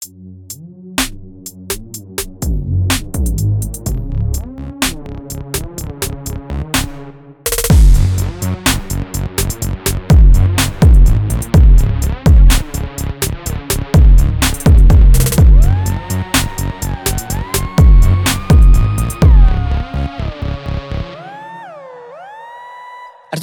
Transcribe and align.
Ertu 0.00 0.08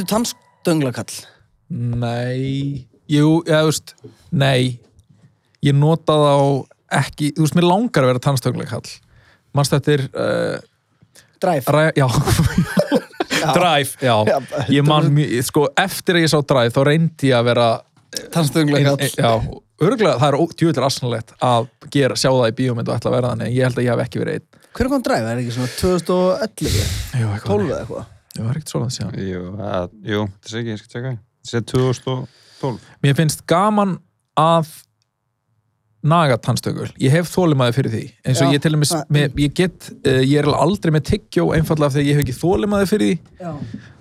tannstöngla-kall? 0.09 1.13
Nei, 1.69 2.89
jú, 3.05 3.43
þú 3.45 3.61
veist, 3.69 3.93
nei, 4.33 4.81
ég 5.65 5.75
nota 5.77 6.13
þá 6.13 6.35
ekki, 7.01 7.31
þú 7.37 7.43
veist, 7.45 7.55
mér 7.57 7.67
langar 7.67 8.05
að 8.05 8.11
vera 8.13 8.23
tannstönglega 8.27 8.69
kall. 8.77 8.91
Manst 9.57 9.73
þetta 9.73 9.93
er, 9.95 10.03
uh, 10.13 10.57
Drive? 11.41 11.73
ræ, 11.73 11.83
já, 12.01 12.07
Drive, 13.53 13.97
já, 14.01 14.15
Já, 14.27 14.37
ég 14.73 14.85
man 14.87 15.09
mjög, 15.13 15.33
sko, 15.45 15.67
eftir 15.77 16.17
að 16.19 16.25
ég 16.25 16.31
sá 16.33 16.39
Drive, 16.47 16.73
þá 16.75 16.81
reyndi 16.87 17.31
ég 17.31 17.37
að 17.39 17.49
vera, 17.51 17.67
Tannstöngla-kall? 18.33 19.01
ein- 19.03 19.17
já, 19.19 19.31
örgulega, 19.83 20.17
það 20.17 20.27
er 20.33 20.37
djúvillir 20.57 20.85
asnalegt 20.87 21.33
að 21.43 21.67
gera, 21.93 22.15
sjá 22.17 22.29
það 22.31 22.47
í 22.49 22.55
bíómynd 22.61 22.87
og 22.89 22.95
ætla 22.97 23.11
að 23.11 23.17
vera 23.17 23.31
þannig, 23.33 23.51
ég 23.57 23.67
held 23.67 23.77
að 23.81 23.85
ég 23.85 23.91
hef 23.93 24.03
ekki 24.07 24.21
verið 24.23 24.39
einn. 24.39 24.47
Hver 24.77 24.89
kom 24.93 25.03
Drive? 25.05 25.31
Er 25.33 25.41
ekki 25.43 25.53
svona 25.57 25.71
2011? 25.77 26.89
Jú, 27.17 27.29
eitthvað 27.35 27.51
12 27.51 27.67
eða 27.67 27.79
eitthvað? 27.83 28.09
Jú, 28.37 28.41
það 28.41 28.49
er 28.51 28.57
ekkert 28.59 28.73
svona 28.73 28.87
að 28.89 28.95
sjá. 28.97 29.07
Jú, 29.27 29.43
að, 29.67 29.87
jú, 30.13 30.25
það 30.41 30.51
sé 30.51 30.59
ekki, 30.61 30.73
ég 30.73 30.81
skal 30.81 30.91
tjekka 30.95 31.13
Það 31.17 31.51
sé 31.53 31.61
2012 31.71 32.91
Mér 33.05 33.15
finnst 33.17 33.41
gaman 33.49 33.95
að 34.37 34.73
naga 36.03 36.37
tannstöngul. 36.37 36.87
Ég 37.01 37.11
hef 37.11 37.29
þólimaði 37.33 37.73
fyrir 37.75 37.91
því. 37.93 38.01
Eins 38.25 38.41
og 38.41 38.47
Já, 38.51 38.53
ég 38.57 38.61
til 38.61 38.71
dæmis, 38.75 38.91
það- 38.93 39.09
með, 39.17 39.33
ég 39.41 39.53
get, 39.57 39.89
uh, 40.05 40.21
ég 40.21 40.37
er 40.39 40.45
aldrei 40.53 40.91
með 40.93 41.05
tyggjó 41.09 41.47
einfallega 41.57 41.85
af 41.89 41.93
því 41.93 42.01
að 42.03 42.07
ég 42.07 42.15
hef 42.15 42.23
ekki 42.25 42.37
þólimaði 42.37 42.87
fyrir 42.91 43.07
því. 43.07 43.19
Já. 43.41 43.51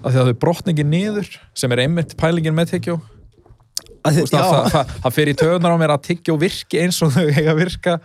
Af 0.05 0.13
því 0.13 0.21
að 0.23 0.31
þau 0.31 0.39
brotna 0.45 0.73
ekki 0.73 0.85
niður, 0.87 1.31
sem 1.55 1.73
er 1.73 1.79
einmitt 1.87 2.17
pælingin 2.17 2.55
með. 2.55 2.75
Að 4.07 4.15
þið- 4.15 4.31
að 4.31 4.37
Já, 4.37 4.43
Það, 4.47 4.71
það, 4.71 4.95
það 5.03 5.13
fer 5.17 5.27
í 5.27 5.35
töðunar 5.35 5.73
á 5.75 5.79
mér 5.83 5.93
að 5.97 6.03
tyggjó 6.07 6.39
virki 6.39 6.79
eins 6.85 7.03
og 7.03 7.13
þau 7.13 7.27
að 7.27 7.57
virka. 7.59 8.01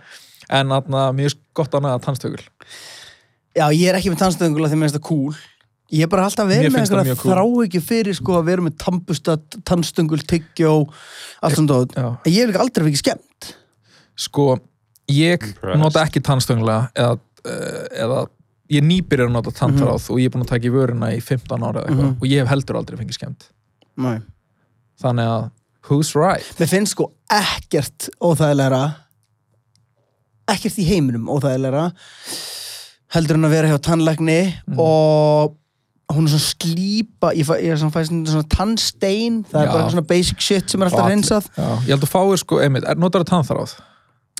En 0.49 0.71
atna, 0.71 1.11
mjög 1.13 1.35
gott 1.53 1.71
að 1.71 1.81
naga 1.85 1.99
tannstöngul. 1.99 2.41
já, 3.55 3.67
ég 3.71 3.87
er 3.91 3.95
ekki 3.99 4.09
með 4.11 4.19
tannstöngla 4.23 4.67
þegar 4.67 4.79
mér 4.79 4.89
finnst 4.89 4.99
það 4.99 5.07
cool. 5.07 5.35
Ég 5.91 6.03
er 6.03 6.07
bara 6.07 6.23
alltaf 6.23 6.47
verið 6.47 6.71
með 6.71 6.87
það 6.87 7.01
einhverja 7.03 7.15
þrá 7.19 7.65
ekki 7.65 7.81
fyrir 7.83 8.15
sko 8.15 8.37
að 8.39 8.45
vera 8.47 8.61
með 8.61 8.77
tampusta, 8.79 9.35
tannstöngul, 9.67 10.21
tyggjó, 10.23 10.87
allt 11.43 11.57
svona 11.59 12.19
ég 12.25 12.47
hef 12.47 12.55
aldrei 12.63 12.87
fikið 12.87 13.01
skemmt. 13.03 13.49
Sko, 14.21 14.45
ég 15.11 15.41
Impressed. 15.47 15.79
nota 15.81 16.03
ekki 16.05 16.21
tannstöngla 16.25 16.75
eða, 16.93 17.15
uh, 17.45 17.85
eða 18.05 18.19
ég 18.71 18.85
nýbyrjar 18.87 19.27
að 19.27 19.33
nota 19.35 19.51
tannþráð 19.57 20.05
og 20.13 20.19
ég 20.21 20.29
er 20.29 20.35
búin 20.35 20.45
að 20.45 20.51
taka 20.53 20.69
í 20.69 20.73
vöruna 20.75 21.09
í 21.15 21.21
15 21.23 21.63
ára 21.65 21.81
eða 21.81 21.89
eitthvað 21.89 22.05
Mhm. 22.11 22.17
og 22.21 22.27
ég 22.29 22.39
hef 22.43 22.51
heldur 22.53 22.77
aldrei 22.79 22.99
fengið 23.01 23.17
skemmt. 23.17 23.47
Nei. 23.97 24.19
Þannig 25.01 25.27
að, 25.27 25.49
who's 25.89 26.13
right? 26.15 26.45
Mér 26.59 26.69
finnst 26.69 26.93
sko 26.95 27.09
ekkert 27.29 28.09
óþægilegra 28.21 28.83
ekkert 30.51 30.77
í 30.81 30.85
heiminum 30.87 31.27
óþægilegra 31.31 31.87
heldur 33.15 33.35
en 33.39 33.47
að 33.47 33.53
vera 33.55 33.71
hjá 33.71 33.79
tannlækni 33.89 34.39
Mm. 34.67 34.79
og 34.79 35.57
hún 36.11 36.27
er 36.27 36.31
svona 36.31 36.47
slípa 36.55 37.31
ég, 37.35 37.45
fæ, 37.47 37.55
ég 37.63 37.71
er 37.71 37.77
svona 37.79 37.91
fæst 37.95 38.11
svona 38.11 38.47
tannstein 38.51 39.43
það 39.47 39.61
er 39.61 39.67
Já. 39.67 39.71
bara 39.71 39.89
svona 39.91 40.07
basic 40.07 40.39
shit 40.41 40.69
sem 40.69 40.81
er 40.81 40.89
alltaf 40.89 41.47
Já, 41.55 41.63
ég 41.87 41.87
held 41.95 42.03
að 42.03 42.11
fáir 42.11 42.37
sko, 42.39 42.59
einmitt, 42.59 42.83
er 42.87 42.95
notar 42.95 43.23
það 43.23 43.31
tannþráð? 43.31 43.75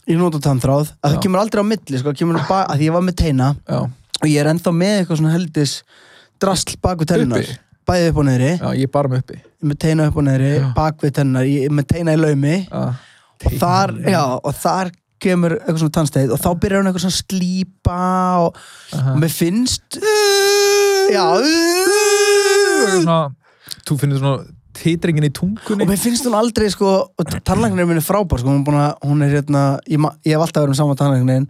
Ég 0.10 0.18
nota 0.18 0.40
tannþráð, 0.42 0.94
að 1.02 1.10
það 1.12 1.18
Já. 1.18 1.22
kemur 1.26 1.40
aldrei 1.42 1.62
á 1.62 1.66
milli 1.72 1.98
sko, 2.02 2.10
það 2.12 2.18
kemur 2.22 2.40
bara, 2.50 2.66
að 2.72 2.78
því 2.82 2.88
ég 2.90 2.94
var 2.96 3.04
með 3.06 3.16
teina. 3.22 3.50
Já, 3.70 3.80
og 4.22 4.28
ég 4.30 4.40
er 4.42 4.50
ennþá 4.54 4.72
með 4.78 4.96
eitthvað 5.02 5.18
svona 5.22 5.36
heldis 5.36 5.76
drasl 6.42 6.78
bak 6.82 6.98
við 7.04 7.12
tennar 7.14 7.42
Uppi? 7.46 7.58
bæði 7.92 8.10
upp 8.12 8.18
og 8.22 8.26
neðri, 8.26 8.52
já, 8.62 8.70
ég 8.82 8.92
bara 8.94 9.10
með 9.12 9.22
uppi. 9.24 9.38
ég 9.42 9.62
er 9.62 9.68
með 9.72 9.80
teina 9.84 10.08
upp 10.08 10.18
og 10.18 10.24
neðri 10.28 10.52
Já. 10.58 10.68
bak 10.78 11.02
við 11.02 11.14
tennar, 11.18 11.44
ég 11.50 11.66
er 11.66 11.76
með 11.76 11.88
teina 11.92 12.14
í 12.14 12.20
laumi. 12.22 12.56
Já, 12.70 12.84
og 13.46 13.56
þar, 13.62 13.94
já, 14.06 14.24
og 14.38 14.54
þar 14.62 14.92
kemur 15.22 15.54
eitthvað 15.60 15.80
svona 15.84 15.96
tannsteið 15.98 16.32
og 16.34 16.40
þá 16.42 16.50
byrjar 16.62 16.82
hún 16.82 16.90
eitthvað 16.92 17.04
svona 17.06 17.20
slípa 17.22 17.98
og, 18.46 18.56
Aha. 18.98 19.12
og 19.14 19.20
mér 19.22 19.34
finnst 19.34 19.98
já. 21.14 21.26
Svona, 22.92 23.20
þú 23.88 23.98
finnir 24.02 24.22
svona 24.22 24.46
titringin 24.82 25.28
í 25.30 25.32
tungunni. 25.38 25.86
og 25.86 25.90
mér 25.92 26.02
finnst 26.02 26.26
hún 26.28 26.36
aldrei 26.38 26.68
sko 26.74 26.92
og 27.06 27.32
tannlæknir 27.48 27.86
minn 27.88 28.02
er 28.02 28.06
frábær 28.06 28.42
sko. 28.42 28.50
Hún, 28.52 28.66
er 28.68 28.84
að, 28.90 28.94
hún 29.08 29.24
er 29.26 29.34
hérna, 29.38 29.64
ég, 29.88 29.98
ég 30.26 30.36
hef 30.36 30.46
alltaf 30.46 30.64
verið 30.66 30.74
með 30.76 30.82
sama 30.82 30.96
tannlæknin 31.00 31.48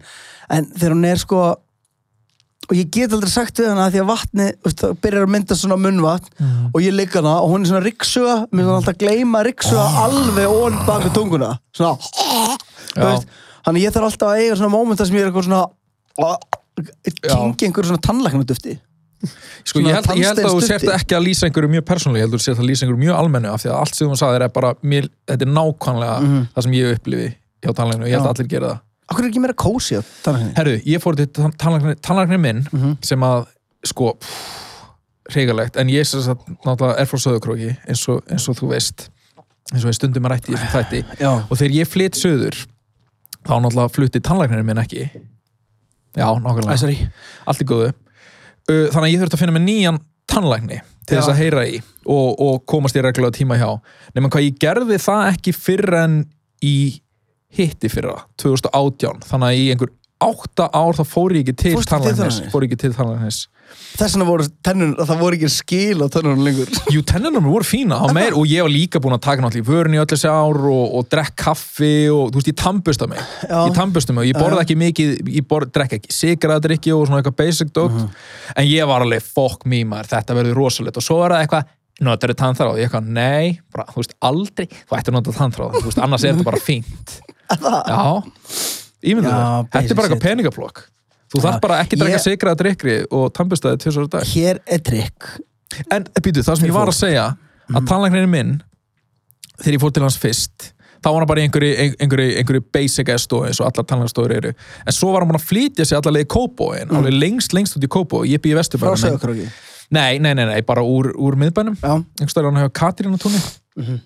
en 0.52 0.66
þegar 0.76 0.94
hún 0.96 1.06
er 1.10 1.22
sko 1.22 1.42
og 2.70 2.76
ég 2.78 2.88
get 2.94 3.12
aldrei 3.12 3.28
sagt 3.32 3.58
við 3.58 3.72
hana 3.72 3.88
að 3.88 3.96
því 3.96 4.00
að 4.04 4.10
vatni 4.12 4.44
það 4.70 4.92
byrjar 5.02 5.24
að 5.26 5.32
mynda 5.34 5.56
svona 5.58 5.76
munnvatn 5.82 6.28
Mhm. 6.38 6.68
og 6.72 6.80
ég 6.84 6.94
ligg 6.94 7.16
hana 7.18 7.32
og 7.42 7.50
hún 7.50 7.64
er 7.66 7.68
svona 7.72 7.82
ryggsuga 7.84 8.36
mér 8.52 8.62
finnst 8.62 8.70
hún 8.70 8.78
alltaf 8.78 8.98
gleyma 9.02 9.42
ryggsuga 9.48 9.86
alveg 10.04 10.46
ón 10.46 10.78
bak 10.86 11.02
við 11.08 11.12
tunguna. 11.18 11.50
Svona 11.74 11.98
veist, 12.96 13.26
þannig 13.66 13.82
ég 13.88 13.92
þarf 13.96 14.06
alltaf 14.12 14.28
að 14.30 14.40
eiga 14.44 14.56
svona 14.60 14.72
mómenta 14.76 15.06
sem 15.08 15.16
ég 15.18 15.26
er 15.26 15.32
eitthvað 15.32 15.48
svona 15.50 15.66
kingi 16.72 17.66
einhverju 17.68 17.90
svona 17.90 18.02
tannlæknadufti 18.06 18.78
Sko, 19.64 19.78
ég 19.80 19.94
held, 19.94 20.06
ég 20.18 20.26
held 20.26 20.38
að 20.42 20.54
þú 20.56 20.62
sért 20.66 20.86
ekki 20.96 21.14
að 21.16 21.24
lýsa 21.28 21.46
einhverju 21.46 21.68
mjög 21.70 21.84
persónulega, 21.86 22.22
ég 22.22 22.26
held 22.26 22.34
að 22.34 22.40
þú 22.40 22.46
sért 22.48 22.58
að 22.62 22.68
lýsa 22.70 22.82
einhverju 22.86 23.02
mjög 23.04 23.18
almennu 23.20 23.50
af 23.52 23.62
því 23.62 23.68
að 23.70 23.76
allt 23.82 23.94
sem 23.98 24.08
þú 24.10 24.16
sagðir 24.18 24.44
er 24.46 24.48
bara, 24.56 24.72
mér, 24.82 25.08
þetta 25.30 25.46
er 25.46 25.52
nákvæmlega 25.58 26.16
Mhm. 26.22 26.40
það 26.56 26.62
sem 26.66 26.72
ég 26.72 26.96
upplifi 26.96 27.28
hjá 27.62 27.70
tannlæknu 27.78 28.02
og 28.02 28.08
ég 28.10 28.16
held 28.18 28.26
að 28.26 28.32
allir 28.34 28.48
gera 28.48 28.68
það. 28.72 28.80
Akkur 29.12 29.24
er 29.24 29.28
ekki 29.30 29.40
meira 29.44 29.54
kósi 29.54 29.98
á 29.98 30.02
tannlækninni? 30.24 30.56
Herru, 30.56 30.74
ég 30.86 31.02
fór 31.02 31.16
til 31.16 31.26
tannlækni 32.02 32.40
minn 32.40 32.66
Mhm. 32.72 32.96
sem 33.02 33.20
að, 33.20 33.46
sko, 33.84 34.16
hrigalegt, 35.30 35.76
en 35.76 35.88
ég 35.88 36.02
náttúrulega 36.66 36.98
er 36.98 37.06
frá 37.06 37.18
Söðukróki, 37.22 37.76
eins 37.88 38.08
og, 38.08 38.22
eins 38.28 38.48
og 38.48 38.56
þú 38.58 38.68
veist, 38.74 39.08
eins 39.72 39.84
og 39.84 39.90
við 39.90 39.94
stundum 40.00 40.24
að 40.26 40.34
rætti 40.34 40.56
þætti 40.58 41.04
og 41.50 41.56
þegar 41.58 41.74
ég 41.78 41.86
flytt 41.88 42.18
söður, 42.18 42.66
þá 43.46 43.54
náttúrulega 43.62 43.92
flutti 43.94 44.20
tannlæknirinn 44.20 44.66
minn 44.66 44.82
ekki. 44.82 45.10
Já, 46.16 46.26
nákvæmlega. 46.42 47.10
Allt 47.46 47.62
í 47.62 47.64
góðu. 47.64 47.92
Uh, 48.70 48.88
Þannig 48.92 49.06
að 49.06 49.12
ég 49.12 49.22
þurfti 49.22 49.38
að 49.38 49.42
finna 49.42 49.56
mig 49.56 49.64
nýjan 49.66 50.00
tannlækni 50.30 50.80
til 51.02 51.16
þess 51.18 51.32
að 51.32 51.40
heyra 51.40 51.64
í 51.66 51.78
og, 52.06 52.28
og 52.42 52.60
komast 52.70 52.96
í 52.96 53.02
reglulega 53.04 53.36
tíma 53.36 53.58
hjá. 53.60 53.70
Nefnum 54.14 54.32
hvað 54.32 54.46
ég 54.46 54.60
gerði 54.62 54.98
það 55.02 55.24
ekki 55.32 55.54
fyrr 55.56 55.96
en 56.02 56.20
í 56.62 56.76
hitti 57.52 57.90
fyrra, 57.92 58.22
2018. 58.40 59.26
Þannig 59.28 59.50
að 59.50 59.58
í 59.58 59.66
einhver 59.74 59.90
átta 60.24 60.68
ár 60.72 60.98
þá 60.98 61.02
fór 61.08 61.34
ég 61.36 61.46
ekki 61.46 61.56
til 61.66 61.82
tannlæknis. 61.88 62.42
Fór 62.52 62.66
ég 62.66 62.72
ekki 62.72 62.84
til 62.86 62.94
tannlæknis. 62.96 63.46
Þess 63.92 64.14
vegna 64.16 64.26
voru 64.28 64.44
tennun, 64.64 64.92
það 64.96 65.20
voru 65.20 65.36
ekki 65.36 65.48
skil 65.52 66.04
á 66.04 66.06
tennunum 66.12 66.44
lengur. 66.44 66.70
Jú, 66.92 67.02
tennunum 67.08 67.48
voru 67.48 67.66
fína 67.66 67.98
á 68.00 68.06
meir 68.14 68.36
og 68.36 68.48
ég 68.48 68.64
var 68.64 68.72
líka 68.72 69.00
búin 69.02 69.16
að 69.16 69.22
taka 69.26 69.44
náttúrulega 69.44 69.64
í 69.64 69.68
vörun 69.68 69.96
í 69.96 70.00
öll 70.00 70.08
þessi 70.12 70.30
ár 70.32 70.60
og, 70.70 70.96
og 70.98 71.08
drekk 71.12 71.36
kaffi 71.40 71.92
og 72.12 72.32
þú 72.32 72.40
veist, 72.40 72.50
ég 72.52 72.58
tambusta 72.60 73.08
mig. 73.10 73.20
Já. 73.48 73.58
Ég 73.68 73.76
tambusta 73.76 74.16
mig 74.16 74.24
og 74.24 74.30
ég 74.30 74.40
borða 74.40 74.64
ekki 74.64 74.78
mikið, 74.80 75.12
ég 75.36 75.48
borð, 75.48 75.72
drekk 75.76 75.96
ekki 75.98 76.16
sigraðdrykki 76.16 76.94
og 76.96 77.06
svona 77.08 77.20
eitthvað 77.20 77.38
basic 77.42 77.72
dot 77.76 77.96
en 77.96 78.68
ég 78.68 78.88
var 78.88 79.04
alveg, 79.04 79.24
fokk 79.24 79.66
me 79.68 79.82
maður, 79.88 80.12
þetta 80.14 80.38
verður 80.40 80.60
rosalegt 80.62 81.00
og 81.00 81.06
svo 81.06 81.20
var 81.20 81.36
það 81.36 81.46
eitthvað, 81.46 81.72
notar 82.08 82.32
þið 82.32 82.40
tannþráð? 82.42 82.80
Ég 82.80 82.88
eitthvað, 82.88 83.10
nei, 83.20 83.58
bara, 83.72 83.88
þú 83.92 84.02
veist, 84.02 84.16
aldrei, 84.28 84.68
þú 84.72 84.98
ættir 84.98 85.12
að 85.12 85.18
nota 85.18 85.36
tannþráð, 85.36 85.82
annars 86.06 86.24
er 86.24 86.36
þetta 86.36 86.48
bara 86.48 86.62
fínt. 86.62 87.18
Já, 87.92 88.00
ímyndu 89.04 89.30
það, 89.30 89.68
þetta 89.72 89.90
er 89.90 89.98
bara 89.98 90.08
eitthvað 90.08 90.22
peningaplokk. 90.26 90.82
Þú 91.32 91.38
Já. 91.40 91.42
þarf 91.46 91.60
bara 91.64 91.78
ekki 91.82 91.96
að 91.96 92.02
drekka 92.04 92.18
Ég- 92.18 92.26
sigraðdrykki 92.28 92.96
og 93.10 93.32
tambustaði 93.32 93.78
tvisar 93.82 94.04
á 94.04 94.08
dag. 94.10 94.22
Hér 94.34 94.58
er 94.66 94.78
trikk. 94.84 95.30
En 95.90 96.04
býtu, 96.20 96.42
það 96.44 96.58
sem 96.60 96.68
ég 96.68 96.72
var 96.76 96.86
að 96.88 96.98
segja 96.98 97.26
Mhm. 97.68 97.76
að 97.76 97.86
tannlæknirinn 97.88 98.28
minn 98.30 98.62
þegar 99.62 99.74
ég 99.78 99.80
fór 99.80 99.92
til 99.94 100.02
hans 100.02 100.16
fyrst 100.18 100.72
þá 101.02 101.08
var 101.10 101.18
hann 101.20 101.26
bara 101.26 101.40
í 101.40 101.48
einhverju, 101.48 101.96
einhverju, 101.98 102.36
einhverju 102.38 102.62
basic 102.72 103.08
stofu 103.18 103.46
eins 103.48 103.60
og 103.60 103.66
allar 103.70 103.84
tannlæknastofur 103.86 104.30
eru 104.36 104.52
en 104.52 104.92
svo 104.92 105.12
var 105.12 105.20
hann 105.24 105.30
búin 105.32 105.40
að 105.40 105.48
flytja 105.48 105.86
sig 105.86 105.96
allar 105.98 106.12
leið 106.12 106.26
í 106.26 106.30
Kópóin 106.34 106.90
alveg 106.92 107.16
lengst, 107.18 107.52
lengst 107.56 107.76
út 107.78 107.82
í 107.84 107.88
Kópó 107.88 108.22
ég 108.28 108.38
býði 108.38 108.54
Frá 108.54 108.62
vesturbænum 108.62 109.00
sögurkróki. 109.02 109.48
nei, 109.90 110.18
nei, 110.18 110.34
nei, 110.34 110.44
nei, 110.46 110.60
bara 110.62 110.82
úr, 110.82 111.12
úr 111.16 111.34
miðbænum 111.34 111.76
Já. 111.80 112.04
einhverstaður 112.20 112.52
hann 112.52 112.60
hefur 112.62 112.70
Katrín 112.70 113.14
á 113.14 113.18
túnni 113.18 113.40
Mhm. 113.78 114.00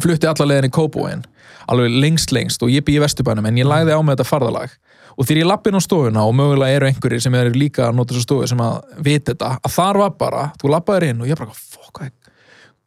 Flutti 0.00 0.30
allar 0.30 0.50
leiðin 0.50 0.70
í 0.70 0.74
Kópóin 0.74 1.26
alveg 1.70 1.98
lengst, 2.02 2.32
lengst 2.34 2.62
og 2.64 2.72
ég 2.72 2.84
býði 2.86 3.04
vesturbænum 3.04 3.46
en 3.50 3.58
ég 3.60 3.68
lagði 3.68 3.94
á 3.94 4.00
með 4.02 4.16
þetta 4.18 4.30
farðalag 4.30 4.76
og 5.16 5.26
þegar 5.26 5.42
ég 5.42 5.50
lappi 5.50 5.70
inn 5.70 5.80
á 5.80 5.82
stofuna 5.84 6.24
og 6.26 6.36
mögulega 6.38 6.78
eru 6.78 6.88
einhverjir 6.88 7.22
sem 7.22 7.36
eru 7.38 7.52
líka 7.54 7.88
að 7.88 7.98
nota 7.98 8.14
þessu 8.14 8.26
stofu 8.26 8.48
sem 8.50 8.62
að 8.64 8.78
vita 9.04 9.34
þetta, 9.34 9.52
að 9.60 9.76
þar 9.76 10.00
var 10.04 10.16
bara 10.18 10.46
þú 10.60 10.72
lappaðir 10.74 11.10
inn 11.10 11.22
og 11.22 11.30
ég 11.30 11.40
bara, 11.40 11.54
fokk, 11.54 12.02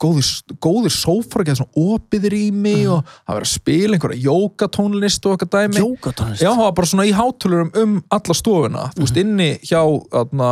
góður, 0.03 0.29
góður 0.63 0.93
sófar, 0.93 1.43
ekki 1.43 1.57
svona 1.59 1.83
opið 1.93 2.29
rými 2.33 2.75
og 2.91 3.03
það 3.07 3.37
verið 3.37 3.47
að 3.47 3.51
spila 3.53 3.97
einhverja 3.97 4.23
jókatónlist 4.27 5.27
og 5.27 5.35
eitthvað 5.35 5.53
dæmi. 5.55 5.83
Jókatónlist. 5.83 6.43
Já, 6.43 6.49
það 6.51 6.63
var 6.63 6.77
bara 6.79 6.91
svona 6.91 7.07
í 7.07 7.13
hátölurum 7.15 7.73
um 7.83 7.97
alla 8.17 8.37
stofuna, 8.37 8.85
þú 8.95 9.05
veist, 9.05 9.19
inni 9.21 9.49
hjá 9.63 9.81
atna, 10.23 10.49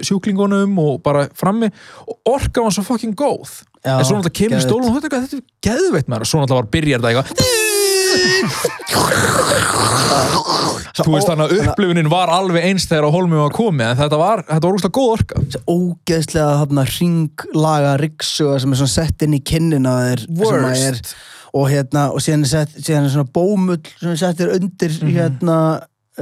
sjúklingunum 0.00 0.78
og 0.82 1.00
bara 1.04 1.26
frammi. 1.36 1.70
Og 2.06 2.34
orka 2.36 2.64
var 2.64 2.74
svo 2.74 2.86
fucking 2.86 3.16
góð 3.18 3.62
Já, 3.84 3.98
en 3.98 4.04
svo 4.08 4.16
náttúrulega 4.16 4.38
kemur 4.38 4.54
í 4.54 4.60
geðveikt. 4.60 4.68
stólun 4.68 4.88
og 4.88 4.94
þetta, 4.96 5.16
er 5.16 5.22
er 5.24 5.42
geðveitt 5.68 6.08
með 6.08 6.16
það, 6.22 6.28
svo 6.30 6.38
náttúrulega 6.40 6.60
var 6.62 6.72
byrjar 6.72 7.00
þetta 7.00 7.10
eitthvað 7.10 7.28
þú 10.94 11.10
veist 11.14 11.28
þannig 11.28 11.44
að 11.44 11.54
upplifunin 11.64 12.08
var 12.12 12.30
alveg 12.32 12.66
eins 12.68 12.84
þegar 12.88 13.08
á 13.10 13.14
holmi 13.14 13.38
var 13.40 13.54
komið 13.54 13.88
en 13.90 13.98
þetta 13.98 14.18
var, 14.20 14.42
þetta 14.48 14.66
var 14.68 14.76
úrslag 14.78 14.94
góð 14.94 15.12
orka 15.16 15.34
ógeðslega 15.74 16.58
þarna 16.62 16.84
ringlaga 16.94 17.94
ryggsuga 18.02 18.58
sem 18.62 18.74
er 18.76 18.80
svona 18.82 18.94
sett 18.94 19.24
inn 19.26 19.36
í 19.38 19.42
kinnina 19.44 19.94
að 20.04 20.26
Worst. 20.38 20.84
er, 20.84 21.00
og 21.54 21.68
hérna 21.72 22.06
og 22.14 22.22
síðan 22.24 22.46
er, 22.46 22.52
sett, 22.54 22.76
síðan 22.78 23.08
er 23.08 23.14
svona 23.16 23.32
bómull 23.34 23.82
sem 24.00 24.14
er 24.14 24.20
settir 24.22 24.54
undir 24.54 24.94
Mhm. 25.00 25.12
hérna 25.18 25.58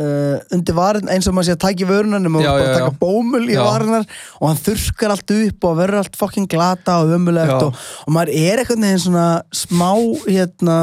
uh, 0.01 0.37
undir 0.55 0.77
varin 0.77 1.11
eins 1.13 1.29
og 1.29 1.37
maður 1.37 1.51
sé 1.51 1.57
að 1.57 1.63
í 1.85 1.89
vörunanum 1.91 2.39
og 2.41 2.45
Já, 2.45 2.51
bara 2.53 2.67
já, 2.69 2.75
taka 2.79 2.91
já. 2.91 2.99
bómull 3.03 3.47
í 3.49 3.57
Já. 3.57 3.63
varinar 3.67 4.07
og 4.41 4.47
hann 4.49 4.61
þurrkar 4.67 5.15
allt 5.17 5.35
upp 5.39 5.69
og 5.71 5.79
verður 5.81 6.03
allt 6.03 6.21
fucking 6.21 6.51
glata 6.51 7.01
og 7.03 7.15
ömulegt 7.17 7.59
og, 7.59 7.81
og 8.07 8.15
maður 8.17 8.35
er 8.37 8.63
eitthvað 8.63 8.83
neginn 8.85 9.05
svona 9.07 9.27
smá 9.55 9.91
hérna 10.27 10.79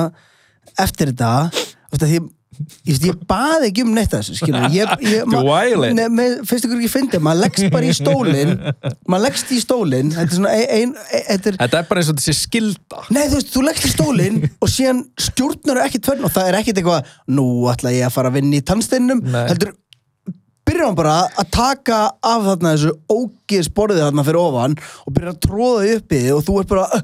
eftir 0.79 1.13
þetta 1.13 1.33
því 2.13 2.21
Ég, 2.87 2.97
ég 3.07 3.19
baði 3.29 3.69
ekki 3.69 3.85
um 3.85 3.93
neitt 3.95 4.11
þessu 4.11 4.35
með, 6.19 6.37
finnst 6.49 6.67
ykkur 6.67 6.79
ekki 6.79 6.91
fyndið, 6.91 7.23
maður 7.23 7.43
leggst 7.45 7.69
bara 7.73 7.87
í 7.87 7.95
stólinn. 7.95 8.55
Maður 9.09 9.25
leggst 9.27 9.53
í 9.55 9.59
stólinn. 9.63 10.11
Þetta 10.15 10.53
er 10.57 10.93
þetta 11.29 11.51
er 11.51 11.59
þetta 11.59 11.81
er 11.81 11.89
bara 11.89 12.03
eins 12.03 12.11
og 12.11 12.19
þessi 12.19 12.35
skilda 12.37 13.03
Nei, 13.13 13.25
þú 13.29 13.39
veist, 13.39 13.51
þú 13.53 13.65
leggst 13.65 13.87
í 13.87 13.91
stólinn 13.93 14.39
og 14.49 14.71
síðan 14.71 15.03
stjórnar 15.19 15.83
ekki 15.85 16.01
tvörn 16.05 16.25
og 16.27 16.33
það 16.35 16.49
er 16.49 16.57
ekkit 16.59 16.81
eitthvað 16.81 17.13
nú 17.35 17.45
ætla 17.71 17.93
ég 17.95 18.07
að 18.07 18.15
fara 18.15 18.31
að 18.31 18.39
vinna 18.39 18.59
í 18.59 18.65
tannsteinnum 18.65 19.23
heldur 19.35 19.75
byrjar 20.69 20.85
hann 20.85 20.97
bara 20.99 21.15
að 21.41 21.53
taka 21.55 21.99
af 22.21 22.43
þarna 22.45 22.73
þessu 22.75 22.95
ógið 23.09 23.63
sporðið 23.69 24.03
þarna 24.05 24.27
fyrir 24.27 24.41
ofan 24.43 24.75
og 25.05 25.15
byrjar 25.15 25.35
að 25.35 25.39
tróða 25.45 25.79
því 25.85 25.95
upp 25.99 26.13
í 26.13 26.19
þig 26.25 26.35
og 26.35 26.43
þú 26.47 26.59
ert 26.61 26.73
bara 26.75 27.01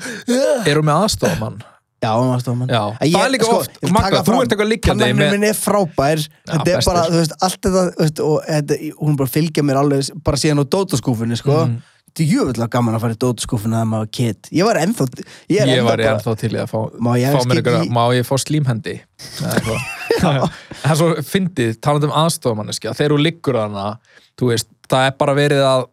erum 0.69 0.91
við 0.91 0.99
aðstofamann 0.99 1.63
Já, 2.05 2.11
hann 2.15 2.29
var 2.31 2.43
stofmann 2.45 2.69
Já, 2.71 2.83
það 3.01 3.25
er 3.25 3.33
líka 3.35 3.49
oft- 3.55 3.81
Magga, 3.95 4.21
þú 4.27 4.37
ert 4.43 4.53
eitthvað 4.55 4.71
liggjandi 4.71 5.03
Tannarinn 5.07 5.19
með- 5.23 5.33
minn 5.35 5.49
er 5.49 5.57
frábær 5.57 6.21
Þetta 6.21 6.61
er 6.61 6.77
bestur. 6.77 6.93
bara, 6.93 7.03
þú 7.09 7.19
veist, 7.23 7.35
allt 7.41 7.59
þetta 7.65 7.83
þú 7.89 8.05
veist, 8.05 8.23
og 8.29 8.47
þetta, 8.53 8.79
hún 9.01 9.17
bara 9.23 9.33
fylgja 9.35 9.63
mér 9.65 9.81
alveg 9.83 10.23
bara 10.23 10.37
síðan 10.45 10.63
á 10.63 10.65
dótaskúfunni, 10.77 11.37
sko 11.41 11.59
Mm. 11.65 11.81
Þetta 12.15 12.23
er 12.23 12.31
jöfnvöldlega 12.31 12.69
gaman 12.71 12.95
að 12.95 13.01
fara 13.03 13.13
í 13.15 13.17
dótaskúfunni 13.19 13.75
að 13.75 13.87
maður 13.91 14.03
var 14.05 14.11
kid 14.15 14.47
Ég 14.55 14.63
var 14.63 14.77
ennþá 14.79 15.05
Ég, 15.11 15.25
er 15.59 15.67
ég 15.67 15.73
ennþá 15.75 15.83
var 15.83 15.97
ég 15.99 16.05
bara- 16.05 16.15
ennþá 16.15 16.35
til 16.39 16.49
í 16.55 16.59
að 16.61 16.69
fá, 16.71 16.79
Má 16.95 17.09
ég 17.19 17.33
fá 17.35 17.41
mér 17.43 17.57
ekki 17.59 17.63
ykkur, 17.65 17.81
í- 17.83 17.91
má 17.91 18.03
ég 18.15 18.23
fá 18.29 18.35
slímhendi 18.39 18.93
Eða 19.41 19.55
eitthvað. 19.57 19.81
það 20.85 20.91
er 20.93 20.95
svo 20.95 21.09
fyndið, 21.27 21.73
talandi 21.83 22.07
um 22.07 22.15
aðstofamanniski 22.21 22.93
þegar 22.95 23.11
þú 23.11 23.19
liggur 23.25 23.59
hana 23.59 23.99
þú 24.39 24.47
veist, 24.53 24.67
það 24.87 25.07
er 25.09 25.11
bara 25.19 25.35
verið 25.35 25.61
að 25.67 25.85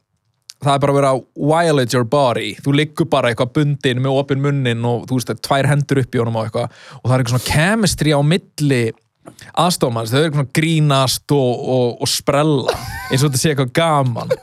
það 0.63 0.75
er 0.75 0.83
bara 0.85 1.13
að 1.13 1.23
violate 1.37 1.97
your 1.97 2.07
body. 2.09 2.53
Þú 2.63 2.75
liggur 2.79 3.09
bara 3.11 3.31
eitthvað 3.33 3.55
bundin 3.59 4.03
með 4.03 4.19
opin 4.21 4.43
munnin 4.43 4.85
og 4.89 5.07
þú 5.11 5.19
veist, 5.19 5.31
það 5.31 5.39
er 5.39 5.47
tvær 5.49 5.71
hendur 5.73 6.03
upp 6.03 6.15
í 6.15 6.23
honum 6.23 6.39
og 6.39 6.49
eitthvað. 6.49 6.83
Og 7.01 7.07
það 7.07 7.15
er 7.15 7.25
eitthvað 7.25 7.37
svona 7.37 7.51
chemistry 7.51 8.15
á 8.15 8.21
milli 8.27 8.83
aðstofamanns, 9.63 10.11
þau 10.11 10.19
eru 10.19 10.31
eitthvað 10.31 10.51
grínast 10.59 11.35
og, 11.37 11.63
og, 11.77 12.03
og 12.03 12.11
sprella 12.11 12.75
eins 13.11 13.23
og 13.23 13.29
þetta 13.29 13.43
sé 13.43 13.53
eitthvað 13.53 13.73
gaman. 13.77 14.35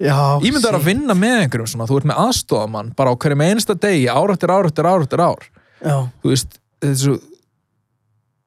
Já, 0.00 0.16
Ímyndar 0.42 0.78
að 0.78 0.88
vinna 0.88 1.14
með 1.16 1.44
einhverjum 1.44 1.68
svona, 1.70 1.86
þú 1.86 2.00
ert 2.00 2.08
með 2.10 2.22
aðstofamann 2.24 2.90
bara 2.98 3.12
á 3.14 3.18
hverjum 3.20 3.44
einsta 3.44 3.76
degi, 3.78 4.08
ár 4.10 4.32
eftir 4.34 4.50
ár 4.50 4.66
eftir 4.66 4.88
ár 4.88 5.04
ár, 5.04 5.46
þú 6.24 6.32
veist 6.32 6.56
þetta 6.82 6.90
er 6.90 6.98
svo, 6.98 7.14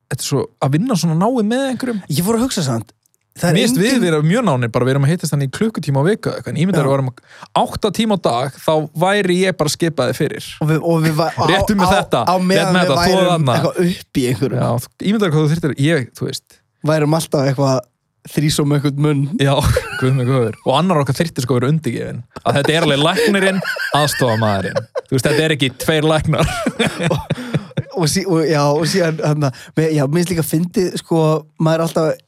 þetta 0.10 0.20
er 0.20 0.28
svo 0.28 0.44
að 0.66 0.76
vinna 0.76 0.98
svona 1.00 1.18
náið 1.22 1.48
með 1.54 1.66
einhverjum. 1.70 2.02
Ég 2.10 2.28
fór 2.28 2.40
að 2.40 2.48
hugsa 2.48 2.66
samt 2.66 2.92
Það 2.92 2.97
Mér 3.38 3.58
finnst 3.58 3.80
við 3.80 4.00
vera 4.02 4.22
mjög 4.26 4.46
nánir, 4.48 4.72
bara 4.74 4.88
við 4.88 4.96
erum 4.96 5.08
að 5.08 5.14
hittast 5.14 5.34
þannig 5.34 5.52
klukkutíma 5.58 6.02
á 6.02 6.08
viku, 6.08 6.32
eitthvað, 6.34 6.54
en 6.54 6.62
ímyndar 6.64 6.82
Já. 6.82 6.86
að 6.86 6.90
við 6.90 6.96
varum 6.96 7.12
átta 7.62 7.92
tíma 7.98 8.18
á 8.18 8.20
dag, 8.28 8.62
þá 8.64 8.74
væri 9.04 9.38
ég 9.44 9.58
bara 9.60 9.74
skipaði 9.74 10.16
fyrir. 10.18 10.48
Og 10.64 10.72
við, 10.72 10.80
og 10.82 11.04
við 11.06 11.20
var, 11.20 11.36
á, 11.38 11.44
Réttu 11.52 11.78
mér 11.78 11.92
á, 11.92 11.96
þetta, 11.98 12.24
á 12.24 12.36
rétt 12.36 12.48
meðan 12.52 12.74
með 12.78 12.88
við 12.88 13.04
værum 13.04 13.52
eitthvað 13.54 13.84
upp 13.86 14.22
í 14.22 14.26
einhverjum. 14.32 14.64
Já, 14.64 14.90
ímyndar 15.12 15.36
hvað 15.36 15.46
þú 15.46 15.54
þurftir, 15.54 15.78
ég, 15.86 16.10
þú 16.18 16.30
veist. 16.30 16.60
Værum 16.88 17.18
alltaf 17.18 17.52
eitthvað 17.52 17.86
þrísom 18.28 18.76
einhvern 18.76 19.04
munn. 19.06 19.26
Já, 19.42 19.54
guð 20.02 20.16
mig 20.18 20.30
guður 20.30 20.58
og 20.66 20.74
annar 20.78 21.02
okkar 21.04 21.18
þyrfti 21.18 21.44
sko 21.46 21.56
að 21.56 21.62
vera 21.62 21.74
undirgefin 21.74 22.24
að 22.44 22.60
þetta 22.60 22.74
er 22.74 22.88
alveg 22.88 23.04
læknirinn, 23.06 23.62
aðstofamaðurinn 23.98 24.82
þú 25.08 25.16
veist, 25.16 25.30
þetta 25.30 25.46
er 25.46 25.56
ekki 25.56 25.72
tveir 25.80 26.08
læknar. 26.08 26.52
Og, 27.98 28.06
sí, 28.06 28.22
og, 28.30 28.44
já, 28.46 28.62
og 28.62 28.84
síðan 28.86 29.18
hana, 29.26 29.50
með, 29.74 29.88
já, 29.96 30.04
minnst 30.14 30.30
líka 30.30 30.44
fyndið 30.46 31.00
sko, 31.02 31.22
maður 31.66 31.88
alltaf 31.88 32.20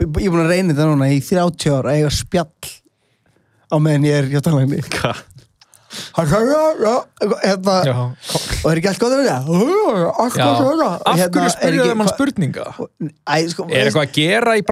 ég 0.00 0.26
er 0.26 0.32
búin 0.32 0.44
að 0.44 0.52
reyna 0.54 0.72
þetta 0.72 0.88
núna 0.90 1.10
í 1.12 1.20
30 1.24 1.76
ára 1.76 1.92
að 1.92 1.98
eiga 2.00 2.10
spjall 2.14 2.72
á 3.72 3.76
meðan 3.80 4.08
ég 4.08 4.14
er 4.22 4.26
hjá 4.32 4.40
Hvað? 4.92 5.20
hérna, 7.44 7.72
og 8.64 8.68
er 8.70 8.78
ekki 8.80 8.88
allt 8.88 9.00
gott 9.02 9.12
að 9.12 9.18
vera? 9.26 9.34
Allt 9.44 10.36
gott 10.38 10.60
að 10.62 10.68
vera 10.70 10.86
af 11.04 11.18
hverju 11.20 11.42
er 11.42 11.52
spyrjaðu 11.52 11.90
hann 11.90 12.00
hva- 12.00 12.14
spurninga? 12.14 12.64
Æ, 13.28 13.34
sko, 13.52 13.66
Er 13.68 13.90
eitthvað 13.90 14.06
að 14.06 14.14
gera 14.16 14.54
í 14.56 14.64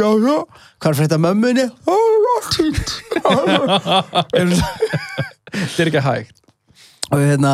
já 0.00 0.08
Hvað 0.80 0.88
er 0.88 0.96
fyrir 0.96 1.08
þetta 1.10 1.20
mömmunni? 1.26 1.66
Þetta 5.52 5.82
er 5.84 5.90
ekki 5.90 6.02
hægt. 6.06 6.36
Og 7.12 7.20
hérna, 7.20 7.52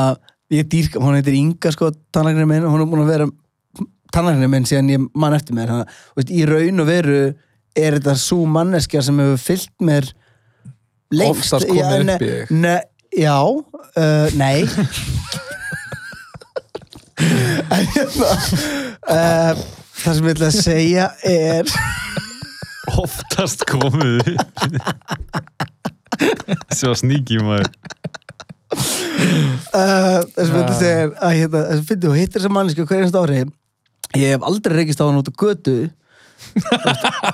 ég 0.55 0.69
dýrka, 0.71 1.03
hún 1.03 1.17
heitir 1.19 1.35
Inga 1.35 1.73
sko, 1.75 1.91
tannlæknir 2.15 2.47
minn, 2.49 2.67
hún 2.71 2.85
er 2.85 2.91
búin 2.91 3.03
að 3.03 3.11
vera 3.13 3.27
tannlæknir 4.15 4.51
minn 4.53 4.69
síðan 4.69 4.93
ég 4.93 5.09
mann 5.15 5.37
eftir 5.37 5.57
mér 5.57 5.73
þannig, 5.73 5.89
að, 5.89 6.07
veist, 6.19 6.33
í 6.33 6.45
raun 6.49 6.85
og 6.85 6.89
veru 6.89 7.21
er 7.79 7.99
þetta 7.99 8.15
svo 8.19 8.45
manneskja 8.51 9.03
sem 9.07 9.21
hefur 9.23 9.43
fyllt 9.43 9.75
mér 9.85 10.09
lengst 11.15 11.53
Oftast 11.55 11.69
komið 11.69 12.15
upp 12.15 12.25
í 12.25 12.31
þig. 12.31 12.55
ne, 12.65 12.77
Já, 13.17 13.41
uh, 13.41 14.29
nei. 14.37 14.69
En 17.69 17.87
hérna 17.95 18.29
uh, 19.11 19.63
það 19.99 20.19
sem 20.19 20.29
ég 20.29 20.35
ætla 20.37 20.49
að 20.49 20.59
segja 20.59 21.07
er 21.27 21.73
Oftast 22.99 23.65
komið 23.69 24.37
Svo 26.79 26.95
sníki 26.99 27.41
maður. 27.43 27.69
Uh, 28.69 30.23
það 30.35 30.45
sem 30.45 30.55
ég 30.55 30.63
ætla 30.63 30.75
að 30.75 30.79
segja 30.79 31.01
er 31.03 31.13
að 31.17 31.35
hérna, 31.41 31.65
það 31.73 31.85
finnir 31.91 32.07
þú 32.07 32.15
hittir 32.17 32.39
þessa 32.39 32.55
manneskja 32.55 32.89
hverjast 32.93 33.19
ári 33.19 33.41
ég 34.17 34.35
hef 34.35 34.45
aldrei 34.47 34.81
reykist 34.81 35.01
á 35.03 35.07
hann 35.09 35.21
út 35.21 35.31
á 35.31 35.35
götu. 35.35 35.79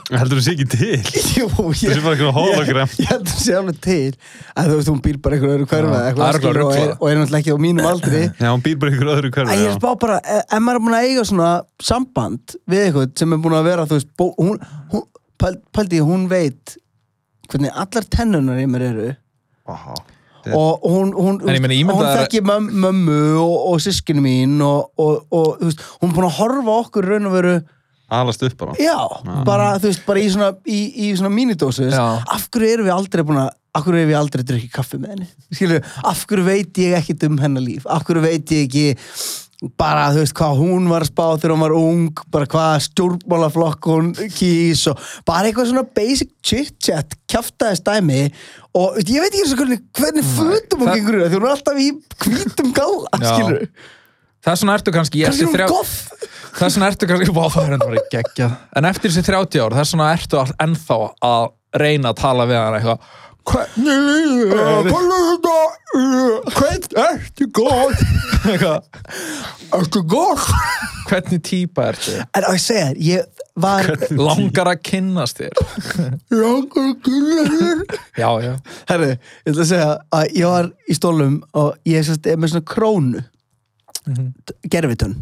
Heldur 0.09 0.39
þú 0.39 0.43
sé 0.45 0.53
ekki 0.55 0.67
til? 0.73 1.01
Jú, 1.39 1.47
ég, 1.47 1.83
Þessi 1.83 2.03
bara 2.05 2.15
eitthvað 2.17 2.37
hologram. 2.39 2.93
Ég, 2.95 3.03
ég 3.05 3.11
held 3.13 3.29
að 3.29 3.43
sé 3.43 3.57
alveg 3.59 3.81
til. 3.85 4.15
Að 4.55 4.71
þú 4.71 4.79
veist, 4.79 4.91
hún 4.93 5.03
býr 5.05 5.19
bara 5.25 5.37
einhverju 5.37 5.57
öðru 5.59 5.69
hverfa 5.71 6.01
eitthvað 6.09 6.49
og, 6.65 6.73
er, 6.79 7.19
náttúrulega 7.21 7.41
ekki 7.43 7.55
á 7.55 7.59
mínum 7.67 7.91
aldri. 7.91 8.23
Já, 8.41 8.49
hún 8.49 8.65
býr 8.65 8.81
bara 8.81 8.95
ykkur 8.95 9.13
öðru 9.15 9.31
að 9.31 9.37
hverfi 9.39 9.59
ég 9.61 9.77
spá 9.77 9.91
bara, 10.07 10.19
e- 10.25 10.41
ef 10.47 10.65
maður 10.65 10.81
er 10.81 10.87
búin 10.87 10.97
að 10.99 11.11
eiga 11.11 11.27
svona 11.29 11.51
samband 11.91 12.57
við 12.71 12.87
eitthvað 12.87 13.13
sem 13.21 13.37
er 13.37 13.45
búin 13.45 13.59
að 13.59 13.69
vera 13.69 13.87
þú 13.91 14.01
veist, 14.01 14.11
bó, 14.19 14.27
hún, 14.41 14.59
hún 14.95 15.07
pæl, 15.45 15.55
pældi 15.77 16.01
ég, 16.01 16.09
hún 16.09 16.27
veit 16.33 16.77
hvernig 17.53 17.77
allar 17.85 18.11
tennunar 18.17 18.65
í 18.65 18.69
mér 18.73 18.89
eru. 18.89 19.15
Já 19.69 20.14
og 20.53 20.85
hún, 20.85 21.13
hún, 21.17 21.39
ég 21.41 21.61
hún 21.63 21.73
ímyndaðu 21.79 22.05
þér- 22.11 22.21
þekki 22.25 22.43
möm, 22.45 22.67
mömmu 22.85 23.19
og, 23.41 23.55
og 23.73 23.81
sískinu 23.81 24.21
mín 24.25 24.59
og, 24.65 24.91
og, 25.01 25.25
og 25.33 25.63
veist, 25.63 25.81
hún 26.03 26.11
er 26.11 26.17
búin 26.19 26.29
að 26.29 26.37
horfa 26.41 26.77
okkur 26.85 27.09
raun 27.15 27.31
og 27.31 27.37
veru 27.39 27.55
Alast 28.15 28.43
upp 28.45 28.57
bara 28.61 28.75
Já, 28.79 28.99
bara, 29.47 29.71
þú 29.81 29.89
veist, 29.89 30.03
bara 30.07 30.21
í 30.21 30.29
svona, 30.31 30.51
svona 31.17 31.33
mínidósis, 31.33 31.95
Já. 31.97 32.21
af 32.21 32.49
hverju 32.53 32.75
erum 32.77 32.87
við 32.91 32.95
aldrei 32.95 33.25
búin 33.25 33.41
að, 33.41 33.49
af 33.75 33.87
hverju 33.87 34.03
erum 34.03 34.13
við 34.13 34.19
aldrei 34.21 34.45
drukkið 34.51 34.75
kaffi 34.75 35.01
með 35.01 35.15
henni? 35.15 35.81
Af 36.05 36.27
hverju 36.29 36.45
veit 36.47 36.83
ég 36.85 36.99
ekkit 37.01 37.25
um 37.31 37.41
hennar 37.41 37.65
líf? 37.65 37.89
Af 37.91 38.05
hverju 38.05 38.23
veit 38.27 38.53
ég 38.55 38.69
ekki 38.69 38.85
bara, 39.79 40.09
þú 40.13 40.21
veist, 40.23 40.35
hvað 40.37 40.59
hún 40.61 40.89
var 40.91 41.05
að 41.05 41.11
spá 41.13 41.25
þegar 41.39 41.55
hún 41.55 41.63
var 41.65 41.75
ung, 41.79 42.23
bara 42.35 42.49
hvað 42.51 42.75
stjórnmálaflokk 42.89 43.89
hún 43.91 44.11
kýs 44.35 44.85
og 44.93 45.01
bara 45.29 45.49
eitthvað 45.49 45.71
svona 45.71 45.87
basic 45.97 46.31
chit-chat, 46.45 47.17
kjaftaðist 47.31 47.87
dæmi 47.87 48.23
og 48.75 48.97
veist, 48.99 49.11
ég 49.15 49.23
veit 49.25 49.31
ekki 49.33 49.43
eins 49.45 49.53
og 49.57 49.63
hvernig, 49.63 49.83
hvernig 49.99 50.25
fötum 50.35 50.81
hún 50.85 50.89
það- 50.91 50.97
gengur 51.01 51.19
því 51.25 51.39
hún 51.39 51.47
er 51.49 51.55
alltaf 51.57 51.79
í 51.81 51.91
hvítum 52.27 52.73
galla, 52.77 53.21
skilur. 53.25 53.69
Þess 54.45 54.61
vegna 54.61 54.75
ertu 54.77 54.93
kannski 54.93 55.23
Kannski 55.25 55.47
hún 55.47 55.55
þrjá 55.57 55.69
goth. 55.71 55.93
Þess 56.59 56.75
vegna 56.77 56.89
ertu 56.93 57.07
kannski 57.09 57.31
það 57.55 57.69
er 57.71 57.77
En 58.77 58.85
eftir 58.85 59.11
þessi 59.11 59.25
30 59.25 59.63
ár, 59.65 59.77
þess 59.79 59.95
vegna 59.95 60.09
ertu 60.19 60.41
all- 60.43 60.57
ennþá 60.67 60.99
að 61.25 61.47
reyna 61.81 62.13
að 62.13 62.19
tala 62.21 62.45
við 62.47 62.59
hann 62.61 62.77
eitthvað 62.77 62.99
Hvernig 63.45 63.99
líður 64.09 64.53
þér? 64.55 64.89
Hvernig 64.89 65.23
þetta, 65.29 65.57
Hvernig 66.55 66.97
ertu 67.05 67.47
góð? 67.55 67.93
Ertu 69.75 70.03
góð? 70.09 70.47
Hvernig 71.11 71.43
típa 71.45 71.89
ertu? 71.93 72.15
En 72.35 72.47
að 72.49 72.57
ég 72.57 72.63
segja 72.65 72.87
þér, 72.89 73.01
ég 73.05 73.43
var 73.65 73.87
Langar 74.19 74.71
að 74.73 74.81
kynnast 74.89 75.39
þér 75.39 75.53
langar 76.35 76.89
að 76.89 76.97
kynna 77.05 77.45
þér. 77.53 77.85
Já, 78.19 78.31
já 78.43 78.55
Herri, 78.91 79.11
ég 79.13 79.53
ætla 79.53 79.63
að 79.63 79.71
segja 79.71 79.91
að 80.19 80.33
ég 80.41 80.49
var 80.51 80.71
í 80.91 80.97
stólum 80.99 81.37
og 81.61 81.77
ég 81.87 82.09
sérst 82.09 82.27
er 82.33 82.41
með 82.43 82.55
svona 82.57 82.69
krónu, 82.75 83.23
Mhm. 84.05 84.35
gerfitun, 84.69 85.15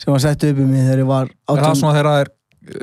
sem 0.00 0.08
var 0.14 0.20
sett 0.22 0.44
upp 0.48 0.56
í 0.56 0.64
mig 0.64 0.80
þegar 0.86 1.00
ég 1.02 1.08
var 1.10 1.26
Er 1.28 1.58
það 1.60 1.74
svona 1.76 1.92
þegar 1.98 2.06
það 2.08 2.20
er 2.22 2.30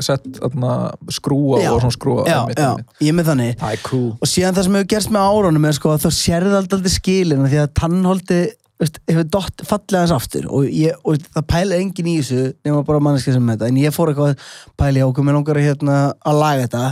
sett 0.04 0.26
atna, 0.46 0.76
skrúa 1.12 1.62
Já. 1.64 1.72
og 1.74 1.94
skrúa 1.96 2.26
Já, 2.28 2.40
einmitt, 2.42 2.60
já, 2.62 2.72
einmitt. 2.72 2.96
ég 3.02 3.16
með 3.18 3.30
þannig. 3.32 3.54
Er 3.72 3.84
cool 3.88 4.10
Og 4.18 4.30
síðan 4.30 4.58
það 4.58 4.68
sem 4.68 4.80
hefur 4.80 4.90
gerst 4.96 5.14
með 5.14 5.30
árunum 5.36 5.70
er 5.70 5.78
sko 5.78 5.94
að 5.94 6.06
þá 6.06 6.18
sérði 6.18 6.58
alltaf 6.60 6.92
skilin 6.92 7.48
því 7.48 7.62
að 7.64 7.72
tannholdi 7.82 8.42
veist, 8.82 9.00
hefur 9.10 9.28
dott 9.32 9.64
fallið 9.68 10.00
hans 10.00 10.14
aftur 10.16 10.48
og, 10.50 10.68
ég, 10.68 10.98
og 11.06 11.22
það 11.30 11.48
pæla 11.54 11.80
engin 11.82 12.10
í 12.10 12.18
þessu 12.20 12.52
nema 12.66 12.84
bara 12.88 13.04
manneski 13.04 13.34
sem 13.36 13.46
með 13.46 13.60
þetta 13.60 13.72
en 13.72 13.80
ég 13.82 13.96
fór 13.96 14.12
eitthvað 14.12 14.34
að 14.34 14.76
pæla 14.82 15.02
í 15.02 15.06
okkur 15.08 15.28
með 15.28 15.38
langar 15.38 15.62
hérna, 15.62 15.98
að 16.26 16.42
laga 16.42 16.68
þetta 16.68 16.84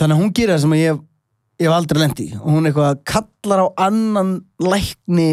þannig 0.00 0.14
að 0.16 0.22
hún 0.22 0.34
gerir 0.38 0.54
það 0.54 0.62
sem 0.64 0.76
ég 0.80 1.02
hef 1.62 1.76
aldrei 1.76 2.02
lendi 2.02 2.28
og 2.40 2.48
hún 2.50 2.70
eitthvað 2.70 3.02
kallar 3.12 3.64
á 3.64 3.68
annan 3.88 4.34
lækni 4.62 5.30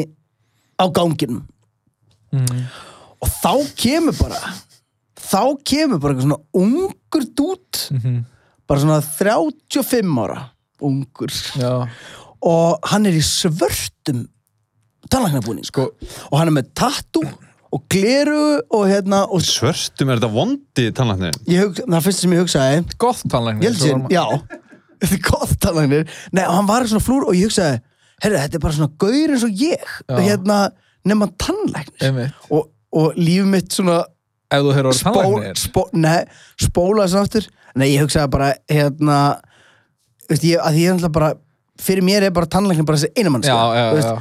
á 0.80 0.86
ganginum 0.96 1.44
mm. 2.36 2.66
og 3.24 3.38
þá 3.40 3.54
kemur 3.80 4.20
bara 4.20 4.42
þá 5.20 5.42
kemur 5.68 6.00
bara 6.02 6.14
eitthvað 6.16 6.28
svona 6.28 6.42
ungur 6.64 7.28
dút 7.38 7.84
Mhm. 7.92 8.24
bara 8.68 8.80
svona 8.80 9.02
35 9.02 10.18
ára 10.24 10.40
ungur. 10.82 11.32
Já, 11.60 11.88
og 12.42 12.80
hann 12.88 13.06
er 13.06 13.18
í 13.18 13.24
svörtum 13.26 14.28
tannlæknabúning. 15.10 15.66
Sko 15.68 15.90
og 16.32 16.38
hann 16.40 16.48
er 16.52 16.56
með 16.62 16.70
tattoo 16.78 17.26
og 17.72 17.84
gleru 17.92 18.62
og 18.74 18.88
hérna 18.90 19.24
og 19.30 19.42
Svörstum 19.46 20.10
er 20.10 20.18
þetta 20.18 20.32
vondi 20.34 20.88
hug, 21.68 21.76
það 21.86 22.06
fyrst 22.08 22.24
sem 22.24 22.32
ég 22.34 22.42
hugsaði. 22.42 22.80
Gott 22.98 23.22
er 25.14 25.22
gott 25.30 25.54
tannlæknir. 25.62 26.08
Nei, 26.34 26.46
og 26.48 26.56
hann 26.58 26.68
var 26.70 26.88
svona 26.90 27.04
flúr 27.06 27.28
og 27.30 27.36
ég 27.38 27.46
hugsaði 27.50 27.82
herri, 28.24 28.36
þetta 28.42 28.58
er 28.58 28.64
bara 28.66 28.74
svona 28.74 28.92
gaur 29.00 29.34
eins 29.36 29.46
og 29.48 29.62
ég. 29.64 29.86
Hérna, 30.10 30.58
nema 31.08 31.30
tannlæknir. 31.40 32.02
Einmitt. 32.10 32.34
og, 32.52 32.72
og 32.92 33.14
líf 33.22 33.46
mitt 33.48 33.70
svona 33.78 34.02
Ef 34.50 34.64
þú 34.66 34.72
hefur 34.74 34.90
orðið 34.90 35.04
tannlæknir? 35.06 35.62
spó, 35.62 35.84
nei, 35.94 36.24
spólaði 36.58 37.12
svona 37.14 37.28
aftur. 37.28 37.48
Nei, 37.78 37.88
ég 37.94 38.02
hugsaði 38.02 38.32
bara 38.34 38.50
hérna 38.72 39.20
veist, 40.30 40.44
ég, 40.48 40.58
að 40.62 40.80
ég 40.82 40.96
alltaf 40.96 41.14
bara 41.14 41.30
fyrir 41.80 42.06
mér 42.06 42.26
er 42.28 42.34
bara 42.36 42.50
tannlæknir 42.50 42.88
bara 42.88 43.00
þessi 43.02 43.14
einu 43.18 43.34
mann 43.34 43.46
Já, 43.46 43.56
já, 43.78 43.86
já. 44.02 44.14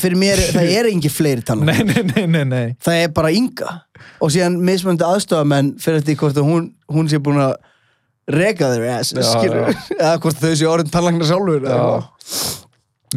fyrir 0.00 0.18
mér, 0.20 0.42
það 0.54 0.70
er 0.76 0.88
engin 0.92 1.12
fleiri 1.12 1.44
tannlæknir 1.48 1.88
Nei, 1.88 2.04
nei, 2.04 2.12
nei, 2.12 2.26
nei, 2.36 2.44
nei. 2.52 2.76
Það 2.84 3.00
er 3.06 3.12
bara 3.16 3.32
ynga 3.34 3.74
og 4.22 4.32
síðan 4.34 4.60
mismöndi 4.64 5.06
aðstofamenn 5.08 5.74
fyrir 5.82 6.04
því 6.06 6.18
hvort 6.20 6.40
hún, 6.44 6.68
hún 6.92 7.10
sé 7.10 7.20
búin 7.22 7.40
að 7.42 7.56
reka 8.32 8.68
þeir 8.70 8.88
ass, 8.98 9.14
Já, 9.16 9.24
skilur 9.32 9.72
eða 10.02 10.16
hvort 10.22 10.42
þau 10.44 10.52
sé 10.60 10.68
orðin 10.70 10.92
tannlæknar 10.92 11.30
sjálfur. 11.32 11.66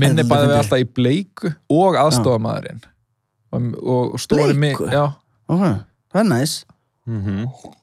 Minni 0.02 0.26
bæði 0.28 0.48
við 0.50 0.58
alltaf 0.60 0.82
í 0.82 0.88
bleiku 0.98 1.52
og 1.72 2.00
aðstofamæðurinn 2.02 2.82
og, 3.56 4.16
stóri 4.20 4.56
mig? 4.60 4.82
Já, 4.92 5.06
Ok, 5.46 5.62
það 6.16 6.24
er 6.24 6.32
næs 6.32 6.56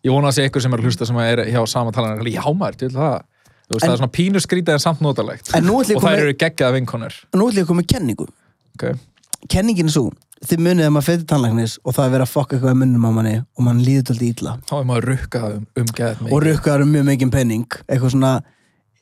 ég 0.02 0.10
vona 0.10 0.32
að 0.32 0.34
sé 0.38 0.48
ykkur 0.48 0.64
sem 0.64 0.72
er 0.74 0.80
að 0.80 0.88
hlusta 0.88 1.06
sem 1.06 1.20
er 1.22 1.44
hjá 1.52 1.60
sama 1.70 1.92
talanir 1.94 2.32
Já 2.32 2.42
maður, 2.50 2.80
til 2.80 2.88
það. 2.90 3.20
Þú 3.68 3.76
veist, 3.76 3.84
En- 3.84 3.88
það 3.88 3.94
er 3.94 4.00
svona 4.00 4.14
pínu 4.16 4.40
skrítið 4.42 4.74
en 4.74 4.82
samt 4.82 5.00
notalegt. 5.04 5.52
En 5.54 5.68
og 5.70 5.84
komi- 5.86 6.18
eru 6.18 6.34
geggjaða 6.34 6.74
vinkonur. 6.74 7.14
Nú 7.36 7.46
ætlum 7.46 7.60
ég 7.60 7.62
að 7.62 7.70
koma 7.70 7.82
með 7.82 7.90
kenningu. 7.94 8.26
Okay. 8.74 8.94
kenningin 9.48 9.86
er 9.90 9.94
svo, 9.94 10.10
þið 10.46 10.62
munið 10.64 10.86
að 10.86 10.92
maður 10.94 11.06
fyrir 11.08 11.26
tannlæknis 11.30 11.76
og 11.84 11.94
það 11.96 12.06
er 12.06 12.12
verið 12.14 12.26
að 12.26 12.32
fokka 12.32 12.56
eitthvað 12.56 12.74
í 12.74 12.78
munnum 12.82 13.06
á 13.06 13.10
manni 13.16 13.34
og 13.42 13.64
mann 13.66 13.82
líður 13.84 14.06
tóldi 14.10 14.30
ítla 14.32 14.54
Þá 14.68 14.74
er 14.78 14.86
maður 14.90 15.08
rukkað 15.12 15.56
um, 15.56 15.66
um 15.82 16.32
og 16.32 16.42
rukkaður 16.46 16.84
um 16.86 16.92
mjög 16.96 17.06
mikið 17.10 17.32
penning 17.34 17.66
eitthvað 17.86 18.14
svona 18.14 18.32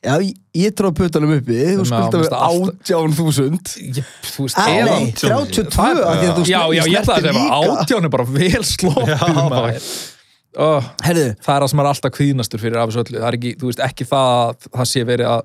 Já, 0.01 0.15
ég, 0.25 0.37
ég 0.57 0.73
tróð 0.73 0.95
putanum 0.97 1.35
uppi, 1.37 1.57
þú 1.77 1.83
alltaf- 1.93 2.31
átján 2.33 3.13
þúsund. 3.13 3.67
Þú 4.31 4.47
veist, 4.47 4.57
eða- 4.57 4.95
nei, 4.97 5.11
32 5.13 5.75
Það 5.75 5.91
er- 5.91 6.07
af 6.09 6.15
því 6.17 6.29
að 6.31 6.39
þú 6.39 6.45
Já, 6.49 6.63
já, 6.73 6.83
ég 6.89 7.01
ætla 7.01 7.15
að 7.15 7.21
segja 7.21 7.35
líka. 7.37 7.59
átján 7.61 8.05
er 8.05 8.09
bara 8.09 8.25
vel 8.25 8.65
sloppið 8.65 9.91
oh, 10.57 10.83
Það 11.05 11.17
er 11.19 11.37
það 11.45 11.69
sem 11.69 11.83
er 11.83 11.91
alltaf 11.91 12.15
kvíðnastur 12.17 12.63
fyrir 12.63 12.79
af 12.81 12.89
þessu 12.89 13.05
öllu. 13.05 13.19
Það 13.21 13.29
er 13.29 13.37
ekki, 13.39 13.53
þú 13.61 13.69
veist, 13.69 13.83
ekki 13.85 14.07
það 14.09 14.31
að 14.49 14.71
það 14.79 14.89
sé 14.91 15.05
verið 15.05 15.27
að 15.35 15.43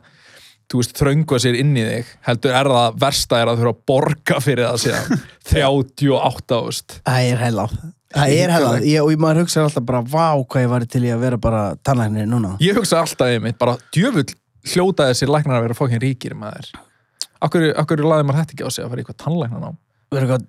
þú 0.72 0.80
veist, 0.80 0.96
þröngva 0.98 1.42
sér 1.44 1.60
inn 1.60 1.76
í 1.76 1.84
þig 1.86 2.06
heldur 2.30 2.56
er 2.56 2.72
það 2.72 2.98
versta 3.04 3.42
er 3.42 3.52
að 3.52 3.60
þurfa 3.60 3.76
að 3.76 3.84
borga 3.92 4.40
fyrir 4.40 4.66
það 4.72 4.80
síðan. 4.86 5.22
38 5.52 6.62
ást 6.64 6.98
Það 7.04 7.28
er 7.28 7.44
hella. 7.44 7.68
Það 8.16 8.32
er 8.32 8.88
ég, 8.88 9.04
og 9.04 9.20
maður 9.20 9.44
hugsa 9.44 9.66
alltaf 9.66 9.84
bara 9.86 10.00
vá 10.02 10.40
hvað 10.40 10.64
ég 10.64 10.70
var 10.72 10.86
til 10.88 11.04
í 11.04 11.12
að 11.12 11.20
vera 11.26 11.38
bara 11.38 11.76
tannlæknir 11.84 12.30
núna. 12.32 12.56
Ég 12.64 12.78
hugsa 12.80 13.02
alltaf 13.04 13.28
einmitt, 13.28 13.58
bara 13.60 13.76
djöfull 13.92 14.30
hljóta 14.74 15.10
þessir 15.12 15.32
læknar 15.34 15.60
að 15.60 15.68
vera 15.68 15.78
fókin 15.78 16.02
ríkir 16.04 16.38
maður. 16.40 16.72
Akkur, 17.46 17.68
akkur 17.78 18.06
laði 18.06 18.28
maður 18.28 18.42
þetta 18.44 18.56
ekki 18.56 18.66
á 18.66 18.72
sig 18.72 18.86
að 18.86 18.94
fara 18.94 19.04
eitthvað 19.04 19.22
tannlæknar 19.26 19.68
á 19.68 19.72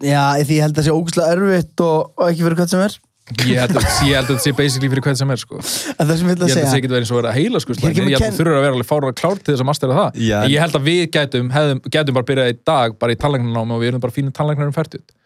Já, 0.05 0.23
því 0.45 0.57
ég 0.59 0.63
held 0.63 0.77
að 0.77 0.79
það 0.79 0.87
sé 0.87 0.95
ógustlega 0.95 1.35
erfitt 1.35 1.83
og, 1.83 2.11
og 2.15 2.29
ekki 2.31 2.45
verið 2.47 2.61
hvað 2.61 2.73
sem 2.73 2.83
er. 2.85 2.97
Ég 3.27 3.59
held 3.59 3.79
að 3.81 3.87
ég 4.07 4.15
held 4.15 4.29
að 4.29 4.29
þetta 4.29 4.43
sé 4.45 4.53
basically 4.55 4.89
fyrir 4.93 5.03
hvað 5.03 5.17
sem 5.19 5.31
er 5.35 5.41
sko. 5.41 5.59
En 5.97 6.07
það 6.07 6.21
sem 6.21 6.29
ég 6.29 6.37
Ég 6.37 6.37
held 6.37 6.37
að 6.37 6.45
að 6.45 6.45
það 6.45 6.53
sé 6.53 6.61
segja 6.63 6.79
ekki 6.79 6.91
verið 6.93 7.11
og 7.11 7.19
verið 7.19 7.31
að 7.31 7.39
heila 7.41 7.63
sko 7.65 7.75
kemur 7.81 7.97
Ég 7.97 8.05
held 8.07 8.15
að 8.15 8.27
þú 8.27 8.39
þurfur 8.39 8.59
að 8.59 8.63
vera 8.67 8.77
alveg 8.77 8.89
fára 8.91 9.11
klárt 9.21 9.43
til 9.43 9.51
þess 9.55 9.65
að 9.65 9.69
mastera 9.71 9.97
það. 9.97 10.21
Já, 10.23 10.37
ég 10.53 10.63
held 10.63 10.79
að 10.79 10.87
við 10.87 11.01
gætum, 11.17 11.49
hefðum, 11.57 11.81
gætum 11.97 12.19
bara 12.19 12.29
byrjað 12.31 12.53
í 12.53 12.57
dag 12.71 12.95
bara 13.01 13.17
í 13.17 13.19
tannlæknarnámi 13.25 13.75
og 13.75 13.83
við 13.83 13.91
erum 13.91 14.05
bara 14.05 14.15
fínir 14.15 14.37
tannlæknar 14.37 14.71
um 14.71 14.77
færtut 14.77 15.17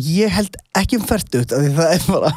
Ég 0.00 0.32
held 0.32 0.56
ekki 0.80 1.00
um 1.00 1.04
af 1.04 1.26
því 1.28 1.74
það 1.76 1.92
er 1.98 2.08
bara 2.08 2.32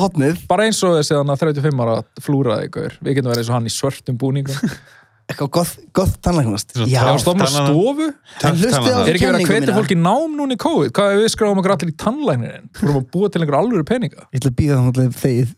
hotnið. 0.00 0.40
Bara 0.48 0.64
eins 0.64 0.80
og 0.86 0.96
þannig 1.04 1.34
að 1.34 1.44
35 1.44 1.84
ára 1.84 1.98
flúraði 2.24 2.70
ykkur 2.70 2.96
Við 3.02 3.18
getum 3.18 3.32
verið 3.34 3.42
eins 3.42 3.50
og 3.52 3.58
hann 3.58 3.68
í 3.68 3.74
svörtum 3.74 4.16
búningum 4.16 4.76
Eitthvað 5.28 5.48
gott, 5.52 5.72
gott 5.92 6.14
tannlæknast. 6.24 6.70
Já, 6.88 7.02
stofna 7.20 7.46
stofu 7.52 8.06
Er 8.08 8.54
ekki 8.56 9.26
verið 9.28 9.36
að 9.36 9.50
hvetja 9.50 9.74
fólk 9.76 9.90
í 9.92 9.96
nám 10.00 10.32
núna 10.38 10.56
í 10.56 10.60
COVID? 10.62 10.92
Hvað 10.96 11.16
ef 11.16 11.20
við 11.20 11.32
skráum 11.34 11.60
okkur 11.60 11.74
allir 11.74 11.90
í 11.92 11.96
tannlæknirinn? 12.00 12.70
Þú 12.78 12.86
erum 12.86 12.96
að 13.02 13.08
búa 13.12 13.28
til 13.34 13.42
einhver 13.44 13.58
alvöru 13.58 13.84
peninga? 13.90 14.24
Ég 14.32 14.40
ætla 14.40 14.52
að 14.54 14.56
býða 14.62 14.78
það 14.78 14.86
náttúrulega 14.88 15.20
þegið. 15.20 15.52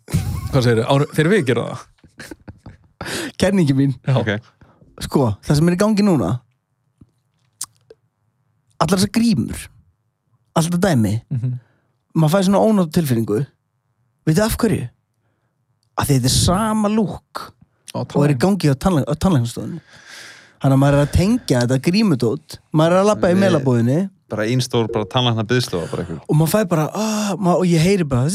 Hvað 0.50 0.66
segir 0.66 0.80
þið? 0.82 1.06
Þegar 1.14 1.30
við 1.36 1.44
gera 1.52 1.66
það? 1.68 1.86
Kenningi 3.40 3.76
mín. 3.78 3.94
Ok, 4.10 4.32
Sko, 5.06 5.28
það 5.46 5.56
sem 5.60 5.70
er 5.70 5.76
í 5.78 5.80
gangi 5.80 6.04
núna 6.04 6.32
Allar 8.80 8.98
þessar 8.98 9.12
grímur 9.14 9.62
Alltaf 10.58 10.80
dæmi 10.82 11.14
Mhm. 11.30 11.54
Maður 12.18 12.32
fæði 12.34 12.48
svona 12.50 12.64
ónátt 12.66 12.92
tilfinningu 12.96 13.38
Veitu 14.26 14.42
af 14.44 14.56
hverju? 14.60 14.88
Að 16.00 16.06
þetta 16.10 16.28
er 16.28 16.34
sama 16.34 16.88
lúk 16.90 17.46
og 17.94 18.24
er 18.24 18.34
í 18.34 18.38
gangi 18.38 18.70
á 18.70 18.74
tannlæk- 18.78 19.08
á 19.10 19.14
tannlæknastofunni. 19.18 19.80
Þannig 20.60 20.76
að 20.76 20.80
maður 20.82 20.96
er 20.98 21.06
að 21.06 21.12
tengja 21.16 21.60
þetta 21.64 21.78
grímudót 21.88 22.58
maður 22.76 22.92
er 22.92 23.00
að 23.00 23.08
labba 23.10 23.30
í 23.32 23.38
melabúðinni 23.40 24.00
bara 24.30 24.46
einstór 24.46 24.86
bara 24.92 25.04
tannlækna 25.10 25.44
eitthvað. 25.48 26.20
Og 26.28 26.36
maður 26.36 26.52
fæði 26.54 26.68
bara 26.68 26.88
ah, 26.94 27.32
maður, 27.36 27.64
og 27.64 27.66
ég 27.66 27.80
heyri 27.82 28.04
bara 28.04 28.28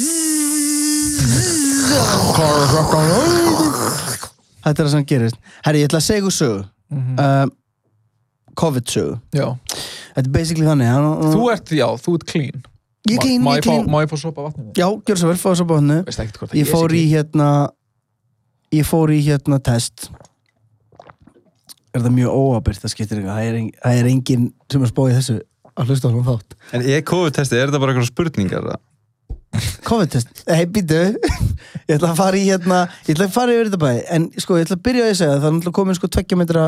Þetta 4.66 4.82
er 4.82 4.88
það 4.88 4.94
sem 4.96 5.06
gerist. 5.06 5.38
Herri, 5.66 5.84
ég 5.84 5.90
ætla 5.90 6.00
að 6.02 6.06
segja 6.08 6.22
ykkur 6.24 6.34
sögu. 6.34 6.64
Mhm. 6.90 7.20
uh, 7.22 7.46
COVID 8.56 8.88
sögu. 8.90 9.18
Þetta 10.16 10.24
er 10.26 10.32
basically 10.32 10.66
þannig 10.66 10.90
hann, 10.90 11.34
Þú 11.36 11.52
ert, 11.54 11.70
já, 11.76 11.88
þú 12.02 12.16
ert 12.18 12.26
clean. 12.32 12.64
Ég 13.06 13.20
Má 13.46 13.54
ég 13.54 13.62
fá- 13.62 13.70
clean. 13.70 13.86
Má 13.86 14.02
ég 14.02 14.10
fá 14.10 14.18
sopa 14.18 14.42
vatnið? 14.48 14.72
Já, 14.74 14.88
gjör 15.06 15.18
svo 15.22 15.28
vel, 15.30 15.38
ekkert 16.24 16.40
hvort 16.42 16.52
að 16.52 16.58
Ég 16.58 16.68
fór 16.72 16.90
í 16.98 17.04
hérna 17.12 17.50
Ég 18.74 18.86
fór 18.88 19.12
í 19.14 19.20
hérna 19.26 19.60
test. 19.64 20.10
Er 21.96 22.02
það 22.04 22.16
mjög 22.18 22.34
óabyrt 22.36 22.82
það 22.84 22.92
skiptir 22.92 23.20
eitthvað 23.22 23.38
Það 23.38 23.46
er, 23.50 23.56
en, 23.60 23.70
það 23.84 24.00
er 24.02 24.10
enginn 24.12 24.48
sem 24.72 24.84
er 24.84 24.92
spóið 24.92 25.14
þessu. 25.20 25.38
Að 25.76 25.90
hlusta 25.92 26.08
á 26.08 26.16
hún 26.16 26.26
þátt. 26.28 26.56
En 26.76 26.82
er 26.88 27.02
COVID-testi, 27.08 27.56
er 27.60 27.68
þetta 27.70 27.80
bara 27.84 27.94
eitthvað 27.94 28.10
spurningar? 28.12 28.64
eða? 28.66 28.82
COVID-test, 29.88 30.42
hei 30.52 30.66
býtu 30.68 30.98
Ég 31.88 31.94
ætla 31.96 32.10
að 32.12 32.18
fara 32.20 32.36
í 32.36 32.42
hérna 32.50 32.80
Ég 33.06 33.14
ætla 33.16 33.28
að 33.30 33.36
fara 33.38 33.54
yfir 33.56 33.70
þetta 33.70 33.80
bæði 33.86 34.02
En 34.12 34.26
sko, 34.44 34.58
ég 34.60 34.66
ætla 34.66 34.76
að 34.76 34.82
byrja 34.84 35.04
að 35.06 35.12
ég 35.14 35.20
segja 35.22 35.36
Það 35.38 35.46
er 35.48 35.54
náttúrulega 35.56 35.76
komin 35.78 35.96
sko 36.00 36.10
tveggja 36.12 36.40
metra 36.42 36.66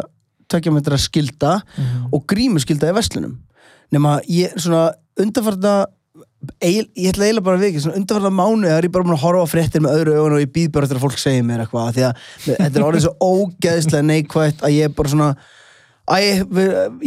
tveggja 0.48 0.72
metra 0.72 0.96
skilda 1.04 1.52
Mhm. 1.76 2.06
og 2.16 2.24
grímuskilda 2.32 2.88
í 2.88 2.96
verslunum. 2.96 3.34
Nema 3.92 4.14
ég 4.32 4.54
svona 4.56 4.94
undarfarna 5.20 5.74
eil, 6.62 6.86
ég 6.96 7.12
ætla 7.12 7.26
eiginlega 7.28 7.46
bara 7.48 7.58
að 7.60 7.64
vikið 7.68 7.84
svona 7.86 8.00
undarfarna 8.00 8.32
mánu 8.38 8.70
er 8.72 8.88
ég 8.88 8.94
bara 8.96 9.14
að 9.16 9.22
horfa 9.24 9.46
fréttir 9.52 9.84
með 9.84 9.98
öðru 10.00 10.16
augun 10.18 10.36
og 10.38 10.42
ég 10.44 10.52
býð 10.56 10.72
bara 10.76 10.88
eftir 10.88 11.00
að 11.00 11.06
fólk 11.06 11.22
segja 11.22 11.44
mér 11.48 11.64
eitthvað 11.66 11.94
því 11.98 12.06
að 12.08 12.26
þetta 12.48 12.80
er 12.82 12.86
orðið 12.88 13.06
svo 13.06 13.14
ógeðslega 13.32 14.08
neikvætt 14.10 14.64
að 14.68 14.76
ég 14.78 14.90
er 14.90 14.96
bara 14.98 15.14
svona 15.14 15.30
að 16.08 16.24
ég, 16.24 16.44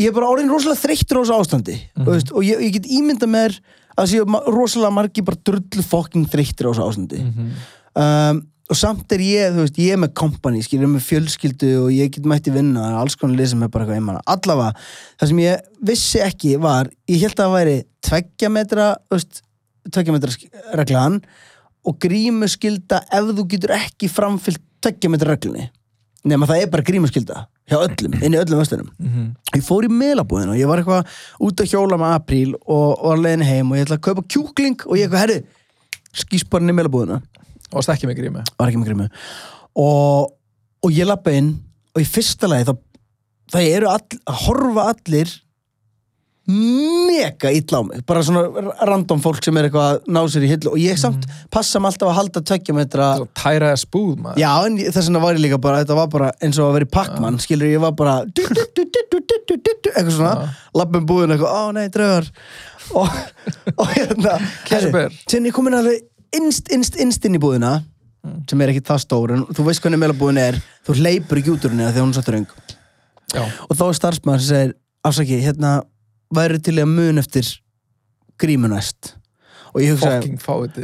ég 0.03 0.11
er 0.11 0.17
bara 0.19 0.31
orðin 0.35 0.51
rosalega 0.53 0.83
þreyttur 0.83 1.19
á 1.19 1.23
þessu 1.25 1.37
ástandi 1.41 1.77
mm 1.97 2.09
veist, 2.11 2.33
og 2.37 2.45
ég, 2.45 2.61
ég 2.67 2.75
get 2.77 2.89
ímynda 2.93 3.29
mér 3.31 3.57
að 3.97 4.11
séu 4.13 4.27
rosalega 4.53 4.93
margi 4.93 5.25
bara 5.25 5.41
drullu 5.47 5.85
fokking 5.87 6.29
þreyttur 6.31 6.69
á 6.69 6.71
þessu 6.75 6.87
ástandi 6.91 7.23
Mhm. 7.25 7.53
um, 7.97 8.43
og 8.71 8.79
samt 8.79 9.11
er 9.17 9.23
ég, 9.25 9.51
þú 9.55 9.65
veist, 9.65 9.79
ég 9.83 9.97
er 9.97 9.99
með 9.99 10.13
kompani 10.21 10.63
skilur 10.63 10.87
með 10.93 11.03
fjölskyldu 11.09 11.71
og 11.85 11.89
ég 11.91 12.13
get 12.15 12.27
mætti 12.31 12.53
vinna 12.55 12.85
er 12.93 12.99
alls 13.01 13.17
konar 13.19 13.37
lið 13.41 13.49
sem 13.53 13.63
er 13.67 13.69
bara 13.73 13.85
eitthvað 13.85 13.99
einmann 13.99 14.21
allavega, 14.31 14.75
það 15.19 15.29
sem 15.33 15.41
ég 15.43 15.65
vissi 15.91 16.21
ekki 16.23 16.53
var 16.63 16.91
ég 17.11 17.25
held 17.25 17.35
að 17.35 17.43
það 17.49 17.57
væri 17.57 17.77
tveggja 18.07 18.51
metra 18.55 18.87
þú 19.11 19.19
veist, 19.19 19.43
tveggja 19.91 20.15
metra 20.15 20.77
reglan 20.79 21.21
og 21.89 21.99
grímuskylda 22.05 23.03
ef 23.11 23.31
þú 23.35 23.47
getur 23.55 23.75
ekki 23.75 24.09
framfyllt 24.13 24.63
tveggja 24.81 25.11
metra 25.13 25.35
reglunni. 25.35 25.67
Nema 26.29 26.45
það 26.49 26.63
er 26.63 26.71
bara 26.73 26.85
grímuskylda 26.85 27.43
hjá 27.71 27.79
öllum, 27.81 28.15
inn 28.21 28.35
í 28.35 28.39
öllum 28.41 28.61
vestunum 28.61 28.89
Mhm. 29.01 29.27
ég 29.57 29.63
fór 29.65 29.85
í 29.87 29.89
meðlabúðin 29.89 30.51
og 30.53 30.59
ég 30.59 30.67
var 30.69 30.79
eitthvað 30.83 31.07
út 31.41 31.63
að 31.63 31.71
hjóla 31.73 31.97
með 31.97 32.15
apríl 32.19 32.55
og 32.67 33.03
var 33.03 33.17
leiðin 33.17 33.45
heim 33.49 33.71
og 33.73 33.79
ég 33.79 33.87
ætla 33.87 33.97
að 33.97 34.05
kaupa 34.09 34.23
kjúkling 34.29 34.87
og 34.87 34.97
ég 34.99 35.09
eitthvað, 35.09 35.19
herri 35.25 35.45
og 37.71 37.79
varst 37.79 37.95
ekki 37.95 38.11
með 38.11 38.21
grímu? 38.23 38.45
Var 38.59 38.71
ekki 38.71 38.81
með 38.83 38.93
grímu. 38.93 39.09
Og, 39.81 40.33
og 40.85 40.95
ég 40.95 41.09
lappa 41.09 41.35
inn 41.35 41.55
og 41.95 42.03
í 42.03 42.09
fyrsta 42.09 42.51
lagi 42.51 42.69
þá 42.71 42.75
það 43.51 43.71
eru 43.77 43.89
all, 43.91 44.19
að 44.31 44.43
horfa 44.47 44.91
allir 44.95 45.39
mega 46.51 47.51
ítla 47.55 47.79
á 47.79 47.83
mig. 47.87 48.03
Bara 48.07 48.23
svona 48.27 48.73
random 48.89 49.21
fólk 49.23 49.45
sem 49.45 49.57
er 49.61 49.69
eitthvað 49.69 49.91
að 49.93 50.09
ná 50.11 50.21
sér 50.33 50.47
í 50.47 50.51
hillu. 50.51 50.73
Og 50.73 50.81
ég 50.83 50.99
samt 50.99 51.27
mm. 51.27 51.45
passa 51.53 51.79
mig 51.79 51.93
alltaf 51.93 52.11
að 52.11 52.17
halda 52.17 52.43
tökja 52.51 52.75
metra 52.75 53.11
tæra 53.39 53.71
eða 53.71 53.83
spúð 53.85 54.17
maður. 54.25 54.41
Já 54.43 54.51
en 54.67 54.79
þess 54.81 55.11
vegna 55.11 55.23
var 55.23 55.39
ég 55.39 55.45
líka 55.45 55.61
bara 55.63 55.83
þetta 55.85 55.99
var 56.01 56.11
bara 56.11 56.33
eins 56.41 56.59
og 56.59 56.71
að 56.71 56.79
vera 56.79 56.89
í 56.89 56.93
pakkmann 56.97 57.39
skilur 57.43 57.71
ég 57.71 57.85
var 57.85 57.95
bara 57.99 58.17
du, 58.27 58.43
du, 58.51 58.65
du, 58.75 58.91
eitthvað 59.93 60.15
svona. 60.17 60.51
Lappum 60.81 61.07
búin 61.07 61.37
eitthvað 61.37 61.55
ó 61.55 61.63
nei 61.77 61.87
draugar. 61.93 62.31
Og, 62.91 63.21
og 63.77 63.93
hérna 63.95 64.39
Kisper. 64.67 65.05
herri, 65.05 65.21
sinni 65.31 65.53
ég 65.53 65.55
kom 65.55 65.69
inn 65.71 65.79
alveg 65.79 66.09
innst, 66.37 66.71
innst, 66.73 66.99
innst 67.01 67.25
inn 67.27 67.39
í 67.39 67.43
búðina 67.43 67.81
sem 68.51 68.61
er 68.61 68.73
ekki 68.73 68.85
það 68.85 69.01
stór, 69.05 69.33
en 69.35 69.47
þú 69.57 69.65
veist 69.65 69.83
hvernig 69.83 70.01
meðlabúðin 70.03 70.43
er 70.43 70.59
þú 70.87 70.99
hleypur 70.99 71.41
ekki 71.41 71.55
út 71.55 71.65
úr 71.65 71.73
henni 71.73 71.87
að 71.87 72.01
hún 72.03 72.13
er 72.13 72.19
svo 72.19 72.25
þröng. 72.27 72.51
Og 73.71 73.79
þá 73.79 73.85
er 73.87 73.97
starfsmaður 73.97 74.45
sem 74.45 74.51
segir 74.51 74.75
afsaki, 75.07 75.41
hérna, 75.41 75.73
væri 76.35 76.61
til 76.61 76.77
að 76.83 76.91
mun 76.93 77.23
eftir 77.23 77.49
grímu 78.41 78.71
næst? 78.71 79.15
Og 79.71 79.85
ég 79.85 79.95
hugsaði, 79.95 80.35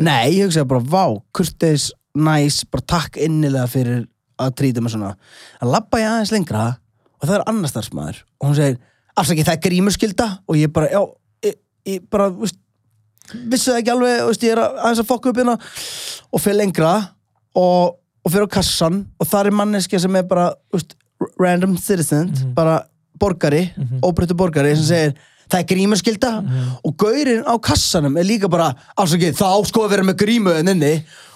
Nei, 0.00 0.36
ég 0.38 0.46
hugsaði 0.46 0.68
bara, 0.70 0.82
vá, 0.94 1.04
kurteis, 1.36 1.90
næs, 2.16 2.62
bara 2.70 2.86
takk 2.94 3.18
innilega 3.20 3.66
fyrir 3.70 4.04
að 4.40 4.52
trýta 4.60 4.84
mig 4.84 4.94
svona. 4.94 5.14
Að 5.60 5.72
labba 5.74 6.00
ég 6.00 6.12
aðeins 6.12 6.32
lengra 6.34 6.66
og 7.16 7.26
það 7.26 7.38
er 7.38 7.46
annar 7.50 7.72
starfsmæður 7.72 8.22
og 8.22 8.48
hún 8.48 8.58
segir, 8.58 8.78
afsakið, 9.16 9.48
það 9.48 9.58
er 9.58 9.64
grímuskylda 9.66 10.28
og 10.46 10.60
ég 10.60 10.72
bara, 10.72 10.92
já, 10.92 11.02
ég, 11.48 11.58
ég 11.90 12.06
bara, 12.12 12.30
veist, 12.36 12.60
vissi 13.50 13.70
það 13.70 13.78
ekki 13.82 13.92
alveg, 13.94 14.16
veist, 14.28 14.42
ég 14.46 14.52
er 14.56 14.62
að- 14.62 14.76
aðeins 14.82 15.02
að 15.04 15.08
fokka 15.10 15.28
upp 15.32 15.36
hérna 15.40 15.56
og 16.32 16.40
fyrir 16.42 16.58
lengra 16.60 16.92
og, 17.56 17.96
og 18.24 18.32
fyrir 18.32 18.46
á 18.48 18.54
kassan 18.58 19.00
og 19.20 19.26
það 19.30 19.46
er 19.50 19.56
manneskja 19.62 20.00
sem 20.00 20.16
er 20.16 20.22
bara, 20.28 20.50
veist, 20.74 20.94
random 21.40 21.76
citizen, 21.80 22.30
bara 22.54 22.82
borgari, 23.18 23.70
óbreyttu 24.04 24.36
borgari 24.36 24.74
sem 24.76 24.84
segir, 24.84 25.14
það 25.48 25.60
er 25.62 25.68
grímuskylda. 25.70 26.32
Og 26.84 26.96
gaurinn 27.00 27.46
á 27.48 27.54
kassanum 27.62 28.16
er 28.20 28.26
líka 28.28 28.50
bara 28.52 28.74
afsakið, 28.98 29.36
það 29.38 29.54
ásko 29.62 29.84
að 29.86 29.94
vera 29.94 30.04
með 30.04 30.18
grímu 30.24 30.52
en 30.58 30.68
inni. 30.74 30.90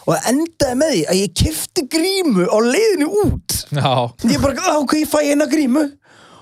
Og 0.05 0.13
það 0.17 0.29
endaði 0.33 0.77
með 0.81 0.91
því 0.93 1.01
að 1.13 1.19
ég 1.21 1.33
kifti 1.41 1.85
grímu 1.95 2.45
á 2.51 2.57
leiðinu 2.61 3.09
út. 3.25 3.57
Já, 3.71 3.91
ég 4.35 4.43
bara, 4.43 4.55
"Á, 4.61 4.77
ok, 4.83 4.93
ég 5.01 5.09
fæ 5.09 5.19
eina 5.25 5.47
grímu. 5.47 5.87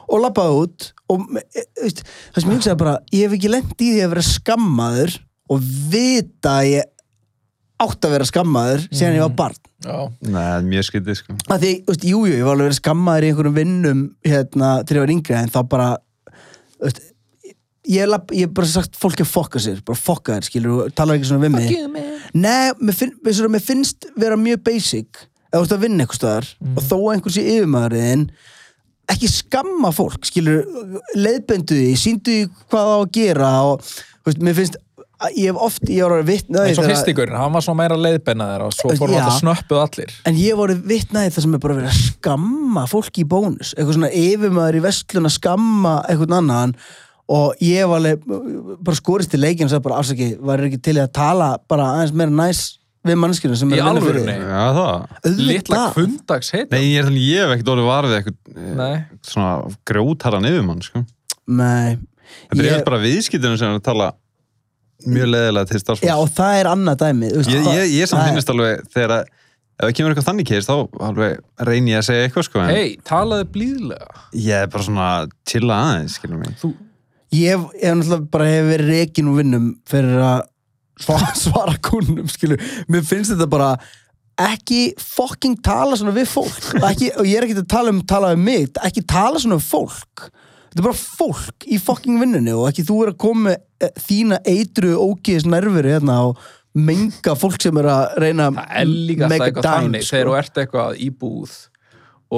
Og 0.08 0.20
lappaði 0.24 0.54
út 0.64 0.92
og 1.10 1.20
e, 1.36 1.42
e, 1.54 1.62
veist, 1.82 2.02
það 2.32 2.40
sem 2.42 2.50
ég 2.50 2.56
hugsaði 2.56 2.78
bara 2.78 2.98
ég 3.12 3.22
hef 3.28 3.32
ekki 3.38 3.50
lent 3.52 3.74
í 3.84 3.92
því 3.92 4.00
að 4.04 4.08
vera 4.14 4.22
skammaður 4.24 5.18
og 5.48 5.66
vita 5.92 6.58
að 6.60 6.70
ég 6.72 6.94
átt 7.78 8.06
að 8.06 8.14
vera 8.16 8.26
skammaður 8.26 8.86
síðan 8.90 9.18
ég 9.18 9.24
var 9.24 9.36
barn. 9.38 9.60
Já, 9.86 9.98
Nei, 10.26 10.46
mjög 10.66 10.88
skytið 10.88 11.20
sko. 11.20 11.36
Að 11.46 11.62
því, 11.62 11.70
veist, 11.86 12.06
jú, 12.08 12.24
jú, 12.26 12.34
ég 12.40 12.46
var 12.46 12.56
alveg 12.56 12.68
verið 12.68 12.80
skammaður 12.80 13.26
í 13.26 13.30
einhverjum 13.30 13.58
vinnum 13.60 14.00
hérna, 14.26 14.72
til 14.82 14.98
ég 14.98 15.04
var 15.04 15.12
yngri 15.14 15.36
en 15.38 15.52
þá 15.54 15.60
bara 15.70 15.86
veist, 16.82 17.00
ég 17.88 18.16
hef 18.34 18.52
bara 18.56 18.68
sagt 18.68 18.98
fólki 18.98 19.24
að 19.24 19.30
fokka 19.30 19.62
sér, 19.62 19.78
bara 19.86 19.98
fokka 19.98 20.36
þér 20.36 20.48
skilur, 20.48 20.80
og 20.88 20.96
talar 20.98 21.18
ekki 21.18 21.30
svona 21.30 21.46
við 21.46 21.54
mig. 21.54 21.70
Nei, 22.34 22.74
mér, 22.82 22.96
finn, 22.98 23.14
mér, 23.22 23.38
svona, 23.38 23.54
mér 23.54 23.64
finnst 23.64 24.10
vera 24.18 24.38
mjög 24.40 24.64
basic 24.66 25.22
ef 25.48 25.54
þú 25.54 25.62
ert 25.62 25.76
að 25.78 25.84
vinna 25.86 26.04
eitthvað 26.04 26.18
stöðar 26.20 26.48
og 26.74 26.82
þó 26.84 26.96
að 26.98 27.12
einhvers 27.14 27.38
í 27.38 27.46
yfirmaðurinn 27.54 28.26
ekki 29.08 29.30
skamma 29.32 29.92
fólk, 29.96 30.26
skilur 30.28 30.66
leiðbendu 31.16 31.78
því, 31.78 31.94
síndu 31.96 32.34
því 32.34 32.42
hvað 32.68 32.90
það 32.90 32.92
á 32.92 32.98
að 32.98 33.08
gera 33.16 33.52
og, 33.70 33.94
veist, 34.26 34.42
mér 34.44 34.58
finnst 34.58 34.76
að 34.76 34.84
ég 35.34 35.50
hef 35.50 35.58
oft, 35.66 35.82
ég 35.90 36.04
var 36.06 36.20
að 36.20 36.28
vitna 36.30 36.62
eins 36.68 36.78
og 36.78 36.86
fyrstigurinn, 36.86 37.38
hann 37.38 37.54
var 37.54 37.64
svo 37.64 37.74
meira 37.78 37.98
leiðbennaðir 37.98 38.64
og 38.68 38.76
svo 38.76 38.92
fór 38.94 39.12
hann 39.16 39.26
að 39.26 39.40
snöppuð 39.40 39.82
allir. 39.82 40.14
En 40.30 40.38
ég 40.38 40.58
voru 40.58 40.76
vitnaði 40.78 41.32
það 41.34 41.46
sem 41.46 41.56
er 41.58 41.62
bara 41.64 41.78
verið 41.80 41.90
að 41.90 42.00
skamma 42.04 42.86
fólki 42.90 43.24
í 43.24 43.28
bónus, 43.28 43.74
eitthvað 43.74 43.98
svona 43.98 44.12
yfirmaður 44.14 44.78
í 44.78 44.82
vestlun 44.86 45.28
að 45.30 45.34
skamma 45.34 45.94
eitthvað 46.06 46.36
annan 46.38 46.74
og 47.28 47.62
ég 47.64 47.90
var 47.90 48.00
alveg 48.00 48.22
bara 48.86 48.98
skorist 49.00 49.34
í 49.36 49.40
leikinn 49.40 49.66
og 49.68 49.74
sagði 49.74 49.86
bara 49.88 50.02
afsaki, 50.04 50.28
var 50.40 50.62
ekki 50.64 50.80
til 50.86 50.96
að 51.02 51.10
tala 51.18 51.48
bara 51.68 51.90
aðeins 51.96 52.14
meira 52.16 52.34
næs 52.38 52.62
við 53.08 53.18
mannskjörnum 53.22 53.58
sem 53.58 53.72
er 53.74 53.82
að 53.82 53.88
vinna 53.88 54.04
fyrir 54.06 54.24
þig. 54.26 54.46
Já, 54.48 54.64
það. 54.78 55.34
Litla 55.48 55.82
kundags 55.96 56.52
heit 56.54 56.72
Nei, 56.74 56.80
ég 56.92 57.02
er 57.02 57.10
hef 57.48 57.56
ekkert 57.56 57.72
orðið 57.74 57.88
varfið 57.88 58.16
eitthvað 58.18 58.62
Nei. 58.78 58.94
svona 59.26 59.52
grjótara 59.88 60.40
sko. 60.86 61.04
Nei. 61.48 61.98
Þetta 62.48 62.58
er 62.58 62.64
Ég- 62.68 62.78
ég... 62.78 62.84
bara 62.84 63.02
viðskiptunum 63.02 63.60
sem 63.60 63.70
er 63.70 63.78
að 63.78 63.86
tala 63.88 64.08
mjög 65.06 65.28
leðilega 65.30 65.68
til 65.70 65.76
Já, 65.78 65.82
starfsfólks 65.84 66.22
og 66.24 66.32
það 66.38 66.56
er 66.62 66.70
annað 66.72 66.96
dæmi. 67.04 67.28
þú 67.30 67.42
veist, 67.42 67.52
Ég, 67.54 67.68
ég, 67.78 67.92
ég 68.00 68.10
samt 68.10 68.26
finnist 68.26 68.50
alveg 68.54 68.82
þegar 68.94 69.14
að 69.18 69.28
ef 69.78 69.84
það 69.86 69.94
kemur 69.94 70.10
eitthvað 70.14 70.28
þannig 70.32 70.48
keist 70.50 70.70
þá 70.72 70.76
alveg 71.06 71.38
reyni 71.68 71.92
ég 71.94 72.00
að 72.02 72.06
segja 72.08 72.26
eitthvað 72.26 72.46
sko 72.48 72.62
en 72.64 72.72
hei, 72.74 72.88
talaði 73.06 73.46
blíðlega 73.54 74.22
ég 74.34 74.64
er 74.64 74.70
bara 74.72 74.86
svona 74.88 75.08
chilla 75.46 75.76
aðeins, 75.84 76.16
skilur 76.18 76.40
mig 76.42 76.56
þú, 76.58 76.72
Ég 77.28 77.52
hef, 77.52 77.64
ég 77.76 77.92
náttúrulega 77.92 78.30
bara 78.32 78.44
hef 78.48 78.66
verið 78.72 78.90
reikin 78.94 79.26
úr 79.28 79.38
vinnum 79.42 79.64
fyrir 79.86 80.22
að 80.24 80.38
svara, 81.04 81.26
svara 81.36 81.74
kunnum, 81.84 82.26
skilur. 82.32 82.62
Mér 82.88 83.04
finnst 83.06 83.34
þetta 83.34 83.46
bara 83.52 83.66
ekki 84.40 84.94
fucking 84.98 85.58
tala 85.62 85.94
svona 85.98 86.14
við 86.16 86.26
fólk. 86.30 86.56
Ekki, 86.88 87.10
og 87.20 87.28
ég 87.28 87.36
er 87.38 87.46
ekki 87.46 87.58
að 87.60 87.68
tala 87.70 87.92
um, 87.92 88.00
tala 88.08 88.32
um 88.34 88.42
mig, 88.48 88.70
ekki 88.86 89.04
tala 89.06 89.38
svona 89.42 89.58
við 89.60 89.68
fólk. 89.68 90.24
Þetta 90.78 90.92
er 90.92 90.92
bara 90.92 90.98
fólk 91.18 91.64
í 91.66 91.76
fucking 91.82 92.20
vinnunni 92.22 92.52
og 92.54 92.68
ekki 92.68 92.84
þú 92.86 92.96
er 93.02 93.08
að 93.10 93.16
koma 93.24 93.54
eh, 93.82 93.88
þína 93.98 94.36
eitru 94.46 94.92
ógiðis 94.94 95.46
nervuru 95.50 95.90
hérna 95.90 96.18
og 96.28 96.44
menga 96.78 97.32
fólk 97.34 97.56
sem 97.64 97.80
er 97.80 97.88
að 97.90 98.02
reyna 98.22 98.44
það 98.54 98.92
líka 98.92 99.26
alltaf 99.26 99.32
make 99.32 99.42
a 99.42 99.48
eitthvað 99.48 99.64
dime, 99.66 99.72
þannig 99.72 100.04
sko. 100.04 100.12
þegar 100.12 100.28
þú 100.28 100.36
ert 100.38 100.60
eitthvað 100.62 101.00
í 101.02 101.08
búð 101.18 101.56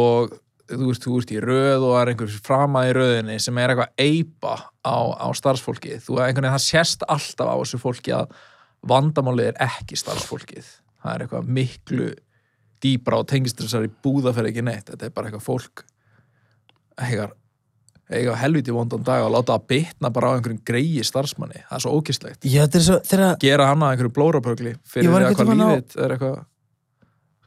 og 0.00 0.32
þú 0.70 0.86
veist, 0.86 1.04
þú 1.04 1.18
ert 1.20 1.34
í 1.34 1.42
röð 1.44 1.84
og 1.84 1.92
það 1.92 2.00
er 2.00 2.12
einhver 2.14 2.38
framað 2.46 2.88
í 2.88 2.94
röðinni 2.96 3.36
sem 3.44 3.60
er 3.60 3.74
eitthvað 3.74 4.06
eipa 4.06 4.54
á, 4.88 4.98
á 5.20 5.28
starfsfólkið. 5.36 5.98
Þú 6.06 6.16
er 6.16 6.24
einhvern 6.30 6.46
veginn, 6.46 6.56
það 6.56 6.66
sést 6.70 7.04
alltaf 7.10 7.50
á 7.52 7.56
þessu 7.60 7.82
fólki 7.82 8.14
að 8.16 8.32
vandamálið 8.88 9.50
er 9.50 9.60
ekki 9.66 10.00
starfsfólkið. 10.00 10.72
Það 11.02 11.12
er 11.12 11.26
eitthvað 11.26 11.52
miklu 11.58 12.08
dýbra 12.80 13.20
og 13.20 13.28
tengist 13.28 13.60
þessar 13.60 13.90
í 13.90 13.92
búða 14.00 14.32
fyrir 14.32 14.54
ekki 14.54 14.64
neitt, 14.64 14.88
þetta 14.88 15.10
er 15.10 15.16
bara 15.18 15.28
eitthvað 15.28 15.48
fólk 15.50 15.84
eitthvað 16.96 17.36
eiga 18.10 18.34
helviti 18.40 18.72
vondan 18.74 19.02
dag 19.06 19.22
og 19.24 19.32
láta 19.36 19.54
það 19.56 19.66
bitna 19.72 20.10
bara 20.14 20.30
á 20.30 20.34
einhverjum 20.36 20.60
greiði 20.66 21.04
starfsmanni. 21.06 21.60
Það 21.68 21.76
er 21.78 21.84
svo 21.84 21.92
ókistlegt 22.00 22.44
Já, 22.48 22.62
þetta 22.66 22.78
er 22.80 22.86
svo, 22.86 22.98
þegar 23.10 23.36
gera 23.44 23.66
hann 23.70 23.82
að 23.86 23.92
einhverju 23.94 24.14
blórapögli 24.18 24.72
fyrir 24.84 25.10
var 25.12 25.20
því 25.20 25.26
að 25.26 25.30
einhvern 25.30 25.46
hvað 25.46 25.54
tímann 25.54 25.66
á- 25.66 25.74
lífið 25.76 26.04
er 26.04 26.14
eitthvað 26.16 26.38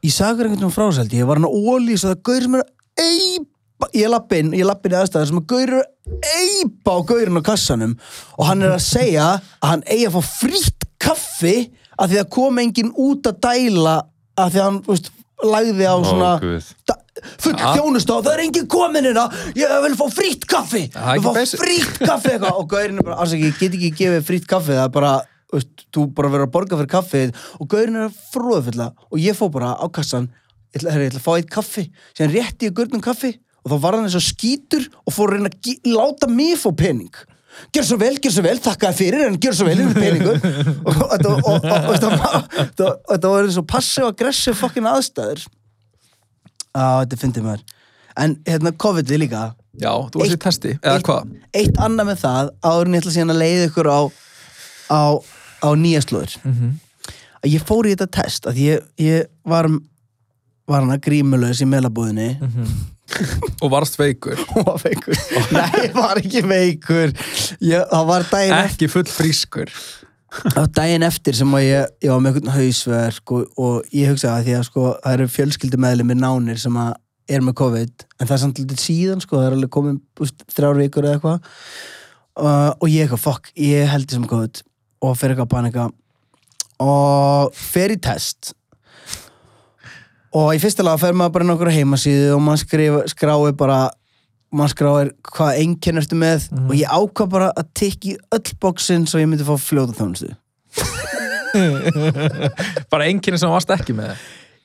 ég 0.04 0.12
sagði 0.14 0.44
einhvern 0.44 0.54
veginn 0.60 0.74
frásældi, 0.78 1.18
ég. 1.20 1.26
Var 1.28 1.40
hann 1.40 1.48
á 1.48 1.52
ólís 1.52 2.04
og 2.04 2.10
það 2.14 2.22
gaur 2.28 2.42
sem 2.46 2.54
er 2.58 2.64
að 2.64 3.04
eipa 3.04 3.88
ég 3.94 4.08
lappi 4.12 4.38
inn, 4.40 4.52
ég 4.54 4.64
lappi 4.68 4.88
inn 4.88 4.94
í 4.96 5.00
aðstæður 5.02 5.28
sem 5.30 5.40
að 5.40 5.46
gaur 5.52 5.72
að 5.78 6.28
eipa 6.38 6.94
á 6.94 6.98
gaurinn 7.08 7.40
á 7.40 7.48
kassanum 7.48 7.94
og 8.38 8.44
hann 8.48 8.62
er 8.64 8.74
að 8.76 8.84
segja 8.84 9.24
að 9.60 9.68
hann 9.68 9.82
eigi 9.90 10.06
að 10.08 10.16
fá 10.16 10.22
frýtt 10.40 10.86
kaffi 11.04 11.54
að 12.00 12.12
því 12.14 12.20
að 12.22 12.28
kom 12.36 12.58
enginn 12.62 12.92
út 12.96 13.26
að 13.28 13.40
dæla 13.44 13.96
að 14.40 14.54
því 14.54 14.60
að 14.60 14.64
hann, 14.68 14.78
veist, 14.88 15.10
lagði 15.44 15.84
á 15.90 15.96
svona 16.06 16.30
da- 16.88 17.00
full 17.40 17.54
Ja. 17.58 17.74
þjónust 17.76 18.10
á, 18.10 18.16
það 18.20 18.32
er 18.34 18.42
enginn 18.44 18.66
komin 18.70 19.08
hérna 19.08 19.26
ég 19.56 19.74
vil 19.86 19.94
fá 20.00 20.06
frýtt 20.12 20.46
kaffi 20.50 20.82
er 20.90 21.18
ég 21.18 21.20
ekki 21.20 21.24
fá 21.24 21.60
frýtt 21.64 22.00
kaffi 22.04 22.32
eitthvað 22.34 22.58
og 22.60 22.68
gaurinn 22.74 22.98
er 23.00 23.06
bara, 23.08 23.18
afsaki, 23.24 23.50
ég 23.50 23.58
get 23.60 23.76
ekki 23.78 23.92
gefið 24.00 24.26
frýtt 24.30 24.46
kaffi 24.50 24.72
það 24.76 24.84
er 24.88 24.94
bara, 24.98 25.12
veist, 25.54 25.84
þú 25.94 26.06
bara 26.14 26.32
verður 26.34 26.48
að 26.48 26.54
borga 26.58 26.80
fyrir 26.80 26.92
kaffið 26.96 27.44
og 27.60 27.68
gaurinn 27.74 28.00
er 28.06 28.16
fróðfulla 28.34 28.88
og 29.10 29.18
ég 29.22 29.38
fór 29.38 29.52
bara 29.54 29.74
á 29.78 29.86
kassan 29.94 30.30
ég 30.74 30.80
ætla, 30.82 30.90
herri, 30.96 31.06
ég 31.08 31.14
ætla 31.14 31.22
að 31.22 31.28
fá 31.28 31.34
eitt 31.38 31.52
kaffi 31.54 31.86
síðan 32.18 32.34
rétti 32.34 32.68
ég 32.70 32.74
gaurnum 32.80 33.04
kaffi 33.04 33.34
og 33.64 33.70
þá 33.72 33.76
var 33.80 33.94
hann 33.96 34.08
eins 34.08 34.18
og 34.18 34.26
skítur 34.26 34.88
og 35.06 35.14
fór 35.14 35.30
að 35.30 35.38
reyna 35.38 35.52
að 35.54 35.94
láta 35.94 36.28
mig 36.28 36.58
fá 36.60 36.70
pening 36.76 37.14
Gjör 37.70 37.84
svo 37.86 37.96
vel, 38.00 38.16
gjör 38.18 38.32
svo 38.34 38.42
vel, 38.42 38.58
þakka 38.58 38.88
þér 38.90 38.96
fyrir 38.98 39.20
en 39.28 39.36
gjör 39.38 39.54
svo 39.54 39.66
vel 39.68 39.78
yfir 39.84 39.94
peningur 39.94 40.40
og 40.90 40.96
þetta 43.06 43.28
var- 43.30 43.44
eins 43.46 43.58
og 43.60 43.66
passiv 43.70 44.08
aggressiv 44.08 44.56
fokkin 44.58 44.88
aðstæður 44.90 45.44
þetta 46.74 47.20
fyndi 47.20 47.44
maður. 47.44 47.64
En 48.20 48.36
hérna 48.46 48.74
COVID 48.78 49.10
líka 49.18 49.44
já, 49.80 49.90
þú 49.90 50.20
varst 50.20 50.36
í 50.36 50.40
testi, 50.44 50.74
eða 50.82 51.02
hvað? 51.06 51.32
eitt 51.58 51.80
annað 51.82 52.10
með 52.12 52.20
það 52.22 52.50
áður 52.62 52.86
en 52.86 52.94
ég 52.94 53.02
ætla 53.02 53.14
síðan 53.16 53.34
að 53.34 53.40
leiða 53.42 53.68
ykkur 53.68 53.90
á 53.90 54.00
á, 54.90 55.02
á 55.66 55.68
nýja 55.74 56.02
slóður 56.04 56.36
að 57.44 57.50
ég 57.50 57.66
fór 57.66 57.88
í 57.88 57.94
þetta 57.94 58.10
test 58.20 58.46
að 58.50 58.60
ég, 58.62 58.84
ég 59.02 59.26
var 59.42 59.68
var 60.64 60.80
hann 60.84 60.94
að 60.94 61.02
grímulaus 61.08 61.60
í 61.60 61.68
meðlabúðinni 61.68 62.30
og 63.60 63.68
varst 63.70 63.98
veikur. 64.00 64.38
Og 64.56 64.64
var 64.64 64.78
veikur. 64.80 65.18
Nei, 65.52 65.82
ég 65.84 65.92
var 65.94 66.18
ekki 66.18 66.40
veikur. 66.48 67.12
Ég, 67.60 67.82
það 67.90 68.06
var 68.08 68.24
eftir 68.24 68.54
ekki 68.56 68.88
full 68.90 69.04
frískur 69.10 69.70
var 70.54 70.68
daginn 70.74 71.06
eftir 71.06 71.36
sem 71.38 71.56
ég, 71.62 71.88
ég 72.04 72.12
var 72.12 72.22
með 72.22 72.38
einhvern 72.38 72.54
hausverk 72.56 73.34
og, 73.34 73.48
og 73.60 73.94
ég 73.94 74.12
hugsaði 74.12 74.34
að 74.34 74.46
því 74.48 74.56
að 74.58 74.68
sko, 74.68 74.86
það 75.04 75.16
eru 75.16 75.32
fjölskyldumeðlumir 75.34 76.20
nánir 76.20 76.60
sem 76.60 76.78
að 76.80 76.94
er 77.34 77.44
með 77.44 77.56
COVID 77.60 78.04
en 78.04 78.26
það 78.26 78.34
er 78.36 78.42
samt 78.42 78.60
litið 78.60 78.80
síðan 78.82 79.22
sko, 79.24 79.38
það 79.38 79.46
er 79.48 79.56
alveg 79.58 79.72
komin 79.72 80.00
úst, 80.20 80.44
þrjár 80.52 80.80
vikur 80.82 81.06
eða 81.06 81.18
eitthvað. 81.18 81.52
Uh, 82.34 82.72
og 82.82 82.88
ég 82.90 83.06
eitthvað, 83.06 83.22
fuck, 83.22 83.50
ég 83.60 83.88
held 83.88 84.08
því 84.10 84.18
sem 84.18 84.28
COVID. 84.32 84.62
Og 85.04 85.16
fer 85.18 85.32
eitthvað 85.32 85.46
að 85.46 85.54
panika. 85.54 85.88
Og 86.82 87.56
fer 87.56 87.94
í 87.94 87.98
test. 88.02 88.52
Og 90.34 90.50
í 90.56 90.60
fyrsta 90.62 90.84
lag 90.84 90.98
fer 90.98 91.14
maður 91.14 91.36
bara 91.36 91.46
inn 91.46 91.54
á 91.54 91.56
okkur 91.56 91.72
heimasíðu 91.76 92.32
og 92.34 92.42
maður 92.42 92.64
skrifa, 92.64 93.04
skrái 93.12 93.52
bara 93.58 93.78
maður 94.54 94.72
skráir 94.74 95.08
hvað 95.34 95.58
einkenn 95.64 95.98
ertu 96.02 96.16
með 96.20 96.40
Mhm. 96.52 96.66
og 96.70 96.74
ég 96.78 96.88
ákvað 96.98 97.28
bara 97.34 97.48
að 97.58 97.66
tikki 97.80 98.12
öll 98.32 98.50
bóksinn 98.62 99.06
svo 99.10 99.18
ég 99.22 99.28
myndi 99.28 99.44
fá 99.46 99.56
fljóta 99.58 99.94
þjónustu 99.98 100.30
bara 102.90 103.06
einkenni 103.08 103.38
sem 103.40 103.50
varst 103.52 103.70
ekki 103.74 103.94
með 103.96 104.10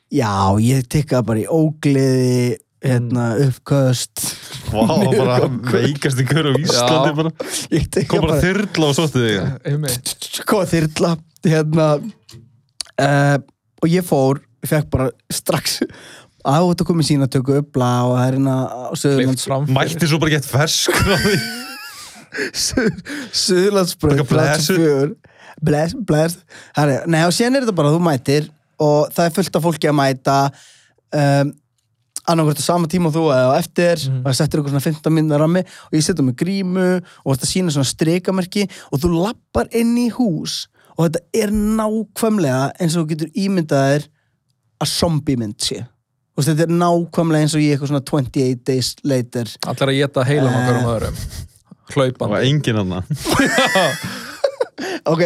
Já, 0.10 0.58
ég 0.58 0.88
tikkaði 0.90 1.26
bara 1.28 1.42
í 1.44 1.50
ógleði 1.54 2.56
hérna, 2.82 3.26
Mm. 3.36 3.42
uppköst 3.52 4.24
Vá, 4.72 4.88
bara 5.20 5.36
veikast 5.70 6.18
ykkur 6.24 6.48
á 6.50 6.52
Íslandi 6.58 7.12
bara. 7.18 7.32
Ég 7.76 7.84
Kom 7.86 7.92
tikkaði 7.94 8.22
bara 8.24 8.40
þyrla 8.42 8.86
og 8.90 8.96
sótti 8.98 9.20
þig. 9.26 9.40
Hvað 10.50 10.66
þyrla 10.74 11.12
hérna 11.46 11.88
uh, 12.00 13.38
og 13.84 13.88
ég 13.92 14.04
fór, 14.08 14.36
ég 14.64 14.70
fekk 14.74 14.88
bara 14.96 15.08
strax 15.30 15.66
á 16.46 16.58
þetta 16.64 16.86
komið 16.88 17.08
sína 17.10 17.28
tökku 17.32 17.58
upp 17.60 17.72
blá 17.76 17.92
og 18.08 18.16
það 18.18 18.28
er 18.28 18.34
hérna. 18.38 18.56
Mætti 19.80 20.08
svo 20.10 20.20
bara 20.22 20.32
gett 20.36 20.48
Suðurlandsbröð 23.34 24.20
Bara 24.22 24.28
blessuð. 24.30 25.16
Bless, 25.66 25.96
bless 26.08 26.38
Nei 27.10 27.24
og 27.26 27.34
síðan 27.36 27.58
er 27.60 27.66
þetta 27.66 27.76
bara, 27.80 27.92
þú 27.96 28.02
mætir 28.06 28.46
og 28.80 29.10
það 29.12 29.26
er 29.26 29.34
fullt 29.36 29.58
af 29.60 29.66
fólki 29.66 29.90
að 29.90 29.98
mæta 30.00 30.36
um, 31.12 31.50
annarkvært 32.30 32.62
á 32.62 32.70
sama 32.70 32.88
tíma 32.92 33.10
og 33.10 33.16
þú 33.18 33.24
eða 33.34 33.50
á 33.52 33.60
eftir 33.60 33.98
Mhm. 34.06 34.20
og 34.22 34.30
það 34.30 34.38
settir 34.40 34.60
eitthvað 34.60 34.74
svona 34.76 34.86
15 34.88 35.14
minna 35.18 35.40
rammi 35.42 35.64
og 35.66 35.98
ég 35.98 36.06
setja 36.06 36.24
með 36.24 36.38
grímu 36.40 36.86
og 37.26 37.30
þetta 37.34 37.50
sína 37.50 37.74
svona 37.74 37.90
strikamerki 37.90 38.68
og 38.94 39.02
þú 39.04 39.08
lappar 39.26 39.68
inn 39.76 39.96
í 39.98 40.08
hús 40.16 40.68
og 40.96 41.10
þetta 41.10 41.22
er 41.44 41.50
nákvæmlega 41.52 42.72
eins 42.80 42.96
og 42.96 43.04
þú 43.04 43.10
getur 43.16 43.34
ímyndaðir 43.36 44.06
að 44.80 44.88
zombie 44.94 45.36
mynd 45.42 45.58
sé 45.60 45.82
Veist, 46.40 46.50
þetta 46.54 46.64
er 46.66 46.72
nákvæmlega 46.80 47.44
eins 47.46 47.56
og 47.58 47.62
ég 47.66 47.72
eitthvað 47.76 47.90
svona 47.92 48.06
28 48.08 48.64
days 48.70 48.90
later. 49.04 49.46
Allir 49.68 49.90
að 49.92 49.98
geta 50.00 50.24
heilan 50.30 50.56
okkur 50.62 50.76
um 50.80 50.88
öðrum. 50.94 51.18
Það 51.90 51.98
hlaupandi. 52.00 52.32
Var 52.36 52.44
enginn 52.48 52.80
hann 52.80 52.92
ok, 55.10 55.22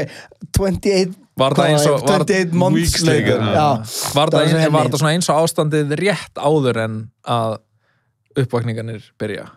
28 0.57 1.13
Var 1.37 1.53
það 1.57 1.67
eins 1.71 1.85
og- 1.89 2.03
var- 2.07 2.23
28 2.23 2.53
months 2.53 3.01
later 3.05 3.39
já. 3.41 3.69
var 4.13 4.29
Það 4.29 4.51
það, 4.53 4.71
var 4.73 4.89
það 4.93 5.07
eins 5.11 5.29
og 5.33 5.39
ástandið 5.43 5.93
rétt 5.99 6.35
áður 6.37 6.77
en 6.83 6.97
að 7.25 7.55
uppvakningarnir 8.43 9.07
byrja 9.21 9.47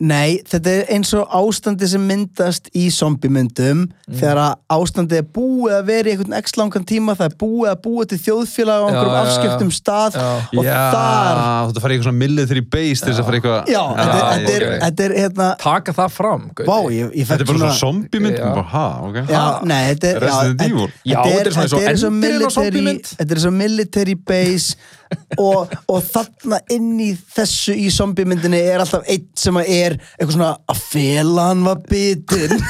Nei, 0.00 0.40
þetta 0.50 0.70
er 0.80 0.88
eins 0.96 1.12
og 1.14 1.28
ástandi 1.30 1.86
sem 1.88 2.02
myndast 2.02 2.66
í 2.74 2.88
zombiemyndum 2.90 3.84
Mm. 4.04 4.18
þegar 4.20 4.36
að 4.36 4.54
ástandi 4.74 5.16
er 5.16 5.22
búið 5.32 5.72
að 5.78 5.84
vera 5.88 6.08
í 6.10 6.12
einhvern 6.12 6.34
x 6.36 6.52
langan 6.60 6.84
tíma, 6.84 7.14
það 7.16 7.30
er 7.30 7.36
búið 7.40 7.68
að 7.70 7.78
búið 7.86 8.08
til 8.10 8.18
þjóðfélag 8.24 8.82
á 8.82 8.84
einhverjum 8.84 9.14
Já, 9.14 9.14
já, 9.14 9.24
já. 9.24 9.30
afskiptum 9.30 9.70
stað 9.72 10.18
Já. 10.18 10.26
og 10.58 10.64
Já, 10.66 10.74
þar 10.92 11.70
þú 11.72 11.80
fara 11.80 11.94
í 11.94 11.96
eitthvað 11.96 12.08
svona 12.10 12.20
military 12.20 12.60
base 12.74 13.00
til 13.00 13.08
þess 13.14 13.22
að 13.22 13.28
fara 13.30 13.38
eitthvað 13.38 13.70
Já, 13.72 13.82
þetta, 13.94 14.18
Já, 14.18 14.26
þetta, 14.34 14.52
er, 14.58 14.66
þetta 14.84 15.04
er 15.08 15.14
hérna 15.22 15.46
taka 15.64 15.94
það 15.96 16.10
fram 16.18 16.42
Gauti. 16.54 16.68
Vá, 16.68 16.76
ég, 16.92 17.14
ég 17.14 17.24
Þetta 17.24 17.30
fekk 17.30 17.40
er 17.40 17.46
bara 17.46 17.58
svona 17.58 17.70
svona 17.72 17.80
zombie 17.80 18.20
mynd 18.26 18.36
Já. 18.36 18.44
bara, 18.50 18.66
ha, 18.74 18.86
ok 19.08 19.16
Já, 19.32 19.44
nei, 19.64 19.80
þetta 19.94 20.10
er 20.12 20.20
Resident 20.26 20.60
já, 20.60 20.68
Evil. 20.68 20.90
Já, 21.04 21.16
þetta 21.24 21.32
þetta 21.32 21.48
er 21.48 21.54
svona 21.54 21.64
eins 21.64 21.72
og 21.72 21.80
þetta 21.80 21.88
er 21.88 22.10
endirinn 22.10 22.44
á 22.44 22.50
military 22.50 22.52
zombiemynd. 22.58 23.14
Þetta 23.22 23.32
er 23.38 23.42
svo 23.46 23.54
military 23.56 24.14
base 24.14 24.76
og, 25.38 25.72
og 25.88 26.02
þarna 26.08 26.60
inn 26.74 26.92
í 27.02 27.10
þessu 27.36 27.76
í 27.78 27.88
zombiemyndinni 27.94 28.60
er 28.60 28.82
alltaf 28.84 29.06
einn 29.10 29.28
sem 29.38 29.60
er 29.62 29.98
eitthvað 29.98 30.36
svona 30.36 30.52
að 30.70 30.82
fela 30.90 31.48
hann 31.50 31.64
var 31.66 31.82
bitin 31.88 32.54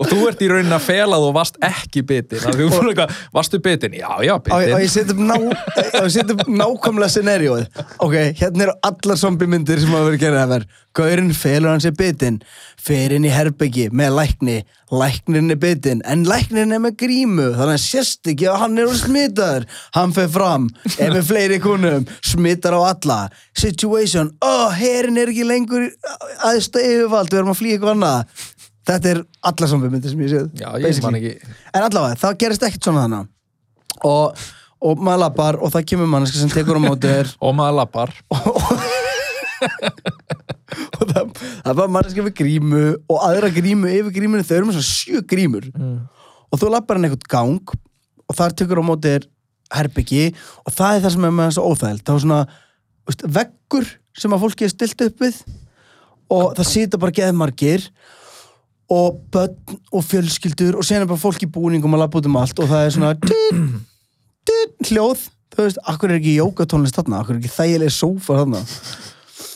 og 0.00 0.08
þú 0.08 0.20
ert 0.30 0.44
í 0.44 0.50
raunin 0.50 0.76
að 0.76 0.86
fela 0.88 1.18
að 1.18 1.26
þú 1.26 1.32
varst 1.36 1.60
ekki 1.70 2.04
bitin. 2.08 2.40
Þú 2.40 2.68
fyrir 2.72 2.90
eitthvað, 2.94 3.16
varstu 3.36 3.62
bitin? 3.64 3.96
Já, 4.00 4.10
já, 4.24 4.34
og, 4.40 4.50
og 4.56 4.84
ég 4.84 4.94
bitin 4.96 5.26
ná, 5.28 5.36
og 5.36 6.06
ég 6.06 6.12
set 6.14 6.34
upp 6.34 6.44
nákvæmlega 6.48 7.14
scenarióið 7.14 7.80
ok, 8.00 8.16
hérna 8.40 8.66
eru 8.66 8.76
allar 8.86 9.20
zombie-myndir 9.20 9.82
sem 9.82 9.92
hafa 9.94 10.08
verið 10.08 10.24
gerðið 10.24 10.44
að 10.44 10.54
verð 10.54 10.78
Gaurinn 10.90 11.30
felur 11.38 11.70
hann 11.70 11.82
sér 11.82 11.94
bitin 11.94 12.40
fer 12.80 13.12
inn 13.14 13.26
í 13.28 13.30
herbyggi 13.30 13.90
með 13.94 14.16
lækni. 14.16 14.56
Læknirinn 14.90 15.54
er 15.54 15.58
bitin, 15.62 16.00
en 16.02 16.24
læknirinn 16.26 16.74
er 16.74 16.80
með 16.82 16.96
grímu 16.98 17.44
þannig 17.54 17.76
að 17.76 17.84
sérst 17.84 18.26
ekki 18.32 18.48
að 18.50 18.56
hann 18.64 18.80
er 18.80 18.88
úr 18.90 18.96
smitaður. 18.98 19.66
Hann 19.94 20.14
fer 20.16 20.26
fram, 20.34 20.66
er 20.96 21.14
með 21.14 21.28
fleiri 21.28 21.60
kunum 21.62 22.08
smittar 22.26 22.74
á 22.74 22.80
alla. 22.88 23.20
Situation, 23.54 24.32
oh, 24.42 24.74
herin 24.74 25.20
er 25.20 25.30
ekki 25.30 25.46
lengur 25.46 25.86
aðsta 26.48 26.82
yfirvald, 26.82 27.30
við 27.30 27.38
erum 27.38 27.52
að 27.54 27.60
flýja 27.60 27.78
eitthvað 27.78 27.94
annað 27.94 28.49
þetta 28.90 29.12
er 29.12 29.20
allar 29.50 29.70
zombie-myndir 29.70 30.12
sem 30.12 30.24
ég 30.24 30.32
séð 30.32 30.62
Já, 30.62 30.68
ég 30.82 31.02
man 31.04 31.18
ekki. 31.18 31.34
En 31.72 31.84
allavega, 31.86 32.18
það 32.20 32.40
gerist 32.42 32.66
ekkert 32.66 32.88
svona 32.88 33.04
þannig 33.06 33.30
og, 34.06 34.44
og 34.80 35.02
maður 35.04 35.22
lappar 35.24 35.58
og 35.60 35.72
það 35.74 35.86
kemur 35.92 36.10
manneska 36.10 36.40
sem 36.40 36.52
tekur 36.52 36.80
á 36.80 36.82
móti 36.82 37.10
þér. 37.10 37.34
Og 37.44 37.56
maður 37.56 37.76
lappar. 37.80 38.14
Og 41.00 41.08
það, 41.08 41.30
það 41.34 41.70
er 41.72 41.76
bara 41.76 41.90
manneska 41.90 42.22
með 42.24 42.34
grímu 42.38 42.82
og 43.10 43.22
aðra 43.26 43.48
grímu 43.52 43.90
yfir 43.90 44.12
grímunu, 44.14 44.44
þau 44.46 44.54
eru 44.56 44.68
með 44.68 44.76
svona 44.78 44.88
sjö 44.88 45.22
grímur. 45.28 45.66
Og 46.50 46.60
þú 46.60 46.70
lappar 46.72 46.98
hann 46.98 47.08
einhvern 47.08 47.30
gang 47.30 47.74
og 48.30 48.36
þar 48.38 48.54
tekur 48.56 48.80
á 48.80 48.84
móti 48.86 49.10
þér 49.10 49.26
herbyggi. 49.80 50.28
Og 50.64 50.74
það 50.76 50.96
er 50.96 51.04
það 51.04 51.14
sem 51.16 51.26
er 51.26 51.34
með 51.36 51.50
þessu 51.50 51.66
óþægild. 51.66 52.04
Það 52.06 52.14
er 52.14 52.24
svona 52.24 52.40
veist, 53.10 53.26
veggur 53.38 53.90
sem 54.22 54.36
að 54.36 54.42
fólki 54.44 54.66
er 54.66 54.72
stilt 54.72 55.04
upp 55.06 55.24
við. 55.24 55.42
Og 56.30 56.46
það 56.58 56.70
sita 56.70 57.02
bara 57.02 57.16
geðmargir 57.18 57.88
og 58.90 59.20
börn 59.32 59.78
og 59.94 60.04
fjölskyldur 60.04 60.78
og 60.80 60.86
sen 60.86 61.02
er 61.02 61.08
bara 61.10 61.20
fólk 61.20 61.44
í 61.46 61.50
búningum 61.50 61.94
að 61.94 62.04
lappa 62.04 62.20
út 62.20 62.26
um 62.26 62.38
allt 62.40 62.58
og 62.62 62.70
það 62.70 62.86
er 62.86 62.94
svona 62.96 63.12
dýr, 63.30 63.60
dýr, 64.50 64.72
hljóð. 64.90 65.28
Þú 65.50 65.64
veist, 65.66 65.80
akkur 65.90 66.12
er 66.12 66.20
ekki 66.20 66.36
jókatónlist 66.36 66.98
þarna? 66.98 67.22
Akkur 67.22 67.34
er 67.34 67.40
ekki 67.40 67.52
þægileg 67.54 67.94
sófa 67.94 68.36
þarna? 68.38 68.60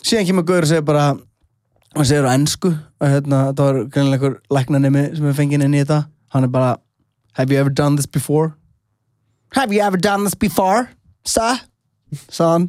Síðan 0.05 0.27
kemur 0.31 0.47
Gaur 0.49 0.67
og 0.67 0.71
segir 0.71 0.87
bara 0.87 1.05
hann 1.95 2.09
segir 2.09 2.27
á 2.27 2.35
ennsku 2.35 2.73
hérna, 3.05 3.53
það 3.55 3.69
var 3.69 3.79
greinilega 3.95 4.19
einhver 4.19 4.35
læknanemi 4.57 5.05
sem 5.15 5.29
er 5.31 5.37
fengið 5.39 5.67
inn 5.67 5.77
í 5.77 5.83
þetta. 5.85 6.01
Hann 6.35 6.49
er 6.49 6.51
bara 6.51 6.73
have 7.39 7.55
you 7.55 7.61
ever 7.61 7.71
done 7.71 7.97
this 7.97 8.11
before? 8.11 8.55
Have 9.55 9.75
you 9.75 9.83
ever 9.83 10.01
done 10.01 10.27
this 10.27 10.35
before 10.35 10.89
sir? 11.27 11.63
sagði 12.31 12.51
hann 12.51 12.67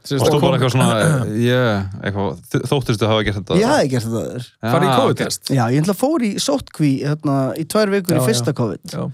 Og 0.00 0.24
þú 0.30 0.38
bara 0.40 0.56
eitthvað 0.56 0.72
svona, 0.74 0.88
yeah, 1.50 1.90
eitthvað, 2.00 2.60
þóttistu 2.70 3.04
að 3.06 3.10
hafa 3.12 3.24
gert 3.26 3.38
þetta 3.40 3.58
ég 3.60 3.68
hafði 3.70 3.90
gert 3.92 4.06
þetta 4.06 4.22
þér 4.30 4.46
farið 4.74 4.88
í 4.88 4.94
COVID-test 5.00 5.50
já, 5.52 5.62
ég 5.74 5.82
ætla 5.84 5.94
að 5.94 6.00
fór 6.00 6.24
í 6.24 6.30
sótkví 6.40 6.90
hérna, 7.04 7.36
í 7.60 7.64
tvær 7.68 7.92
vikur 7.92 8.16
Já, 8.16 8.20
í 8.22 8.26
fyrsta 8.30 8.54
já. 8.54 8.56
COVID 8.62 8.94
Já. 8.96 9.04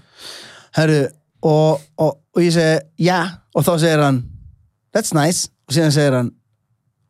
Herru, 0.77 0.99
og, 1.51 1.83
og, 1.99 2.13
og 2.37 2.41
ég 2.45 2.53
segi, 2.55 2.79
já, 3.07 3.19
og 3.57 3.65
þá 3.67 3.71
segir 3.83 4.03
hann, 4.05 4.21
that's 4.95 5.13
nice, 5.17 5.49
og 5.67 5.75
síðan 5.75 5.93
segir 5.95 6.15
hann, 6.21 6.31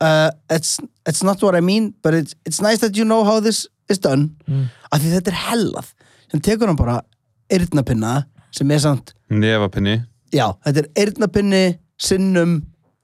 uh, 0.01 0.29
it's, 0.53 0.77
it's 1.09 1.23
not 1.27 1.41
what 1.45 1.55
I 1.55 1.61
mean, 1.61 1.91
but 2.03 2.13
it's, 2.17 2.33
it's 2.49 2.61
nice 2.63 2.79
that 2.81 2.97
you 2.97 3.05
know 3.05 3.23
how 3.27 3.39
this 3.43 3.65
is 3.89 3.99
done, 4.03 4.31
Mm. 4.47 4.65
af 4.91 4.99
því 5.03 5.13
þetta 5.17 5.31
er 5.31 5.37
hellað. 5.51 5.87
Sem 6.31 6.41
tekur 6.43 6.67
hann 6.71 6.77
bara 6.79 7.01
eyrnapinna, 7.51 8.25
sem 8.55 8.71
er 8.71 8.79
samt, 8.83 9.13
Nefapinni 9.29 9.99
já, 10.33 10.49
þetta 10.65 10.81
er 10.83 10.87
eyrnapinni 11.03 11.61
sinnum 11.99 12.57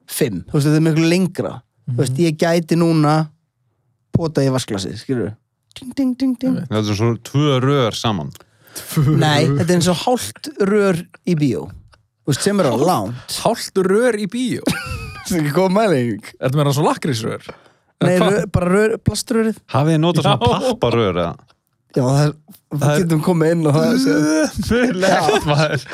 fimm, 0.10 0.42
þú 0.50 0.58
veist, 0.58 0.68
þetta 0.68 0.80
er 0.80 0.86
miklu 0.88 1.10
lengra. 1.12 1.54
Þú 1.90 1.98
veist, 2.00 2.20
ég 2.24 2.38
gæti 2.40 2.78
núna 2.80 3.16
pota 4.16 4.44
í 4.46 4.50
vasklasið, 4.54 4.98
skilur? 5.02 5.32
Ding, 5.80 5.94
ding, 5.98 6.14
ding, 6.20 6.36
ding. 6.40 6.58
Það 6.70 6.90
er 6.92 6.98
svona 7.00 7.18
tvö 7.26 7.56
rör 7.64 7.96
saman 7.98 8.30
Nei, 9.18 9.46
þetta 9.50 9.68
er 9.70 9.76
eins 9.76 9.88
og 9.92 9.98
hálft 10.04 10.48
rör 10.66 10.98
í 11.30 11.34
bíó. 11.38 11.68
Þú 12.24 12.32
veist, 12.32 12.42
sem 12.46 12.60
er 12.62 12.70
á 12.70 12.76
lánt. 12.78 13.36
hálft 13.44 13.78
rör 13.86 14.16
í 14.18 14.26
bíó 14.30 14.62
Það 15.28 15.38
er 15.38 15.42
ekki 15.44 15.54
góð 15.56 15.74
mæling. 15.76 16.24
Ertu 16.40 16.58
meira 16.60 16.74
svo 16.76 16.86
lakrísrör? 16.88 17.46
Nei, 18.04 18.16
rör, 18.20 18.46
bara 18.54 18.70
rör, 18.74 18.96
plaströrið. 19.06 19.60
Hafið 19.72 19.94
þið 19.96 20.02
notað 20.04 20.26
svona 20.28 20.62
papparör 20.68 21.20
eða? 21.22 21.36
Já, 21.94 22.02
það 22.04 22.22
er, 22.26 22.32
við 22.74 22.84
er- 22.90 23.02
getum 23.04 23.22
komið 23.24 23.52
inn 23.54 23.68
og 23.70 23.76
það 23.78 23.86
er 23.94 25.86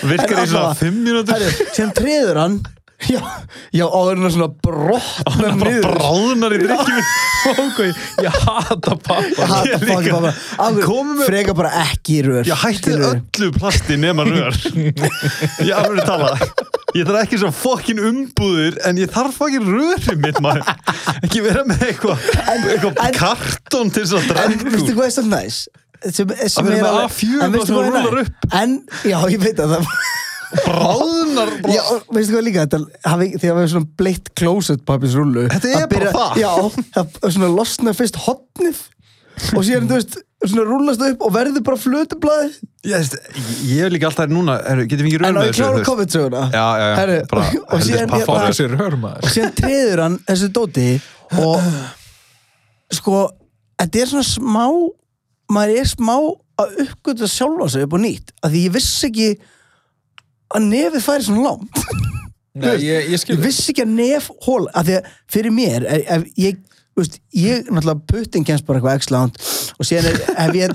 Virkar 0.00 0.38
í 0.38 0.40
En 0.40 0.48
svona 0.48 0.70
allavega- 0.70 0.76
fimm 0.80 1.00
mínútur 1.04 1.36
Herru, 1.36 1.66
sem 1.76 1.90
treður 1.96 2.38
hann 2.40 2.54
Já, 3.08 3.20
já, 3.72 3.86
áður 3.88 4.18
en 4.18 4.26
að 4.28 4.32
svona 4.34 4.46
brotnar 4.60 5.54
niður 5.56 5.86
bráðnar 5.86 6.52
í 6.52 6.58
drikkjum 6.60 7.06
Ok, 7.62 7.78
ég 8.26 8.36
hata 8.44 8.76
pappa 9.00 9.16
Ég 9.24 9.40
hata 9.40 9.60
Ég 9.70 9.86
líka. 9.88 10.18
pappa. 10.18 10.32
Alveg, 10.66 11.24
Freka 11.24 11.54
bara 11.56 11.70
ekki 11.86 12.18
í 12.18 12.20
rör 12.26 12.44
hættið 12.44 12.76
skilurðu. 12.82 13.22
öllu 13.40 13.48
plasti 13.56 13.96
nema 14.02 14.26
rör 14.28 14.58
Ég 15.70 15.72
alveg 15.78 16.04
tala 16.04 16.34
Ég 16.92 17.08
þarf 17.08 17.22
ekki 17.24 17.40
svo 17.40 17.52
fokkin 17.56 18.04
umbúðir 18.10 18.76
en 18.84 19.00
ég 19.00 19.12
þarf 19.16 19.36
fokkin 19.40 19.64
rörið 19.72 20.20
mitt 20.26 20.40
maður 20.44 20.68
ekki 21.24 21.44
vera 21.46 21.64
með 21.70 21.86
eitthvað 21.88 22.30
en- 23.06 23.16
kartón 23.16 23.92
til 23.96 24.04
þess 24.04 24.18
að 24.18 24.44
En 24.44 24.58
drekka 24.58 24.74
veistu 24.76 24.96
hvað 24.98 25.06
er 25.08 25.14
samt 25.16 25.32
næs? 25.32 25.60
Sem, 26.00 26.30
sem 26.48 26.64
vera 26.68 26.76
er 26.76 26.82
með 26.82 26.90
alveg- 26.90 27.12
A4 27.12 27.44
en 27.44 27.52
veistu 27.56 27.66
sem 27.70 27.76
hvað 27.76 27.86
er 27.86 27.92
rúllar 27.94 28.20
næs? 28.20 28.32
En, 28.60 28.76
já, 29.08 29.18
ég 29.32 29.40
veit 29.46 29.60
að 29.64 29.74
það 29.78 29.94
bráðnar 30.50 31.52
Já, 31.70 31.82
og 31.94 32.08
veistu 32.14 32.34
hvað 32.36 32.46
líka, 32.48 32.64
þetta 32.66 33.10
hafi, 33.10 33.28
að 33.34 33.42
við 33.44 33.50
erum 33.52 33.68
svona 33.74 33.90
bleitt 34.00 34.32
closet 34.38 34.82
pappisrúlu 34.88 35.44
Þetta 35.52 35.74
er 35.76 35.86
bara 35.92 36.14
það. 36.16 36.40
Já, 36.40 36.50
það 36.96 37.20
er 37.28 37.36
svona 37.36 37.52
losna 37.54 37.94
fyrst 37.96 38.18
hotnið 38.24 38.80
og 39.56 39.62
síðan, 39.64 39.86
þú 39.88 39.96
veist, 39.96 40.18
svona 40.44 40.64
rúlast 40.68 41.04
upp 41.06 41.22
og 41.24 41.32
verður 41.32 41.64
bara 41.70 41.80
flötublaði 41.80 42.50
Ég, 42.84 42.96
veist, 42.96 43.16
ég 43.68 43.84
hef 43.84 43.92
líka 43.94 44.10
alltaf 44.10 44.30
núna, 44.32 44.58
er, 44.68 44.82
getum 44.90 45.06
við 45.06 45.14
ekki 45.14 45.20
en 45.20 45.24
raun 45.24 45.38
á 45.38 45.40
með 45.40 45.48
ég 45.50 45.56
klára 45.56 45.70
þú 45.70 45.78
veist? 45.78 45.88
COVID-söguna 45.90 46.42
Já, 46.50 46.66
já, 46.80 46.86
já, 46.90 47.62
og 47.70 47.84
síðan 47.86 48.14
hérna- 48.16 48.36
á 48.36 48.42
þessu. 48.50 48.68
og 49.14 49.34
síðan 49.34 49.56
treður 49.60 50.04
hann 50.04 50.18
þessu 50.28 50.50
dóti 50.56 50.88
og 51.40 51.70
sko 52.98 53.22
þetta 53.80 54.02
er 54.02 54.10
svona 54.12 54.26
smá 54.28 54.64
maður 55.50 55.80
er 55.82 55.90
smá 55.90 56.14
að 56.60 56.76
uppgöta 56.84 57.28
sjálfa 57.30 57.68
sig 57.72 57.86
upp 57.86 57.96
og 57.96 58.02
nýtt 58.04 58.32
af 58.44 58.52
því 58.52 58.64
ég 58.66 58.74
vissi 58.76 59.08
ekki 59.10 59.28
að 60.56 60.66
nefið 60.70 61.04
færi 61.06 61.26
svona 61.26 61.44
langt. 61.48 61.84
Nei, 62.60 62.74
ég, 62.82 63.12
ég 63.12 63.28
ég 63.30 63.38
vissi 63.44 63.70
ekki 63.70 63.84
að 63.86 63.94
nef 63.94 64.26
hól 64.42 64.64
af 64.74 64.88
því 64.88 64.96
að 64.98 65.10
fyrir 65.30 65.54
mér 65.54 65.84
ef, 65.86 66.00
ef 66.16 66.24
ég, 66.42 66.58
veist, 66.98 67.20
ég 67.36 67.68
náttúrulega 67.70 68.02
puttin 68.10 68.46
kemst 68.46 68.66
bara 68.66 68.80
eitthvað 68.80 68.98
x 68.98 69.10
langt 69.14 69.38
og 69.78 69.86
síðan 69.86 70.10
er, 70.10 70.18
hef 70.34 70.58
ég 70.58 70.74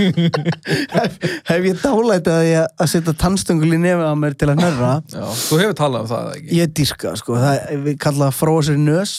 hef, 0.94 1.16
hef 1.50 1.66
ég 1.66 1.82
dálætt 1.82 2.30
að 2.30 2.44
ég 2.46 2.62
að 2.78 2.90
setja 2.92 3.16
tannstöngul 3.18 3.72
í 3.74 3.80
nefið 3.82 4.06
á 4.06 4.14
mér 4.22 4.38
til 4.38 4.50
að 4.52 4.62
nörra 4.62 4.92
Já, 5.10 5.26
þú 5.48 5.60
hefur 5.64 5.76
talað 5.82 6.06
um 6.06 6.10
það, 6.12 6.30
ekki? 6.38 6.56
ég 6.60 6.72
dýrka 6.78 7.14
sko, 7.18 7.38
það, 7.42 7.58
við 7.88 8.00
kalla 8.06 8.28
það 8.30 8.38
fróa 8.38 8.64
sér 8.68 8.78
í 8.78 8.84
nös 8.86 9.16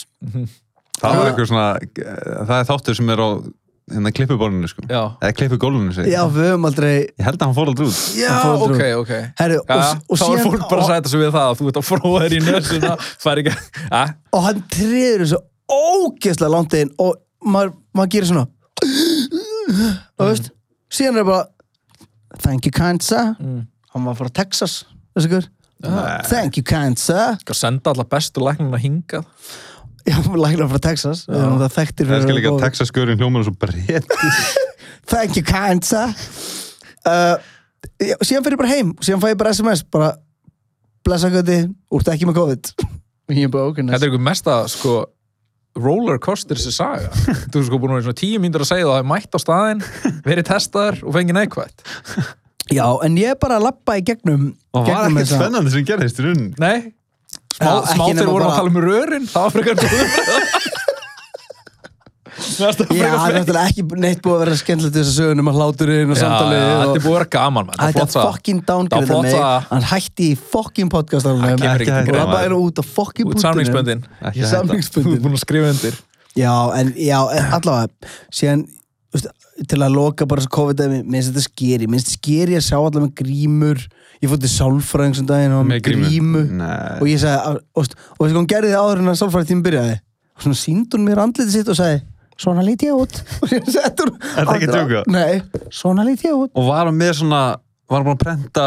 Það 1.02 1.18
er 1.18 1.28
eitthvað 1.28 1.48
svona, 1.50 1.68
það 2.48 2.56
er 2.56 2.66
þáttur 2.68 2.96
sem 2.98 3.12
er 3.12 3.20
á 3.20 3.28
hérna 3.90 4.12
klippubólunni 4.14 4.68
sko. 4.70 4.84
Já, 4.86 5.00
eða 5.18 5.32
klippugólunni 5.38 5.94
segi 5.96 6.12
já, 6.12 6.20
ég. 6.22 6.34
við 6.34 6.48
höfum 6.50 6.66
aldrei 6.68 6.92
ég 6.92 7.24
held 7.26 7.38
að 7.38 7.46
hann 7.48 7.56
fór 7.56 7.70
aldrei 7.72 7.86
út. 7.88 8.00
Já 8.18 8.28
fór 8.38 8.64
ok, 8.66 8.74
út. 8.74 8.84
ok. 9.00 9.12
Herru, 9.40 9.58
Já, 9.58 9.74
og, 9.74 10.04
og 10.06 10.20
þá 10.20 10.24
er 10.24 10.30
síðan 10.30 10.46
fólk 10.46 10.66
bara 10.70 10.76
að 10.76 10.84
og, 10.84 10.90
sæta 10.92 11.12
sig 11.12 11.22
við 11.22 11.32
það 11.34 11.48
að 11.48 11.56
þú 11.58 11.70
ert 11.70 11.80
að 11.80 11.86
fróða 11.88 12.22
þér 12.24 12.36
í 12.36 12.42
nössuna 12.46 12.92
fær 13.24 13.42
ekki, 13.42 13.54
að, 14.00 14.12
og 14.32 14.46
hann 14.46 14.62
treður 14.76 15.24
þessu 15.24 15.40
ógeðslega 15.72 16.52
langt 16.52 16.76
inn 16.78 16.92
og 17.02 17.16
maður, 17.42 17.74
maður 17.96 18.12
gerir 18.16 18.30
svona 18.30 18.46
og 20.18 20.28
veist 20.28 20.52
síðan 20.92 21.22
er 21.22 21.28
bara 21.32 22.40
thank 22.42 22.68
you 22.68 22.74
kind 22.74 23.02
sir. 23.04 23.34
Mm. 23.40 23.66
hann 23.94 24.08
var 24.08 24.18
frá 24.20 24.30
Texas 24.42 24.82
þessi 25.16 25.42
Nei. 25.82 26.22
thank 26.30 26.56
you 26.56 26.62
kind 26.62 26.98
sir. 27.00 27.34
Að 27.42 27.58
senda 27.58 27.90
alla 27.90 28.04
bestu 28.06 28.42
læknina 28.44 28.78
hingað 28.78 29.26
já, 30.08 30.16
læknar 30.44 30.70
frá 30.72 30.80
Texas. 30.88 31.24
Það 31.28 31.66
þekktir 31.76 32.08
það 32.08 32.12
fyrir 32.12 32.26
skal 32.26 32.36
líka 32.38 32.50
að 32.50 32.56
góða. 32.56 32.64
Texas 32.66 32.92
skurinn 32.92 33.20
hljómar 33.22 33.46
svo 33.46 33.54
breytt 33.58 34.18
thank 35.12 35.36
you 35.38 35.42
sir 35.82 36.12
uh, 37.06 37.36
síðan 38.22 38.44
fyrir 38.44 38.56
ég 38.56 38.62
bara 38.62 38.72
heim. 38.72 38.92
Síðan 39.02 39.22
fæ 39.22 39.32
ég 39.32 39.40
bara 39.40 39.54
SMS 39.54 39.82
bara 39.92 40.12
blessa 41.06 41.30
göti, 41.32 41.64
úrtu 41.92 42.12
ekki 42.14 42.28
með 42.28 42.38
COVID. 42.40 42.72
Og 43.32 43.38
er 43.38 43.48
Þetta 43.48 43.96
er 43.96 44.08
einhver 44.10 44.24
mesta, 44.26 44.56
sko 44.68 44.96
rollercoaster 45.78 46.58
þessi 46.58 46.74
saga. 46.76 47.10
Þú 47.50 47.62
er 47.62 47.66
sko 47.68 47.78
búin 47.80 47.94
að 47.94 48.00
vera 48.00 48.04
í 48.04 48.08
svona 48.10 48.20
tíu 48.20 48.40
mínútur 48.42 48.66
að 48.66 48.72
segja 48.74 48.88
það 48.90 48.98
er 49.00 49.06
mætt 49.08 49.36
á 49.36 49.38
staðinn, 49.40 49.84
verið 50.26 50.48
testaður 50.50 50.98
og 51.06 51.14
fengið 51.16 51.38
neikvætt. 51.38 51.86
Já, 52.72 52.84
en 53.04 53.16
ég 53.18 53.32
er 53.34 53.38
bara 53.40 53.56
að 53.58 53.66
lappa 53.70 53.96
í 53.98 54.04
gegnum 54.06 54.50
og 54.72 54.84
var 54.84 54.90
gegnum 54.90 55.16
ekkert 55.16 55.30
þessa- 55.30 55.40
spennandi 55.40 55.72
sem 55.72 55.86
gerðist 55.88 56.20
í 56.20 56.26
rauninni? 56.26 56.52
Nei, 56.62 56.92
smá, 57.58 58.04
þegar 58.12 58.32
vorum 58.32 58.48
að 58.50 58.56
tala 58.58 58.72
um 58.72 58.80
rörin 58.86 59.26
það 59.32 59.42
var 59.42 59.50
frekar 59.56 59.76
Já, 62.42 62.70
það 62.72 63.26
er 63.28 63.34
náttúrulega 63.36 63.62
ekki 63.70 63.82
neitt 64.02 64.20
búið 64.24 64.34
að 64.34 64.40
vera 64.42 64.54
skemmtilegt 64.58 64.94
þessa 64.96 65.12
sögunum 65.14 65.50
að 65.50 65.56
hláturinn 65.60 66.10
og 66.14 66.18
samtalið. 66.18 66.62
Þetta 66.62 66.94
er 66.96 67.02
búið 67.04 67.10
að 67.12 67.16
vera 67.18 67.28
gaman 67.34 67.66
man. 67.68 67.74
Er 67.76 67.82
Það 67.82 67.92
downgrade 68.70 69.06
var 69.06 69.12
flott 69.12 69.26
mig. 69.26 69.34
að- 69.48 69.66
Hann 69.72 69.86
hætti 69.92 70.28
í 70.32 70.38
fucking 70.54 70.88
Það 70.88 70.94
podcastalunum 70.96 71.44
kemur 71.44 71.66
Ekki 71.68 71.82
ekki 71.82 71.92
hægt, 71.92 72.08
og 72.08 72.16
það 72.16 72.32
bara 72.32 72.44
er 72.48 72.54
út 72.56 72.78
af 72.82 72.86
fucking 72.96 73.26
Út 73.28 73.34
bútunum 73.34 73.44
samningsböndin 73.46 74.02
Ekki 74.22 74.38
Í 74.38 74.42
hætta. 74.42 74.62
Þú 75.04 75.14
er 75.14 75.20
búin 75.26 75.36
að 75.36 75.44
skrifa 75.44 75.70
undir. 75.74 75.94
Já, 76.34 76.54
en 76.80 76.92
allavega 77.52 77.88
síðan, 78.32 78.64
til 79.12 79.78
að 79.82 79.92
loka 79.92 80.26
bara 80.28 80.40
þessu 80.42 80.52
COVID-19, 80.56 81.02
minnst 81.12 81.32
þetta 81.32 81.44
skeri 81.44 81.88
minnst 81.90 82.14
skeri 82.16 82.56
að 82.56 82.64
sjá 82.64 82.78
allavega 82.78 83.04
með 83.04 83.12
grímur. 83.20 83.82
Ég 84.22 84.30
fór 84.30 84.40
til 84.40 84.52
sálfræðing 84.52 85.18
sem 85.18 85.28
daginn 85.28 85.56
og 85.56 85.66
með 85.68 85.82
grímu, 85.88 86.44
og 87.02 87.10
ég 87.10 87.20
sagði, 87.20 87.58
og, 87.74 87.82
veist 87.82 87.96
hvað 88.20 88.38
hún 88.38 88.48
gerði 88.52 88.72
það 88.72 88.86
áður 88.86 89.02
en 89.02 89.12
að 89.12 89.20
sálfræðing 89.20 89.50
tími 89.50 89.66
byrjaði? 89.66 89.98
Og 90.32 90.46
svona 90.46 90.60
sínd 90.62 90.96
hún 90.96 91.06
mér 91.08 91.22
andlitið 91.26 91.56
sitt 91.56 91.72
og 91.72 91.78
sagði 91.78 92.00
svona 92.42 92.64
lít 92.66 92.86
ég 92.86 92.96
út. 92.96 93.20
Og 93.42 93.52
ég 93.52 93.68
sett 93.70 94.00
hún 94.02 94.16
Er 94.40 94.48
ekki 94.56 94.70
að? 94.72 95.10
Nei, 95.12 95.42
svona 95.74 96.06
lít 96.06 96.24
ég 96.26 96.34
út. 96.34 96.50
Og 96.56 96.66
var 96.70 96.88
hann 96.88 96.98
með 96.98 97.18
svona 97.20 97.42
var 97.90 98.00
hann 98.00 98.08
búin 98.08 98.16
að 98.16 98.22
prenta 98.24 98.66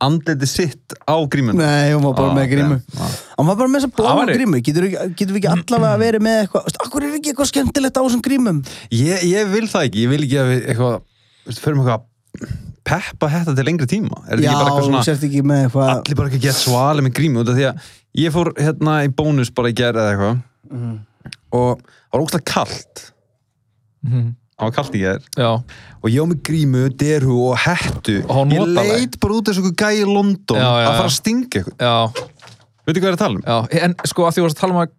andliti 0.00 0.46
sitt 0.50 0.94
á 1.08 1.16
grímun 1.32 1.56
Nei, 1.56 1.92
hún 1.94 2.02
var 2.04 2.14
bara 2.18 2.30
Ah, 2.32 2.34
með 2.36 2.48
grímu 2.52 2.76
ok. 2.76 2.98
Ah. 3.00 3.12
Hann 3.38 3.46
var 3.50 3.56
bara 3.56 3.68
með 3.72 3.80
þessa 3.80 3.90
Það 3.90 4.00
blá 4.00 4.14
væri- 4.20 4.36
grímu 4.36 4.60
Getur, 4.66 4.86
getur 5.16 5.32
við 5.34 5.40
ekki 5.40 5.52
allavega 5.54 6.00
verið 6.02 6.24
með 6.26 6.36
eitthvað 6.42 6.80
Akkur 6.86 7.02
er 7.06 7.14
ekki 7.18 7.32
eitthvað 7.32 7.50
skemmtilegt 7.52 7.96
á 7.96 8.02
þessum 8.04 8.22
grímum 8.26 8.58
ég, 8.92 9.24
ég 9.30 9.50
vil 9.54 9.66
það 9.72 9.86
ekki, 9.88 10.04
ég 10.04 10.12
vil 10.12 10.22
ekki 10.26 10.38
að 10.42 10.50
við 10.52 10.60
eitthvað, 10.74 10.96
veistu, 11.46 11.62
förum 11.64 11.80
eitthvað 11.84 11.96
að 11.96 12.54
peppa 12.86 13.28
þetta 13.32 13.54
til 13.56 13.64
lengri 13.66 13.86
tíma 13.90 14.18
er 14.28 14.36
þetta 14.36 14.46
Já, 14.46 14.50
ekki 14.50 14.56
bara 14.56 14.66
eitthvað 14.66 14.82
þú 14.82 14.90
svona 14.90 15.04
sért 15.08 15.24
ekki 15.26 15.42
með 15.42 15.62
eitthvað 15.66 15.88
allir 15.96 16.16
bara 16.20 16.28
ekki 16.30 16.38
að 16.38 16.44
geta 16.46 16.60
svali 16.60 17.02
með 17.06 17.14
grímu 17.18 17.40
út 17.42 17.48
af 17.50 17.56
því 17.56 17.64
að 17.66 17.86
ég 18.22 18.34
fór 18.36 18.50
hérna 18.60 18.92
í 19.02 19.08
bónus 19.16 19.50
bara 19.56 19.72
í 19.72 19.74
gerð 19.80 19.98
eða 20.02 20.12
eitthvað 20.12 20.42
Mhm. 20.66 20.92
og 21.56 21.80
það 21.80 22.12
var 22.12 22.22
ógslag 22.26 22.44
kallt 22.44 23.02
Mhm. 24.06 24.34
Það 24.56 24.68
var 24.68 24.74
kallt 24.76 24.94
í 24.96 25.02
Já, 25.04 25.50
og 26.00 26.06
ég 26.12 26.20
á 26.20 26.26
með 26.26 26.42
grímu, 26.48 26.84
derhu 26.96 27.38
og 27.50 27.58
hettu. 27.60 28.20
Og 28.32 28.54
ég 28.54 28.70
leit 28.76 29.18
bara 29.20 29.38
út 29.38 29.50
eins 29.50 29.60
og 29.60 29.68
einhver 29.68 29.80
gæi 29.82 30.02
í 30.02 30.06
London 30.08 30.60
Já, 30.60 30.68
já, 30.80 30.86
að 30.86 31.00
fara 31.00 31.10
að 31.10 31.16
stinga 31.16 31.60
eitthvað. 31.60 31.82
Já, 31.82 31.96
veitu 32.86 33.02
hvað 33.02 33.10
er 33.10 33.18
að 33.18 33.24
tala 33.24 33.36
um? 33.36 33.44
já 33.44 33.82
En 33.86 33.96
sko 34.08 34.24
að 34.24 34.32
því 34.32 34.40
þú 34.40 34.46
varst 34.46 34.56
að 34.56 34.64
tala 34.64 34.76
um 34.76 34.82
að 34.84 34.94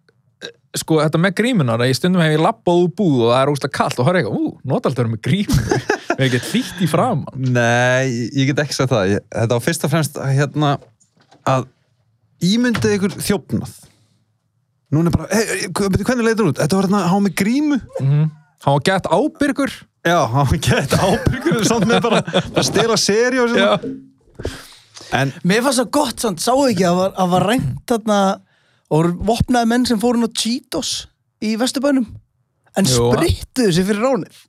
sko 0.78 0.98
þetta 1.00 1.18
með 1.18 1.34
grímunar 1.40 1.82
að 1.82 1.90
ég 1.90 1.96
stundum 1.96 2.22
hef 2.22 2.34
ég 2.34 2.42
labbað 2.44 2.82
úr 2.84 2.90
búð 2.94 3.22
og 3.24 3.30
það 3.32 3.40
er 3.40 3.50
ógslag 3.54 3.72
kallt 3.74 3.98
og 3.98 4.06
horf 4.06 4.18
eitthvað, 4.20 4.36
ú, 4.38 4.50
notald 4.68 5.00
eru 5.00 5.12
með 5.14 5.22
grímu? 5.24 5.78
Við 6.18 6.24
ekki 6.26 6.40
hlýtt 6.52 6.82
í 6.84 6.88
framann 6.90 7.48
Nei, 7.56 8.28
ég 8.36 8.50
get 8.50 8.60
ekki 8.62 8.76
sagt 8.76 8.92
það. 8.92 9.14
Ég, 9.14 9.24
þetta 9.32 9.56
var 9.56 9.64
fyrst 9.64 9.86
og 9.88 9.92
fremst 9.94 10.18
að, 10.20 10.34
hérna 10.36 10.72
að 11.48 11.66
ímyndið 12.44 12.98
ykkur 12.98 13.16
þjófnað. 13.16 13.72
Núna 14.94 15.10
er 15.10 15.16
bara, 15.16 15.28
hey, 15.32 15.70
hvernig 15.72 16.28
leitur 16.28 16.50
út? 16.52 16.60
Þetta 16.60 16.78
var 16.78 16.86
hérna, 16.86 17.02
var 17.10 17.24
með 17.24 17.34
grímu. 17.40 17.80
Mm 18.04 18.28
Hann 18.64 18.74
var 18.78 18.84
gett 18.88 19.06
ábyrgur. 19.06 19.72
Já, 20.06 20.18
hann 20.32 20.48
var 20.50 20.58
gett 20.62 20.94
ábyrgur 20.98 21.64
samt 21.70 21.86
með 21.90 22.02
bara 22.08 22.22
að 22.26 22.64
stela 22.66 22.96
seri 23.00 23.42
og 23.42 23.54
Já, 23.54 23.76
svona 23.78 24.56
En 25.18 25.30
Mér 25.48 25.62
fannst 25.64 25.80
það 25.80 25.90
gott, 25.96 26.18
samt, 26.20 26.42
sáu 26.44 26.66
ekki 26.68 26.84
að 26.84 26.98
var, 26.98 27.12
að 27.16 27.30
var 27.32 27.46
rænt 27.48 27.84
þarna 27.88 28.18
og 28.92 29.06
vopnaði 29.30 29.70
menn 29.70 29.86
sem 29.88 30.00
fóru 30.02 30.20
inn 30.20 30.28
á 30.28 30.32
Cheetos 30.36 30.90
í 31.44 31.54
Vesturbænum. 31.60 32.04
En 32.76 32.88
sprittuðu 32.88 33.72
sér 33.72 33.86
fyrir 33.88 34.04
ránið 34.04 34.44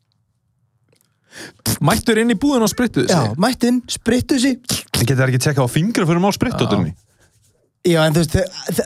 mættur 1.85 2.19
inn 2.19 2.33
í 2.33 2.37
búðin 2.39 2.65
og 2.65 2.71
sprittuðu 2.71 3.07
Já, 3.07 3.19
sig? 3.29 3.37
mættu 3.39 3.69
inn, 3.69 3.79
sprittuðu 3.87 4.41
sér 4.43 4.57
getur 4.99 5.19
það 5.21 5.29
ekki 5.29 5.41
tekka 5.45 5.65
á 5.65 5.69
fingra 5.71 6.07
fyrir 6.09 6.23
má 6.23 6.29
sprittóttunni 6.35 6.91
Já, 7.87 8.01
en 8.03 8.17
þú 8.17 8.23
veist, 8.25 8.81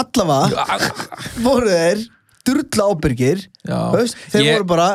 allavega 0.00 0.78
voru 1.44 1.68
þeir 1.68 2.04
durla 2.46 2.90
ábyrgir 2.94 3.46
veist, 3.96 4.16
þeir 4.32 4.44
Ég- 4.46 4.58
voru 4.60 4.68
bara, 4.70 4.90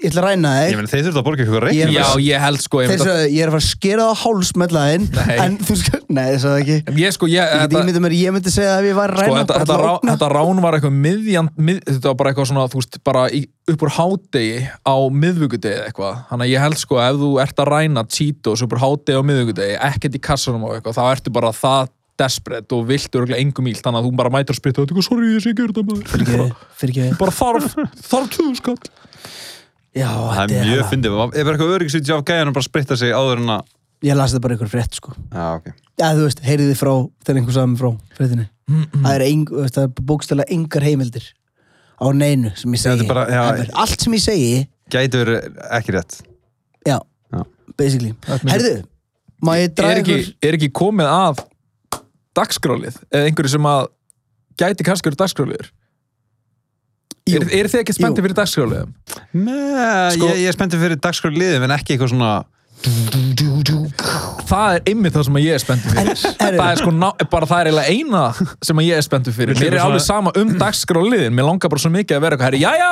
ég 0.00 0.08
ætla 0.10 0.22
að 0.22 0.26
ræna 0.30 0.50
Ég 0.64 0.70
þig 0.72 0.76
meni, 0.80 0.88
þeir 0.90 1.02
þurftu 1.04 1.20
að 1.20 1.24
borga 1.26 1.42
eitthvað 1.44 1.62
reikning. 1.66 1.90
Já, 1.92 2.06
ég 2.24 2.40
held 2.40 2.60
sko 2.64 2.78
ég, 2.80 2.88
þeir 2.88 2.96
myndi 2.96 3.04
að- 3.04 3.10
sagði, 3.10 3.32
ég 3.36 3.42
er 3.44 3.48
að 3.50 3.54
fara 3.54 3.60
að 3.60 3.68
skera 3.70 4.00
það 4.00 4.10
á 4.10 4.20
háls 4.22 4.50
með 4.62 4.70
læðin 4.76 5.04
Nei. 5.18 5.36
en 5.44 5.58
þú 5.60 5.76
sko, 5.80 5.98
nei, 6.08 6.24
það 6.30 6.40
sagði 6.40 6.60
ekki. 6.64 6.96
Ég 7.04 7.12
sko, 7.16 7.26
ég, 7.28 7.36
ég 7.44 7.60
þetta, 7.60 7.82
ímyndið 7.84 8.04
mér, 8.06 8.14
ég 8.16 8.32
myndi 8.36 8.50
segja 8.54 8.70
að 8.72 8.80
ef 8.80 8.88
ég 8.90 8.96
var 8.96 9.10
að 9.10 9.20
sko, 9.20 9.28
ræna 9.34 9.42
þetta, 9.44 9.58
bara 9.60 9.66
þetta, 9.68 9.92
ógna. 10.00 10.14
þetta 10.16 10.30
rán 10.34 10.62
var 10.64 10.78
eitthvað 10.78 10.96
miðjan, 11.04 11.50
mið, 11.68 11.80
þetta 11.90 12.08
var 12.10 12.18
bara 12.22 12.32
eitthvað 12.32 12.48
svona, 12.50 12.66
þú 12.72 12.80
veist, 12.80 12.98
bara 13.04 13.22
í, 13.28 13.42
upp 13.70 13.80
úr 13.86 13.92
hádegi 14.00 14.68
á 14.88 14.94
miðvíkudegi 15.20 15.76
eða 15.76 15.86
eitthvað, 15.92 16.16
þannig 16.32 16.48
að 16.48 16.52
ég 16.56 16.60
held 16.64 16.80
sko 16.80 16.96
ef 17.04 17.20
þú 17.20 17.30
ert 17.44 17.56
að 17.60 17.70
ræna 17.76 18.06
Cheetos 18.08 18.62
upp 18.64 18.72
úr 18.72 18.82
hádegi 18.88 19.20
á 19.20 19.22
miðvíkudegi, 19.28 19.76
ekkert 19.90 20.16
í 20.16 20.22
kassanum 20.30 20.64
og 20.64 20.74
eitthvað, 20.80 20.96
þá 20.96 21.04
ertu 21.12 21.30
bara 21.32 21.52
það 21.52 21.92
desperate 22.20 22.76
og 22.76 22.86
vilt 22.90 23.16
örgulega 23.18 23.40
engum 23.42 23.68
ílt, 23.72 23.80
þannig 23.84 24.02
að 24.02 24.06
þú 24.08 24.12
bara 24.20 24.32
mætir 24.36 24.54
að 24.54 24.60
spyrta 24.60 24.82
og 24.84 24.90
þú 24.92 25.04
sorry, 25.08 25.30
ég 25.34 25.44
sé 25.44 25.52
ekki 25.54 25.66
þetta 25.70 25.84
maður. 25.88 26.06
Fyrirgeðu, 26.12 26.48
fyrirgeðu. 26.82 27.18
bara 27.20 27.34
þarf, 27.40 27.76
þarf 28.10 28.30
tvö 28.36 28.48
skall. 28.60 28.78
Já, 29.90 30.06
Það 30.06 30.36
þetta 30.38 30.54
er 30.60 30.66
mjög 30.68 30.80
það. 30.84 30.90
fyndið, 30.92 31.14
ef 31.34 31.40
er 31.40 31.52
eitthvað 31.56 31.72
öryggisvítið 31.76 32.14
af 32.14 32.24
bara 32.54 32.62
að 32.62 32.68
spritta 32.70 32.96
sig 33.00 33.10
áður 33.16 33.40
en 33.44 33.54
að 33.56 33.76
Ég 34.00 34.16
las 34.16 34.32
þetta 34.32 34.40
bara 34.46 34.54
einhver 34.56 34.70
frétt 34.72 34.94
sko. 34.96 35.10
Já, 35.28 35.46
ok. 35.58 35.66
Já, 36.00 36.06
þú 36.16 36.22
veist, 36.24 36.38
heyriði 36.46 36.76
frá 36.80 36.92
þegar 37.26 37.40
einhver 37.40 37.52
sagði 37.56 37.68
mig 37.74 37.80
frá 37.82 37.90
fréttinni? 38.16 38.46
Það 38.94 39.10
er, 39.18 39.24
ein, 39.26 39.42
þú 39.50 39.58
veist, 39.60 39.74
það 39.76 39.84
er 39.88 40.04
bókstælega 40.08 40.54
engar 40.56 40.86
heimildir 40.86 41.26
á 42.00 42.06
neinu 42.16 42.52
sem 42.56 42.72
ég 42.72 42.80
segi 42.80 43.04
er 43.04 43.10
bara- 43.10 43.26
já. 43.28 43.66
Allt 43.82 44.00
sem 44.06 44.14
ég 44.16 44.22
segi, 44.24 44.54
verið 45.20 45.50
ekki 45.76 45.92
rétt. 45.98 46.16
Já, 46.88 46.96
Já. 47.34 47.44
basically. 47.76 48.14
Er 48.30 48.38
Herðu, 48.54 48.72
má 49.44 49.52
ég 49.60 49.68
er 49.68 49.74
draga 49.76 50.00
ekki, 50.00 50.16
ykkur 50.16 50.48
er 50.48 50.56
ekki 50.56 50.70
komið 50.80 51.12
að 51.12 51.44
dagskrálið, 52.38 52.96
eða 53.10 53.28
einhverju 53.30 53.54
sem 53.56 53.68
að 53.70 53.82
gæti 54.60 54.86
kannski 54.86 55.10
verið 55.10 55.22
dagskrálið 55.24 55.68
Jú. 57.30 57.40
er, 57.40 57.50
er 57.60 57.68
þið 57.70 57.82
ekki 57.82 57.94
spenntið 57.96 58.26
fyrir 58.26 58.38
dagskrálið? 58.38 58.94
Nei, 59.36 60.16
Sko- 60.16 60.30
ég, 60.30 60.40
ég 60.44 60.48
er 60.50 60.56
spenntið 60.56 60.84
fyrir 60.86 61.00
dagskrá 61.02 61.30
liðum 61.34 61.66
en 61.66 61.76
ekki 61.76 61.94
eitthvað 61.96 62.14
svona 62.14 62.32
það 64.48 64.76
er 64.78 64.86
einmitt 64.88 65.12
það 65.12 65.26
sem 65.26 65.36
að 65.36 65.44
ég 65.44 65.56
er 65.56 65.62
spenntur 65.62 65.96
fyrir. 65.96 66.20
Það 66.40 66.62
er 66.64 66.78
sko 66.80 66.92
ná, 66.96 67.08
bara 67.32 67.48
það 67.50 67.60
er 67.60 67.68
eiginlega 67.70 67.94
eina 67.94 68.22
sem 68.64 68.80
að 68.80 68.86
ég 68.86 69.00
er 69.00 69.04
spenntur 69.04 69.36
fyrir. 69.36 69.58
Mér 69.58 69.66
er 69.66 69.76
eitthvað 69.76 69.90
alveg 69.90 70.04
sama 70.06 70.32
um 70.40 70.54
dagskráliðin 70.62 71.36
mér 71.36 71.48
langar 71.50 71.72
bara 71.72 71.82
svo 71.84 71.92
mikið 71.92 72.16
að 72.16 72.24
vera 72.24 72.38
eitthvað 72.38 72.48
herri, 72.48 72.62
jæja, 72.64 72.88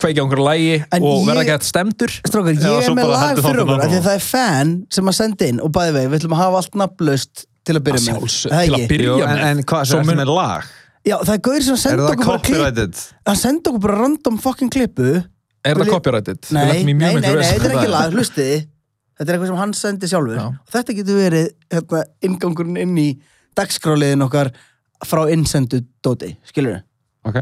kveikja 0.00 0.24
einhverju 0.24 0.46
lægi 0.46 0.72
En 0.96 1.04
og 1.08 1.28
verða 1.28 1.42
ekki 1.44 1.54
hægt 1.54 1.68
stemdur 1.68 2.14
Strákar, 2.16 2.56
Já, 2.56 2.72
ég 2.72 2.88
er 2.88 2.96
með 2.96 3.12
lag 3.12 3.42
fyrir 3.44 3.62
okkur 3.64 3.94
það 3.96 4.10
er 4.14 4.24
fan 4.24 4.72
sem 4.96 5.12
að 5.12 5.18
senda 5.20 5.50
inn. 5.52 5.60
Og 5.64 5.72
bæði 5.76 5.94
vegi, 5.98 6.10
við 6.12 6.18
ætlum 6.22 6.36
að 6.36 6.42
hafa 6.42 6.62
allt 6.62 6.80
nafnlaust 6.82 7.46
til 7.66 7.76
að 7.78 7.84
byrja 7.86 8.00
Að 8.00 8.06
með 8.06 8.16
Er 8.16 8.26
það 8.26 8.66
til 8.66 8.74
að 8.74 8.76
ekki? 8.80 8.88
byrja 8.92 9.06
Jú, 9.10 9.16
en, 9.26 9.30
með. 9.36 9.46
en 9.50 9.62
hvað 9.70 9.88
Svo 9.90 10.02
sem 10.02 10.20
er 10.24 10.30
lag? 10.36 10.68
Já, 11.06 11.16
það 11.22 11.32
er 11.36 11.42
gauður 11.46 11.64
sem 11.68 11.76
senda 11.82 11.96
það 12.02 12.12
okkur 12.12 12.26
bara 12.26 12.42
klipp 12.46 12.56
copyrighted? 12.60 13.02
hann 13.30 13.36
senda 13.42 13.70
okkur 13.70 13.82
bara 13.86 13.98
random 14.02 14.38
fucking 14.42 14.72
klippu 14.74 15.10
Er 15.66 15.80
það 15.80 15.90
copyrighted? 15.90 16.40
Nei, 16.54 16.64
nei, 16.86 16.94
nei, 16.94 17.12
nei, 17.18 17.30
þetta 17.42 17.68
er 17.68 17.74
ekki 17.76 17.84
það. 17.86 17.92
lag, 17.96 18.14
hlustiði 18.16 18.56
Þetta 19.16 19.30
er 19.32 19.36
eitthvað 19.38 19.48
sem 19.52 19.60
hann 19.62 19.72
sendi 19.78 20.08
sjálfur 20.10 20.36
Já. 20.36 20.46
og 20.52 20.72
þetta 20.74 20.94
getur 20.98 21.16
verið 21.22 21.46
hérna, 21.72 22.00
ingangurinn 22.28 22.76
inn 22.82 22.98
í 23.00 23.06
dagskráliðin 23.56 24.26
okkar 24.26 24.50
frá 25.08 25.22
innsendu 25.32 25.80
dóti, 26.04 26.34
skilur 26.50 26.82
Ok. 27.26 27.38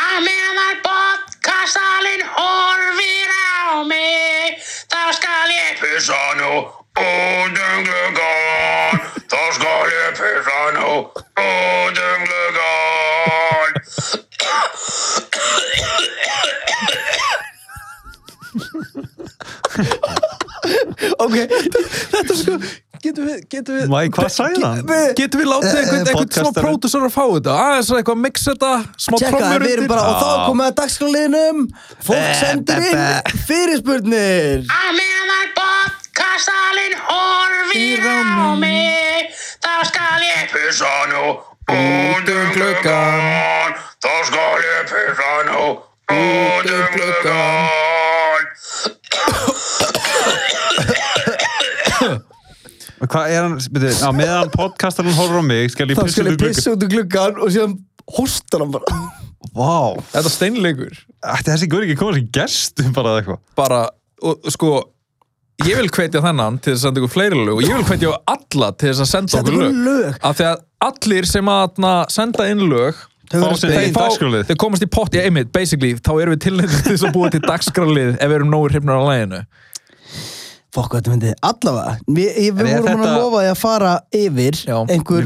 Að 0.00 0.16
meðan 0.24 0.80
podcastalinn 0.86 2.24
horfir 2.38 3.30
á 3.36 3.84
mig 3.88 4.56
Þá 4.90 5.02
skal 5.18 5.52
ég 5.52 5.78
pussa 5.82 6.18
nú 6.40 6.50
út 6.96 7.60
um 7.68 7.84
gluggan 7.88 9.04
Þá 9.32 9.40
skal 9.58 9.92
ég 9.96 10.18
pussa 10.20 10.60
nú 10.78 10.92
út 10.96 12.02
um 12.08 12.26
gluggan 12.30 13.72
Ok, 21.20 21.34
þetta 22.12 22.34
sko 22.36 22.56
getur 23.04 23.26
við, 23.28 23.40
getur 23.52 23.76
við 23.78 23.90
Mæ, 23.92 23.98
hvað 24.14 24.30
sagði 24.34 24.62
hann? 24.64 24.80
Við- 24.88 25.12
Getum 25.20 25.42
við 25.42 25.48
látið 25.52 25.68
Eh, 25.68 25.80
einhvern, 25.82 25.98
einhvern 26.00 26.08
smá 26.08 26.18
podcastarinn. 26.18 26.64
pródusor 26.66 27.06
að 27.06 27.12
fá 27.14 27.24
þetta? 27.36 27.56
Aðeins 27.66 27.90
að 27.92 28.00
eitthvað 28.00 28.20
mix 28.24 28.46
þetta, 28.48 28.70
smá 29.06 29.16
Tjekka, 29.20 29.30
trommur 29.36 29.66
við 29.66 29.74
erum 29.76 29.90
bara, 29.92 30.06
og 30.06 30.16
þá 30.16 30.30
komum 30.46 30.62
við 30.64 30.70
að 30.70 30.76
dagskráliðinum 30.80 31.60
Fólk 32.08 32.24
Be, 32.24 32.34
sendir 32.40 32.82
be, 32.82 32.88
inn 32.90 33.04
be. 33.04 33.36
fyrirspurnir 33.50 34.66
Að 34.80 34.90
meðan 35.00 35.34
podcastalinn 36.20 36.96
horfir 36.96 38.00
á 38.00 38.56
mig. 38.56 39.28
Þá 39.60 39.84
skal 39.84 40.22
ég 40.24 40.48
pussa 40.48 40.88
nú 41.12 41.24
út 41.68 42.28
um 42.32 42.48
gluggan 42.54 43.76
Þá 44.00 44.12
skal 44.24 44.64
ég 44.64 44.88
pussa 44.88 45.32
nú 45.50 45.64
út 46.16 46.70
um 46.72 46.86
gluggan 46.94 48.48
Hvað 53.06 53.28
er 53.28 53.42
hann, 53.44 53.58
byrju, 53.76 53.92
á 54.00 54.10
meðan 54.16 54.48
podcastarinn 54.56 55.14
horfður 55.18 55.44
á 55.44 55.46
mig, 55.52 55.68
skal 55.74 55.90
ég 55.92 56.00
Þá 56.00 56.04
pissa 56.06 56.16
skal 56.16 56.26
út 56.30 56.32
ég 56.32 56.40
í 56.40 56.48
pissa 56.48 56.72
út 56.72 56.88
úr 56.88 56.92
gluggan 56.96 57.40
og 57.44 57.52
síðan 57.52 57.76
hóstar 58.16 58.64
hann 58.64 58.72
bara. 58.72 58.88
Vá, 59.52 60.00
Þetta 60.16 60.24
er 60.24 60.32
steinleikur? 60.32 60.98
Ætti 61.36 61.52
þessi 61.52 61.68
guður 61.70 61.84
ekki 61.90 61.96
að 61.98 62.04
koma 62.06 62.16
sem 62.16 62.28
gestum 62.40 62.92
bara 62.96 63.12
eða 63.12 63.20
eitthvað. 63.20 63.40
bara, 63.60 63.80
og 64.24 64.48
sko 64.54 64.70
ég 65.64 65.78
vil 65.80 65.88
hvetja 65.88 66.20
þennan 66.24 66.58
til 66.60 66.74
að 66.74 66.80
senda 66.82 67.00
ykkur 67.00 67.12
fleiri 67.14 67.40
lög 67.40 67.58
og 67.58 67.64
ég 67.64 67.78
vil 67.78 67.88
hvetja 67.88 68.14
alla 68.34 68.70
til 68.76 68.92
að 68.92 69.08
senda 69.08 69.40
okkur 69.40 69.60
lög 69.62 69.82
lög. 69.86 70.18
af 70.20 70.38
því 70.38 70.48
að 70.50 70.64
allir 70.86 71.28
sem 71.28 71.52
að 71.52 71.78
na, 71.82 71.92
senda 72.12 72.48
inn 72.52 72.66
lög 72.70 73.04
Þau 73.26 73.40
komast 73.42 74.84
í 74.84 74.86
pott, 74.86 75.10
ég 75.16 75.24
einmitt, 75.26 75.48
basically 75.50 75.96
þá 75.98 76.12
erum 76.22 76.36
við 76.36 76.44
tilnættið 76.44 76.84
til 76.84 76.92
þess 76.92 77.06
að 77.08 77.16
búa 77.16 77.30
til 77.34 77.40
dagskrálið 77.42 78.12
ef 78.20 78.28
við 78.28 78.36
erum 78.36 78.52
nógu 78.52 78.68
hrifnar 78.70 79.00
á 79.02 79.04
læginu 79.08 79.40
Fokk, 80.76 80.90
hvað 80.92 81.00
þetta 81.00 81.12
myndi, 81.14 81.30
allavega 81.48 81.92
Við, 82.04 82.26
ég, 82.28 82.52
við 82.52 82.60
vorum 82.60 82.84
búin 82.84 82.92
að 82.92 83.00
þetta- 83.00 83.16
lofa 83.16 83.38
því 83.40 83.48
að 83.50 83.58
fara 83.62 83.92
yfir 84.20 84.58
Já. 84.60 84.76
einhver 84.92 85.22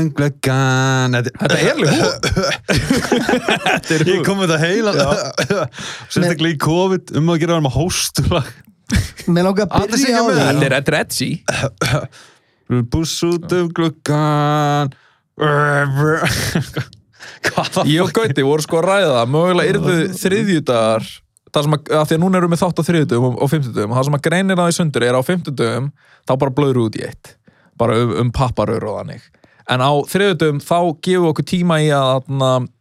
um 0.00 0.08
glöggan. 0.16 1.18
Þetta 1.20 1.58
er 3.92 4.04
hú 4.06 4.08
Ég 4.14 4.24
kom 4.24 4.40
með 4.40 4.54
þetta 4.54 4.60
heila. 4.64 4.94
Sérstaklega 6.14 6.54
í 6.54 6.58
COVID, 6.64 7.12
um 7.20 7.28
að 7.34 7.42
gera 7.42 7.58
hann 7.58 7.66
með 7.68 7.76
hóstula. 7.76 8.42
Mér 9.34 9.46
langar 9.48 9.68
að 9.68 9.94
byrja 9.94 10.20
á 10.20 10.24
með. 10.26 10.34
því. 10.34 10.44
Þetta 10.50 10.66
er, 10.66 10.76
er 10.80 10.98
edgy. 11.00 11.30
Buss 12.90 13.16
út 13.26 13.56
um 13.56 13.70
glöggan. 13.74 14.92
Hvað 17.50 17.80
Ég 17.88 18.04
og 18.04 18.12
Gauti 18.14 18.44
voru 18.44 18.64
sko 18.64 18.80
að 18.80 18.86
ræða 18.88 19.10
það. 19.16 19.32
Mögulega 19.34 19.74
yrðu 19.74 19.96
þriðjudagar. 20.20 21.08
Það 21.50 21.66
sem 21.66 21.74
að, 21.74 21.90
að 21.98 22.04
því 22.06 22.16
að 22.16 22.22
núna 22.22 22.38
erum 22.38 22.52
við 22.54 22.60
þátt 22.62 22.80
á 22.80 22.82
þriðjudum 22.86 23.24
og, 23.26 23.38
og 23.42 23.50
fimmtudum, 23.50 23.94
það 23.96 24.04
sem 24.06 24.16
að 24.16 24.24
greinir 24.28 24.58
það 24.60 24.68
í 24.70 24.74
sundur 24.76 25.06
er 25.06 25.16
á 25.18 25.22
fimmtudum, 25.26 25.88
þá 26.22 26.32
bara 26.38 26.54
blöður 26.54 26.82
út 26.84 26.98
í 27.00 27.02
eitt. 27.08 27.32
Bara 27.80 27.96
um, 27.98 28.12
um 28.22 28.30
papparur 28.34 28.86
og 28.86 29.00
þannig. 29.00 29.24
En 29.70 29.82
á 29.82 29.90
þriðjudum 30.12 30.60
þá 30.62 30.76
gefum 31.02 31.24
við 31.24 31.30
okkur 31.32 31.48
tíma 31.50 31.80
í 31.82 31.90
að 31.94 32.30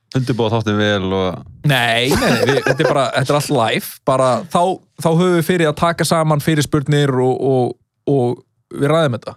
na, 0.09 0.19
Undirbúða 0.19 0.57
þáttin 0.57 0.77
vel 0.79 1.13
og... 1.13 1.39
nei, 1.69 2.09
nei, 2.09 2.29
nei 2.33 2.43
við, 2.49 2.59
þetta 2.65 2.83
er 2.83 2.89
bara 2.89 3.07
þetta 3.15 3.33
er 3.33 3.39
allt 3.39 3.53
live, 3.53 3.95
bara 4.09 4.29
þá, 4.49 4.61
þá 5.03 5.09
höfum 5.11 5.35
við 5.37 5.47
fyrir 5.47 5.69
að 5.69 5.79
taka 5.81 6.07
saman 6.07 6.41
fyrir 6.43 6.65
spurnir 6.65 7.13
og, 7.13 7.35
og, 7.51 7.75
og 8.09 8.37
við 8.69 8.91
ræðum 8.91 9.15
þetta. 9.17 9.31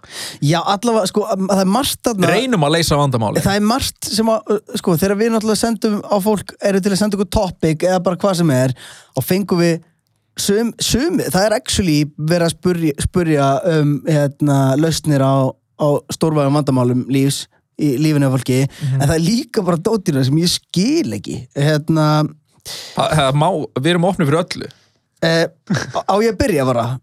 Já, 0.45 0.59
allavega, 0.61 1.09
sko, 1.09 1.23
að- 1.25 1.47
það 1.49 1.61
er 1.63 1.69
margt 1.73 2.01
þarna 2.05 2.27
reynum 2.29 2.65
að 2.67 2.75
leysa 2.75 2.99
vandamáli 2.99 3.41
Það 3.41 3.55
er 3.57 3.63
margt 3.65 4.09
sem 4.13 4.29
að, 4.29 4.51
uh, 4.53 4.75
sko, 4.81 4.97
þegar 5.01 5.17
við 5.21 5.31
náttúrulega 5.33 5.61
sendum 5.63 5.95
á 6.05 6.17
fólk, 6.21 6.53
eru 6.69 6.81
til 6.85 6.91
að 6.93 6.99
senda 7.01 7.17
okkur 7.17 7.31
topic 7.33 7.87
eða 7.87 8.03
bara 8.05 8.19
hvað 8.21 8.37
sem 8.43 8.53
er, 8.53 8.75
og 9.17 9.25
fengum 9.25 9.61
við 9.63 9.79
sum, 10.37 10.69
sumi, 10.81 11.25
það 11.33 11.47
er 11.47 11.55
actually 11.57 11.97
verið 12.17 12.45
að 12.47 12.53
spurja, 12.55 12.93
spurja 13.07 13.49
um 13.73 13.95
hérna, 14.09 14.59
lausnir 14.81 15.21
á, 15.25 15.49
á 15.53 15.87
stórvægum 16.13 16.57
vandamálum 16.61 17.03
lífs 17.13 17.47
í 17.79 17.93
lífinu 18.01 18.27
af 18.29 18.35
fólki, 18.37 18.59
Mhm. 18.67 19.01
en 19.01 19.07
það 19.09 19.15
er 19.15 19.23
líka 19.25 19.63
bara 19.65 19.77
dóttina 19.77 20.23
sem 20.25 20.35
ég 20.37 20.51
skil 20.51 21.13
ekki 21.17 21.37
hérna, 21.55 22.07
það, 22.95 23.15
það 23.17 23.33
má, 23.41 23.47
við 23.79 23.91
erum 23.93 24.09
opnið 24.11 24.29
fyrir 24.29 24.43
öllu 24.43 24.69
eh, 25.23 25.45
á 26.03 26.13
ég 26.21 26.33
að 26.35 26.37
byrja 26.43 26.65
bara 26.73 26.99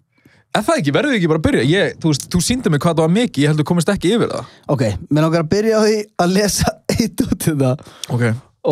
En 0.51 0.65
það 0.67 0.81
ekki, 0.81 0.91
verður 0.91 1.13
við 1.13 1.19
ekki 1.21 1.29
bara 1.31 1.39
að 1.39 1.45
byrja? 1.47 1.65
Ég, 1.71 1.93
þú 2.03 2.11
þú 2.27 2.39
síndi 2.43 2.71
mig 2.75 2.81
hvað 2.83 2.97
það 2.99 3.05
var 3.05 3.13
mikið, 3.15 3.39
ég 3.45 3.51
held 3.53 3.61
að 3.61 3.63
þú 3.63 3.67
komist 3.71 3.91
ekki 3.93 4.09
yfir 4.17 4.31
það. 4.33 4.47
ok, 4.75 4.81
mér 5.15 5.23
langar 5.23 5.45
að 5.45 5.51
byrja 5.53 5.75
á 5.79 5.83
því 5.87 5.99
að 6.25 6.33
lesa 6.35 6.73
eitt 6.97 7.23
út 7.23 7.47
í 7.47 7.53
það 7.61 7.85
Ok. 8.11 8.25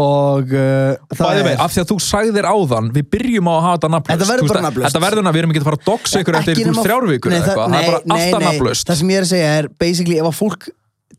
og 0.02 0.50
uh, 0.58 0.96
Bæði 1.14 1.44
vei, 1.46 1.52
af 1.54 1.70
því 1.76 1.80
að 1.84 1.86
þú 1.92 1.98
sagðir 2.02 2.48
áðan, 2.50 2.88
við 2.96 3.06
byrjum 3.14 3.46
á 3.46 3.52
að 3.54 3.62
hafa 3.68 3.76
þetta 3.78 3.90
nafnlaust. 3.94 4.18
Þetta 4.18 4.30
verður 4.32 4.50
bara 4.50 4.64
nafnlaust. 4.66 4.88
Þetta 4.90 5.04
verður 5.06 5.22
að 5.30 5.32
við 5.38 5.42
erum 5.44 5.54
ekki 5.54 5.62
að 5.62 5.68
fara 5.70 5.78
að 5.78 5.86
doxa 5.86 6.20
ykkur 6.24 6.38
eftir 6.40 6.60
þrjárvíkur 6.82 7.30
eða 7.32 7.38
eitthvað. 7.46 7.70
Það 7.70 7.78
er 7.78 7.88
bara 7.88 8.02
alltaf 8.18 8.42
nei. 8.42 8.48
nafnlaust. 8.48 8.90
Það 8.90 8.98
sem 9.00 9.08
ég 9.14 9.16
er 9.22 9.22
að 9.28 9.30
segja 9.30 9.54
er 9.62 9.68
basically 9.86 10.18
ef 10.18 10.26
að 10.28 10.36
fólk 10.42 10.68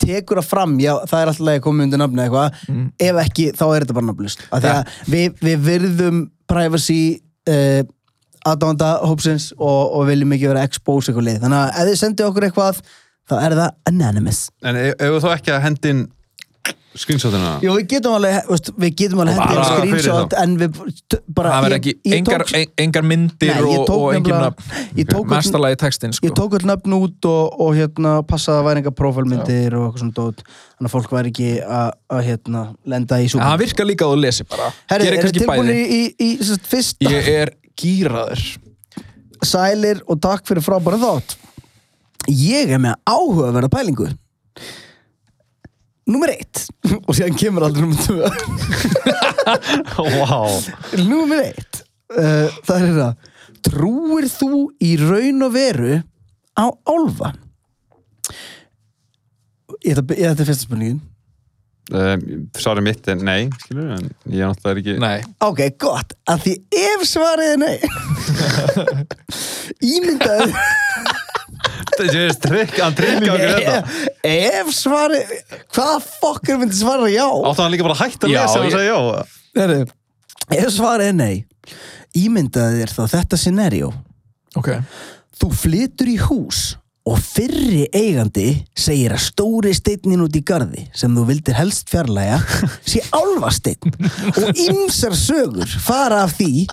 tekur 0.04 0.40
það 0.42 0.50
fram, 0.50 0.76
já, 0.82 0.94
það 1.10 1.22
er 1.24 1.32
alltaf 1.34 1.52
að 1.54 1.62
koma 1.68 1.86
undir 1.88 2.02
nafni 2.02 2.24
eitthvað, 2.26 2.60
Mm. 2.70 2.86
ef 3.10 3.22
ekki 3.26 3.48
þá 3.58 3.64
er 3.68 3.84
þetta 3.86 3.98
bara 4.00 4.10
nafnlust, 4.10 4.44
af 4.52 4.64
því 4.64 4.74
að 4.74 4.94
við, 5.16 5.30
við 5.48 5.64
virðum 5.70 6.22
privacy 6.50 7.02
uh, 7.50 7.82
aðdánda 8.50 8.94
hópsins 9.06 9.50
og, 9.58 9.82
og 10.00 10.08
viljum 10.10 10.32
ekki 10.38 10.48
vera 10.50 10.64
expose 10.68 11.12
eitthvað 11.12 11.28
lið, 11.28 11.42
þannig 11.44 11.60
að 11.60 11.82
ef 11.84 11.90
þið 11.92 12.00
sendið 12.04 12.30
okkur 12.30 12.48
eitthvað 12.50 12.82
þá 13.30 13.36
er 13.46 13.56
það 13.60 13.74
anonymous. 13.92 14.40
En 14.66 14.80
ef 14.80 14.96
þú 15.04 15.20
þá 15.26 15.30
ekki 15.36 15.54
að 15.54 15.64
hendin 15.68 16.00
screenshotina? 16.98 17.52
Jú, 17.62 17.74
við 17.78 17.86
getum 17.94 18.16
alveg, 18.18 18.38
veist, 18.50 18.70
við 18.82 18.94
getum 18.98 19.20
alveg 19.22 19.38
hendið 19.38 19.60
screenshot 19.70 20.34
en 20.42 20.56
við 20.58 20.80
bara, 21.28 21.52
Það 21.54 21.66
verður 21.66 21.76
ég- 21.76 21.80
ekki 21.80 21.94
ég 22.10 22.16
engar, 22.18 22.44
tók- 22.46 22.56
en- 22.58 22.74
engar 22.86 23.04
myndir 23.06 23.52
Nei, 23.54 23.60
ég 23.74 23.80
og, 23.84 23.90
og 23.94 24.14
engin 24.16 24.34
ég 24.34 25.14
öll- 25.14 25.30
Mestalagi 25.30 25.76
textin, 25.84 26.14
sko. 26.14 26.26
Ég 26.28 26.34
tók 26.40 26.56
öll 26.58 26.66
nöfn 26.66 26.96
út 26.98 27.26
og, 27.30 27.60
og 27.62 27.76
hérna 27.78 28.16
passaði 28.26 28.60
að 28.64 28.66
væri 28.70 28.82
enga 28.84 28.92
prófálmyndir 29.02 29.76
og 29.78 29.86
eitthvað 29.86 30.00
svona 30.00 30.18
dót 30.18 30.42
þannig 30.50 30.90
að 30.90 30.96
fólk 30.96 31.14
væri 31.18 31.34
ekki 31.34 31.50
að, 31.62 31.92
hérna 32.30 32.64
lenda 32.86 33.20
í 33.22 33.28
súpum 33.30 33.46
það 33.46 33.60
virkar 33.66 33.86
líka 33.92 34.06
að 34.10 34.16
þú 34.16 34.22
lesi 34.26 34.44
bara. 34.50 34.72
Herri, 34.90 35.08
er 35.08 35.32
tilbúinir 35.40 35.78
bæði. 35.78 36.00
í, 36.00 36.02
í, 36.10 36.32
í 36.40 36.44
sagt, 36.50 36.66
fyrsta 36.74 37.14
Ég 37.14 37.28
er 37.36 37.54
gýraður. 37.80 38.58
sælir 39.46 40.02
og 40.10 40.20
takk 40.20 40.44
fyrir 40.50 40.66
frábæra 40.66 40.98
þátt 41.00 41.38
Ég 42.28 42.70
er 42.76 42.82
með 42.84 42.98
áhugaverða 43.08 43.70
pælingu 43.72 44.10
Númer 46.10 46.34
eitt 46.34 46.66
og 47.08 47.12
síðan 47.16 47.38
kemur 47.40 47.68
aldrei 47.68 47.86
númer 47.86 48.00
tvö 48.04 48.30
Vá. 50.00 50.40
Númer 51.06 51.44
eitt 51.52 51.84
uh, 52.16 52.48
Það 52.66 52.88
er 52.88 52.96
það 52.98 53.14
Trúir 53.70 54.30
þú 54.32 54.52
í 54.82 54.94
raun 55.02 55.46
og 55.46 55.54
veru 55.54 56.00
á 56.56 56.66
álfa? 56.88 57.34
Ég 59.84 59.94
ætla, 59.94 60.16
ætla 60.16 60.48
fyrsta 60.48 60.66
spurningin 60.66 61.02
Um, 61.90 62.50
Svarið 62.54 62.86
mitt 62.86 63.08
er 63.10 63.16
nei, 63.26 63.48
skilur, 63.64 63.88
en 63.96 64.04
ég 64.30 64.44
er 64.46 64.52
náttúrulega 64.52 64.78
ekki... 64.78 64.94
Nei. 65.02 65.24
Ok, 65.42 65.62
gott, 65.82 66.14
að 66.30 66.44
því 66.44 66.54
ef 66.84 67.06
svarið 67.10 67.54
er 67.56 67.58
nei 67.64 67.78
Ímyndaðu 69.96 70.52
er 70.52 71.29
hann 71.60 72.96
trikka 72.96 73.34
okkur 73.34 73.54
þetta. 73.54 73.78
Ef 74.30 74.72
svarið 74.76 75.34
Hvaða 75.76 75.98
fokkur 76.06 76.60
myndi 76.62 76.78
svara 76.80 77.10
já? 77.12 77.26
Áttu 77.28 77.64
hann 77.64 77.74
líka 77.74 77.88
bara 77.88 77.98
hætta 78.00 78.28
að 78.28 78.34
Já, 78.34 78.42
lesa 78.46 78.62
og 78.64 78.74
segja 78.74 78.98
já? 78.98 79.24
Heru, 79.60 79.80
ef 80.60 80.70
svarið 80.76 81.12
er 81.12 81.18
nei 81.20 81.46
Ímyndaðu 82.20 82.80
þér 82.82 82.96
þá 82.96 83.02
þetta 83.16 83.40
scenario 83.40 83.92
Ok. 84.58 84.72
Þú 85.40 85.52
flytur 85.56 86.10
í 86.10 86.18
hús 86.26 86.64
og 87.08 87.20
fyrri 87.24 87.86
eigandi 87.96 88.50
segir 88.78 89.14
að 89.16 89.24
stóri 89.24 89.72
steinnin 89.76 90.24
út 90.26 90.36
í 90.36 90.42
garði 90.46 90.86
sem 90.96 91.14
þú 91.16 91.24
vildir 91.30 91.58
helst 91.58 91.90
fjarlæga 91.92 92.42
sé 92.92 93.02
álfasteinn. 93.16 93.96
Og 94.36 94.62
ymsar 94.68 95.16
sögur 95.18 95.78
fara 95.86 96.26
af 96.28 96.36
því 96.38 96.68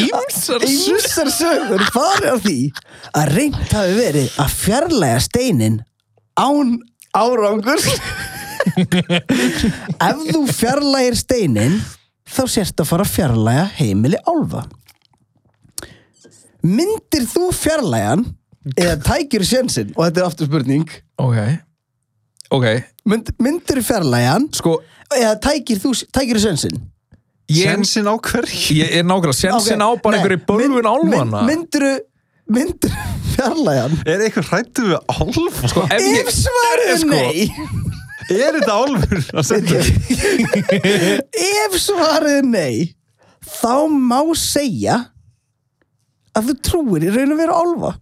ymsar 0.00 1.30
sögur? 1.30 1.84
Fara 1.92 2.34
af 2.34 2.42
því 2.46 2.58
að 3.16 3.32
reynt 3.36 3.76
hafi 3.76 3.94
verið 3.98 4.40
að 4.40 4.56
fjarlæga 4.64 5.20
steinin 5.28 5.80
án 6.40 6.76
árangur 7.16 7.80
ef 10.08 10.26
þú 10.30 10.42
fjarlægir 10.50 11.16
steinin 11.18 11.78
þá 12.30 12.42
sérst 12.50 12.82
að 12.82 12.90
fara 12.90 13.06
að 13.06 13.14
fjarlæga 13.14 13.64
heimili 13.78 14.18
álfa. 14.28 14.66
Myndir 16.60 17.24
þú 17.28 17.48
fjarlægan 17.56 18.26
eða 18.76 18.96
tækir 19.06 19.44
sjönsinn 19.48 19.92
og 19.96 20.04
þetta 20.06 20.20
er 20.20 20.26
aftur 20.28 20.48
spurning. 20.50 20.86
Ok, 21.20 21.38
ok. 22.52 22.66
Mynd, 23.08 23.30
myndir 23.40 23.80
þú 23.80 23.84
fjarlægan 23.88 24.48
Sko, 24.54 24.74
eða 25.16 25.34
tækir 25.40 25.78
þú 25.80 25.94
tækir 26.12 26.38
sjönsinn 26.42 26.76
ég, 27.50 27.64
Sensin 27.70 28.06
á 28.06 28.14
hverju? 28.20 28.76
Ég 28.76 28.92
er 29.00 29.06
nákvæmlega 29.08 29.38
Sjensin 29.38 29.80
á 29.82 29.88
bara 30.02 30.18
einhverju 30.20 30.42
bölvun 30.46 30.86
álfana. 30.90 31.40
myndir 31.48 31.86
þú 31.86 31.94
myndir 32.52 32.92
fjarlægan 33.34 33.96
Er 34.04 34.24
eitthvað 34.26 34.50
hrættu 34.52 34.84
við 34.90 34.98
álf? 35.08 35.62
Sko, 35.72 35.86
ef 35.88 36.04
ég 36.04 36.20
ef 36.26 36.34
svarið 36.36 36.92
er 36.92 37.00
sko- 37.00 37.16
nei. 37.16 37.48
Er 38.30 38.60
þetta 38.60 38.76
álfur? 38.76 39.24
að 39.32 39.48
senda? 39.48 39.80
ef 41.64 41.80
svarið 41.80 42.36
er 42.42 42.46
nei 42.52 42.94
þá 43.56 43.72
má 43.90 44.20
segja 44.38 44.98
að 46.36 46.52
þú 46.52 46.58
trúir 46.68 47.08
í 47.08 47.10
raun 47.16 47.34
veru 47.40 47.56
á 47.56 47.60
álfa 47.64 47.92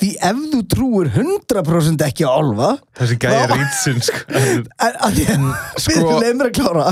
því 0.00 0.08
ef 0.30 0.40
þú 0.52 0.60
trúir 0.74 1.10
100% 1.14 2.04
ekki 2.06 2.26
á 2.26 2.30
álfa 2.32 2.70
Þessi 3.00 3.16
gæja 3.22 3.44
þá- 3.46 3.54
rýtsin 3.60 4.00
sko. 4.06 4.20
Að 4.86 5.18
því, 5.18 5.26
sko, 5.84 6.04
leið 6.22 6.36
mér 6.40 6.50
að 6.50 6.54
klára. 6.58 6.86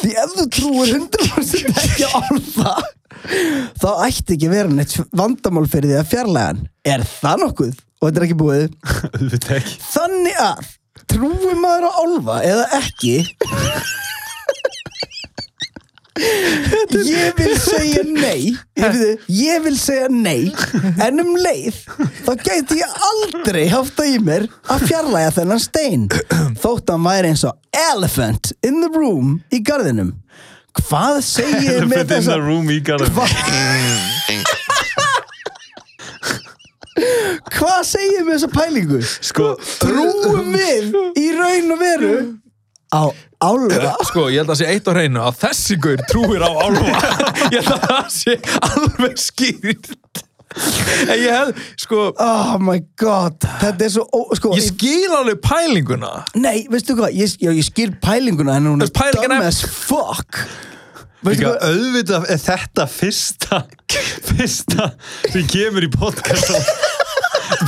Því 0.00 0.12
ef 0.24 0.36
þú 0.38 0.46
trúir 0.58 0.94
100% 0.98 1.82
ekki 1.84 2.08
á 2.08 2.12
álfa 2.20 2.76
þá 3.80 3.88
ætti 4.04 4.34
ekki 4.34 4.48
að 4.50 4.52
vera 4.58 4.72
neitt 4.76 4.94
vandamál 5.16 5.64
fyrir 5.72 5.94
því 5.94 6.00
að 6.02 6.08
fjarlæga 6.10 6.48
hann 6.50 6.58
er 6.92 7.04
það 7.08 7.38
nokkuð? 7.44 7.76
Og 8.02 8.08
þetta 8.10 8.20
er 8.20 8.26
ekki 8.26 8.36
búið. 8.36 8.74
Þannig 9.94 10.40
að 10.44 10.72
trúir 11.08 11.56
maður 11.62 11.86
á 11.88 11.92
álfa 12.04 12.36
eða 12.44 12.66
ekki 12.82 13.14
ég 16.14 17.34
vil 17.38 17.54
segja 17.58 18.02
nei. 18.06 18.54
Ég, 18.78 18.92
veit, 18.94 19.24
ég 19.28 19.62
vil 19.64 19.78
segja 19.78 20.08
nei. 20.12 20.52
En 21.02 21.18
um 21.22 21.32
leið 21.40 21.80
þá 22.26 22.32
gæti 22.44 22.78
ég 22.80 22.98
aldrei 23.10 23.64
haft 23.72 23.96
það 23.98 24.12
í 24.12 24.20
mér 24.28 24.46
að 24.70 24.84
fjarlæga 24.88 25.32
þennan 25.40 25.62
stein. 25.64 26.06
Þótt 26.62 26.92
hann 26.94 27.06
væri 27.08 27.32
eins 27.32 27.42
og 27.48 27.58
elephant 27.90 28.52
in 28.62 28.78
the 28.84 28.92
room 28.94 29.40
í 29.54 29.62
garðinum. 29.66 30.14
Hvað 30.84 31.20
segir 31.26 31.74
Elephant 31.82 31.90
með 31.90 32.16
in 32.20 32.30
the 32.30 32.38
room 32.42 32.70
í 32.70 32.80
Hva- 32.84 33.28
hvað 37.58 37.80
segir 37.88 38.22
með 38.22 38.36
þessa 38.36 38.50
pælingu? 38.54 39.00
Sko, 39.02 39.52
trúum 39.82 40.52
við 40.54 40.94
í 41.18 41.28
raun 41.34 41.74
og 41.74 41.80
veru 41.82 42.14
á 42.94 43.02
álfa? 43.44 43.92
Sko, 44.08 44.28
ég 44.32 44.40
held 44.40 44.48
að 44.48 44.54
það 44.54 44.60
sé 44.62 44.70
eitt 44.72 44.88
á 44.88 44.92
hreinu 44.94 45.22
að 45.26 45.38
þessi 45.42 45.76
gaur 45.84 46.02
trúir 46.10 46.44
á 46.46 46.50
álfa. 46.64 47.12
Ég 47.54 47.58
held 47.60 47.74
að 47.74 47.86
það 47.90 48.08
sé 48.14 48.36
alveg 48.70 49.18
skýrt. 49.20 50.22
En 50.54 51.18
ég 51.18 51.32
hef, 51.34 51.62
sko 51.82 52.04
oh 52.22 52.52
my 52.62 52.78
god. 53.00 53.42
Þetta 53.58 53.88
er 53.88 53.90
svo, 53.96 54.04
ó, 54.14 54.20
sko 54.38 54.52
Ég 54.54 54.68
skil 54.68 55.10
alveg 55.18 55.40
pælinguna. 55.42 56.12
Nei, 56.38 56.60
veistu 56.70 56.94
hvað, 56.94 57.16
ég, 57.18 57.34
já, 57.42 57.50
ég 57.50 57.66
skil 57.66 57.90
pælinguna 58.04 58.60
en 58.60 58.70
hún 58.70 58.86
er 58.86 58.92
dumb 58.94 59.34
er- 59.34 59.48
as 59.48 59.64
fuck. 59.66 60.44
Veistu 61.24 61.48
hvað 61.48 61.58
auðvitað 61.72 62.26
er 62.30 62.40
þetta 62.44 62.86
fyrsta 62.92 63.62
fyrsta 64.28 64.90
sem 65.32 65.46
kemur 65.50 65.86
í 65.86 65.90
podcast 65.90 66.52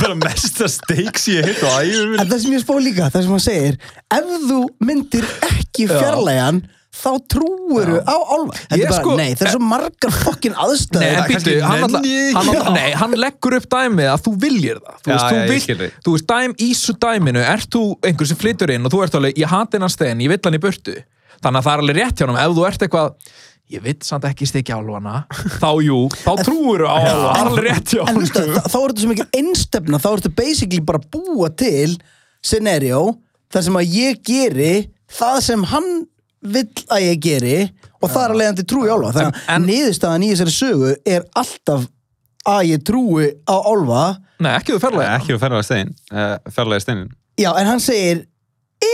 bara 0.01 0.15
mesta 0.19 0.67
stakes 0.71 1.27
ég 1.31 1.45
heitt 1.47 1.61
á 1.63 1.81
æfum 1.83 2.15
en 2.21 2.27
það 2.31 2.41
sem 2.45 2.55
ég 2.57 2.63
spó 2.63 2.79
líka, 2.81 3.09
það 3.13 3.27
sem 3.27 3.35
hann 3.35 3.45
segir 3.45 3.77
ef 4.17 4.33
þú 4.49 4.59
myndir 4.87 5.27
ekki 5.51 5.87
fjarlægan 5.91 6.63
þá 6.97 7.09
trúur 7.29 7.89
á 8.09 8.15
álfa. 8.17 8.53
Þetta 8.57 8.77
er 8.77 8.89
bara, 8.89 9.01
sko- 9.03 9.15
nei, 9.19 9.33
það 9.37 9.45
er 9.45 9.51
svo 9.53 9.59
margar 9.69 10.13
fokkin 10.17 10.53
Nei, 10.55 10.61
aðstæður 10.63 11.03
en 11.19 11.27
býttu, 11.29 11.51
hann, 11.61 11.83
hann, 11.83 11.97
alltaf- 12.41 12.71
nei, 12.73 12.87
hann 12.97 13.13
leggur 13.21 13.55
upp 13.59 13.67
dæmið 13.69 14.07
að 14.15 14.23
þú 14.25 14.31
viljir 14.41 14.79
það. 14.81 14.95
Þú 15.03 15.11
Já, 15.11 15.13
veist, 15.13 15.27
þú 15.27 15.37
já, 15.37 15.43
vilt, 15.51 15.65
skil 15.67 15.77
þig. 15.83 15.99
þú 16.07 16.15
veist, 16.15 16.27
dæm 16.31 16.55
í 16.57 16.69
svo 16.79 16.95
dæminu 17.05 17.43
ert 17.53 17.69
þú 17.75 17.83
einhver 18.01 18.31
sem 18.31 18.39
flyttur 18.41 18.73
inn 18.73 18.87
og 18.89 18.95
þú 18.95 19.03
ert 19.05 19.19
alveg 19.19 19.37
ég 19.43 19.51
hati 19.53 19.77
hennar 19.77 19.93
stein, 19.93 20.23
ég 20.25 20.33
vill 20.33 20.41
hann 20.47 20.57
í 20.57 20.63
burtu. 20.63 20.95
Þannig 21.37 21.59
að 21.61 21.67
það 21.67 21.73
er 21.77 21.83
alveg 21.85 21.99
rétt 22.01 22.17
hjá 22.17 22.25
hann 22.31 22.41
ef 22.47 22.55
þú 22.57 22.65
ert 22.71 22.87
eitthvað 22.87 23.13
ég 23.73 23.83
vill 23.83 23.97
samt 24.05 24.25
ekki 24.29 24.47
stikja 24.47 24.77
álfana 24.79 25.25
þá 25.59 25.69
jú, 25.83 25.97
þá 26.23 26.31
trúur 26.47 26.85
á 26.87 26.95
er 27.03 27.23
alveg 27.43 27.65
rétt 27.67 27.93
hjá 27.95 28.03
honum. 28.07 28.27
þá, 28.27 28.39
er 28.43 28.61
þetta 28.63 29.01
svo 29.03 29.09
mikið 29.11 29.39
einstefna 29.41 29.99
þá 29.99 30.07
er 30.13 30.21
þetta 30.23 30.35
basically 30.39 30.83
bara 30.87 31.01
búa 31.13 31.49
til 31.59 31.97
scenario 32.45 33.01
þar 33.51 33.65
sem 33.67 33.79
að 33.81 33.97
ég 33.97 34.21
geri 34.27 34.71
það 35.17 35.41
sem 35.49 35.65
hann 35.73 35.89
vill 36.47 36.69
að 36.93 37.03
ég 37.09 37.19
geri 37.23 37.57
og 37.97 38.11
það 38.11 38.23
er 38.23 38.31
að 38.33 38.39
leiðandi 38.41 38.65
trúi 38.69 38.87
á 38.87 38.95
álfa. 38.95 39.11
Þannig 39.17 39.37
að 39.41 39.53
en- 39.55 39.67
niðurstaðan 39.67 40.23
í 40.27 40.31
þessari 40.31 40.53
sögu 40.53 40.91
er 41.15 41.23
alltaf 41.41 41.87
að 42.47 42.67
ég 42.69 42.83
trúi 42.87 43.29
á 43.49 43.55
álfa. 43.57 44.03
Nei, 44.39 44.51
ekki 44.53 44.75
þú 44.75 44.81
ferlega 44.83 45.15
ekki 45.17 45.33
að 45.35 45.41
ferlega 45.43 45.65
stein 45.65 45.89
uh, 46.13 46.35
ferlega 46.53 46.83
steinin. 46.85 47.09
Já 47.41 47.49
en 47.57 47.67
hann 47.71 47.81
segir 47.83 48.21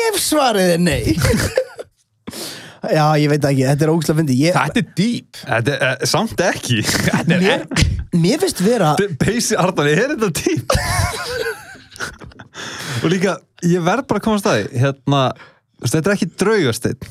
ef 0.07 0.21
svarið 0.23 0.77
er 0.77 0.81
nei 0.81 1.13
já 2.91 3.05
ég 3.21 3.29
veit 3.31 3.45
ekki, 3.47 3.63
þetta 3.69 3.85
er 3.87 3.91
ógslag 3.93 4.17
fyndi 4.19 4.35
ég, 4.41 4.53
Þetta 4.57 4.81
er 4.83 4.87
deep 4.97 5.39
Þetta 5.45 5.75
er 5.77 5.83
uh, 5.93 6.05
samt 6.09 6.43
ekki 6.43 6.81
mér, 7.31 7.65
mér 8.19 8.41
finnst 8.43 8.59
vera 8.65 8.93
Basic 9.21 9.55
Arnar, 9.61 9.87
er 9.93 10.13
þetta 10.15 10.31
típ? 10.41 10.77
og 13.03 13.09
líka, 13.11 13.37
ég 13.65 13.83
verð 13.83 14.07
bara 14.09 14.19
að 14.21 14.25
koma 14.27 14.37
að 14.39 14.43
staði 14.45 14.83
hérna, 14.83 15.23
þú 15.33 15.85
veist, 15.85 15.97
þetta 15.97 16.09
er 16.09 16.15
ekki 16.17 16.31
draugasteinn 16.43 17.03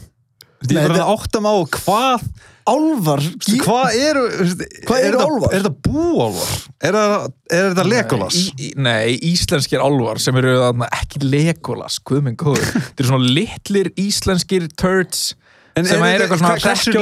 Þú 0.63 0.69
veist, 0.69 0.73
Nei, 0.73 0.79
ég 0.79 0.85
verð 0.87 0.95
þetta- 0.95 1.07
að 1.11 1.13
átta 1.19 1.41
mig 1.43 1.53
á 1.53 1.61
hvað 1.75 2.27
álfar 2.73 3.23
hvað 3.65 3.97
eru 3.99 4.21
þú 4.31 4.45
veist, 4.45 4.61
Hvað 4.87 4.99
er 5.01 5.07
eru 5.09 5.19
þetta- 5.19 5.27
álfar? 5.33 5.55
er 5.57 5.63
þetta 5.65 5.89
búálvar? 5.89 6.53
er 6.87 6.99
það- 6.99 7.25
er 7.57 7.65
þetta 7.73 7.87
Legolas? 7.91 8.37
Í, 8.39 8.53
í, 8.63 8.69
nei, 8.79 9.17
íslenskir 9.33 9.83
álvar 9.83 10.21
sem 10.23 10.37
eru 10.39 10.53
þarna, 10.61 10.89
ekki 11.01 11.23
Legolas, 11.27 11.99
guð 12.07 12.23
minn 12.29 12.37
góður 12.39 12.69
Þetta 12.77 13.03
eru 13.03 13.09
svona 13.11 13.33
litlir 13.41 13.91
íslenskir 13.99 14.69
turds 14.79 15.33
En 15.77 15.87
sem 15.89 16.03
er 16.05 16.21
eitthvað 16.27 16.43
svona 16.43 16.57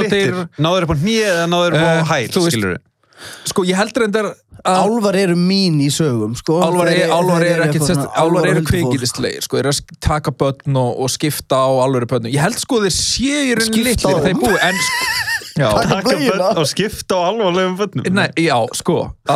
litir? 0.04 0.36
náður 0.62 0.86
upp 0.86 0.92
á 0.94 0.96
hnið 1.00 1.24
eða 1.32 1.46
náður 1.50 1.74
upp 1.74 1.82
á 1.82 1.90
Eh, 1.90 2.04
hæl 2.12 2.28
þú 2.30 2.44
veist- 2.46 2.54
skilur 2.56 2.78
Sko, 3.44 3.64
ég 3.68 3.76
heldur 3.76 4.04
endar 4.06 4.26
að 4.64 4.78
álfar 4.80 5.16
eru 5.20 5.34
mín 5.36 5.76
í 5.84 5.90
sögum 5.92 6.32
sko. 6.36 6.60
álvar 6.64 6.88
Þeir- 6.88 7.02
eru, 7.04 7.12
álvar 7.12 7.42
sest, 7.84 8.00
svona- 8.00 8.14
álvar 8.16 8.46
eru 8.48 8.62
kvikindislegir 8.64 9.42
sko, 9.44 9.58
eru 9.58 9.68
að 9.68 9.80
taka 10.00 10.30
börn 10.32 10.76
og, 10.76 11.00
og 11.04 11.08
skipta 11.12 11.56
á 11.60 11.68
álveru 11.84 12.06
börnum, 12.08 12.32
ég 12.32 12.40
held 12.40 12.56
sko 12.58 12.80
þeir 12.80 12.94
séu 12.96 13.42
í 13.44 13.60
Skipta 13.60 13.84
litlir 13.84 14.16
á 14.16 14.20
þeir 14.24 14.34
þeim. 14.34 14.40
búi 14.40 14.56
en 14.62 14.74
sko, 14.86 15.68
Taka 15.90 16.16
börn 16.16 16.56
og 16.62 16.66
skipta 16.70 17.12
á 17.12 17.22
alvarlegum 17.28 17.76
börnum 17.76 18.12
nei, 18.14 18.28
já, 18.40 18.56
sko 18.74 19.12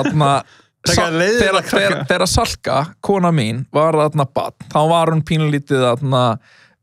þegar 2.09 2.26
Salka, 2.28 2.78
kona 3.03 3.30
mín 3.32 3.66
var 3.72 3.93
þarna 3.93 4.26
bann, 4.32 4.53
þá 4.72 4.80
var 4.89 5.12
hún 5.12 5.22
pínlítið 5.24 5.80
þarna, 5.85 6.39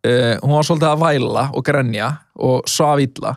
uh, 0.07 0.37
hún 0.41 0.55
var 0.55 0.67
svolítið 0.67 0.89
að 0.91 1.03
væla 1.05 1.43
og 1.53 1.65
grenja 1.67 2.11
og 2.41 2.69
svaf 2.69 3.01
illa. 3.03 3.35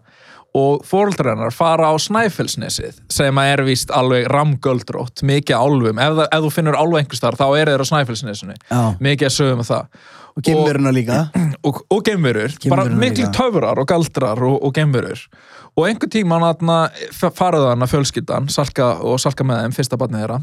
Og 0.54 0.84
fóreldrar 0.86 1.32
hennar 1.34 1.50
fara 1.50 1.88
á 1.90 1.94
Snæfellsnesið 1.98 3.00
sem 3.10 3.34
að 3.42 3.48
er 3.56 3.62
víst 3.66 3.90
alveg 3.90 4.28
ramgöldrótt, 4.30 5.24
mikið 5.26 5.56
álfum. 5.58 5.98
Ef, 5.98 6.12
það- 6.20 6.28
ef 6.30 6.44
þú 6.44 6.50
finnur 6.54 6.76
álfa 6.78 7.00
einhvers 7.00 7.22
þar, 7.24 7.38
þá 7.40 7.46
eru 7.58 7.72
þeir 7.72 7.82
á 7.82 7.90
Snæfellsnesinu. 7.90 8.54
Já. 8.70 8.82
mikið 9.02 9.26
að 9.26 9.34
sögum 9.34 9.64
um 9.64 9.66
það. 9.66 9.88
Og 10.34 10.42
gemuruna 10.46 10.90
líka. 10.94 11.18
Og, 11.64 11.78
og 11.90 12.02
geimverur, 12.04 12.52
bara 12.68 12.84
miklu 12.84 13.24
líka. 13.24 13.32
töfrar 13.32 13.78
og 13.80 13.86
galdrar 13.88 14.40
og, 14.44 14.56
og 14.66 14.72
geimverur. 14.76 15.20
Og 15.74 15.86
einhvern 15.88 16.10
tíma 16.12 16.38
farið 17.34 17.68
hana 17.70 17.86
fjölskyldan 17.88 18.50
Salka 18.52 18.98
og 19.00 19.18
Salka 19.22 19.46
með 19.46 19.62
þeim, 19.62 19.74
fyrsta 19.78 19.96
barnið 19.98 20.20
þeirra 20.26 20.38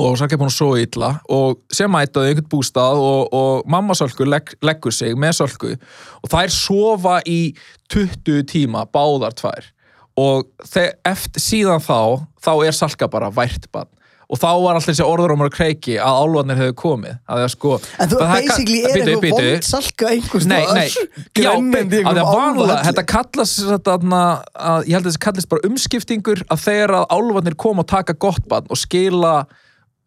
og 0.00 0.16
er 0.16 0.40
búin 0.40 0.48
að 0.48 0.56
svo 0.56 0.70
illa 0.80 1.10
og 1.32 1.60
sem 1.74 1.90
mætaði 1.92 2.32
einhvern 2.32 2.50
bústað 2.52 3.00
og, 3.02 3.34
og 3.36 3.70
mamma 3.70 3.96
Salku 3.98 4.24
legg, 4.24 4.54
leggur 4.64 4.94
sig 4.94 5.16
með 5.18 5.36
Salku 5.42 5.72
og 5.74 6.32
þær 6.32 6.52
sofa 6.54 7.18
í 7.28 7.52
20 7.92 8.46
tíma 8.48 8.86
báðar 8.88 9.36
tvær. 9.36 9.66
Og 10.20 10.48
eftir 11.08 11.40
síðan 11.40 11.82
þá 11.82 12.24
þá 12.42 12.54
er 12.66 12.76
Salka 12.76 13.08
bara 13.08 13.32
vært 13.32 13.68
barn. 13.72 13.90
Og 14.32 14.38
þá 14.40 14.48
var 14.62 14.78
alltaf 14.78 14.88
þessi 14.88 15.04
orðurómar 15.04 15.50
að 15.50 15.56
kreiki 15.58 15.96
að 16.00 16.18
álvarnir 16.22 16.56
hefur 16.56 16.76
komið. 16.80 17.16
Að 17.28 17.40
það 17.42 17.50
sko 17.52 17.72
en 17.76 18.08
þú 18.08 18.20
það 18.20 18.30
basically 18.32 18.78
er 18.78 18.94
eitthvað 18.94 19.24
bíddu. 19.24 19.48
vond 19.50 19.66
salka 19.68 20.12
einhvers 20.14 20.46
Nei, 20.48 20.62
nei, 20.72 20.86
já, 21.44 21.50
að 21.52 22.20
það 22.20 22.30
vanlega, 22.30 22.78
þetta 22.86 23.04
kallast 23.12 23.90
að, 23.92 24.86
ég 24.88 24.96
held 24.96 25.02
að 25.02 25.10
þetta 25.10 25.24
kallast 25.26 25.50
bara 25.52 25.68
umskiptingur 25.68 26.44
að 26.48 26.64
þegar 26.64 26.94
að 27.02 27.04
álfarnir 27.12 27.58
koma 27.60 27.84
og 27.84 27.90
taka 27.92 28.16
gott 28.24 28.48
bann 28.48 28.72
og 28.72 28.80
skila 28.80 29.34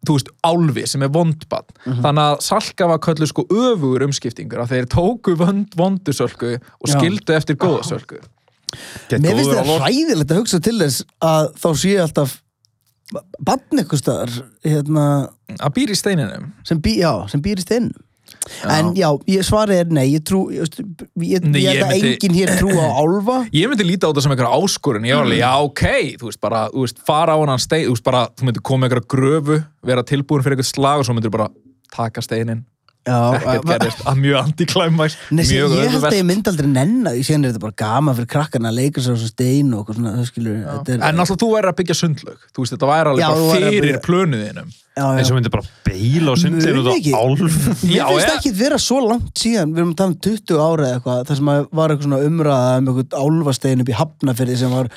þú 0.06 0.16
veist, 0.18 0.30
álfi 0.46 0.86
sem 0.88 1.02
er 1.02 1.10
vondbann 1.12 1.66
Mhm. 1.86 2.00
þannig 2.04 2.24
að 2.30 2.40
Salka 2.46 2.88
var 2.88 2.98
kölluð 3.04 3.28
sko 3.32 3.44
öfugur 3.50 4.06
umskiptingur 4.06 4.62
að 4.64 4.72
þeir 4.74 4.86
tóku 4.94 5.36
vond, 5.36 5.68
vondusölku 5.76 6.54
og 6.56 6.88
Já. 6.88 6.96
skildu 6.98 7.34
eftir 7.36 7.56
góða 7.56 7.82
sölku. 7.84 8.18
Mér 9.10 9.36
finnst 9.36 9.52
þetta 9.52 9.78
hræðilegt 9.80 10.30
að 10.32 10.40
hugsa 10.42 10.60
til 10.60 10.78
þess 10.80 11.04
að 11.22 11.52
þá 11.62 11.68
sé 11.82 11.92
alltaf 12.02 12.40
bann 13.38 13.78
eitthvað 13.78 14.00
staðar 14.02 14.32
hérna, 14.64 15.28
að 15.60 15.74
býr 15.76 15.92
í 15.94 15.96
steininum. 15.96 16.48
Sem, 16.66 16.80
bí, 16.82 16.96
já, 16.98 17.12
sem 17.30 17.40
býrist 17.40 17.70
inn 17.70 17.92
en 18.68 18.92
já, 18.94 19.08
ég 19.26 19.42
svari 19.46 19.78
er 19.80 19.86
nei 19.90 20.06
ég 20.14 20.22
trú, 20.26 20.46
ég, 20.54 20.68
ég, 21.22 21.42
Nei, 21.46 21.62
ég 21.64 21.68
held 21.68 21.76
ég 21.76 21.82
að 21.82 21.90
myndi- 21.92 22.12
enginn 22.14 22.36
hér 22.38 22.54
trú 22.60 22.70
á 22.78 22.86
álfa. 23.00 23.38
Ég 23.60 23.68
myndi 23.68 23.84
líta 23.88 24.06
á 24.06 24.10
þetta 24.12 24.22
sem 24.26 24.32
einhverja 24.36 24.54
áskorun. 24.60 25.04
Ég 25.08 25.14
var 25.16 25.24
Mm. 25.24 25.30
alveg, 25.30 25.40
já 25.42 25.52
ok, 25.64 25.84
þú 26.20 26.30
veist 26.30 26.40
bara 26.40 26.68
þú 26.70 26.80
veist, 26.86 26.98
fara 27.06 27.32
á 27.34 27.38
hann 27.46 27.58
stein, 27.58 27.86
þú 27.88 27.94
veist 27.96 28.04
bara 28.04 28.28
þú 28.36 28.42
myndir 28.50 28.62
koma 28.62 28.86
einhverja 28.86 29.06
gröfu, 29.06 29.58
vera 29.84 30.02
tilbúin 30.02 30.42
fyrir 30.42 30.56
eitthvað 30.58 30.72
slag 30.74 30.98
og 31.00 31.04
svo 31.06 31.14
myndir 31.14 31.30
bara 31.30 31.48
taka 31.94 32.20
steinin. 32.22 32.64
Já, 33.06 33.38
ekkert 33.38 33.62
að- 33.70 33.78
gerist, 33.78 34.00
að 34.02 34.16
mjög 34.18 34.38
antiklæmæs 34.42 35.14
ég 35.30 35.60
held 35.62 36.02
að 36.02 36.16
ég 36.18 36.24
myndi 36.26 36.50
aldrei 36.50 36.66
nenna 36.66 37.10
því 37.14 37.20
síðan 37.22 37.44
er 37.46 37.52
þetta 37.52 37.60
bara 37.62 37.76
gaman 37.78 38.16
fyrir 38.18 38.26
krakkarna 38.32 38.68
að 38.72 38.78
leika 38.80 38.98
sér 39.04 39.14
á 39.14 39.18
stein 39.30 39.70
og 39.74 39.86
eitthvað 39.86 39.94
svona, 40.00 40.24
skilur 40.26 40.56
er, 40.58 40.98
en 41.06 41.20
alltaf 41.22 41.38
þú 41.38 41.50
væri 41.54 41.70
að 41.70 41.76
byggja 41.78 41.94
sundlög 42.00 42.38
þú 42.50 42.64
veist, 42.64 42.74
þetta 42.74 42.90
væri 42.90 43.12
alveg 43.14 44.66
Eins 44.96 45.28
og 45.28 45.36
myndi 45.36 45.50
bara 45.52 45.66
beila 45.84 46.32
og 46.32 46.38
sundin 46.40 46.78
út 46.80 46.86
á 46.88 46.96
álf. 47.20 47.40
Mér 47.84 47.98
Já, 47.98 48.04
finnst 48.08 48.22
ég- 48.30 48.36
ekki 48.38 48.52
vera 48.56 48.78
svo 48.80 49.00
langt 49.04 49.34
síðan. 49.36 49.74
Við 49.76 49.82
erum 49.82 49.90
að 49.92 49.98
tala 50.00 50.14
um 50.14 50.16
20 50.24 50.56
ára 50.56 50.86
eða 50.86 50.94
eitthvað 50.96 51.26
þar 51.28 51.36
sem 51.36 51.50
var 51.76 51.92
eitthvað 51.92 52.06
svona 52.06 52.20
umræða 52.30 52.70
um 52.78 52.88
eitthvað 52.88 53.18
álfastein 53.20 53.82
upp 53.84 53.90
í 53.92 53.96
hafnafyrði 53.98 54.56
sem 54.62 54.72
var 54.72 54.88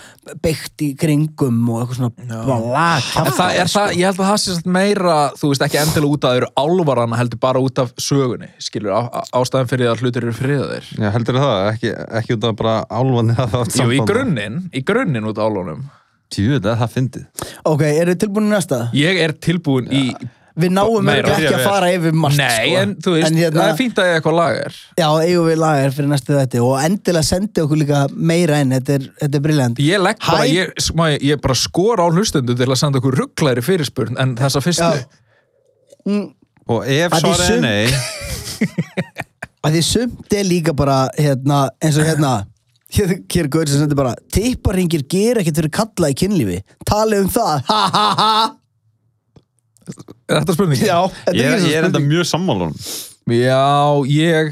beitt 0.48 0.86
í 0.88 0.90
kringum 1.02 1.60
og 1.74 1.82
eitthvað 1.84 2.00
svona 2.00 2.14
er 3.60 3.74
það, 3.76 3.92
ég 4.00 4.08
held 4.08 4.24
að 4.24 4.30
það 4.32 4.40
sé 4.46 4.56
samt 4.56 4.72
meira, 4.80 5.20
þú 5.36 5.52
veist, 5.52 5.68
ekki 5.68 5.82
endilega 5.84 6.16
út 6.16 6.24
af 6.24 6.32
þeir 6.38 6.42
eru 6.46 6.52
álvarana, 6.64 7.20
heldur 7.20 7.44
bara 7.44 7.60
út 7.60 7.84
af 7.84 7.92
sögunni, 8.00 8.50
skilur, 8.64 8.96
ástæðan 9.36 9.68
fyrir 9.68 9.92
að 9.92 10.06
hlutir 10.06 10.24
eru 10.24 10.36
friðaðir. 10.40 10.88
Já, 10.96 11.10
heldur 11.12 11.44
það, 11.44 11.60
ekki, 11.74 11.94
ekki 12.24 12.40
út 12.40 12.48
af 12.54 12.56
bara 12.64 12.80
það 12.88 13.76
Jú, 13.84 13.92
í 14.00 14.04
grunninn, 14.08 14.62
í 14.72 14.84
grunninn 14.86 15.28
út 15.28 15.38
af 15.44 15.52
álunum. 15.52 15.90
Tjú, 16.30 16.60
það, 16.62 16.74
það 16.84 16.92
fyndið 16.98 17.46
Ok, 17.72 17.82
eru 17.90 18.14
þið 18.14 18.20
tilbúin 18.26 18.50
í 18.50 18.54
næsta? 18.54 18.82
Ég 18.98 19.18
er 19.24 19.34
tilbúin 19.42 19.88
í, 19.90 20.04
Við 20.60 20.74
náum 20.76 21.06
Meira. 21.08 21.32
ekki 21.38 21.54
að 21.56 21.62
fara 21.64 21.88
yfir 21.96 22.16
margt 22.20 22.36
nei, 22.36 22.50
sko. 22.68 22.80
en 22.82 22.90
þú 23.00 23.12
veist, 23.16 23.28
en, 23.30 23.38
hérna, 23.40 23.62
það 23.62 23.70
er 23.72 23.78
fínt 23.80 24.00
að 24.02 24.08
ég 24.10 24.18
eitthvað 24.18 24.36
lagar. 24.36 24.74
Já, 25.00 25.06
eigum 25.24 25.46
við 25.48 25.60
lagar 25.62 25.94
fyrir 25.96 26.10
næstu 26.12 26.36
þetta 26.36 26.64
og 26.66 26.74
endilega 26.84 27.28
sendi 27.30 27.64
okkur 27.64 27.80
líka 27.80 28.02
meira 28.32 28.58
enn 28.60 28.74
þetta 28.76 28.98
er, 28.98 29.06
þetta 29.22 29.40
er 29.40 29.46
briljant 29.46 29.80
Ég 29.86 30.04
legg 30.04 30.20
bara, 30.26 30.50
ég, 30.52 30.74
smá, 30.84 31.06
ég 31.16 31.40
bara 31.46 31.56
skora 31.56 32.04
á 32.04 32.08
hlustundu 32.12 32.58
til 32.60 32.68
að 32.68 32.80
senda 32.82 33.00
okkur 33.00 33.18
rugglæri 33.22 33.64
fyrirspurn 33.64 34.20
en 34.20 34.36
þessa 34.42 34.62
fyrstu. 34.66 34.92
Mm, 36.10 36.28
Og 36.70 36.84
ef 36.92 37.16
svarið 37.24 37.56
er 37.56 37.64
nei 37.64 38.68
að 39.64 39.76
því 39.78 39.82
sumt 39.88 40.36
er 40.38 40.46
líka 40.48 40.76
bara 40.78 41.06
hérna, 41.18 41.70
eins 41.84 41.98
og 42.00 42.08
hérna 42.08 42.34
hér, 42.96 43.16
hér 43.30 43.44
er 43.46 43.50
gaur 43.54 43.68
sem 43.70 43.82
sendir 43.84 43.98
bara 44.00 44.16
tipparingir 44.34 45.04
ger 45.12 45.40
ekkert 45.42 45.60
fyrir 45.62 45.74
kalla 45.76 46.10
í 46.12 46.18
kynlífi. 46.18 46.60
Tali 46.90 47.20
um 47.24 47.30
það, 47.34 47.64
ha 47.70 47.82
ha 47.94 48.08
ha. 48.20 48.32
Er 50.30 50.42
þetta 50.44 50.54
spurningin? 50.54 50.86
já, 50.86 51.00
þetta 51.26 51.34
Ég, 51.34 51.46
er 51.46 51.54
er- 51.54 51.60
ekki 51.60 51.70
ég 51.72 51.78
er 51.80 51.86
enda 51.88 51.98
spurning 51.98 52.12
mjög 52.14 52.28
sammálun 52.30 52.74
Já, 53.30 54.06
ég, 54.14 54.52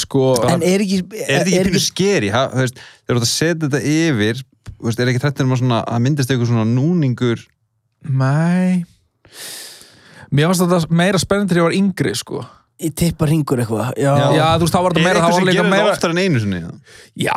sko, 0.00 0.22
en 0.48 0.62
er 0.64 0.80
ekki, 0.84 1.00
Er 1.12 1.42
þetta 1.42 1.50
ekki 1.58 1.72
pínu 1.74 1.82
skeri? 1.84 2.30
ha, 2.32 2.46
þú 2.52 2.62
veist, 2.64 2.80
Þegar 3.04 3.10
þú 3.10 3.18
ert 3.18 3.26
að 3.26 3.32
setja 3.34 3.60
þetta 3.66 3.80
yfir 3.92 4.40
þú 4.78 4.88
veist, 4.88 5.02
Er 5.04 5.10
ekki 5.12 5.20
trættir 5.24 5.44
um 5.48 5.52
að 5.52 5.60
svona, 5.60 5.80
að 5.84 6.02
myndist 6.06 6.32
eitthvað 6.32 6.50
svona 6.52 6.64
núningur? 6.72 7.44
Mæ, 8.08 8.84
mér 10.32 10.48
fannst 10.48 10.64
þetta 10.64 10.80
meira 11.02 11.20
spennandi 11.20 11.52
þegar 11.54 11.62
ég 11.64 11.68
var 11.68 11.76
yngri, 11.82 12.14
sko. 12.16 12.42
Í 12.78 12.92
tipparingur 12.94 13.64
eitthvað 13.64 13.90
já, 13.98 14.12
Já, 14.36 14.44
þú 14.58 14.66
veist, 14.68 14.76
þá 14.76 14.82
var 14.84 14.92
Er 14.92 15.00
þetta 15.00 15.08
meira, 15.08 15.24
sem 15.32 15.42
var 15.42 15.48
líka 15.50 15.66
meira, 15.66 15.90
oftar 15.96 16.14
en 16.14 16.22
einu 16.22 16.44
sinni? 16.44 16.62
já, 17.18 17.34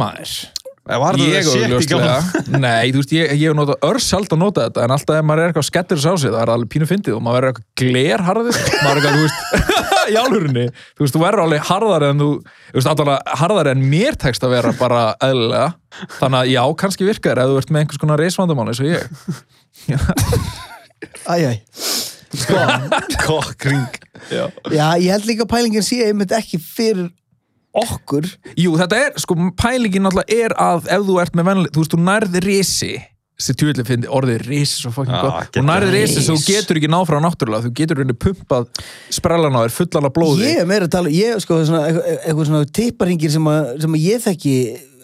maður. 0.00 0.34
Var 0.82 1.14
Ég 1.14 1.28
þetta 1.30 1.46
sétt 1.46 1.62
í 1.62 1.74
augljóslega, 1.76 2.14
nei, 2.58 2.90
þú 2.90 2.98
veist, 2.98 3.12
ég, 3.14 3.28
ég 3.38 3.52
hef 3.52 3.54
notað 3.54 3.84
örs 3.86 4.06
sjálf 4.10 4.32
að 4.34 4.40
nota 4.42 4.64
þetta, 4.66 4.82
en 4.82 4.94
alltaf 4.96 5.14
ef 5.20 5.26
maður 5.28 5.42
er 5.44 5.52
eitthvað 5.52 5.66
skettir 5.68 6.00
sá 6.02 6.08
sig, 6.18 6.32
það 6.34 6.40
er 6.42 6.50
alveg 6.56 6.70
pínu 6.72 6.88
fyndið 6.90 7.14
og 7.14 7.22
maður 7.22 7.36
verður 7.38 7.52
eitthvað 7.52 7.68
glerharður, 7.84 8.58
maður 8.82 8.90
er 8.90 8.98
eitthvað, 8.98 9.14
þú 9.14 9.22
veist, 9.22 9.38
í 10.10 10.16
álfurinni, 10.18 10.64
þú 10.98 11.04
veist, 11.06 11.14
þú 11.14 11.22
verður 11.22 11.44
alveg 11.44 11.68
harðar 11.70 12.06
en 12.08 12.24
þú, 12.24 12.28
þú 12.42 12.80
veist, 12.80 12.90
allavega 12.96 13.38
harðar 13.44 13.70
en 13.76 13.84
mér 13.94 14.18
tekst 14.26 14.42
að 14.48 14.54
vera 14.56 14.74
bara 14.82 15.04
eðlilega, 15.22 15.68
þannig 16.18 16.40
að 16.40 16.50
já, 16.56 16.62
kannski 16.82 17.06
virkar 17.12 17.42
ef 17.44 17.52
þú 17.52 17.62
ert 17.62 17.70
með 17.70 17.84
einhvers 17.84 18.02
konar 18.02 18.24
reisvandamál 18.26 18.72
eins 18.72 18.82
og 18.82 18.90
ég. 18.90 19.06
æj, 21.30 21.46
æj 21.46 21.56
Kokkring 23.26 23.98
Já. 24.32 24.46
já, 24.70 24.86
ég 25.02 25.10
held 25.12 25.26
líka 25.28 25.44
að 25.46 25.50
pælingin 25.52 25.84
sé 25.84 25.98
einmitt 26.06 26.32
ekki 26.36 26.60
fyrir 26.62 27.08
okkur. 27.72 28.26
Jú, 28.60 28.74
þetta 28.78 28.98
er, 29.06 29.14
sko, 29.20 29.34
pælingin 29.58 30.04
náttúrulega 30.04 30.36
er 30.44 30.54
að 30.60 30.90
ef 30.92 31.06
þú 31.08 31.16
ert 31.22 31.38
með 31.38 31.48
venlega, 31.48 31.72
þú 31.74 31.82
veist, 31.82 31.94
þú 31.96 32.00
nærði 32.06 32.42
risi 32.44 32.92
þessi 33.42 33.54
tjóðlega 33.58 33.86
fyndi 33.88 34.10
orðið 34.12 34.42
risi 34.46 34.76
svo 34.78 34.92
fucking 34.94 35.16
Já, 35.16 35.22
gott, 35.24 35.48
þú 35.56 35.62
nærði 35.66 35.92
risi. 35.96 36.22
svo 36.22 36.36
þú 36.36 36.44
getur 36.52 36.78
ekki 36.78 36.90
náð 36.92 37.06
frá 37.08 37.18
náttúrulega, 37.24 37.64
þú 37.66 37.72
getur 37.80 37.98
reyni 38.02 38.16
pumpað 38.22 38.68
sprellan 39.16 39.56
á 39.58 39.60
þér 39.64 39.74
fullan 39.78 40.08
af 40.08 40.14
blóði. 40.14 40.44
Ég 40.52 40.60
er 40.62 40.68
meira 40.70 40.86
að 40.86 40.92
tala, 40.94 41.12
ég 41.16 41.40
sko 41.42 41.58
svona, 41.66 41.82
eitthvað, 41.90 42.44
svona 42.52 42.68
tipparingir 42.78 43.32
sem, 43.34 43.48
að, 43.50 43.72
sem 43.82 43.96
að 43.98 44.04
ég 44.06 44.22
þekki 44.28 44.54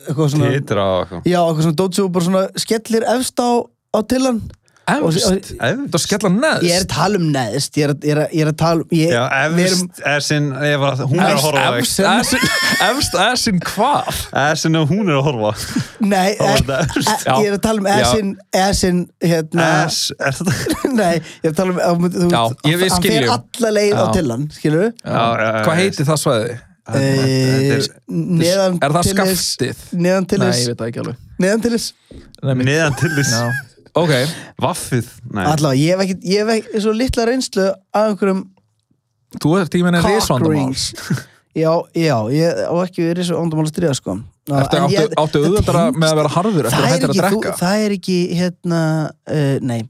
eitthvað 0.04 0.30
svona, 0.36 0.52
Titra 0.54 0.86
eitthvað. 1.00 1.26
Já, 1.32 1.40
eitthvað 1.40 1.66
svona 1.66 1.80
dót 1.82 1.98
sem 1.98 2.12
bara 2.14 2.28
svona 2.28 2.44
skellir 2.62 3.08
efst 3.16 3.42
á, 3.42 3.48
á 3.66 3.98
tillan 4.12 4.38
Efst, 4.88 5.26
Efst? 5.28 5.50
það 5.92 6.00
skella 6.02 6.28
neðst 6.32 6.64
ég 6.64 6.74
er 6.78 6.84
að 6.84 6.88
tala 6.94 7.18
um 7.20 7.26
neðst 7.34 7.76
ég 7.78 7.84
er, 7.84 7.90
að- 7.92 8.06
er, 8.08 8.20
er 8.40 8.50
tala 8.62 8.84
um 8.84 8.94
ég, 8.96 9.10
Já, 9.12 9.24
efst 9.44 10.00
er 10.12 10.24
sinn 10.24 10.46
hún 10.52 11.20
er 11.20 11.34
að 11.34 11.42
horfa 11.44 11.64
efst, 11.82 12.00
efst, 12.00 12.36
efst, 12.88 13.18
efst, 13.24 13.50
hvað? 13.68 14.22
Essin 14.46 14.78
ef 14.80 14.88
hún 14.94 15.10
er 15.12 15.18
að 15.18 15.26
horfa 15.28 15.52
nei, 16.00 16.30
er 16.38 16.62
efst. 16.78 17.26
ég 17.28 17.50
er 17.50 17.58
að 17.58 17.62
tala 17.68 17.84
um 17.84 17.90
esin, 17.92 18.30
esin 18.64 19.02
hérna, 19.24 19.68
er 20.16 20.40
nei, 21.02 21.12
ég 21.18 21.50
er 21.50 21.52
að 21.52 21.58
tala 21.60 21.76
um 21.92 22.08
að, 22.08 22.16
þú, 22.16 22.30
Já, 22.32 22.42
ég 22.72 22.80
við 22.84 22.94
hann 22.96 23.06
fer 23.10 23.28
alla 23.36 23.74
leið 23.80 23.92
á 24.00 24.04
tillan, 24.16 24.48
skilur 24.56 24.86
við 24.86 24.96
hvað 25.04 25.68
já. 25.68 25.78
heitir 25.82 26.08
það 26.08 26.22
svæði? 26.24 26.58
Þetta 26.88 27.08
er 27.76 27.82
neðan 28.08 28.76
Er 28.80 28.92
það 28.94 29.08
skaftið? 29.12 29.80
neðan 30.00 30.24
til 30.30 30.38
Nei, 30.40 30.46
þess 30.48 30.60
ég 30.62 30.68
veit 30.70 30.78
það 30.80 30.88
ekki 30.88 31.00
alveg 31.02 31.18
neðan 31.44 31.64
til 31.66 31.72
þess 31.74 31.88
neðan 32.64 32.96
til 33.02 33.10
þess 33.18 33.32
Já. 33.36 33.42
Ok, 33.98 34.12
Vaffið 34.62 35.08
Nei. 35.34 35.44
allavega, 35.44 35.80
ég 35.80 35.90
hef 35.96 36.04
ekki, 36.06 36.16
ég 36.32 36.44
hef 36.44 36.54
ekki 36.58 36.82
svo 36.84 36.94
litla 36.96 37.26
reynslu 37.28 37.66
af 37.72 38.06
einhverjum 38.12 38.44
þú 39.42 39.56
ert 39.60 39.72
tíminn 39.74 39.98
er 39.98 40.04
cock 40.06 40.14
risvandamál. 40.16 40.56
rings. 40.56 40.86
Já, 41.58 41.72
já, 41.96 42.14
ég 42.30 42.58
á 42.70 42.74
ekki 42.84 43.02
verið 43.08 43.26
svo 43.28 43.38
ándamál 43.42 43.66
að 43.66 43.72
stríða 43.72 43.94
sko. 43.98 44.14
Já, 44.48 44.54
Ertu 44.62 44.76
en 44.78 44.84
áttu, 44.86 44.94
ég- 44.94 45.14
áttu 45.18 45.40
það 45.42 45.46
auðvitað 45.48 45.76
tengst- 45.78 45.98
með 45.98 46.08
að 46.12 46.18
vera 46.20 46.30
harður 46.36 46.66
eftir 46.68 46.78
það 46.78 46.78
að 46.78 46.88
er, 46.88 46.92
hættir 46.94 47.08
að 47.08 47.10
ekki, 47.10 47.18
þú, 47.18 47.40
drekka? 47.42 47.56
það 47.58 47.82
er 47.84 47.94
ekki 47.96 48.18
hérna, 48.38 48.80
uh, 49.28 49.58
nei. 49.60 49.80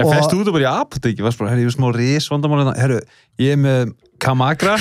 En 0.00 0.06
fæst 0.10 0.30
þú 0.32 0.38
þetta 0.40 0.54
bara 0.56 0.64
í 0.64 0.70
apoteki, 0.80 1.22
varst 1.26 1.38
bara, 1.38 1.50
herri, 1.52 1.62
ég 1.66 1.70
er 1.70 1.76
smá 1.76 1.88
ris 1.94 2.28
vandamál 2.32 2.62
hérna, 2.64 2.74
herru, 2.80 3.00
ég 3.38 3.52
er 3.52 3.60
með 3.60 3.92
kamagra 4.18 4.74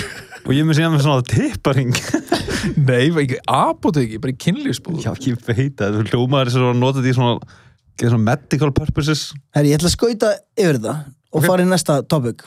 og 0.46 0.52
ég 0.56 0.64
er 0.64 0.70
með 0.70 0.80
síðan 0.80 0.96
með 0.96 1.04
svona 1.06 1.28
tipparing. 1.28 1.94
Nei, 2.90 3.10
ekki 3.12 3.38
apoteki, 3.48 4.18
bara 4.24 4.34
í 4.34 4.40
kynlífsbúð. 4.42 5.04
Já, 5.06 5.14
ég 5.28 5.38
veit 5.46 5.76
það, 5.78 6.00
þú 6.00 6.08
hljómaður 6.14 6.50
þess 6.50 6.64
að 6.64 6.80
nota 6.82 7.04
því 7.06 7.14
svona, 7.20 7.36
geða 7.40 7.69
svona 8.08 8.24
medical 8.32 8.72
purposes. 8.72 9.30
Herri, 9.56 9.74
ég 9.74 9.80
ætla 9.80 9.90
að 9.92 9.96
skauta 9.98 10.32
yfir 10.56 10.80
þetta 10.80 10.94
og 11.36 11.46
fara 11.46 11.66
í 11.66 11.70
næsta 11.70 12.00
topic. 12.10 12.46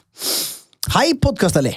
Hæ 0.92 1.04
podcastali. 1.22 1.76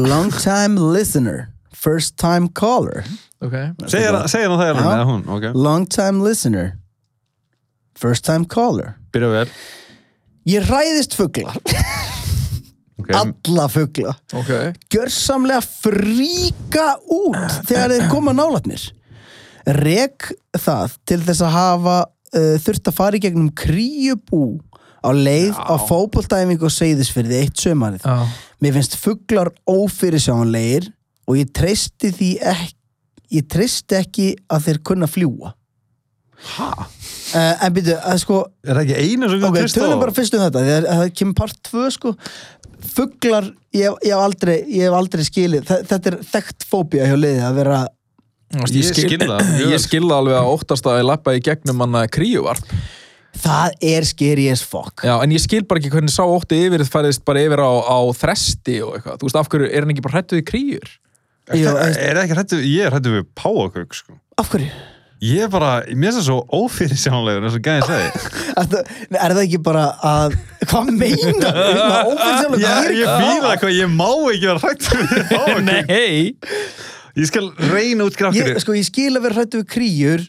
Long 0.00 0.30
time 0.34 0.78
listener 0.92 1.48
First 1.80 2.18
time 2.20 2.48
caller. 2.52 3.04
Okay. 3.40 3.70
Segir 3.88 4.12
hann 4.12 4.28
segir 4.28 4.50
hann 4.50 4.58
það 4.60 4.66
Já. 4.68 4.74
hérna, 4.74 4.90
eða 4.98 5.06
hún, 5.08 5.22
ok. 5.32 5.44
Long 5.56 5.86
time 5.88 6.24
listener 6.26 6.74
First 7.96 8.24
time 8.26 8.44
caller. 8.44 8.96
Byrja 9.14 9.30
vel. 9.32 9.54
Ég 10.48 10.68
ræðist 10.68 11.14
fugla, 11.16 11.52
Ok, 13.00 13.10
alla 13.20 13.66
fugla. 13.72 14.14
Ok. 14.36 14.50
Gjörsamlega 14.92 15.60
fríka 15.64 16.86
út 17.12 17.60
þegar 17.68 17.94
þeir 17.94 18.08
koma 18.12 18.32
nálat 18.36 18.68
mér 18.68 18.86
Rek 19.80 20.30
það 20.56 20.94
til 21.08 21.20
þess 21.26 21.44
að 21.44 21.54
hafa 21.54 21.96
uh, 22.36 22.56
þurft 22.64 22.90
að 22.90 22.96
fara 23.00 23.18
í 23.18 23.22
gegnum 23.24 23.50
kríubú 23.56 24.42
á 25.00 25.08
leið 25.16 25.54
Já. 25.56 25.64
á 25.64 25.74
fótboltæfingu 25.88 26.66
og 26.68 26.74
seyðisfyrði 26.74 27.38
eitt 27.44 27.62
sömarið 27.62 28.04
Já. 28.04 28.16
Mér 28.60 28.74
finnst 28.76 28.98
fuglar 29.00 29.48
ófyrirsjánlegir 29.70 30.90
og 31.30 31.38
ég 31.40 31.48
treysti 31.56 32.10
því 32.12 32.30
ekki 32.52 32.76
ég 33.38 33.46
treysti 33.46 33.94
ekki 34.00 34.28
að 34.50 34.64
þeir 34.66 34.78
kunna 34.90 35.06
fljúa 35.06 35.52
ha? 36.56 36.70
uh, 36.82 37.64
en 37.64 37.74
byrju, 37.76 37.94
að 38.00 38.18
sko 38.24 38.38
Er 38.66 38.74
það 38.74 38.80
ekki 38.86 38.96
einu 39.04 39.28
sem 39.30 39.44
ok, 39.44 39.44
þú 39.46 39.60
treyst 39.60 39.76
á? 39.76 39.80
tölum 39.84 40.00
bara 40.02 40.16
fyrst 40.16 40.34
um 40.36 40.42
þetta 40.46 40.64
því 40.66 40.72
að 40.74 40.88
að 40.94 41.00
það 41.04 41.12
kemur 41.20 41.38
part 41.40 41.60
2 41.70 41.84
sko 41.96 42.12
fuglar, 42.90 43.46
ég, 43.76 43.92
ég, 44.02 44.12
hef 44.14 44.22
aldrei, 44.24 44.54
ég 44.72 44.86
hef 44.88 44.94
aldrei 44.96 45.24
skilið, 45.26 45.66
Þe- 45.68 45.82
þetta 45.90 46.10
er 46.10 46.16
þekkt 46.30 46.64
fóbía 46.70 47.08
hjá 47.10 47.16
liði 47.20 47.42
að 47.44 47.58
vera 47.60 47.80
Ég, 48.50 48.72
Ég 48.80 48.88
skil 48.90 49.20
það, 49.20 49.36
mjög 49.46 49.60
vel. 49.60 49.68
Ég 49.70 49.82
skil 49.84 50.02
það 50.06 50.16
alveg 50.16 50.40
að 50.40 50.48
óttast 50.54 50.88
að 50.90 50.98
ég 50.98 51.06
lappa 51.06 51.36
í 51.36 51.44
gegnum 51.46 51.84
hann 51.84 52.00
kríuvarp 52.10 52.72
það 53.40 53.76
er 53.92 54.06
scary 54.08 54.48
as 54.50 54.62
fuck 54.66 55.04
Já, 55.06 55.14
en 55.22 55.34
ég 55.34 55.42
skil 55.42 55.62
bara 55.68 55.80
ekki 55.80 55.92
hvernig 55.94 56.12
sá 56.14 56.24
ótti 56.26 56.58
yfir 56.66 56.84
færðist 56.88 57.24
bara 57.26 57.44
yfir 57.46 57.62
á, 57.62 57.70
á 57.78 57.98
þresti 58.16 58.80
og 58.84 58.96
eitthvað, 58.96 59.20
þú 59.20 59.28
veist, 59.28 59.40
af 59.40 59.50
hverju 59.52 59.70
er 59.70 59.84
hann 59.86 59.94
ekki 59.94 60.06
bara 60.06 60.18
hrættuð 60.18 60.42
í 60.42 60.46
kríur? 60.50 60.94
Jú, 61.50 61.66
er 61.66 62.16
það 62.16 62.24
ekki 62.24 62.38
hrættu, 62.38 62.62
ég 62.66 62.86
er 62.86 62.94
hrættu 62.94 63.14
við 63.16 63.28
páakök 63.38 63.96
sko. 64.00 64.18
af 64.40 64.50
hverju? 64.52 64.70
ég 65.20 65.42
er 65.44 65.50
bara, 65.52 65.70
mér 65.92 66.14
finnst 66.14 66.22
það 66.22 66.28
svo 66.30 66.64
ófyrirsjónlegur 66.64 67.44
eins 67.44 67.56
og 67.58 67.64
gæði 67.64 67.88
segi 67.90 68.52
Ertu, 68.62 68.78
er 69.24 69.34
það 69.36 69.42
ekki 69.42 69.60
bara 69.66 69.82
að 70.10 70.36
hvað 70.64 70.92
meinar? 70.96 71.58
Ófyrirsjálfur, 72.10 72.62
ég, 72.64 72.94
ég 73.02 73.10
fýla 73.20 73.56
hvað, 73.60 73.74
ég 73.76 73.92
má 73.92 74.08
ekki 74.32 74.48
vera 74.48 74.62
hrættu 74.64 75.02
við 75.02 75.26
páakök! 75.34 76.56
Ég 77.20 77.30
skal 77.30 77.48
reyna 77.70 78.08
út 78.08 78.18
grafkri 78.18 78.60
sko, 78.62 78.76
ég 78.78 78.86
skil 78.88 79.12
að 79.14 79.24
vera 79.28 79.40
hrættu 79.40 79.62
við 79.62 79.72
kríur 79.76 80.28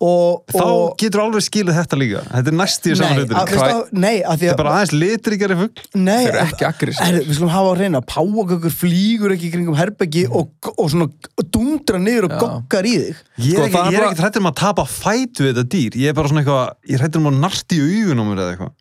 og, 0.00 0.46
þá 0.48 0.62
og 0.64 0.94
getur 1.00 1.20
alveg 1.26 1.44
skilið 1.44 1.76
þetta 1.76 1.96
líka. 2.00 2.20
Þetta 2.30 2.50
er 2.52 2.56
næst 2.56 2.86
í 2.86 2.92
nei, 2.92 2.96
saman 2.96 3.18
að, 3.20 3.50
það 3.52 3.72
að, 4.00 4.38
því 4.40 4.48
er 4.48 4.56
bara 4.56 4.72
aðeins 4.78 4.94
litrikari 4.96 5.58
fugg 5.58 5.82
nei, 5.92 6.22
Þeir 6.24 6.30
eru 6.30 6.40
ekki 6.46 6.66
aggressífir. 6.70 7.04
Herru, 7.04 7.24
við 7.26 7.36
skulum 7.36 7.52
hafa 7.52 7.74
á 7.74 7.74
reyna 7.82 8.02
páakökur 8.14 8.74
flýgur 8.80 9.34
ekki 9.36 9.50
kringum 9.52 9.76
herbeggi 9.76 10.24
og, 10.30 10.54
og 10.72 10.88
svona 10.94 11.10
dundra 11.52 12.00
niður 12.00 12.30
og 12.30 12.32
Já. 12.32 12.40
goggar 12.46 12.88
í 12.88 12.94
þig. 13.02 13.20
Ég 13.44 13.60
Sko, 13.60 13.66
er 13.66 13.68
er 13.68 13.76
ég 13.76 14.00
er 14.00 14.06
bara- 14.06 14.16
hrættur 14.22 14.44
um 14.44 14.50
að 14.54 14.58
tapa 14.62 14.86
fæt 14.88 15.44
við 15.44 15.52
þetta 15.52 15.66
dýr. 15.76 16.00
Ég 16.00 16.14
er 16.14 16.16
bara 16.16 16.32
svona 16.32 16.44
eitthvað 16.46 16.64
ég 16.88 16.96
er 16.96 17.04
hrættur 17.04 17.20
um 17.20 17.30
að 17.34 17.40
narti 17.44 17.80
í 17.80 17.90
augun 18.00 18.24
á 18.24 18.24
mér 18.24 18.40
eða 18.40 18.54
eitthvað 18.56 18.72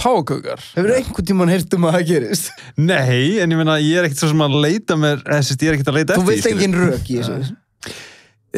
Pákökar 0.00 0.62
hefur 0.74 0.92
einhvern 0.96 1.28
tímann 1.28 1.52
heyrt 1.52 1.74
um 1.76 1.84
að 1.88 1.96
það 1.98 2.06
gerist? 2.10 2.50
Nei, 2.80 3.38
en 3.42 3.52
ég 3.52 3.60
meina 3.60 3.76
ég 3.82 4.00
er 4.00 4.08
ekkert 4.08 4.22
svo 4.22 4.30
sem 4.32 4.44
að 4.46 4.56
leita 4.64 4.96
mér 5.00 5.20
ég 5.66 5.68
er 5.68 5.76
ekkert 5.76 5.92
að 5.92 5.98
leita 5.98 6.16
þú 6.16 6.24
eftir 6.24 6.30
veist 6.30 6.46
því, 6.46 6.54
skilur. 6.54 6.64
engin 6.64 6.78
rök 6.80 7.10
í 7.10 7.18
þessu. 7.20 7.56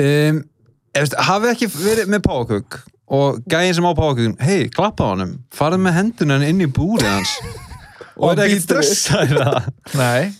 Um, 0.02 0.38
eftir, 1.02 1.22
hafið 1.28 1.54
ekki 1.54 1.70
verið 1.74 2.12
með 2.14 2.22
páakök 2.28 2.78
og 3.12 3.42
gæðin 3.50 3.76
sem 3.76 3.88
á 3.90 3.92
páakökun 3.98 4.36
hei, 4.40 4.60
klappa 4.72 5.04
á 5.04 5.12
honum, 5.12 5.34
farið 5.52 5.82
með 5.84 5.98
hendunan 5.98 6.46
inn 6.46 6.62
í 6.64 6.70
búrið 6.70 7.10
hans. 7.10 7.34
Og 8.12 8.28
Og 8.28 8.32
er 8.44 8.50
ekki 8.50 8.58
við. 8.58 8.64
stressaður 8.66 9.38
það. 9.40 9.68
Nei. 9.96 10.32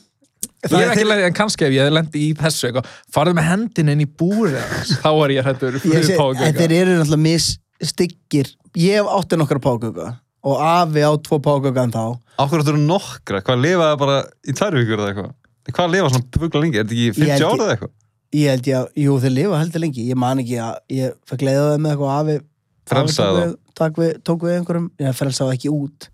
Ég 0.63 0.75
er 0.77 0.91
ekki 0.93 1.07
leið, 1.09 1.23
en 1.27 1.35
kannski 1.35 1.65
ef 1.67 1.73
ég 1.75 1.87
hef 1.89 1.95
lendi 1.97 2.21
í 2.29 2.35
þessu 2.39 2.69
eitthvað, 2.69 2.91
farið 3.17 3.37
með 3.39 3.47
hendin 3.49 3.93
inn 3.95 4.03
í 4.05 4.07
hans, 4.61 4.93
þá 5.03 5.09
er 5.11 5.33
ég 5.35 5.49
hættur 5.49 5.79
fyrir 5.83 6.13
pákökar 6.21 6.53
þeir 6.61 6.75
eru 6.77 6.99
náttúrulega 7.01 7.23
misstyggir. 7.25 8.53
Ég 8.79 9.01
hef 9.01 9.09
átti 9.17 9.41
nokkra 9.41 9.63
páköka 9.65 10.11
og 10.43 10.61
afi 10.67 11.05
á 11.07 11.13
tvo 11.23 11.39
páköka 11.43 11.85
en 11.87 11.95
þá 11.95 12.03
ákveður 12.43 12.63
þetta 12.65 12.73
eru 12.75 12.85
nokkra, 12.89 13.41
hvað 13.47 13.61
lifaði 13.63 13.99
bara 14.03 14.17
í 14.49 14.55
tvær 14.59 14.77
vikur 14.81 14.99
eða 15.03 15.11
eitthvað? 15.13 15.33
Hvað 15.73 15.93
lifa 15.95 16.09
svona 16.11 16.41
fugla 16.43 16.63
lengi, 16.65 16.79
er 16.81 16.87
þetta 16.87 16.97
ekki 16.97 17.07
Ég 17.07 17.19
50 17.19 17.33
held 17.33 17.45
ára 17.47 17.67
eða 17.67 17.75
eitthvað? 17.77 17.93
Ég 18.33 18.49
held 18.51 18.69
ég 18.71 18.79
að, 18.81 18.87
jú 19.05 19.17
þeir 19.23 19.35
lifa 19.37 19.59
heldur 19.61 19.83
lengi. 19.85 20.07
Ég 20.09 20.19
man 20.19 20.41
ekki 20.43 20.57
að 20.65 20.75
ég 20.97 21.17
fekk 21.29 21.45
leiða 21.47 21.65
það 21.69 21.83
með 21.85 21.93
eitthvað 21.93 22.15
afi 22.19 22.37
Frelsaði 22.93 23.43
afi 23.43 23.59
tók 24.27 24.43
við- 24.47 24.57
einhverjum, 24.57 24.89
ég 25.01 25.15
frelsaði 25.17 25.55
ekki 25.57 25.71
út. 25.73 26.09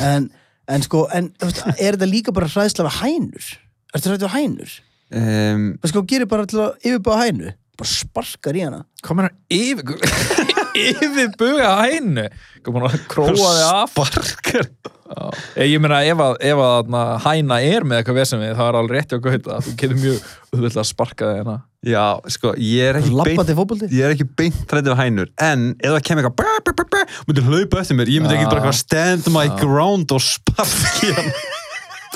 En, 0.00 0.30
en 0.68 0.82
sko 0.86 1.04
en, 1.14 1.28
þú 1.38 1.50
er 1.76 1.96
þetta 1.98 2.08
líka 2.08 2.32
bara 2.34 2.48
hræðsla 2.48 2.86
við 2.88 2.96
hænur? 3.02 3.50
Ertu 3.94 4.08
hræðsla 4.12 4.28
við 4.30 4.36
hænur? 4.38 4.76
Um, 5.08 5.66
sko 5.88 6.02
gerir 6.08 6.28
bara 6.28 6.46
til 6.48 6.60
að 6.64 6.88
yfirbáða 6.88 7.26
hænu 7.26 7.52
bara 7.78 7.90
sparkar 7.90 8.58
í 8.58 8.64
hana. 8.66 8.82
Hvað 9.06 9.18
meina 9.20 9.30
yfir 9.54 9.96
yfir 10.88 11.32
buga 11.38 11.72
hænu 11.84 12.28
Hvað 12.64 12.74
meina 12.74 13.02
króa 13.10 13.34
þig 13.34 13.66
af. 13.68 13.92
sparkar. 13.94 14.70
Já. 15.08 15.24
Ég 15.64 15.80
meina 15.80 16.02
ef 16.04 16.20
að, 16.20 16.34
ef 16.44 16.60
að 16.60 16.72
þarna, 16.74 17.02
hæna 17.24 17.58
er 17.64 17.86
með 17.88 18.00
eitthvað 18.02 18.18
vesum 18.18 18.42
við, 18.42 18.50
það 18.58 18.70
er 18.70 18.78
alveg 18.80 18.96
rétti 18.98 19.16
okkur 19.16 19.36
þetta 19.36 19.60
þú 19.64 19.74
getur 19.80 20.00
mjög 20.02 20.18
auðvitað 20.52 20.80
að 20.82 20.88
sparka 20.90 21.28
þig 21.30 21.38
hérna. 21.38 21.54
Já, 21.88 22.04
sko, 22.34 22.52
ég 22.58 22.90
er 22.90 22.98
ekki 22.98 23.12
beint 23.14 23.20
lappandi 23.22 23.56
fótbolti? 23.56 23.88
ég 23.94 24.04
er 24.04 24.16
ekki 24.16 24.26
beint 24.36 24.58
hrættið 24.66 24.92
við 24.92 24.98
hænur 24.98 25.30
en 25.46 25.64
ef 25.78 25.94
það 25.94 26.04
kemur 26.10 26.28
eitthvað 26.28 27.14
myndir 27.28 27.46
hlaupa 27.46 27.80
eftir 27.84 27.98
mér, 28.00 28.10
ég 28.10 28.24
myndi 28.24 28.36
ekki 28.36 28.50
bara 28.50 28.74
stand 28.74 29.30
my 29.32 29.46
ground 29.62 30.12
og 30.16 30.24
sparki 30.26 31.14
hann 31.14 31.32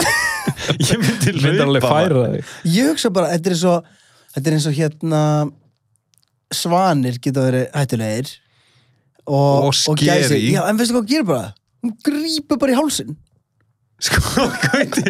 ég 0.90 0.98
myndi 1.00 1.34
hlaupa 1.38 1.88
færa 1.88 2.28
þig. 2.34 2.54
Ég 2.74 2.92
hugsa 2.92 3.12
bara, 3.14 3.32
þetta 3.36 3.54
er 3.54 3.66
og 3.72 3.90
þetta 4.34 4.48
er 4.50 4.56
eins 4.58 4.68
og 4.70 4.76
hérna 4.78 5.22
svanir 6.52 7.18
geta 7.22 7.46
verið 7.46 7.66
hættulegir 7.76 8.30
og, 9.26 9.68
Og 9.70 9.74
scary. 9.76 10.06
gæsir. 10.08 10.46
já, 10.52 10.62
en 10.68 10.80
veistu 10.80 10.94
hvað 10.96 11.02
hún 11.04 11.10
gerir 11.12 11.28
bara 11.28 11.54
hún 11.82 11.94
grípur 12.06 12.58
bara 12.62 12.74
í 12.74 12.78
hálsin 12.80 13.14
sko, 14.02 14.46
gauti 14.66 15.04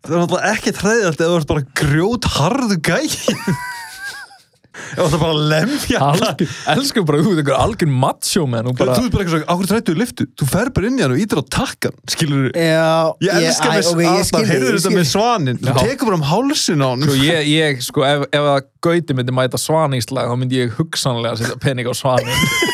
það 0.00 0.14
er 0.14 0.22
náttúrulega 0.24 0.52
ekki 0.54 0.74
hræðilegt 0.80 1.20
ef 1.22 1.30
þú 1.30 1.38
ert 1.40 1.50
bara 1.52 1.66
grjót 1.82 2.28
harðu 2.36 2.78
þú 4.96 5.06
ert 5.06 5.16
bara 5.22 5.34
að 5.34 5.42
lemja 5.52 6.00
alla. 6.00 6.30
Algjör, 6.30 6.56
elsku 6.74 7.04
bara, 7.08 7.22
þú 7.24 7.34
ert 7.34 7.42
einhver 7.42 7.58
algjör 7.60 7.92
macho 8.04 8.46
menn 8.50 8.70
og 8.70 8.78
bara... 8.78 8.96
þú 8.96 9.06
ert 9.06 9.14
bara 9.14 9.24
eitthvað 9.26 9.36
svo, 9.36 9.48
áhverju 9.54 9.70
trættu 9.72 9.94
í 9.94 10.00
liftu 10.00 10.26
þú 10.40 10.48
fer 10.50 10.72
bara 10.76 10.90
inn 10.90 10.98
í 10.98 11.04
hann 11.04 11.14
og 11.14 11.22
ítir 11.24 11.40
á 11.40 11.44
takkan 11.56 11.96
skilur 12.14 12.48
þú 12.50 12.66
já, 12.66 12.90
Ég 13.26 13.48
elska 13.50 13.68
æ, 13.68 13.74
með 13.74 13.90
ok, 13.90 14.02
ég 14.04 14.28
skil 14.30 14.40
Arnar, 14.40 14.50
þig, 14.50 14.50
heyrðu 14.50 14.70
ég 14.70 14.80
þetta 14.80 14.94
með 14.96 15.08
svanin 15.10 15.60
þú 15.60 15.76
tekur 15.80 16.10
bara 16.10 16.20
um 16.20 16.26
hálsin 16.30 16.84
á 16.84 16.88
hann. 16.90 17.06
Sko, 17.06 17.16
ég, 17.20 17.50
ég, 17.50 17.82
sko, 17.86 18.06
ef, 18.08 18.26
ef 18.30 18.50
að 18.54 18.60
Gauti 18.80 19.12
myndi 19.12 19.32
mæta 19.36 19.58
svaníslag, 19.60 20.30
þá 20.30 20.38
myndi 20.40 20.56
ég 20.62 20.70
hugsanlega 20.78 21.36
setja 21.36 21.58
pening 21.60 21.84
á 21.84 21.92
svanin 21.92 22.30
ég, 22.32 22.62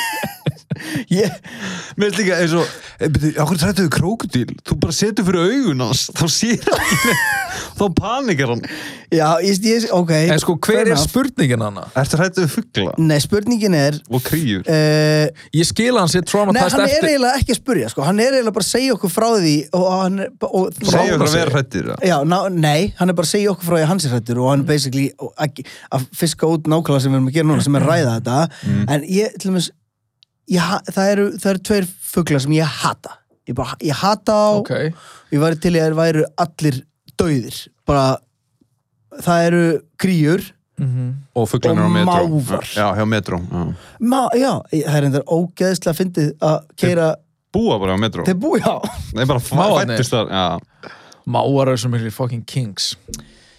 Mér 1.11 2.11
finnst 2.11 2.19
líka 2.21 2.39
eins 2.43 2.55
og, 2.59 2.67
e, 2.99 3.09
beti, 3.13 3.33
áhverju 3.39 3.61
trættu 3.63 3.85
við 3.87 3.93
krókudíl 3.95 4.55
þú 4.67 4.79
bara 4.83 4.97
setur 4.97 5.27
fyrir 5.29 5.53
augun 5.53 5.85
hans 5.87 6.07
þá 6.17 6.25
sér 6.33 6.67
hann 6.67 7.37
þá 7.77 7.85
panikar 7.97 8.53
hann. 8.55 8.63
Já, 9.13 9.27
ég, 9.45 9.61
ég, 9.63 9.87
ok. 9.95 10.11
En 10.35 10.41
sko, 10.43 10.57
hver 10.67 10.91
er 10.91 10.99
spurningin 10.99 11.63
hana? 11.63 11.87
Ertu 11.97 12.19
trættu 12.19 12.43
við 12.43 12.51
fuggla 12.57 12.95
nei, 12.99 13.17
spurningin 13.23 13.77
er 13.79 13.99
og 14.11 14.25
kríur. 14.27 14.65
uh, 14.67 15.47
Ég 15.55 15.69
skil 15.69 15.93
að 15.93 16.01
hann 16.03 16.13
sé 16.13 16.23
Nei, 16.23 16.29
traumatized 16.31 16.75
hann 16.75 16.85
er 16.87 16.97
eftir 16.97 17.11
eiginlega 17.13 17.41
ekki 17.41 17.55
að 17.55 17.61
spurja, 17.61 17.93
sko. 17.93 18.05
Hann 18.07 18.21
er 18.25 18.35
eiginlega 18.35 18.57
bara 18.59 18.67
að 18.67 18.73
segja 18.73 18.97
okkur 18.97 19.15
frá 19.15 19.29
því 19.37 19.55
og 19.79 19.87
hann 19.93 20.21
er 20.27 20.33
og, 20.35 20.51
og, 20.51 20.83
segja 20.83 21.17
okkur 21.17 21.31
að 21.31 21.39
vera 21.39 21.55
hrættir 21.57 21.91
Já, 22.11 22.17
ná, 22.27 22.39
nei, 22.53 22.79
hann 22.99 23.13
er 23.13 23.19
bara 23.19 23.31
að 23.31 23.35
segja 23.37 23.55
okkur 23.55 23.71
frá 23.71 23.79
því 23.79 23.87
að 23.87 23.91
hans 23.95 24.09
er 24.09 24.17
hrættur 24.17 24.43
og 24.43 24.53
hann 24.53 24.65
er 24.67 24.71
basically 24.75 25.07
að, 25.47 26.07
fiska 26.17 26.51
út 26.51 26.71
nákvæmlega 26.71 27.07
sem 27.07 27.15
við 27.15 27.21
erum 27.21 27.31
að 27.31 27.39
gera 27.39 27.51
núna, 27.53 27.67
sem 27.67 27.79
er 27.79 27.87
ræða 27.87 28.17
þetta. 28.19 28.39
En 28.87 29.07
ég, 29.11 29.37
til 29.39 29.53
dæmis 29.53 29.71
ég, 30.53 30.75
það, 30.93 31.09
eru, 31.13 31.27
það 31.39 31.51
eru 31.53 31.65
tveir 31.71 31.89
fuglar 32.13 32.45
sem 32.45 32.53
ég 32.57 32.77
hata. 32.83 33.17
Ég, 33.47 33.55
bara, 33.55 33.77
ég 33.87 33.95
hata 33.95 34.35
á 34.35 34.49
Ok, 34.59 34.73
ég 35.35 35.43
væri 35.43 35.59
til 35.63 35.75
í 35.77 35.81
að 35.81 35.89
þeir 35.91 35.99
væru 36.01 36.25
allir 36.43 36.79
dauðir. 37.19 37.59
Bara 37.87 38.07
það 39.23 39.49
eru 39.51 39.65
kríur 40.03 40.53
og 41.33 41.47
fugglan 41.49 41.79
Og 41.79 41.81
er 41.81 41.87
á 41.89 41.91
metro 41.95 42.25
mávar. 42.29 42.67
já, 42.69 42.87
hjá 42.99 43.05
metro 43.09 43.39
já. 43.41 43.63
Ma, 44.01 44.27
já, 44.37 44.51
það 44.75 44.97
er 44.99 45.07
endar 45.09 45.23
ógeðslega 45.25 45.97
fyndið 45.97 46.35
að 46.45 46.59
keira 46.77 47.07
búa 47.57 47.79
bara 47.81 47.97
á 47.97 47.99
metro 48.03 48.27
þeir 48.27 48.37
búi, 48.37 48.59
já. 48.61 48.75
Nei, 49.17 49.25
bara 49.25 49.41
fættist 49.41 50.13
þar 50.13 50.61
máar 51.25 51.71
eru 51.73 51.81
svo 51.81 51.89
miklu 51.95 52.13
fucking 52.13 52.45
kings 52.45 52.91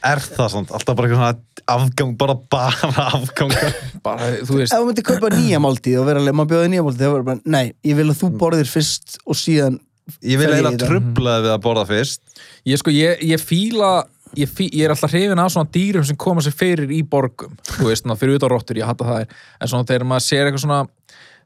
Er 0.05 0.21
það 0.21 0.51
svona, 0.53 0.71
alltaf 0.77 0.97
bara 0.97 1.07
eitthvað 1.09 1.23
svona 1.23 1.73
afgang, 1.73 2.11
bara 2.19 2.35
bara 2.53 3.05
afgangar 3.17 3.73
Bara, 4.05 4.29
þú 4.45 4.59
veist. 4.59 4.73
Ef 4.73 4.77
þú 4.77 4.89
myndir 4.91 5.07
kaupa 5.07 5.31
nýja 5.33 5.61
máltíð 5.63 5.99
og 6.01 6.07
vera 6.09 6.21
alveg, 6.21 6.37
maður 6.37 6.51
bjóði 6.53 6.71
nýja 6.73 6.85
máltíð 6.85 7.05
það 7.05 7.15
var 7.15 7.25
bara, 7.31 7.41
nei, 7.57 7.65
ég 7.87 7.97
vil 7.97 8.07
að 8.11 8.19
þú 8.21 8.29
borðir 8.43 8.69
fyrst 8.71 9.17
og 9.25 9.39
síðan 9.39 9.79
Ég 10.23 10.39
vil 10.39 10.47
eiginlega 10.47 10.77
þetta? 10.77 10.87
trubla 10.87 11.33
þig 11.35 11.43
við 11.43 11.51
að 11.51 11.63
borða 11.65 11.81
fyrst. 11.89 12.21
Ég 12.69 12.79
sko, 12.79 12.93
ég, 12.95 13.23
ég 13.27 13.41
fíla 13.43 13.89
ég, 14.37 14.47
fí, 14.47 14.69
ég 14.71 14.85
er 14.85 14.93
alltaf 14.93 15.11
hrifin 15.11 15.41
af 15.43 15.51
svona 15.51 15.71
dýrum 15.73 16.05
sem 16.07 16.15
koma 16.19 16.43
sér 16.45 16.55
fyrir 16.55 16.93
í 16.95 17.01
borgum. 17.03 17.57
Þú 17.73 17.89
veist, 17.89 18.05
svona, 18.05 18.15
fyrir 18.19 18.39
utan 18.39 18.53
rottur, 18.53 18.79
ég 18.79 18.87
hata 18.87 19.07
það. 19.07 19.25
Er 19.25 19.65
en 19.65 19.71
svona 19.73 19.87
þegar 19.89 20.07
maður 20.07 20.25
sér 20.29 20.47
eitthvað 20.47 20.63
svona 20.63 20.79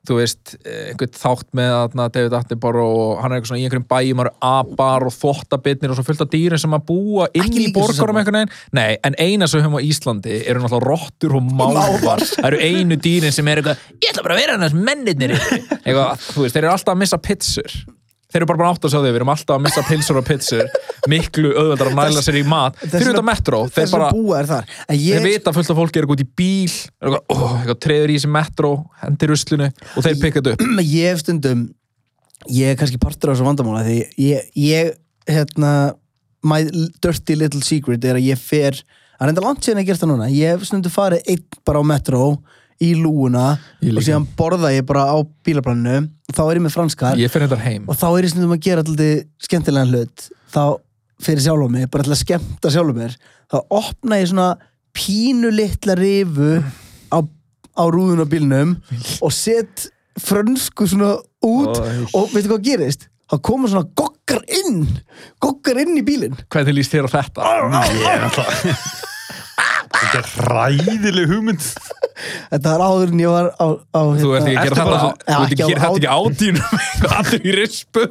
þú 0.07 0.17
veist, 0.17 0.55
eh, 0.65 0.91
einhvern 0.91 1.13
þátt 1.13 1.47
með 1.57 1.71
þarna, 1.75 2.07
David 2.15 2.35
Attenborough 2.39 3.01
og 3.01 3.21
hann 3.21 3.31
er 3.31 3.37
eitthvað 3.37 3.51
svona 3.51 3.61
í 3.61 3.65
einhverjum 3.67 3.87
bæjum, 3.91 4.17
maður 4.17 4.31
eru 4.31 4.49
apar 4.49 5.05
og 5.05 5.15
þvottabitnir 5.15 5.93
og 5.93 5.99
svo 5.99 6.05
fullt 6.07 6.25
af 6.25 6.31
dýrum 6.33 6.61
sem 6.63 6.75
að 6.77 6.85
búa 6.89 7.27
inn 7.37 7.59
í 7.61 7.67
borgarum 7.75 8.17
einhvern 8.21 8.39
veginn. 8.41 8.55
Nei, 8.73 8.97
en 9.05 9.17
eina 9.21 9.47
sem 9.47 9.61
við 9.61 9.67
höfum 9.67 9.77
á 9.77 9.87
Íslandi 9.91 10.41
eru 10.41 10.63
náttúrulega 10.63 10.89
rottur 10.89 11.37
og 11.37 11.49
mávar 11.53 12.25
það 12.25 12.49
eru 12.49 12.61
einu 12.65 12.97
dýrin 12.97 13.35
sem 13.35 13.47
er 13.47 13.61
eitthvað 13.61 13.89
ég 14.01 14.11
ætla 14.11 14.25
bara 14.25 14.37
að 14.37 14.41
vera 14.41 14.57
hann 14.57 14.65
þess 14.65 14.85
mennirnir 14.89 15.35
eitthvað, 15.37 16.29
þú 16.31 16.45
veist, 16.45 16.55
þeir 16.55 16.63
eru 16.65 16.73
alltaf 16.73 16.95
að 16.95 17.03
missa 17.05 17.21
pitsur 17.21 17.81
þeir 18.31 18.41
eru 18.41 18.49
bara 18.51 18.61
bara 18.61 18.71
átt 18.73 18.87
að 18.87 18.93
sjá 18.93 18.99
þau, 18.99 19.07
við 19.09 19.19
erum 19.19 19.33
alltaf 19.33 19.57
að 19.57 19.65
missa 19.65 19.83
pilsur 19.87 20.21
og 20.21 20.27
pitsur 20.27 20.63
miklu 21.11 21.51
auðveldar 21.55 21.91
að 21.91 21.99
næla 21.99 22.23
sér 22.25 22.39
í 22.39 22.45
mat. 22.47 22.79
þeir 22.81 23.09
eru 23.11 23.21
á 23.21 23.27
metro, 23.31 23.61
þeir 23.67 23.91
bara 23.91 24.09
en 24.11 24.49
þeir 24.95 24.97
ég, 25.01 25.27
vita 25.27 25.53
fullt 25.55 25.73
af 25.73 25.81
fólki 25.81 26.01
er 26.01 26.09
út 26.11 26.23
í 26.23 26.27
bíl 26.27 26.71
er 26.71 27.11
eitthvað, 27.11 27.21
oh, 27.35 27.53
eitthvað 27.59 27.81
treður 27.87 28.13
í 28.13 28.17
þessi 28.17 28.31
metro 28.37 28.71
hendir 29.03 29.33
ruslunu 29.33 29.69
og 29.69 30.07
þeir 30.07 30.19
pikka 30.23 30.41
þetta 30.41 30.55
upp. 30.55 30.81
Ég 31.01 31.11
hef 31.11 31.23
stundum 31.25 31.69
ég 32.49 32.71
er 32.71 32.79
kannski 32.79 32.99
partur 33.01 33.31
á 33.31 33.33
þessu 33.35 33.45
vandamála 33.45 33.83
því 33.85 33.97
ég, 34.23 34.47
ég 34.57 34.95
hérna 35.29 35.93
my 36.41 36.63
dirty 37.03 37.37
little 37.37 37.61
secret 37.65 38.05
er 38.05 38.17
að 38.17 38.31
ég 38.31 38.41
fer 38.41 38.79
að 39.21 39.29
reynda 39.29 39.43
langt 39.45 39.65
síðan 39.65 39.83
ég 39.83 39.91
gert 39.91 40.01
það 40.01 40.13
núna 40.15 40.29
ég 40.33 40.55
hef 40.55 40.65
stundum 40.65 40.93
farið 40.93 41.27
einn 41.29 41.59
bara 41.67 41.83
á 41.83 41.85
metro 41.85 42.23
í 42.81 42.91
lúuna 42.97 43.55
Ég 43.83 43.95
og 43.95 44.05
síðan 44.05 44.25
borða 44.37 44.71
ég 44.73 44.85
bara 44.89 45.05
á 45.13 45.17
bílaplaninu 45.45 46.07
þá 46.31 46.41
er 46.45 46.59
ég 46.59 46.65
með 46.65 46.75
franskar 46.75 47.19
ég 47.19 47.33
og 47.85 47.97
þá 47.99 48.07
er 48.09 48.25
ég 48.25 48.33
stundum 48.33 48.55
að 48.55 48.63
gera 48.65 48.85
alltaf 48.85 49.45
skemmtilegan 49.45 49.93
hlut. 49.93 50.25
Þá 50.51 50.63
fyrir 51.21 51.43
sjálf 51.45 51.71
mig, 51.71 51.87
bara 51.93 52.07
að 52.07 52.21
skemmta 52.21 52.71
sjálf 52.73 52.97
mér. 52.97 53.15
Þá 53.51 53.57
opna 53.77 54.19
ég 54.21 54.31
svona 54.31 54.49
pínu 54.95 55.51
litla 55.53 55.95
rifu 55.99 56.57
á, 57.13 57.17
á 57.21 57.83
rúðun 57.93 58.23
á 58.23 58.27
bílnum 58.27 58.75
og 59.21 59.35
set 59.35 59.87
frönsku 60.19 60.87
svona 60.89 61.13
út 61.45 61.77
Æ. 61.77 62.09
og 62.17 62.33
veitu 62.33 62.51
hvað 62.51 62.65
gerist? 62.65 63.07
Það 63.31 63.43
koma 63.47 63.69
svona 63.71 63.87
gokkar 63.95 64.41
inn 64.59 64.83
gokkar 65.43 65.79
inn 65.85 65.95
í 65.95 66.03
bílinn. 66.03 66.35
Hvernig 66.51 66.81
líst 66.81 66.91
þér 66.95 67.07
á 67.07 67.11
þetta? 67.19 67.53
Er 68.11 68.27
alltaf 68.27 69.07
Þetta 69.91 70.19
er 70.21 70.27
ræðileg 70.51 71.27
hugmynd. 71.29 71.65
Þetta 72.51 72.71
var 72.75 72.81
áður 72.85 73.11
en 73.13 73.21
ég 73.21 73.31
var 73.31 73.47
á, 73.57 73.65
á 73.81 74.01
hérna, 74.01 74.21
Þú 74.21 74.31
ert 74.37 74.47
ekki 74.47 74.57
að 74.57 74.65
Ertu 74.65 74.75
gera 74.75 74.85
þetta 74.85 74.97
Þú 75.01 75.37
ert 75.41 75.53
ekki 75.53 75.63
að 75.65 75.71
gera 75.71 75.81
þetta 75.81 75.99
ekki 75.99 76.09
ádýnum 76.11 77.15
Allir 77.17 77.45
í 77.49 77.53
rispu. 77.57 78.03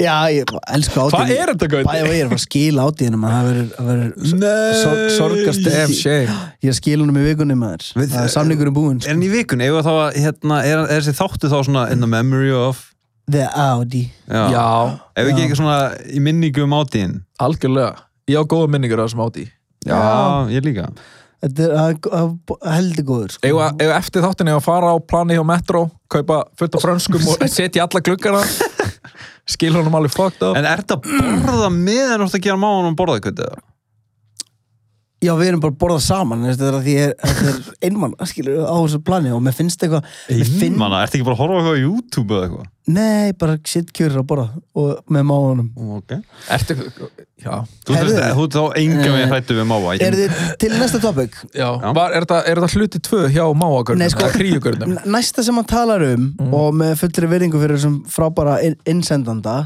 Já, 0.00 0.14
ég 0.32 0.52
elsku 0.76 1.02
átíðin 1.02 1.14
Hvað 1.16 1.32
er 1.34 1.52
þetta, 1.52 1.68
Gauti? 1.74 1.88
Bæði 1.90 2.04
og 2.06 2.14
ég 2.14 2.22
er 2.24 2.34
að 2.36 2.42
skila 2.44 2.86
átíðinum 2.88 3.26
að 3.28 3.34
það 3.34 3.48
verður- 3.50 3.70
það 3.76 3.90
verður 3.90 4.14
sor, 4.80 5.02
sorgast 5.18 5.68
Ég 5.70 6.30
er 6.30 6.72
að 6.72 6.78
skila 6.80 7.04
honum 7.04 7.20
í 7.20 7.26
Við- 7.28 8.14
Það 8.14 8.24
er 8.24 8.32
samningur 8.36 8.72
um 8.72 8.78
búinn 8.80 9.02
Er 9.04 9.12
hann 9.12 9.26
í 9.26 9.30
vikun? 9.34 9.64
Eða 9.66 9.84
þá 9.86 9.92
að, 9.96 10.20
hérna, 10.24 10.62
er, 10.64 10.84
er 10.86 11.04
þessi 11.04 11.16
þáttu 11.20 11.52
þá 11.52 11.58
svona 11.68 11.86
in 11.92 12.00
the 12.04 12.10
memory 12.10 12.52
of? 12.56 12.86
The 13.30 13.44
Audi. 13.54 14.06
Já, 14.26 14.42
Já, 14.56 14.66
Ef 15.20 15.28
ekki 15.30 15.44
ekki 15.46 15.58
svona 15.60 15.76
í 16.10 16.18
minningu 16.24 16.64
um 16.64 16.72
átíðin 16.80 17.18
algjörlega. 17.38 17.92
Ég 18.30 18.40
á 18.40 18.44
góða 18.48 18.70
minningur 18.72 19.02
á 19.02 19.06
þessum 19.06 19.26
ádý 19.28 19.44
Já, 19.86 20.00
ég 20.52 20.64
líka 20.66 20.88
Þetta 21.40 21.66
er 21.72 21.94
heldur 22.74 23.06
góður 23.08 23.32
sko. 23.32 23.48
Egu 23.48 23.92
eftir 23.96 24.24
þáttinni 24.26 24.52
að 24.52 24.64
fara 24.66 24.92
á 24.92 24.96
plani 25.00 25.38
hjá 25.38 25.44
Metro 25.48 25.86
kaupa 26.12 26.42
fullt 26.60 26.76
af 26.76 26.84
frönskum 26.84 27.24
og 27.32 27.44
setja 27.48 27.80
í 27.80 27.84
alla 27.86 28.02
gluggana 28.04 28.42
skil 29.48 29.72
honum 29.78 29.96
alveg 29.96 30.12
fucked 30.12 30.44
up 30.44 30.58
En 30.58 30.68
er 30.68 30.82
þetta 30.82 31.00
borða 31.00 31.70
með 31.72 32.14
en 32.16 32.26
orðið 32.26 32.38
að 32.40 32.46
gera 32.48 32.60
mánu 32.60 32.90
um 32.92 32.98
borðað 32.98 33.24
kvötið? 33.28 33.54
Já, 35.20 35.34
við 35.36 35.50
erum 35.50 35.60
bara 35.60 35.74
að 35.74 35.80
borða 35.82 36.00
saman 36.00 36.46
Þetta 36.48 36.64
er 36.70 36.76
að 36.78 36.84
því 36.86 36.92
ég, 36.96 37.10
þetta 37.20 37.50
er 37.50 37.56
einmann 37.90 38.14
skilur, 38.30 38.60
á 38.64 38.76
þessu 38.80 39.00
plani 39.04 39.32
og 39.36 39.42
mér 39.44 39.52
finnst 39.58 39.82
eitthvað 39.84 40.06
mér 40.30 40.48
finn- 40.48 40.72
Einmanna, 40.72 41.00
ertu 41.04 41.18
ekki 41.18 41.26
bara 41.28 41.36
að 41.36 41.42
horfa 41.42 41.56
á 41.56 41.60
eitthvað 41.60 41.76
á 41.76 41.84
YouTube 41.84 42.36
eða 42.38 42.46
eitthvað? 42.48 42.70
Nei, 42.90 43.32
bara 43.38 43.56
sitt 43.70 43.90
kjörur 43.94 44.22
að 44.22 44.26
borða 44.32 44.46
og 44.80 45.12
með 45.12 45.26
máunum 45.28 45.68
Ok. 45.98 46.14
Ertu, 46.56 46.78
já, 47.44 47.58
Þú 47.86 47.98
ert 48.00 48.56
þá 48.56 48.62
enga 48.80 49.04
Eh, 49.04 49.12
með 49.18 49.28
hrættu 49.34 49.58
við 49.60 49.68
máva 49.70 49.92
Er 50.00 50.16
þið 50.22 50.40
til 50.64 50.72
næsta 50.80 51.02
topic? 51.04 51.36
já. 51.54 51.68
Var, 51.84 52.16
er, 52.16 52.24
þetta, 52.24 52.40
er 52.50 52.62
þetta 52.64 52.80
hluti 52.80 53.02
tvö 53.10 53.22
hjá 53.36 53.44
máagörnum 53.60 54.00
Nei, 54.00 54.08
sko- 54.10 55.04
Næsta 55.18 55.44
sem 55.44 55.60
hann 55.60 55.68
talar 55.70 56.02
um 56.14 56.26
og 56.48 56.72
með 56.80 56.96
fullri 57.04 57.28
virðingu 57.36 57.60
fyrir 57.62 57.76
þessum 57.78 58.00
frábæra 58.10 58.56
inn 58.64 58.80
innsendanda 58.88 59.60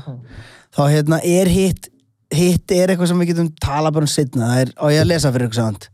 þá 0.74 0.82
hérna 0.90 1.22
er 1.22 1.46
hitt 1.54 1.88
hitt 2.36 2.74
er 2.74 2.92
eitthvað 2.92 3.10
sem 3.12 3.22
við 3.22 3.32
getum 3.32 3.54
tala 3.62 3.92
bara 3.94 4.06
um 4.06 4.10
setna 4.10 4.50
það 4.50 4.62
er, 4.64 4.74
og 4.78 4.94
ég 4.94 5.04
að 5.04 5.10
lesa 5.12 5.32
fyrir 5.34 5.48
ykkur 5.48 5.60
samt. 5.60 5.88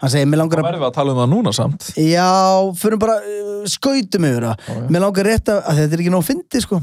Hann 0.00 0.12
segir, 0.14 0.28
mér 0.32 0.40
langar 0.40 0.62
að 0.62 0.64
verðum 0.64 0.80
við 0.80 0.88
að 0.88 0.96
tala 0.96 1.12
um 1.12 1.18
það 1.20 1.28
núna 1.34 1.52
samt. 1.52 1.90
Já, 2.00 2.30
fyrir 2.80 3.00
bara 3.02 3.18
uh, 3.20 3.66
skautum 3.68 4.26
yfir 4.30 4.46
það. 4.48 4.62
Já. 4.64 4.78
mér 4.88 5.04
langar 5.04 5.28
rétt 5.28 5.52
að, 5.52 5.60
að 5.60 5.80
þetta 5.82 5.96
er 5.96 6.02
ekki 6.04 6.14
nóg 6.14 6.24
fyndi 6.24 6.62
sko. 6.64 6.80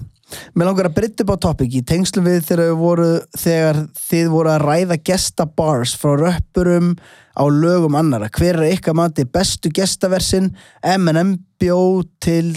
Mér 0.53 0.69
langar 0.69 0.89
að 0.89 0.97
breytta 0.99 1.23
upp 1.23 1.31
á 1.33 1.37
topic 1.47 1.77
í 1.79 1.81
tengslum 1.87 2.27
við 2.27 2.43
þegar, 2.45 2.75
voru, 2.77 3.07
þegar 3.39 3.81
þið 4.09 4.29
voru 4.35 4.51
að 4.53 4.65
ræða 4.67 4.99
gestabars 5.09 5.95
frá 5.97 6.13
röppurum 6.19 6.93
á 7.33 7.43
lögum 7.47 7.97
annara 7.97 8.29
hver 8.37 8.59
er 8.59 8.75
ykkar 8.75 8.97
mati? 8.97 9.25
Bestu 9.25 9.71
gestaversin? 9.73 10.51
M&M 10.83 11.37
bjó 11.57 12.03
til 12.21 12.53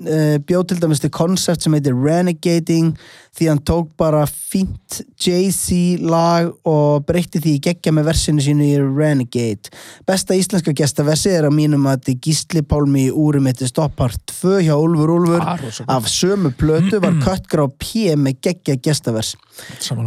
uh, 0.00 0.38
bjó 0.46 0.62
til 0.66 0.80
dæmis 0.82 1.02
til 1.02 1.12
koncept 1.12 1.64
sem 1.64 1.74
heitir 1.76 1.96
Renegading 1.96 2.94
því 3.32 3.48
hann 3.48 3.62
tók 3.64 3.92
bara 3.96 4.26
fínt 4.28 4.98
Jay-Z 5.20 6.02
lag 6.04 6.50
og 6.68 7.06
breytti 7.08 7.40
því 7.40 7.54
í 7.56 7.62
geggja 7.64 7.94
með 7.94 8.10
versinu 8.10 8.44
sínu 8.44 8.66
í 8.66 8.74
Renegade. 8.82 9.72
Besta 10.08 10.36
íslenska 10.36 10.74
gestaversi 10.76 11.32
er 11.32 11.48
að 11.48 11.56
mínum 11.56 11.88
að 11.88 12.02
þetta 12.02 12.26
Gísli 12.26 12.64
Pálmi 12.68 13.06
í 13.06 13.14
úrum 13.24 13.48
eitt 13.48 13.64
stoppart 13.68 14.20
2 14.34 14.58
hjá 14.66 14.74
Úlfur 14.76 15.14
Úlfur. 15.16 15.40
Ah, 15.40 15.64
af 15.96 16.10
sömu 16.12 16.52
plötu 16.52 17.00
var 17.00 17.16
köttgrá 17.24 17.68
P 17.72 18.12
með 18.20 18.42
geggja 18.48 18.76
gestivers 18.84 19.32
Samanlega. 19.32 19.51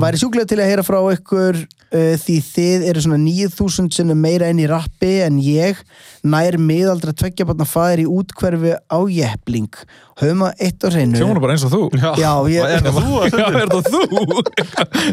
Væri 0.01 0.19
sjúklega 0.21 0.49
til 0.49 0.59
að 0.61 0.69
heyra 0.71 0.83
frá 0.85 0.97
ykkur 1.13 1.59
uh, 1.61 2.15
því 2.21 2.35
þið 2.49 2.85
eru 2.89 3.03
svona 3.05 3.19
9000 3.21 3.91
sinnum 3.95 4.19
meira 4.23 4.49
enn 4.51 4.61
í 4.63 4.67
rappi 4.69 5.13
en 5.25 5.37
ég. 5.43 5.79
Nær 6.25 6.57
miðaldra 6.57 7.13
tveggjabarna 7.13 7.67
fæðir 7.69 8.05
í 8.05 8.07
útkverfi 8.09 8.73
á 8.89 8.99
jepling. 9.13 9.69
Höfum 10.17 10.45
að 10.47 10.63
eitt 10.65 10.81
á 10.81 10.87
hreinu. 10.89 11.19
Hljóna 11.19 11.43
bara 11.43 11.53
eins 11.57 11.65
og 11.67 11.73
þú. 11.75 11.81
Já, 11.99 12.31
ég- 12.49 12.65
Er 12.65 12.81
það 12.81 12.99
þú 13.01 13.13
Já, 13.29 13.47
er 13.61 13.69
það 13.69 13.83
þú? 13.91 14.01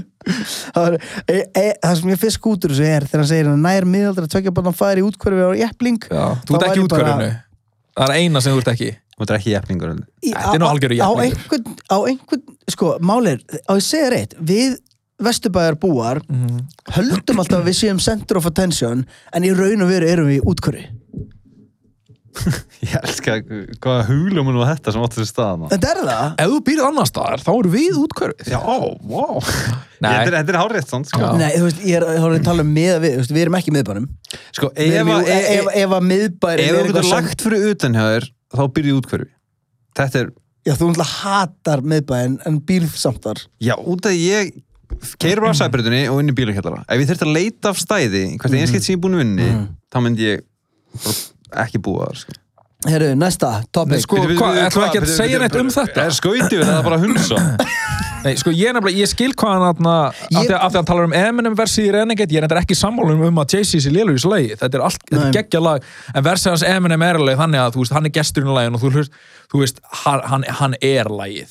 það, 0.23 0.87
er, 0.87 0.97
e, 1.27 1.39
e, 1.59 1.65
það 1.83 1.97
sem 2.01 2.13
ég 2.13 2.21
fyrst 2.23 2.39
skútur 2.39 2.73
þessu 2.73 2.87
er 2.87 3.07
þegar 3.09 3.23
hann 3.25 3.31
segir 3.33 3.49
að 3.51 3.63
nær 3.65 3.87
miðaldra 3.91 4.29
tveggjabarna 4.31 4.73
fæðir 4.77 5.01
í 5.03 5.07
útkverfi 5.09 5.43
á 5.43 5.53
jepling 5.65 6.05
Já, 6.07 6.25
þú 6.47 6.59
ert 6.59 6.67
ekki 6.69 6.85
væri 6.85 6.93
bara- 6.93 7.31
Það 7.93 8.05
er 8.09 8.15
eina 8.23 8.41
sem 8.41 8.55
þú 8.55 8.63
ert 8.63 8.71
ekki 8.73 8.91
Þú 9.19 9.27
ert 9.27 9.35
ekki 9.39 9.53
jefningur 9.55 9.93
Þetta 10.25 10.55
er 10.57 10.63
nú 10.63 10.69
algjöru 10.71 10.97
einhvern, 11.27 11.77
á 11.93 11.97
einhvern, 12.09 12.43
sko, 12.73 12.95
málir 13.05 13.43
á 13.69 13.73
ég 13.77 13.85
segja 13.85 14.11
reitt, 14.15 14.35
við 14.41 14.79
vesturbæjar 15.23 15.77
búar 15.79 16.23
Mhm. 16.27 16.63
höldum 16.97 17.39
alltaf 17.43 17.61
að 17.61 17.69
við 17.71 17.77
séum 17.83 18.01
center 18.03 18.37
of 18.41 18.47
attention 18.49 19.05
en 19.33 19.43
í 19.47 19.53
raun 19.55 19.83
og 19.85 19.89
veru 19.93 20.09
erum 20.09 20.27
við 20.33 20.41
í 20.41 20.45
útkverfi 20.51 20.89
Ég 22.83 22.95
elska 22.97 23.35
hvaða 23.45 24.07
huglum 24.09 24.49
nú 24.57 24.63
þetta 24.65 24.93
sem 24.95 25.03
átti 25.05 25.21
sér 25.21 25.29
staðan 25.29 25.67
þetta 25.69 25.91
er 25.93 25.99
það? 26.09 26.31
Ef 26.41 26.49
þú 26.55 26.61
býrð 26.69 26.87
annar 26.89 27.09
staðar, 27.11 27.43
þá 27.45 27.51
eru 27.59 27.73
við 27.75 27.99
útkörfið 28.01 28.49
Já, 28.55 28.61
wow 28.65 29.37
Nei. 30.03 30.09
Þetta 30.11 30.25
er, 30.25 30.37
þetta 30.41 30.51
er 30.55 30.59
hárrétt 30.59 30.89
svona 30.91 31.07
sko. 31.07 31.27
Nei, 31.39 31.51
þú 31.55 31.67
veist, 31.69 31.83
ég 31.87 31.95
er, 32.01 32.07
að 32.19 32.39
tala 32.49 32.65
um 32.65 32.71
miða 32.75 32.97
við, 33.05 33.13
þú 33.13 33.21
veist, 33.21 33.35
við 33.37 33.43
erum 33.45 33.55
ekki 33.61 33.71
í 33.71 33.75
miðbænum. 33.77 34.07
Sko 34.57 34.71
Við 34.75 34.97
ef, 34.99 35.11
að- 35.15 35.29
ef, 35.31 35.69
ef, 35.79 35.93
þú 36.73 36.89
getur 36.89 37.07
lagt 37.13 37.45
fyrir 37.47 37.69
utan 37.71 37.95
hjá 37.95 38.03
þér 38.09 38.27
þá 38.53 38.65
byrjið 38.77 38.99
útkverfi 39.01 39.31
Þetta 39.93 40.21
er, 40.23 40.29
Já, 40.63 40.77
þú 40.79 40.93
náttúrulega 40.93 41.15
hatar 41.19 41.81
miðbæin 41.91 42.37
en 42.47 42.61
býrð 42.63 42.93
samt 42.95 43.25
þar. 43.25 43.41
Já, 43.61 43.75
út 43.77 44.07
af 44.07 44.15
ég 44.15 44.53
keirir 45.19 45.43
bara 45.43 45.57
á 45.57 45.59
sæbrytunni 45.59 46.05
og 46.13 46.21
inn 46.23 46.31
í 46.31 46.37
bílakjallara. 46.39 46.85
Ef 46.87 47.03
ég 47.03 47.11
þurfti 47.11 47.27
að 47.27 47.35
leita 47.35 47.73
af 47.73 47.81
stæði 47.83 48.23
hvert 48.37 48.57
einskilt 48.61 48.87
sem 48.87 48.95
ég 48.95 49.01
er 49.01 49.03
búin 49.03 49.17
að 49.19 49.23
vinni 49.25 49.49
þá 49.91 49.99
myndi 50.05 50.29
ég 50.29 50.47
ekki 51.65 51.83
búa 51.83 52.07
þar 52.13 52.23
sko. 52.23 52.39
Herru, 52.87 53.11
næsta, 53.19 53.53
topic. 53.75 54.07
Sko, 54.07 54.23
ætlum 54.23 54.39
við 54.39 54.89
ekki 54.89 55.03
að 55.03 55.11
segja 55.13 55.43
neitt 55.43 55.59
um 55.59 55.71
þetta? 55.71 56.07
Er 56.07 56.17
skauti 56.17 56.57
við 56.57 56.65
það 56.67 56.79
er 56.79 56.87
bara 56.89 56.99
að 56.99 57.09
hunsa 57.09 57.43
Nei, 58.23 58.37
sko, 58.39 58.53
ég, 58.55 58.71
nefnilega, 58.75 59.01
ég 59.03 59.11
skil 59.11 59.33
hvað 59.35 59.55
hann 59.57 59.65
atna, 59.67 59.95
Ég- 60.13 60.37
af 60.39 60.47
því 60.47 60.55
að- 60.55 60.77
hann 60.77 60.85
talar 60.89 61.05
um 61.09 61.13
Eminem 61.13 61.57
versið 61.59 61.89
í 61.89 61.93
Renegade, 61.97 62.31
ég 62.33 62.39
er 62.43 62.47
eitthvað 62.47 62.63
ekki 62.63 62.77
sammálum 62.79 63.25
um 63.27 63.41
að 63.43 63.55
Jay-Z 63.57 63.81
sé 63.83 63.91
þessu 63.91 64.31
lagi, 64.31 64.55
þetta 64.61 64.75
er 64.79 64.85
allt, 64.87 65.03
þetta 65.11 65.27
er 65.27 65.33
geggja 65.33 65.61
lag. 65.63 65.83
En 66.15 66.25
versið 66.25 66.51
hans 66.51 66.63
Eminem 66.63 67.03
er 67.03 67.19
alveg 67.19 67.37
þannig 67.37 67.61
að 67.63 67.73
þú 67.75 67.83
veist, 67.83 67.93
hann 67.93 68.07
er 68.07 68.11
gesturinn 68.11 68.51
í 68.51 68.55
lagin 68.55 68.75
og 68.75 68.81
þú, 68.81 68.93
hlust, 68.93 69.11
þú 69.53 69.59
veist, 69.65 69.81
hann, 70.05 70.21
hann, 70.23 70.75
er 70.81 71.05
lagið. 71.05 71.51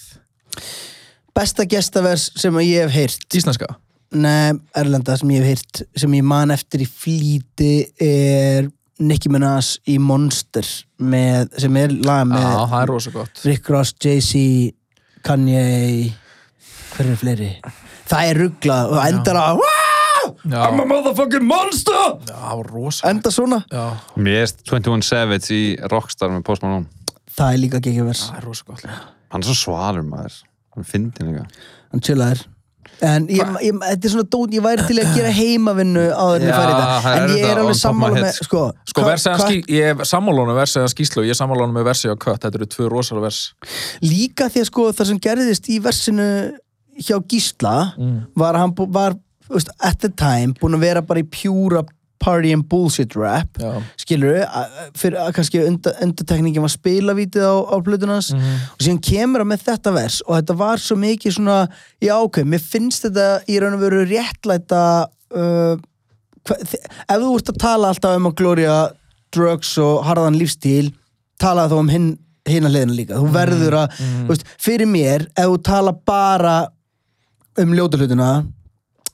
Besta 1.36 1.66
gestavers 1.66 2.32
sem 2.36 2.54
ég 2.54 2.84
hef 2.84 2.92
heyrt. 2.92 3.28
Íslenska? 3.34 3.76
Nei, 4.12 4.52
Erlenda 4.76 5.18
sem 5.18 5.30
ég 5.30 5.44
hef 5.44 5.48
heyrt 5.48 5.84
sem 5.96 6.12
ég 6.12 6.24
man 6.24 6.52
eftir 6.52 6.84
í 6.84 6.88
flýti 6.88 7.74
er 8.00 8.68
Nicki 9.02 9.30
Minaj 9.30 9.78
í 9.90 9.98
Monster 9.98 10.68
með, 11.02 11.50
sem 11.58 11.78
er 11.78 11.94
lag 12.06 12.28
Já, 12.28 12.68
með 12.68 13.08
er 13.08 13.12
gott. 13.16 13.46
Rick 13.46 13.70
Ross, 13.70 13.94
Jay-Z 14.04 14.74
Kanye 15.24 16.14
hver 16.96 17.10
er 17.14 17.20
fleiri? 17.22 17.50
Það 18.12 18.30
er 18.32 18.40
rugglað 18.46 18.92
og 18.96 19.02
endar 19.08 19.40
að 19.42 19.62
"Wow! 19.64 20.36
Já. 20.46 20.58
I'm 20.68 20.80
a 20.82 20.86
motherfucking 20.86 21.44
monster! 21.48 22.00
Já, 22.28 22.36
það 22.36 22.56
var 22.62 22.72
rosa 22.76 23.10
enda 23.10 23.32
svona. 23.34 23.64
Já, 23.72 23.86
Mér 24.18 24.42
er 24.44 24.54
21 24.70 25.04
Savage 25.08 25.52
í 25.56 25.64
Rockstar 25.92 26.30
með 26.30 26.44
Post 26.48 26.64
Malone. 26.64 26.86
Það 27.38 27.54
er 27.54 27.62
líka 27.64 27.80
geggjavers. 27.82 28.26
Það 28.30 28.38
er 28.42 28.46
rosa 28.50 28.64
gott. 28.68 28.86
Hann 29.32 29.42
er 29.42 29.48
svo 29.48 29.56
svalur 29.58 30.04
maður. 30.04 30.42
Hann 30.76 30.84
finnir 30.88 31.30
líka. 31.32 31.46
Hann 31.92 32.02
chillaðir 32.02 32.46
en 33.02 33.26
ég, 33.34 33.42
ég, 33.66 33.74
þetta 33.82 34.06
er 34.06 34.12
svona 34.14 34.28
dót, 34.30 34.52
ég 34.54 34.62
væri 34.62 34.84
til 34.86 34.98
að 35.02 35.16
gera 35.16 35.30
heimavinnu 35.34 36.04
á 36.14 36.26
færi 36.38 36.50
það. 36.52 36.74
þetta 37.02 37.14
en 37.18 37.32
ég 37.34 37.46
er 37.50 37.58
alveg 37.62 37.78
sammála 37.80 38.20
með 38.22 38.36
sko, 38.46 38.62
Sko, 38.92 39.02
skí- 39.42 39.66
ég 39.74 39.88
er 39.90 40.06
sammálunum 40.06 40.54
versið 40.58 40.84
hans 40.86 40.94
skíslu, 40.94 41.24
ég 41.26 41.34
er 41.34 41.40
sammálunum 41.40 41.74
með 41.74 41.88
versið 41.90 42.14
á 42.14 42.18
kött, 42.22 42.42
þetta 42.46 42.60
eru 42.62 42.68
tvö 42.70 42.90
rosalega 42.94 43.26
vers. 43.26 43.40
Líka 44.06 44.50
því 44.54 44.62
að 44.62 44.70
sko 44.70 44.86
það 44.92 45.10
sem 45.12 45.20
gerðist 45.26 45.70
í 45.74 45.80
versinu 45.82 46.28
hjá 47.02 47.18
Gísla 47.32 47.76
var 48.38 48.56
að 48.56 48.62
hann 48.66 48.76
var 48.94 49.18
veist, 49.50 49.72
at 49.80 50.00
the 50.04 50.10
time 50.10 50.56
búin 50.60 50.78
að 50.78 50.86
vera 50.88 51.02
bara 51.06 51.24
í 51.24 51.28
pjúra 51.28 51.84
party 52.22 52.52
and 52.54 52.68
bullshit 52.70 53.16
rap 53.18 53.58
Já. 53.58 53.82
skilur 53.98 54.38
að 54.46 55.32
kannski 55.34 55.64
undir, 55.66 55.96
undirtekningin 56.06 56.62
var 56.62 56.74
spilavítið 56.74 57.48
á, 57.50 57.56
á 57.74 57.76
plutunans 57.82 58.32
og 58.36 58.78
síðan 58.78 59.02
kemur 59.02 59.42
hann 59.42 59.50
með 59.50 59.66
þetta 59.72 59.94
vers 59.96 60.20
og 60.28 60.36
þetta 60.38 60.58
var 60.60 60.84
svo 60.84 61.00
mikið 61.02 61.38
svona 61.38 61.60
já 62.04 62.14
ok, 62.20 62.44
mér 62.46 62.62
finnst 62.62 63.08
þetta 63.08 63.28
í 63.50 63.58
raun 63.62 63.78
og 63.78 63.82
veru 63.82 64.04
réttlæta 64.06 64.84
uh, 65.34 65.76
hva, 66.46 66.58
ef 66.62 67.22
þú 67.24 67.32
ert 67.40 67.54
að 67.56 67.62
tala 67.66 67.94
alltaf 67.94 68.20
um 68.20 68.30
að 68.30 68.38
glória 68.42 68.76
drugs 69.34 69.74
og 69.82 70.04
harðan 70.06 70.38
lífstíl 70.38 70.92
talaði 71.42 71.74
þá 71.74 71.82
um 71.82 71.96
hinn 71.96 72.12
hinn 72.50 72.66
að 72.66 72.74
hliðina 72.74 72.96
líka, 72.98 73.18
þú 73.22 73.28
verður 73.34 73.76
að 73.84 73.98
þú 74.02 74.30
veist, 74.32 74.48
fyrir 74.62 74.90
mér, 74.90 75.28
ef 75.38 75.50
þú 75.52 75.58
tala 75.66 75.92
bara 75.94 76.56
um 77.60 77.74
ljótahlutina 77.76 78.32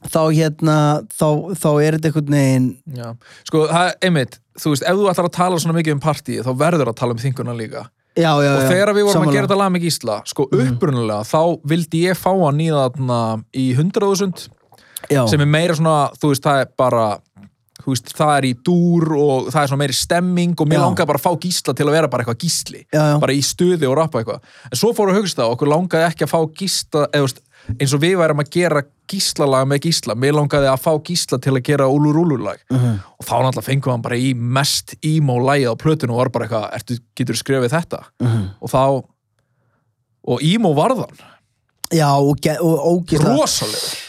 þá 0.07 0.21
hérna 0.29 0.77
þá, 1.09 1.29
þá 1.57 1.69
er 1.81 1.97
þetta 1.97 2.11
einhvern 2.11 2.35
veginn 2.37 2.67
Já, 2.97 3.07
sko, 3.47 3.63
það 3.71 3.93
einmitt 4.05 4.37
þú 4.57 4.73
veist, 4.73 4.85
ef 4.85 4.97
þú 4.97 5.07
ætlar 5.11 5.29
að 5.29 5.37
tala 5.37 5.61
svona 5.61 5.77
mikið 5.77 5.95
um 5.97 6.03
partíi 6.03 6.43
þá 6.45 6.51
verður 6.57 6.91
að 6.91 6.99
tala 7.01 7.15
um 7.15 7.21
þinguna 7.21 7.55
líka. 7.57 7.87
Já, 8.17 8.31
já, 8.41 8.49
og 8.49 8.63
þegar 8.65 8.93
við 8.97 9.05
vorum 9.05 9.13
sammála. 9.13 9.29
að 9.29 9.35
gera 9.37 9.47
þetta 9.47 9.59
lag 9.59 9.73
með 9.73 9.83
Gísla 9.85 10.15
sko 10.25 10.47
upprunalega, 10.49 11.19
þá 11.29 11.41
vildi 11.69 11.99
ég 12.07 12.17
fá 12.17 12.31
hann 12.33 12.63
í 12.63 12.69
þarna 12.73 13.19
í 13.53 13.65
100.000 13.75 14.47
já, 15.13 15.21
sem 15.29 15.43
er 15.43 15.51
meira 15.53 15.75
svona, 15.77 15.97
þú 16.17 16.31
veist, 16.33 16.47
það 16.47 16.63
er 16.63 16.71
bara 16.81 17.05
veist, 17.87 18.11
það 18.17 18.33
er 18.33 18.47
í 18.49 18.53
dúr 18.67 19.13
og 19.15 19.49
það 19.53 19.61
er 19.61 19.71
svona 19.71 19.81
meiri 19.83 19.95
stemming 19.95 20.55
og 20.57 20.69
mér 20.69 20.79
Já. 20.79 20.83
langaði 20.83 21.09
bara 21.11 21.21
að 21.21 21.25
fá 21.27 21.43
Gísla 21.45 21.75
til 21.77 21.85
að 21.87 21.95
vera 21.95 22.09
bara 22.11 22.23
eitthvað 22.25 22.39
Gísli 22.43 22.81
bara 22.91 23.35
í 23.35 23.43
stuði 23.45 23.87
og 23.87 23.95
rappa 23.99 24.21
eitthvað. 24.21 24.49
En 24.71 24.81
svo 24.81 24.91
fóru 24.97 25.13
að 25.13 25.21
hugsa 25.21 25.39
það, 25.41 25.53
okkur 25.55 25.71
langaði 25.71 26.07
ekki 26.09 26.25
að 26.25 26.33
fá 26.33 26.39
Gísla 26.59 27.05
eða, 27.15 27.45
eins 27.79 27.93
og 27.93 28.01
við 28.01 28.15
værum 28.21 28.39
að 28.43 28.49
gera 28.55 28.81
Gíslalag 29.07 29.67
með 29.71 29.85
Gísla, 29.87 30.15
mér 30.19 30.33
langaði 30.35 30.67
að 30.71 30.81
fá 30.83 30.91
Gísla 31.07 31.37
til 31.43 31.53
að 31.55 31.63
gera 31.63 31.85
Úlur 31.87 32.17
Úlur 32.23 32.41
lag 32.43 32.57
Mhm. 32.71 32.99
og 33.19 33.25
þá 33.25 33.33
náttúrulega 33.43 33.67
fengum 33.69 33.91
hann 33.93 34.01
bara 34.01 34.15
í 34.19 34.33
mest 34.35 34.95
emo 35.03 35.37
lagið 35.39 35.71
á 35.71 35.75
plötinu 35.79 36.11
og 36.11 36.17
var 36.23 36.29
bara 36.29 36.45
eitthvað, 36.47 36.73
ertu, 36.75 36.99
getur 37.15 37.35
skrifið 37.39 37.71
þetta? 37.75 38.03
Mhm. 38.21 38.49
og 38.61 38.69
þá 38.69 39.03
og 40.27 40.41
emo 40.43 40.73
varðan, 40.75 41.15
já, 41.93 42.09
og, 42.19 42.35
og 42.61 42.85
ógislega 43.05 43.37
rosalegur. 43.37 44.03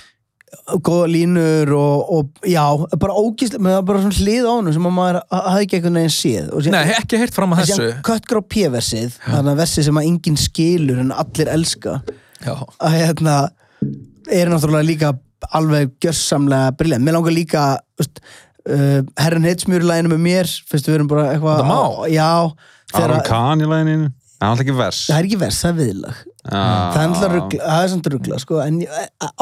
Góða 0.82 1.06
línur 1.08 1.70
og, 1.76 2.10
og 2.12 2.48
já, 2.48 2.64
bara 2.98 3.14
ógislega 3.16 3.60
með 3.62 3.82
bara 3.88 4.00
svona 4.02 4.18
hlið 4.18 4.44
á 4.48 4.52
honum 4.52 4.72
sem 4.74 4.86
að 4.88 4.94
maður 4.96 5.18
ha- 5.30 5.42
hafði 5.52 5.64
ekki 5.66 5.76
einhvern 5.78 5.98
veginn 6.00 6.14
séð. 6.16 6.48
Og 6.56 6.66
Nei, 6.72 6.82
ekki 6.96 7.20
heyrt 7.20 7.36
fram 7.36 7.52
að 7.54 7.62
þessu. 7.62 7.86
Köttgrá 8.04 8.40
P-versið, 8.48 9.16
þannig 9.28 9.52
að 9.54 9.60
versið 9.62 9.84
sem 9.88 10.00
að 10.00 10.08
enginn 10.10 10.36
skilur 10.40 10.98
en 11.04 11.12
allir 11.12 11.48
elska 11.54 11.94
að 12.46 12.98
hérna 12.98 13.36
er 14.30 14.48
náttúrulega 14.52 14.86
líka 14.86 15.12
alveg 15.54 15.92
gjörsamlega 16.02 16.72
briljant. 16.76 17.04
Mér 17.06 17.14
langar 17.16 17.32
líka 17.34 17.64
veist, 17.98 18.20
uh, 18.68 19.00
Herren 19.18 19.46
Heitsmjörlæginu 19.46 20.10
með 20.12 20.22
mér 20.24 20.50
fyrstu 20.68 20.90
við 20.92 20.98
erum 20.98 21.08
bara 21.10 21.28
eitthvað 21.32 21.60
Þetta 21.62 21.68
má? 21.68 22.08
Já, 22.12 22.30
þegar 22.94 23.10
Aron 23.14 23.28
Kahn 23.28 23.62
í 23.64 23.68
læginu 23.70 24.08
Það 24.38 24.46
er 24.46 24.50
alltaf 24.52 24.64
ekki 24.66 24.74
vers 24.78 24.98
það 25.08 25.16
er 25.18 25.26
ekki 25.28 25.38
vers, 25.40 25.56
það 25.64 25.70
er 25.70 25.78
viðlag 25.84 26.18
Ah. 26.48 26.92
það 26.94 26.98
er 27.02 27.08
alltaf 27.08 27.32
ruggla, 27.34 27.58
það 27.68 27.82
er 27.84 27.88
samt 27.92 28.06
ruggla 28.12 28.36
sko. 28.40 28.58
en 28.64 28.76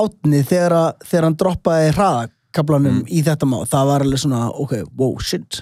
átni 0.02 0.38
þegar, 0.48 0.72
að- 0.74 1.04
þegar 1.06 1.22
hann 1.28 1.36
droppaði 1.36 1.90
hraðakablanum 1.94 2.96
í 3.06 3.20
þetta 3.22 3.46
má, 3.46 3.58
það 3.68 3.86
var 3.90 4.00
alveg 4.06 4.18
svona 4.24 4.40
ok, 4.50 4.72
wow, 4.96 5.12
shit, 5.20 5.60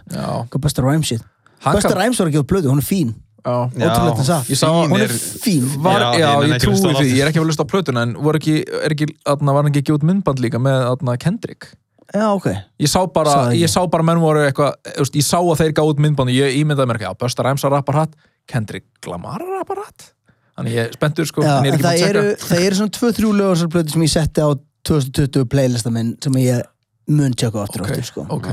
besta 0.62 0.82
rhyme 0.86 1.02
shit 1.04 1.20
besta 1.64 1.90
kann- 1.90 1.98
rhymes 1.98 2.18
var 2.22 2.28
ekki 2.30 2.40
á 2.40 2.46
blödu, 2.48 2.70
hún 2.72 2.78
er 2.80 2.86
fín 2.88 3.14
Satt, 3.44 4.48
Ég 4.48 4.56
sá- 4.56 4.68
hún 4.72 5.00
er 5.00 5.12
fín. 5.12 5.64
Var, 5.84 6.00
Já, 6.00 6.10
já, 6.18 6.28
ég 6.48 6.54
að 6.54 6.62
trúi 6.64 6.94
því, 6.96 7.08
ég 7.12 7.22
er 7.24 7.30
ekki 7.30 7.40
að 7.42 7.48
hlusta 7.48 7.64
á 7.64 7.68
plötuna 7.68 8.02
en 8.06 8.14
var 8.24 8.38
ekki, 8.38 8.54
er 8.64 8.94
ekki, 8.94 9.08
atna, 9.26 9.52
var 9.52 9.62
hann 9.64 9.72
ekki 9.72 9.82
að 9.84 9.98
út 9.98 10.06
myndband 10.08 10.40
líka 10.40 10.60
með 10.62 10.86
atna, 10.94 11.16
Kendrick? 11.20 11.68
Já, 12.14 12.28
ok, 12.32 12.46
ég 12.78 12.88
sá 12.88 13.00
bara, 13.12 13.52
bara 13.90 14.04
menn 14.06 14.20
voru 14.22 14.44
eitthvað, 14.46 14.74
ég 15.16 15.24
sá 15.24 15.38
að 15.40 15.56
þeir 15.60 15.72
gáðu 15.76 15.94
út 15.94 16.02
myndband 16.04 16.30
og 16.30 16.36
ég 16.36 16.56
ímyndaði 16.60 16.88
mér 16.88 17.00
ekki, 17.00 17.08
já, 17.08 17.18
Busta 17.20 17.42
Rhymes 17.44 17.64
að 17.64 17.74
rappa 17.74 17.92
hatt 17.96 18.12
Kendrick 18.46 19.08
Lamar 19.08 19.40
að 19.42 19.54
rappa 19.58 19.78
hatt 19.80 20.12
þannig 20.54 20.76
ég 20.78 20.92
spenntur 20.94 21.26
sko, 21.26 21.42
já, 21.42 21.56
en 21.58 21.64
ég 21.64 21.72
er 21.72 21.74
en 21.74 21.78
ekki 21.78 21.82
búin 21.82 21.88
það 21.88 22.04
að 22.04 22.08
eru, 22.10 22.22
tjekka 22.28 22.50
það 22.50 22.66
eru 22.68 22.78
svona 22.78 22.94
tvö, 22.98 23.10
þrjú 23.18 23.32
lögur 23.40 23.88
sem 23.90 24.04
ég 24.04 24.12
setti 24.12 24.44
á 24.44 24.48
2020 24.84 25.48
playlista 25.50 25.90
minn 25.90 26.14
sem 26.22 26.38
ég 26.44 26.62
mun 27.08 27.34
Ok, 27.34 27.54
okay. 27.54 27.64
aftur, 27.64 28.04
sko. 28.04 28.26
ok. 28.32 28.46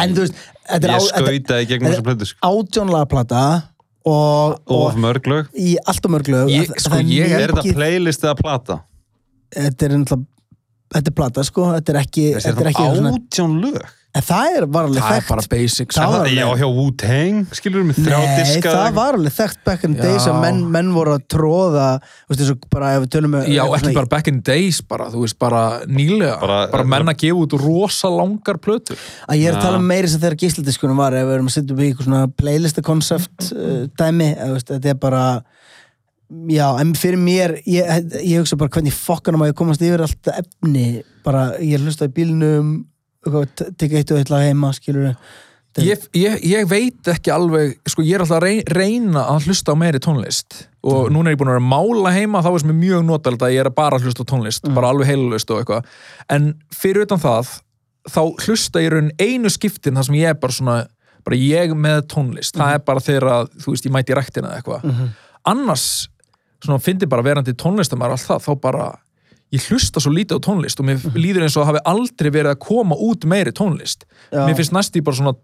En 0.00 0.14
þú 0.16 0.22
veist, 0.24 0.38
þetta 0.68 0.88
er, 0.88 0.92
Ég 0.94 1.02
á, 2.40 3.67
og, 4.06 4.58
og 4.70 4.96
mörg 5.00 5.26
lög 5.30 5.48
í 5.58 5.76
allt 5.86 6.04
og 6.06 6.12
mörg 6.14 6.28
lög 6.32 6.50
Ég- 6.52 6.74
sko, 6.80 7.00
ég 7.02 7.32
er 7.34 7.52
þetta 7.52 7.74
playlist 7.74 8.24
eða 8.24 8.36
plata? 8.38 8.80
þetta 9.54 9.84
er 9.88 9.96
náttúrulega 9.96 10.26
þetta 10.94 11.10
er 11.10 11.16
plata 11.20 11.44
sko, 11.44 11.64
þetta 11.76 11.92
er 11.94 12.00
ekki, 12.02 12.26
þetta 12.38 12.60
er 12.64 12.70
ekki 12.72 12.86
átján 13.12 13.56
lög? 13.64 13.80
En 14.18 14.24
það 14.26 14.56
er 14.58 14.64
var 14.74 14.88
alveg 14.88 15.02
það 15.04 15.12
er 15.14 15.20
þekkt. 15.22 15.28
bara 15.30 15.44
basic 15.52 15.92
Það 15.94 16.08
sko. 16.08 16.18
var- 16.18 16.30
Já, 16.38 16.46
hjá 16.58 16.68
Wu-Tang, 16.78 17.36
skilur 17.58 17.82
við 17.82 17.88
með 17.90 17.98
þrjá 18.04 18.18
Nei, 18.18 18.36
diska 18.42 18.72
það 18.74 18.94
var 18.98 19.18
alveg 19.18 19.34
þekkt 19.38 19.60
back 19.68 19.84
in 19.88 19.94
the 19.94 20.02
days 20.02 20.26
að 20.30 20.40
menn, 20.42 20.60
menn 20.74 20.90
voru 20.96 21.14
að 21.18 21.22
tróða 21.34 21.86
þú 22.02 22.32
veist, 22.32 22.40
þessu 22.42 22.56
bara 22.74 22.92
ef 22.96 23.02
við 23.04 23.10
tölum 23.14 23.34
með 23.36 23.48
já, 23.54 23.62
ekki 23.78 23.94
bara 23.94 24.10
back 24.16 24.28
in 24.32 24.40
the 24.42 24.52
days 24.52 24.80
bara, 24.82 25.06
þú 25.12 25.22
veist, 25.24 25.38
bara 25.38 25.62
nýlega. 25.86 26.40
Bara- 26.40 26.66
bara, 26.72 26.84
menn 26.84 27.12
að 27.14 27.18
gefa 27.24 27.42
út 27.46 27.56
rosa 27.62 28.08
langar 28.12 28.58
plötur. 28.58 28.98
Að 29.28 29.38
ég 29.40 29.48
er 29.52 29.54
að 29.58 29.62
tala 29.68 29.78
um 29.78 29.86
meiri 29.88 30.08
sem 30.08 30.20
þegar 30.20 30.36
gísladiskunum 30.42 30.96
var 30.96 31.12
ef 31.14 31.24
við 31.28 31.34
erum 31.38 31.46
að 31.48 31.56
setja 31.58 31.72
upp 31.76 31.78
í 31.84 31.86
eitthvað 31.92 32.08
svona 32.08 32.26
playlista 32.36 32.82
koncept 32.82 33.52
uh, 33.52 33.86
dæmi, 33.96 34.32
eða, 34.36 34.52
veist, 34.56 34.68
þetta 34.74 34.90
er 34.92 35.00
bara 35.06 35.22
já, 36.52 36.66
en 36.80 36.92
fyrir 36.98 37.16
mér 37.20 37.54
ég, 37.64 37.88
ég 38.20 38.42
hugsa 38.42 38.56
bara 38.60 38.68
hvernig 38.74 38.92
fokkanum 38.92 39.44
að 39.46 39.52
ég 39.52 39.56
komast 39.56 39.80
yfir 39.84 40.02
allt 40.04 40.28
efni, 40.34 41.02
bara 41.24 41.52
ég 41.64 41.80
hlusta 41.80 42.04
í 42.08 42.12
bílnum, 42.12 42.74
eitthvað, 43.26 43.74
tekja 43.80 43.98
eitt 44.02 44.12
og 44.14 44.18
eitt 44.22 44.30
lag 44.32 44.44
heima, 44.46 44.70
skilur 44.76 45.10
ég, 45.84 46.04
ég, 46.18 46.40
ég 46.48 46.66
veit 46.70 47.08
ekki 47.12 47.30
alveg 47.30 47.76
sko 47.86 48.02
ég 48.02 48.16
er 48.16 48.24
alltaf 48.24 48.38
að 48.40 48.44
rey- 48.48 48.64
reyna 48.74 49.24
að 49.30 49.44
hlusta 49.46 49.74
á 49.74 49.76
meiri 49.78 50.00
tónlist. 50.02 50.64
Og 50.88 51.10
núna 51.12 51.28
er 51.30 51.36
ég 51.36 51.40
búin 51.42 51.50
að 51.52 51.58
vera 51.58 51.68
mála 51.70 52.12
heima 52.16 52.40
þá 52.42 52.48
er 52.54 52.62
sem 52.64 52.72
er 52.72 52.78
mjög 52.80 53.04
notalegt 53.06 53.42
að 53.46 53.52
ég 53.54 53.60
er 53.62 53.70
að 53.70 53.76
bara 53.78 53.98
hlusta 54.02 54.24
á 54.24 54.30
tónlist 54.30 54.68
bara 54.74 54.90
alveg 54.90 55.06
heilalust 55.10 55.50
og 55.54 55.60
eitthvað. 55.62 55.86
En 56.34 56.48
fyrir 56.74 57.04
utan 57.06 57.20
það 57.22 57.50
þá 58.08 58.20
hlusta 58.46 58.82
ég 58.82 58.94
raun 58.94 59.10
einu 59.20 59.50
skiptin 59.52 59.94
þar 59.98 60.08
sem 60.08 60.18
ég 60.18 60.32
er 60.32 60.38
bara 60.40 60.56
svona 60.56 60.76
bara 61.28 61.36
ég 61.36 61.74
með 61.76 62.06
tónlist, 62.14 62.56
það 62.56 62.74
er 62.78 62.84
bara 62.88 63.00
þegar 63.04 63.28
að 63.34 63.50
þú 63.62 63.74
veist 63.74 63.84
ég 63.86 63.92
mæti 63.92 64.14
í 64.14 64.16
ræktina 64.16 64.48
eða 64.48 64.62
eitthvað. 64.62 65.10
Annars 65.52 65.86
svona 66.64 66.80
fyndi 66.82 67.06
bara 67.06 67.22
verandi 67.22 67.52
tónlistamæður 67.54 68.16
allt 68.16 68.26
það, 68.30 68.46
þá 68.48 68.52
bara 68.64 68.86
ég 69.54 69.68
hlusta 69.70 70.02
svo 70.02 70.12
lítið 70.12 70.40
á 70.40 70.44
tónlist 70.44 70.80
og 70.80 70.88
mér 70.88 71.04
líður 71.16 71.46
eins 71.46 71.56
og 71.56 71.64
það 71.64 71.70
hafi 71.72 71.84
aldrei 71.92 72.30
verið 72.30 72.52
að 72.52 72.62
koma 72.64 72.98
út 73.08 73.24
meiri 73.28 73.54
tónlist. 73.56 74.04
Já. 74.32 74.44
mér 74.44 74.58
finnst 74.58 74.74
næst 74.76 74.98
í 74.98 75.04
bara 75.04 75.16
svona 75.16 75.36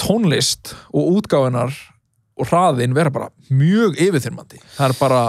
tónlist 0.00 0.74
og 0.94 1.18
útgáfinar 1.18 1.74
og 2.34 2.50
hraðin 2.50 2.94
vera 2.94 3.12
bara 3.14 3.30
mjög 3.50 3.98
yfirþyrmandi. 4.02 4.60
Það 4.76 4.90
er 4.90 4.96
bara 5.00 5.22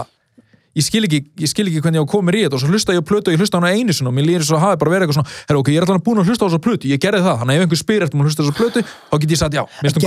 ég 0.76 0.84
skil 0.84 1.05
ekki, 1.07 1.21
ég 1.39 1.49
skil 1.49 1.69
ekki 1.69 1.82
hvernig 1.84 2.01
ég 2.01 2.07
á 2.07 2.13
komir 2.13 2.38
í 2.38 2.43
þetta 2.45 2.57
og 2.57 2.63
svo 2.63 2.71
hlusta 2.73 2.95
ég 2.95 3.01
á 3.05 3.07
plötu 3.07 3.32
og 3.32 3.36
ég 3.38 3.41
hlusta 3.41 3.61
hana 3.61 3.71
einu 3.71 3.95
sinni 3.95 4.11
og 4.11 4.15
mér 4.17 4.28
líður 4.28 4.47
svo 4.49 4.57
að 4.59 4.65
hafi 4.65 4.80
bara 4.82 4.93
verið 4.93 5.05
eitthvað 5.05 5.19
svona 5.21 5.36
herra 5.47 5.61
ok, 5.61 5.71
ég 5.71 5.80
er 5.80 5.86
alltaf 5.86 6.05
búin 6.05 6.21
að 6.21 6.32
hlusta 6.32 6.43
á 6.43 6.47
þessa 6.49 6.63
plötu, 6.65 6.89
ég 6.91 7.01
gerði 7.05 7.21
það. 7.26 7.38
Þannig 7.41 7.53
að 7.53 7.61
ef 7.61 7.65
einhver 7.65 7.82
spyr 7.82 8.05
eftir 8.05 8.19
maður 8.19 8.32
hlusta 8.32 8.41
á 8.41 8.45
þessa 8.45 8.59
plötu? 8.59 8.86
Þá 9.11 9.15
get 9.23 9.36
ég 9.36 9.41
sagt 9.41 9.55
já, 9.55 9.63
um 9.63 9.88
eitt 9.88 9.99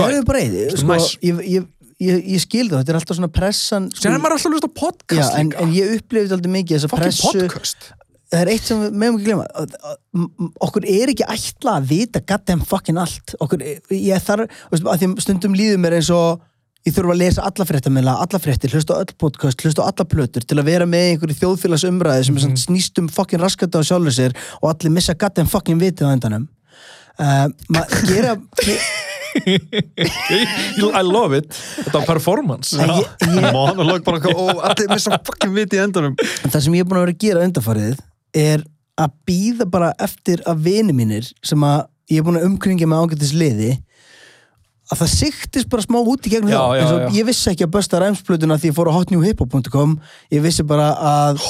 Finnst 0.74 0.88
næs. 0.92 1.08
Ég, 1.98 2.08
ég, 2.08 2.18
ég, 2.18 2.26
ég 2.34 2.42
skil 2.42 2.66
það, 2.68 2.80
þetta 2.80 2.92
er 2.94 2.98
alltaf 3.00 3.18
svona 3.18 3.30
pressan 3.34 3.88
sko, 3.92 4.02
Sér 4.02 4.16
er 4.16 4.22
maður 4.22 4.36
alltaf 4.36 4.50
að 4.50 4.56
hlusta 4.56 4.68
á 4.68 4.72
já, 4.72 4.80
podcast 4.82 5.38
en, 5.38 5.48
líka. 5.48 5.62
en 5.62 5.72
ég 5.76 5.94
upplifði 5.98 6.36
alltaf 6.36 6.54
mikið 6.56 6.76
þessa 6.76 6.92
Fucking 6.92 7.08
pressu. 7.08 7.32
podcast. 7.46 7.88
Það 8.28 8.42
er 8.42 8.50
eitt 8.52 8.66
sem 8.68 8.82
við 8.82 8.98
meðum 9.00 9.22
ekki 9.22 9.36
m- 10.18 10.50
okkur 10.66 10.84
er 10.84 11.12
ekki 11.14 11.28
ætla 11.32 11.78
að 11.78 11.88
vita 11.94 12.20
goddamn 12.28 12.66
fucking 12.68 13.00
allt. 13.00 13.34
Okkur, 13.40 13.64
ég 13.94 14.26
þarf, 14.26 14.60
að 14.74 15.00
því 15.00 15.08
stundum 15.24 15.56
líður 15.56 15.80
mér 15.80 15.96
eins 15.96 16.10
og 16.12 16.44
ég 16.86 16.94
þurfa 16.94 17.14
að 17.14 17.22
lesa 17.22 17.46
alla 17.48 17.66
fréttamila, 17.68 18.16
alla 18.22 18.40
fréttir, 18.42 18.72
hlusta 18.76 18.96
á 18.96 19.00
öll 19.02 19.16
podcast 19.18 19.64
hlusta 19.64 19.84
á 19.84 19.88
alla 19.88 20.06
plötur 20.08 20.44
til 20.44 20.60
að 20.60 20.68
vera 20.70 20.86
með 20.88 21.14
einhverju 21.14 21.40
þjóðfélagsumræði 21.40 22.28
sem 22.28 22.38
mm. 22.38 22.60
snýst 22.68 23.00
um 23.02 23.10
fucking 23.12 23.42
raskata 23.42 23.80
á 23.80 23.88
sjálfur 23.88 24.14
sér 24.14 24.36
og 24.60 24.70
allir 24.74 24.94
missa 24.94 25.16
goddamn 25.18 25.50
fucking 25.50 25.80
vitið 25.80 26.12
á 26.12 26.14
endanum. 26.14 26.48
Uh, 27.18 27.48
maður 27.72 28.12
gera 28.12 28.36
I 30.98 31.02
love 31.04 31.36
it, 31.36 31.52
þetta 31.52 32.00
var 32.00 32.08
performance. 32.08 32.78
En 32.78 32.94
ég, 32.96 33.10
ég, 33.26 33.48
Monolog 33.54 34.04
bara, 34.06 34.32
ó, 34.32 34.48
allir 34.70 34.90
missa 34.92 35.18
fucking 35.26 35.54
viti 35.56 35.78
í 35.78 35.82
endanum 35.82 36.16
það 36.18 36.60
sem 36.64 36.78
ég 36.78 36.84
er 36.84 36.88
búin 36.88 37.00
að 37.00 37.06
vera 37.06 37.16
að 37.16 37.22
gera 37.26 37.44
undarfarið 37.48 38.02
er 38.38 38.64
að 38.98 39.14
býða 39.28 39.68
bara 39.70 39.92
eftir 40.02 40.42
að 40.48 40.64
vini 40.66 40.96
mínir 40.96 41.28
sem 41.46 41.62
að 41.66 41.86
ég 42.10 42.20
er 42.20 42.26
búin 42.26 42.40
að 42.40 42.48
umkringja 42.48 42.88
með 42.88 43.04
ágættis 43.04 43.34
liði 43.36 43.74
að 44.88 45.02
það 45.02 45.10
siktist 45.12 45.68
bara 45.68 45.84
smá 45.84 45.98
út 46.00 46.26
í 46.28 46.30
gegnum 46.32 46.52
já. 46.52 46.60
ég 47.12 47.26
vissi 47.28 47.50
ekki 47.52 47.66
að 47.66 47.74
besta 47.76 48.00
ræmsplötuna 48.00 48.56
því 48.60 48.70
ég 48.70 48.76
fór 48.76 48.88
á 48.88 48.96
hotnewhiphop.com 48.96 49.96
ég 50.32 50.44
vissi 50.44 50.64
bara 50.68 50.88
að 50.96 51.42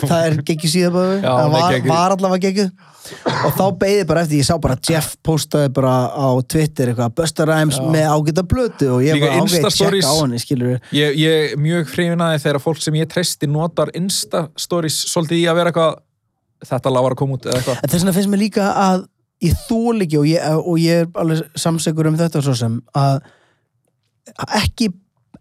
það 0.00 0.22
er 0.22 0.38
geggju 0.48 0.70
síðan 0.72 0.94
bara 0.94 1.18
Já, 1.20 1.28
það 1.28 1.52
var, 1.56 1.76
var 1.90 2.16
allavega 2.16 2.46
geggju 2.46 2.70
og 3.10 3.54
þá 3.56 3.64
beigði 3.80 4.06
bara 4.08 4.24
eftir, 4.24 4.40
ég 4.40 4.48
sá 4.48 4.54
bara 4.62 4.76
að 4.76 4.90
Jeff 4.92 5.14
postaði 5.26 5.70
bara 5.76 5.94
á 6.08 6.28
Twitter 6.52 6.92
eitthvað 6.92 7.44
Rhymes 7.50 7.80
Já. 7.80 7.86
með 7.92 8.08
ágæta 8.14 8.44
blötu 8.48 8.90
og 8.96 9.04
ég 9.04 9.20
var 9.20 9.36
ágætt 9.36 9.44
Insta-stories. 9.44 10.04
tjekka 10.04 10.12
á 10.12 10.22
henni 10.22 10.40
Ég, 10.96 11.16
ég 11.20 11.56
mjög 11.60 11.94
hrifin 11.94 12.24
að 12.24 12.36
þegar 12.44 12.62
fólk 12.64 12.80
sem 12.84 13.00
ég 13.00 13.08
treysti 13.10 13.48
notar 13.50 13.92
Insta-stories 13.98 15.00
svolítið 15.12 15.42
í 15.42 15.48
að 15.50 15.60
vera 15.60 15.72
eitthvað 15.72 15.98
þetta 16.70 16.92
lag 16.92 17.06
var 17.06 17.16
að 17.16 17.22
koma 17.22 17.38
út 17.38 17.48
eða 17.48 17.60
eitthvað 17.60 19.08
Ég 19.40 19.56
þól 19.66 20.02
ekki 20.04 20.18
og 20.20 20.26
ég, 20.28 20.58
og 20.60 20.80
ég 20.80 21.04
er 21.04 21.12
alveg 21.20 21.60
samsegur 21.60 22.10
um 22.10 22.18
þetta 22.18 22.42
svo 22.44 22.56
sem 22.58 22.80
að 22.96 23.22
ekki 24.60 24.90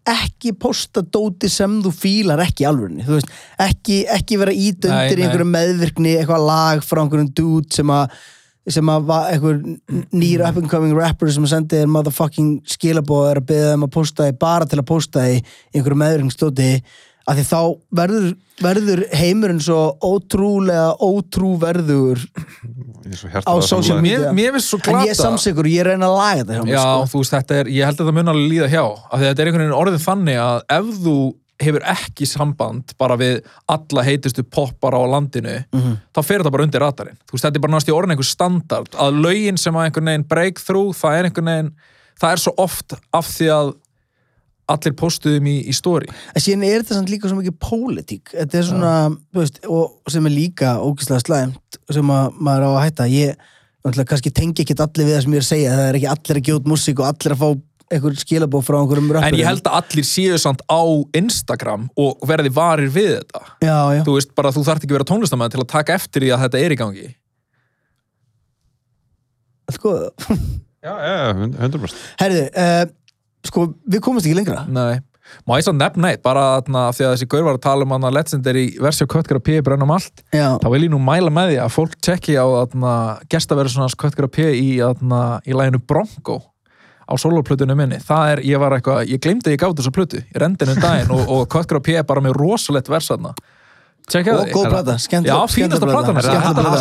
ekki 0.10 0.54
posta 0.58 1.04
dóti 1.04 1.50
sem 1.52 1.80
þú 1.84 1.92
fílar 1.94 2.42
ekki 2.44 2.64
í 2.64 2.68
alvörunni, 2.70 3.06
þú 3.06 3.18
veist, 3.18 3.32
ekki, 3.62 4.02
ekki 4.10 4.40
vera 4.42 4.56
undir 4.56 4.94
nei. 4.94 5.24
einhverjum 5.26 5.52
meðvirkni 5.54 6.16
eitthvað 6.18 6.46
lag 6.48 6.84
frá 6.86 7.04
einhverjum 7.04 7.32
dude 7.36 7.76
sem 7.76 7.92
að 7.94 8.14
sem 8.70 8.90
að 8.92 9.06
var 9.10 9.30
einhver 9.34 9.60
nýr 10.14 10.44
up 10.46 10.58
and 10.60 10.70
coming 10.70 10.94
rapper 10.94 11.32
sem 11.34 11.46
að 11.46 11.54
sendi 11.56 11.80
þér 11.80 11.92
motherfucking 11.94 12.50
skilabóð 12.70 13.30
er 13.32 13.40
að 13.42 13.48
beða 13.52 13.70
þeim 13.74 13.86
að 13.88 13.94
posta 13.96 14.28
þig 14.28 14.42
bara 14.42 14.68
til 14.70 14.80
að 14.82 14.90
posta 14.92 15.26
þig 15.26 15.40
í 15.40 15.80
einhverjum 15.80 16.04
meðvirkningsdóti 16.04 16.70
að 17.30 17.40
því 17.40 17.46
þá 17.50 17.62
verður, 18.00 18.28
verður 18.62 19.04
heimurinn 19.20 19.64
svo 19.64 19.82
ótrúlega 20.06 20.92
ótrúverður 21.06 22.22
er 22.22 22.89
Á 23.10 23.54
social 23.66 24.02
media. 24.02 24.32
mér, 24.34 24.52
finnst 24.56 24.70
svo 24.70 24.80
en 24.80 24.86
glata 24.90 25.06
ég 25.06 25.14
er 25.16 25.20
samsikur 25.20 25.66
og 25.66 25.72
ég 25.74 25.86
reyna 25.88 26.06
að 26.10 26.18
laga 26.20 26.40
þetta 26.44 26.54
hjá 26.58 26.64
mér 26.66 26.74
Já, 26.76 26.86
sko. 26.86 27.06
þú 27.14 27.22
veist, 27.24 27.34
þetta 27.36 27.60
er, 27.60 27.66
ég 27.74 27.86
held 27.90 28.00
að 28.04 28.08
það 28.10 28.18
mun 28.20 28.32
alveg 28.34 28.50
líða 28.54 28.70
hjá 28.74 28.84
af 28.86 29.20
því 29.20 29.24
að 29.24 29.30
þetta 29.30 29.42
er 29.42 29.48
einhvern 29.52 29.64
veginn 29.66 29.80
orðið 29.82 30.04
þannig 30.06 30.42
að 30.46 30.60
ef 30.78 30.90
þú 31.04 31.16
hefur 31.60 31.84
ekki 31.92 32.26
samband 32.30 32.94
bara 32.98 33.16
við 33.20 33.42
alla 33.68 34.04
heitustu 34.08 34.44
poppara 34.48 34.96
á 34.96 35.04
landinu 35.12 35.58
Mhm. 35.76 35.98
þá 36.16 36.20
fer 36.24 36.40
þetta 36.40 36.52
bara 36.56 36.64
undir 36.64 36.80
radarinn 36.86 37.18
þú 37.28 37.36
veist, 37.36 37.44
þetta 37.44 37.56
er 37.60 37.64
bara 37.66 37.74
náttúrulega 37.76 38.00
orðin 38.00 38.14
einhver 38.16 38.30
standard 38.30 38.92
að 38.96 39.20
lögin 39.26 39.58
sem 39.60 39.74
að 39.76 39.90
einhvern 39.90 40.06
veginn 40.08 40.28
breakthrough 40.30 40.94
það 40.96 41.18
er 41.20 41.24
einhvern 41.28 41.50
veginn, 41.52 41.72
það 42.22 42.32
er 42.32 42.38
svo 42.46 42.54
oft 42.58 42.94
af 43.14 43.26
því 43.28 43.48
að 43.58 43.74
allir 44.74 44.96
postuðum 44.98 45.48
í, 45.50 45.56
í 45.70 45.76
story. 45.76 46.10
En 46.34 46.44
síðan 46.44 46.66
er 46.68 46.84
þetta 46.84 46.98
samt 46.98 47.14
líka 47.14 47.30
svo 47.30 47.40
mikið 47.40 47.56
pólitík. 47.64 48.34
Þetta 48.36 48.60
er 48.60 48.68
svona, 48.68 48.92
þú 49.34 49.44
veist, 49.44 49.62
og 49.70 50.14
sem 50.14 50.30
er 50.30 50.36
líka 50.36 50.76
ógislega 50.84 51.24
slæmt 51.24 51.80
sem 51.90 52.14
að 52.16 52.38
maður 52.38 52.68
á 52.68 52.70
að 52.70 52.84
hætta. 52.84 53.10
Ég, 53.14 53.50
náttúrulega, 53.84 54.12
kannski 54.14 54.34
tengi 54.36 54.66
ekkit 54.66 54.86
allir 54.86 55.10
við 55.10 55.18
það 55.18 55.26
sem 55.26 55.36
ég 55.36 55.42
er 55.42 55.48
að 55.48 55.50
segja. 55.50 55.74
Það 55.80 55.90
er 55.90 56.00
ekki 56.00 56.14
allir 56.14 56.42
að 56.42 56.54
út 56.60 56.72
músík 56.74 57.02
og 57.02 57.10
allir 57.10 57.36
að 57.36 57.44
fá 57.44 57.50
einhver 57.90 58.18
skilabóð 58.22 58.68
frá 58.68 58.76
einhverjum 58.78 59.08
röppurum 59.10 59.32
en 59.34 59.40
ég 59.40 59.48
held 59.50 59.66
að 59.66 59.78
allir 59.80 60.06
séu 60.06 60.36
samt 60.38 60.62
á 60.70 60.82
Instagram 61.18 61.88
og 61.98 62.22
verði 62.30 62.52
varir 62.54 62.92
við 62.94 63.16
þetta. 63.16 63.42
Já, 63.66 63.78
já. 63.98 64.02
þú 64.06 64.14
veist 64.20 64.36
bara, 64.38 64.52
þú 64.54 64.62
þarft 64.68 64.86
ekki 64.86 64.94
að 64.94 65.00
vera 65.00 65.10
tónlistamæður 65.10 65.56
til 65.56 65.64
að 65.64 65.72
taka 65.74 65.96
eftir 65.98 66.26
því 66.26 66.30
að 66.36 66.44
þetta 66.46 66.62
er 66.62 66.76
í 66.76 66.80
gangi. 66.84 67.08
Sko, 69.74 69.96
Já, 70.80 70.94
já, 71.04 71.34
100% 71.36 71.96
herðu 72.22 72.44
uh, 72.56 72.86
sko, 73.48 73.70
við 73.90 74.02
komumst 74.04 74.28
ekki 74.28 74.38
lengra. 74.40 74.66
Nei, 74.68 75.00
má 75.48 75.56
ég 75.60 75.66
svo 75.68 75.74
nefna 75.78 76.12
eitt 76.14 76.24
bara 76.26 76.46
þarna 76.60 76.88
af 76.90 76.98
því 76.98 77.06
að 77.08 77.14
þessi 77.16 77.30
gaur 77.32 77.44
var 77.48 77.58
að 77.60 77.66
tala 77.68 77.86
um 77.88 77.96
hana 77.96 78.12
legendary 78.14 78.66
versjá 78.82 79.08
Köttkara 79.10 79.40
P. 79.44 79.60
brennum 79.66 79.92
allt. 79.96 80.24
Já, 80.34 80.58
þá 80.62 80.68
vil 80.74 80.84
ég 80.88 80.94
nú 80.94 81.00
mæla 81.04 81.34
með 81.34 81.54
því 81.54 81.60
að 81.66 81.74
fólk 81.76 81.98
tjekki 82.02 82.38
á 82.40 82.46
þarna 82.46 82.94
gestaverðsonans 83.30 83.98
Köttkara 84.00 84.32
P. 84.32 84.50
í, 84.58 84.70
þarna, 84.82 85.42
í 85.46 85.54
læginu 85.58 85.82
Bronco 85.86 86.42
á 87.10 87.14
soloplötunum 87.18 87.78
minni, 87.80 87.98
það 88.06 88.32
er, 88.36 88.40
ég 88.46 88.60
var 88.62 88.76
eitthvað 88.76 89.08
ég 89.10 89.22
glemdi 89.24 89.50
að 89.50 89.56
ég 89.56 89.62
gátt 89.64 89.80
þessa 89.80 89.94
plötu, 89.96 90.20
ég 90.22 90.36
rendi 90.44 90.62
henni 90.62 90.76
um 90.78 90.84
daginn 90.84 91.14
og, 91.16 91.24
og 91.34 91.48
Köttkara 91.50 91.82
P. 91.82 91.96
er 91.98 92.06
bara 92.06 92.22
með 92.22 92.36
rosalett 92.38 92.90
vers 92.92 93.10
þarna. 93.10 93.32
Á 94.10 94.18
og 94.42 94.50
góð 94.50 94.68
plata, 94.74 94.94
Er 96.18 96.42
það 96.42 96.54
plata. 96.56 96.74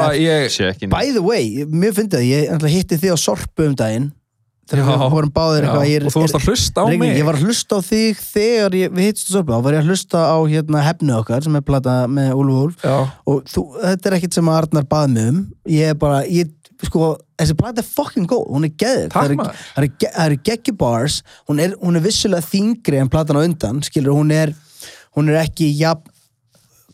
rap. 0.00 0.14
ég 0.18 0.48
Checkin 0.50 0.90
by 0.90 1.12
the 1.14 1.22
way, 1.22 1.64
mér 1.70 1.94
fyndi 1.94 2.16
það 2.16 2.24
ég 2.26 2.48
ætla, 2.56 2.70
hitti 2.72 2.98
þig 2.98 3.14
á 3.14 3.18
Sorpu 3.22 3.66
um 3.68 3.74
daginn 3.78 4.08
þegar 4.70 4.84
Já. 4.84 4.96
við 5.04 5.14
vorum 5.14 5.32
báðir 5.34 5.66
eitthvað 5.68 5.88
ég, 5.90 6.06
og 6.08 6.14
þú 6.14 6.22
varst 6.24 6.38
að 6.38 6.48
hlusta 6.48 6.80
á 6.80 6.86
mig. 6.90 7.12
Ég 7.18 7.26
var 7.28 7.38
að 7.38 7.44
hlusta 7.48 7.76
á 7.76 7.80
þig 7.84 8.22
þegar 8.24 8.76
ég, 8.80 8.94
við 8.94 9.08
á 9.10 9.32
Sorpu, 9.34 9.52
þá 9.54 9.64
var 9.66 9.76
ég 9.76 9.82
að 9.84 9.90
hlusta 9.92 10.22
á 10.24 10.38
hérna, 10.54 10.82
hefnu 10.88 11.16
okkar 11.18 11.44
sem 11.46 11.58
er 11.60 11.64
plata 11.66 11.96
með 12.08 12.32
Úlf 12.40 12.58
Úlf. 12.64 12.84
Já, 12.84 12.96
og 13.28 13.42
þú, 13.50 13.64
þetta 13.82 14.10
er 14.10 14.18
ekkit 14.18 14.38
sem 14.38 14.50
að 14.52 14.60
Arnar 14.62 14.88
bað 14.94 15.08
mig 15.14 15.28
um. 15.34 15.40
Ég 15.74 15.92
er 15.92 15.98
bara, 16.00 16.22
ég, 16.30 16.52
sko 16.84 17.12
þessi 17.40 17.56
plata 17.58 17.82
er 17.84 17.88
fucking 17.88 18.28
góð, 18.30 18.46
hún 18.54 18.68
er 18.68 18.74
Takk, 19.12 19.14
það 19.14 19.30
eru- 19.34 20.00
það 20.08 20.24
eru 20.28 20.40
geggi 20.50 20.76
bars. 20.80 21.20
Hún 21.48 21.60
er, 21.64 21.76
hún 21.82 21.96
er 22.00 22.04
vissulega 22.04 22.46
þingri 22.48 23.00
en 23.02 23.12
platan 23.12 23.40
á 23.40 23.44
undan 23.44 23.82
skilur, 23.86 24.16
hún 24.16 24.32
er 24.34 24.54
hún 25.14 25.28
er 25.30 25.44
ekki 25.44 25.68
jafn 25.78 26.10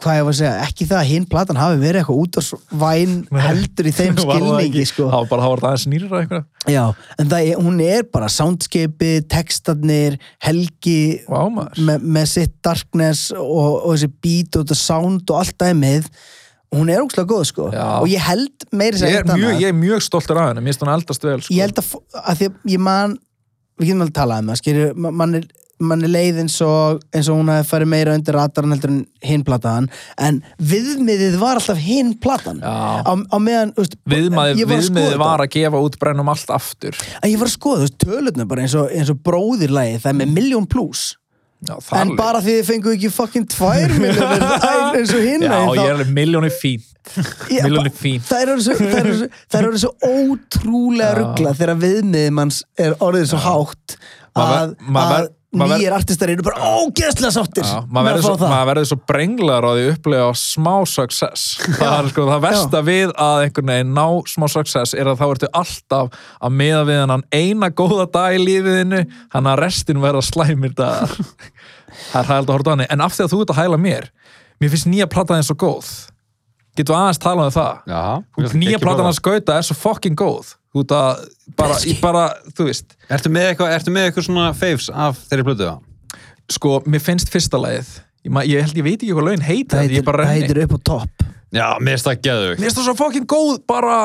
hvað 0.01 0.17
ég 0.19 0.25
var 0.27 0.35
að 0.35 0.39
segja, 0.41 0.53
ekki 0.67 0.87
það 0.91 0.99
að 1.01 1.09
hinn 1.11 1.27
platan 1.31 1.59
hafi 1.61 1.79
verið 1.83 2.01
eitthvað 2.01 2.21
út 2.25 2.39
af 2.41 2.49
væn 2.83 3.13
heldur 3.47 3.89
í 3.91 3.93
þeim 3.97 4.15
það 4.19 4.33
skilningi 4.35 4.85
sko. 4.91 5.07
það 5.13 5.17
var 5.23 5.31
bara, 5.33 5.45
það 5.47 5.55
var 5.55 5.65
aðeins 5.71 5.87
nýra 5.93 6.21
eitthvað 6.25 6.75
Já, 6.75 6.83
en 7.21 7.31
það 7.33 7.47
er, 7.53 7.61
hún 7.65 7.79
er 7.85 8.03
bara 8.17 8.29
soundscape, 8.33 9.13
textarnir 9.33 10.19
Helgi 10.45 10.99
Vá, 11.29 11.41
maður. 11.53 11.81
með, 11.89 12.05
með 12.19 12.29
sitt 12.35 12.57
darkness 12.67 13.27
og, 13.37 13.81
og 13.85 13.95
þessi 13.95 14.11
beat 14.25 14.57
og 14.61 14.67
þetta 14.67 14.81
sound 14.83 15.33
og 15.33 15.41
allt 15.45 15.57
dæmið 15.63 16.11
hún 16.71 16.91
er 16.95 17.01
ógslag 17.03 17.27
góð 17.33 17.47
sko 17.49 17.65
Já. 17.75 17.87
og 17.99 18.07
ég 18.13 18.23
held 18.23 18.67
meiri 18.79 19.01
sér 19.01 19.21
er, 19.21 19.31
mjög, 19.33 19.57
ég 19.59 19.73
er 19.73 19.79
mjög 19.81 20.05
stoltur 20.07 20.39
af 20.39 20.53
henni, 20.53 20.63
mér 20.63 20.71
finnst 20.77 20.85
hún 20.85 20.93
eldast 20.93 21.25
vel 21.27 21.41
sko. 21.43 21.55
ég 21.57 21.65
held 21.67 21.81
að, 21.83 21.89
að 22.21 22.37
því 22.43 22.51
að 22.51 22.69
ég 22.77 22.85
man 22.87 23.17
við 23.81 23.89
getum 23.91 24.05
alveg 24.05 24.15
talað 24.21 24.45
um 24.45 24.53
það 24.53 24.61
skilju, 24.61 24.85
ma- 25.03 25.11
mann 25.23 25.35
er 25.41 25.49
mann 25.81 26.05
er 26.05 26.13
leið 26.13 26.41
eins 26.45 26.57
og, 26.65 27.01
eins 27.17 27.29
og 27.33 27.39
hún 27.41 27.53
hefði 27.53 27.69
farið 27.71 27.91
meira 27.95 28.17
undir 28.19 28.37
radaran 28.37 28.75
heldur 28.75 28.93
en 28.93 28.99
hinn 29.25 29.45
platan 29.47 29.89
en 30.21 30.43
viðmiðið 30.73 31.39
var 31.41 31.61
alltaf 31.61 31.81
hinn 31.81 32.13
platan. 32.21 32.61
Á, 32.61 33.09
á 33.09 33.37
meðan 33.41 33.73
veist, 33.79 33.97
viðmiðið 34.11 34.61
ég 34.61 34.69
var 34.69 34.77
að 34.77 34.85
viðmiðið 34.85 35.09
þetta. 35.15 35.23
var 35.25 35.45
að 35.47 35.55
gefa 35.57 35.85
út 35.87 35.99
brennum 36.03 36.33
allt 36.35 36.53
aftur. 36.57 37.01
Að 37.23 37.33
ég 37.33 37.41
var 37.41 37.51
að 37.51 37.57
skoða, 37.57 37.87
veist, 37.87 37.99
tölutna 38.05 38.49
bara 38.51 38.67
eins 38.67 38.77
og, 38.79 38.93
eins 38.93 39.13
og 39.15 39.23
bróðirlægi, 39.25 40.03
það 40.05 40.13
er 40.15 40.21
með 40.21 40.37
miljón 40.37 40.69
pluss 40.71 41.09
já, 41.61 41.75
en 42.01 42.15
bara 42.19 42.41
því 42.43 42.55
þið 42.59 42.69
fengu 42.71 42.93
ekki 42.95 43.11
fucking 43.13 43.49
tvær 43.53 43.93
miljónir 44.01 44.45
eins 44.97 45.13
og 45.17 45.25
hinn 45.25 45.45
já, 45.45 45.57
ég 45.77 45.83
er 45.85 45.97
alveg 45.97 46.13
miljónir 46.17 46.55
fín 46.55 46.87
miljónir 47.51 47.95
fín 47.97 48.23
það 48.25 48.45
er 48.45 48.53
orðið 48.55 48.69
svo, 48.69 48.89
er 49.01 49.11
svo, 49.19 49.61
er 49.61 49.79
svo 49.83 49.93
ótrúlega 50.07 51.11
ruggla 51.19 51.53
þegar 51.59 51.83
viðmiðið 51.83 52.33
manns 52.39 52.63
er 52.81 52.97
orðið 53.05 53.29
svo 53.33 53.43
hátt 53.45 53.97
að, 54.39 54.75
að 54.89 55.13
ver- 55.15 55.31
nýjir 55.51 55.95
artistar 55.95 56.31
eru 56.31 56.45
bara 56.47 56.69
ógeðslega 56.79 57.33
sáttir 57.35 57.67
Já, 57.67 57.81
maður 57.91 58.21
að 58.21 58.69
verður 58.69 58.87
svo, 58.87 58.93
svo 58.93 58.99
brenglar 59.09 59.67
á 59.67 59.71
því 59.75 59.83
að 59.83 59.91
upplega 59.95 60.29
smá 60.39 60.75
success. 60.87 61.47
Það 61.65 61.95
er 61.97 62.11
sko 62.13 62.27
það 62.29 62.45
versta 62.45 62.83
við 62.87 63.15
að 63.17 63.47
einhvern 63.47 63.73
veginn 63.73 63.97
ná 63.97 64.05
smá 64.31 64.47
success 64.53 64.95
er 64.95 65.11
að 65.11 65.19
þá 65.19 65.27
ertu 65.27 65.51
alltaf 65.63 66.21
að 66.39 66.55
meða 66.61 66.85
við 66.87 67.01
hennan 67.03 67.27
eina 67.35 67.73
góða 67.75 68.07
dag 68.15 68.37
í 68.37 68.45
lífiðinu 68.45 69.03
hann 69.35 69.51
að 69.51 69.61
restin 69.65 70.05
verða 70.05 70.23
slæmir 70.29 70.77
dagar. 70.79 71.11
Það 72.13 72.21
er 72.21 72.31
hægt 72.31 72.47
að 72.47 72.55
horfa 72.55 72.71
á 72.71 72.75
hann 72.77 72.87
en 72.87 73.03
af 73.03 73.17
því 73.17 73.27
að 73.27 73.33
þú 73.35 73.43
ert 73.43 73.53
að 73.57 73.61
hæla 73.65 73.83
mér 73.83 74.09
mér 74.63 74.71
finnst 74.71 74.87
nýja 74.87 75.11
platan 75.11 75.41
eins 75.41 75.51
og 75.51 75.59
góð. 75.59 75.91
Getur 76.79 76.95
aðeins 76.95 77.19
talað 77.19 77.51
um 77.51 77.55
það? 77.57 77.81
Já, 77.91 78.55
nýja 78.55 78.79
platan 78.79 79.09
að 79.11 79.19
skauta 79.19 79.59
er 79.59 79.67
svo 79.67 79.75
fucking 79.75 80.15
góð 80.15 80.55
þú 80.75 80.85
ert 80.85 80.93
að 80.97 81.25
bara, 81.59 81.79
í 81.87 81.95
bara, 82.01 82.25
þú 82.57 82.67
veist. 82.69 82.95
Ertu 83.11 83.33
með 83.35 83.49
eitthvað, 83.53 83.73
ertu 83.79 83.95
með 83.95 84.09
eitthvað 84.11 84.27
svona 84.29 84.51
faves 84.55 84.91
af 84.95 85.19
þeirri 85.31 85.47
plötu 85.51 85.67
það? 85.67 85.81
sko, 86.51 86.71
mér 86.91 87.03
finnst 87.05 87.29
fyrsta 87.31 87.59
lagið. 87.63 87.91
Ég, 88.27 88.31
ma- 88.35 88.43
ég 88.45 88.61
held 88.67 88.75
ég 88.81 88.85
veit 88.85 88.99
ekki 89.03 89.13
hvað 89.15 89.29
laun 89.31 89.45
heita 89.47 89.77
það 89.79 89.85
ég 89.85 89.91
heitir, 89.95 90.05
bara 90.09 90.25
það 90.25 90.31
renni. 90.31 90.47
heitir 90.47 90.63
upp 90.65 90.73
á 90.75 90.79
topp. 90.91 91.27
Já, 91.55 91.67
mér 91.81 91.95
finnst 91.97 92.07
það 92.09 92.19
geðug 92.27 92.51
Mér 92.59 92.65
finnst 92.67 92.79
það 92.81 92.87
svo 92.89 92.95
fucking 92.99 93.27
góð 93.31 93.53
bara, 93.71 93.99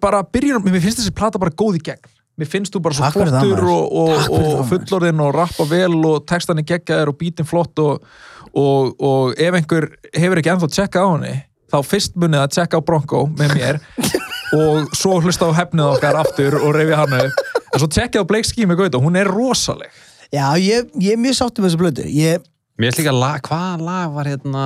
bara 0.00 0.20
byrjun, 0.22 0.62
mér 0.64 0.80
finnst 0.84 1.00
þessi 1.02 1.14
plata 1.18 1.38
bara 1.42 1.50
góð 1.54 1.80
í 1.80 1.82
gegn. 1.90 2.10
Mér 2.38 2.48
finnst 2.50 2.74
þú 2.74 2.80
bara 2.82 2.94
svo 2.98 3.04
Takk 3.04 3.14
fyrir 3.18 3.30
það, 3.34 3.44
flottur 3.44 3.62
maður. 3.62 3.74
og, 3.74 3.92
og, 3.94 4.14
Takk 4.14 4.24
fyrir 4.24 4.38
og 4.38 4.46
það, 4.46 4.54
maður. 4.54 4.70
fullorðinn 4.72 5.20
og 5.26 5.34
rappa 5.36 5.66
vel 5.70 5.98
og 6.10 6.24
textan 6.30 6.58
er 6.62 6.66
geggjaður 6.70 7.12
og 7.12 7.18
bítin 7.20 7.46
flott 7.50 7.78
og, 7.84 8.08
og, 8.54 8.94
og 8.98 9.34
ef 9.38 9.58
einhver 9.60 9.86
hefur 10.14 10.40
ekki 10.42 10.50
ennþá 10.54 10.70
tjekka 10.74 11.04
á 11.04 11.08
henni 11.14 11.34
þá 11.74 11.78
fyrst 11.86 12.14
munið 12.18 12.42
að 12.46 12.54
tjekka 12.56 12.78
á 12.82 12.86
Bronco 12.86 13.22
með 13.38 13.54
mér 13.58 13.78
og 14.54 14.94
svo 14.96 15.18
hlusta 15.20 15.48
á 15.50 15.52
hefnið 15.58 15.92
okkar 15.96 16.18
aftur 16.22 16.56
og 16.60 16.74
reyfi 16.76 16.96
hann 16.98 17.14
upp. 17.18 17.44
En 17.74 17.82
svo 17.82 17.88
tjekka 17.90 18.22
á 18.22 18.28
Blake 18.28 18.48
Ski 18.48 18.66
með 18.70 18.84
Gauta, 18.84 19.00
hún 19.02 19.18
er 19.18 19.28
rosaleg. 19.30 19.92
Já, 20.34 20.46
ég, 20.58 20.88
ég 21.02 21.14
er 21.14 21.20
mjög 21.20 21.36
sáttur 21.38 21.62
með 21.64 21.72
þessu 21.72 21.80
blödu 21.84 22.04
ég, 22.10 22.42
Mér 22.74 22.90
finnst 22.90 22.98
líka, 23.04 23.12
lag, 23.14 23.38
hvaða 23.46 23.84
lag 23.86 24.14
var 24.16 24.26
hérna 24.32 24.62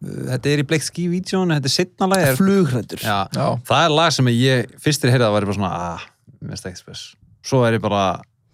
Þetta 0.00 0.48
er 0.48 0.60
í 0.62 0.64
Blake 0.64 0.86
Ski 0.86 1.02
vídjónu, 1.12 1.52
þetta 1.58 1.68
er 1.68 1.74
sittna 1.74 2.06
lag 2.08 2.22
er, 2.24 2.38
flugrættur 2.38 3.02
já, 3.04 3.18
Já. 3.36 3.46
Það 3.68 3.82
er 3.84 3.92
lag 3.98 4.14
sem 4.16 4.30
ég, 4.32 4.70
fyrstir 4.80 5.12
heyrða 5.12 5.28
var 5.34 5.44
ég 5.44 5.50
bara 5.50 5.58
svona 5.58 5.72
ah, 5.90 6.06
mér 6.40 6.56
það 6.62 6.70
ekki 6.70 6.80
spes. 6.80 7.02
Svo 7.44 7.60
er 7.68 7.76
ég 7.76 7.82
bara, 7.84 8.04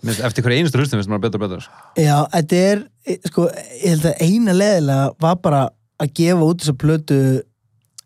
mér 0.02 0.16
finnst- 0.16 0.24
eftir 0.26 0.42
hverju 0.46 0.58
einustu 0.64 0.80
hlustum 0.80 0.98
finnst 0.98 1.12
maður 1.12 1.22
betur 1.28 1.38
og 1.38 1.44
betur. 1.46 1.68
Já, 2.02 2.16
þetta 2.34 2.62
er, 2.72 2.82
eh, 3.06 3.20
sko, 3.30 3.46
ég 3.78 3.86
held 3.94 4.08
að 4.10 4.24
eina 4.26 4.56
leðilega 4.58 5.06
var 5.22 5.38
bara 5.46 5.62
að 6.02 6.12
gefa 6.18 6.48
út 6.50 6.64
þessa 6.64 6.76
plötu 6.82 7.20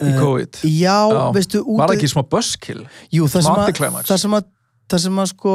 í 0.00 0.08
eh, 0.10 0.18
COVID 0.20 0.60
Já, 0.64 0.96
Já. 1.12 1.22
veistu, 1.36 1.62
út 1.64 1.78
Var 1.82 1.92
það 1.92 1.96
ekki 1.98 2.10
smá 2.14 2.22
buskill? 2.34 2.82
Jú, 3.12 3.28
það 3.28 3.46
sem, 3.46 3.60
að, 3.60 4.04
það 4.08 4.22
sem 4.24 4.36
að 4.38 4.48
það 4.90 5.04
sem 5.04 5.20
að 5.22 5.30
sko 5.34 5.54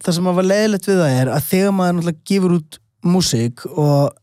það 0.00 0.16
sem 0.16 0.30
að 0.30 0.38
var 0.40 0.48
leiðilegt 0.48 0.88
við 0.88 1.00
það 1.02 1.16
er 1.20 1.30
að 1.34 1.48
þegar 1.50 1.74
maður 1.76 1.96
náttúrulega 1.98 2.28
gefur 2.30 2.54
út 2.56 2.78
músík 3.10 3.64
og 3.74 4.14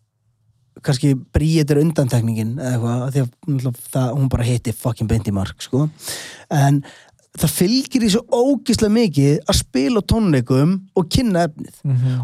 kannski 0.87 1.11
bríet 1.33 1.71
er 1.73 1.81
undantekningin 1.81 2.55
eða 2.61 2.71
eitthvað, 2.77 3.03
að 3.03 3.19
náttúrulega 3.57 3.91
það, 3.91 4.07
hún 4.17 4.31
bara 4.31 4.47
hitti 4.47 4.73
fucking 4.77 5.09
beint 5.09 5.27
í 5.29 5.33
mark, 5.35 5.61
sko 5.65 5.87
en 6.53 6.81
það 7.37 7.53
fylgir 7.53 8.05
í 8.07 8.11
svo 8.13 8.23
ógislega 8.33 8.93
mikið 8.93 9.33
að 9.45 9.59
spila 9.59 10.01
tónleikum 10.09 10.75
og 10.97 11.09
kynna 11.13 11.47
efnið 11.49 11.81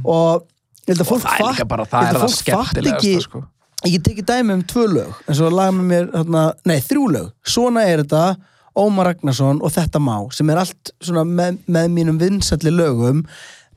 og 0.10 0.48
líka 0.89 1.06
fatt- 1.08 1.68
bara, 1.70 1.86
ég 1.86 1.91
það 1.94 2.08
held 2.08 2.16
er 2.16 2.20
að 2.20 2.24
fólk 2.26 2.48
fatt 2.54 2.82
ekki- 2.94 3.22
sko. 3.26 3.44
Ég 3.84 3.97
get 3.97 4.05
tekið 4.07 4.27
dæmi 4.29 4.57
um 4.57 4.63
tvö 4.67 4.88
lög 4.91 5.21
eins 5.27 5.41
og 5.43 5.55
lag 5.55 5.73
með 5.75 5.88
mér, 5.91 6.09
hérna, 6.13 6.43
nei 6.69 6.79
þrjú 6.84 7.07
lög. 7.13 7.31
Svona 7.43 7.86
er 7.89 8.03
þetta, 8.03 8.36
Ómar 8.79 9.11
Ragnarsson 9.11 9.59
og 9.61 9.73
þetta 9.75 10.01
má, 10.01 10.15
sem 10.34 10.49
er 10.49 10.63
allt 10.63 10.93
svona 11.03 11.25
með, 11.29 11.59
með 11.69 11.91
mínum 11.93 12.19
vinsælli 12.21 12.73
lögum. 12.73 13.21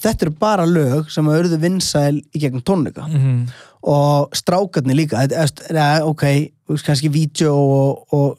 Þetta 0.00 0.26
eru 0.26 0.34
bara 0.40 0.64
lög 0.68 1.10
sem 1.12 1.28
að 1.28 1.42
urðu 1.42 1.58
vinsæl 1.60 2.20
í 2.20 2.40
gegnum 2.42 2.64
tónleika. 2.64 3.08
Mhm. 3.08 3.48
og 3.86 4.32
strákarnir 4.34 4.96
líka 4.98 5.20
ja, 5.30 6.00
ok, 6.02 6.22
kannski 6.82 7.08
vídeo 7.08 7.52
og, 7.54 8.08
og 8.10 8.38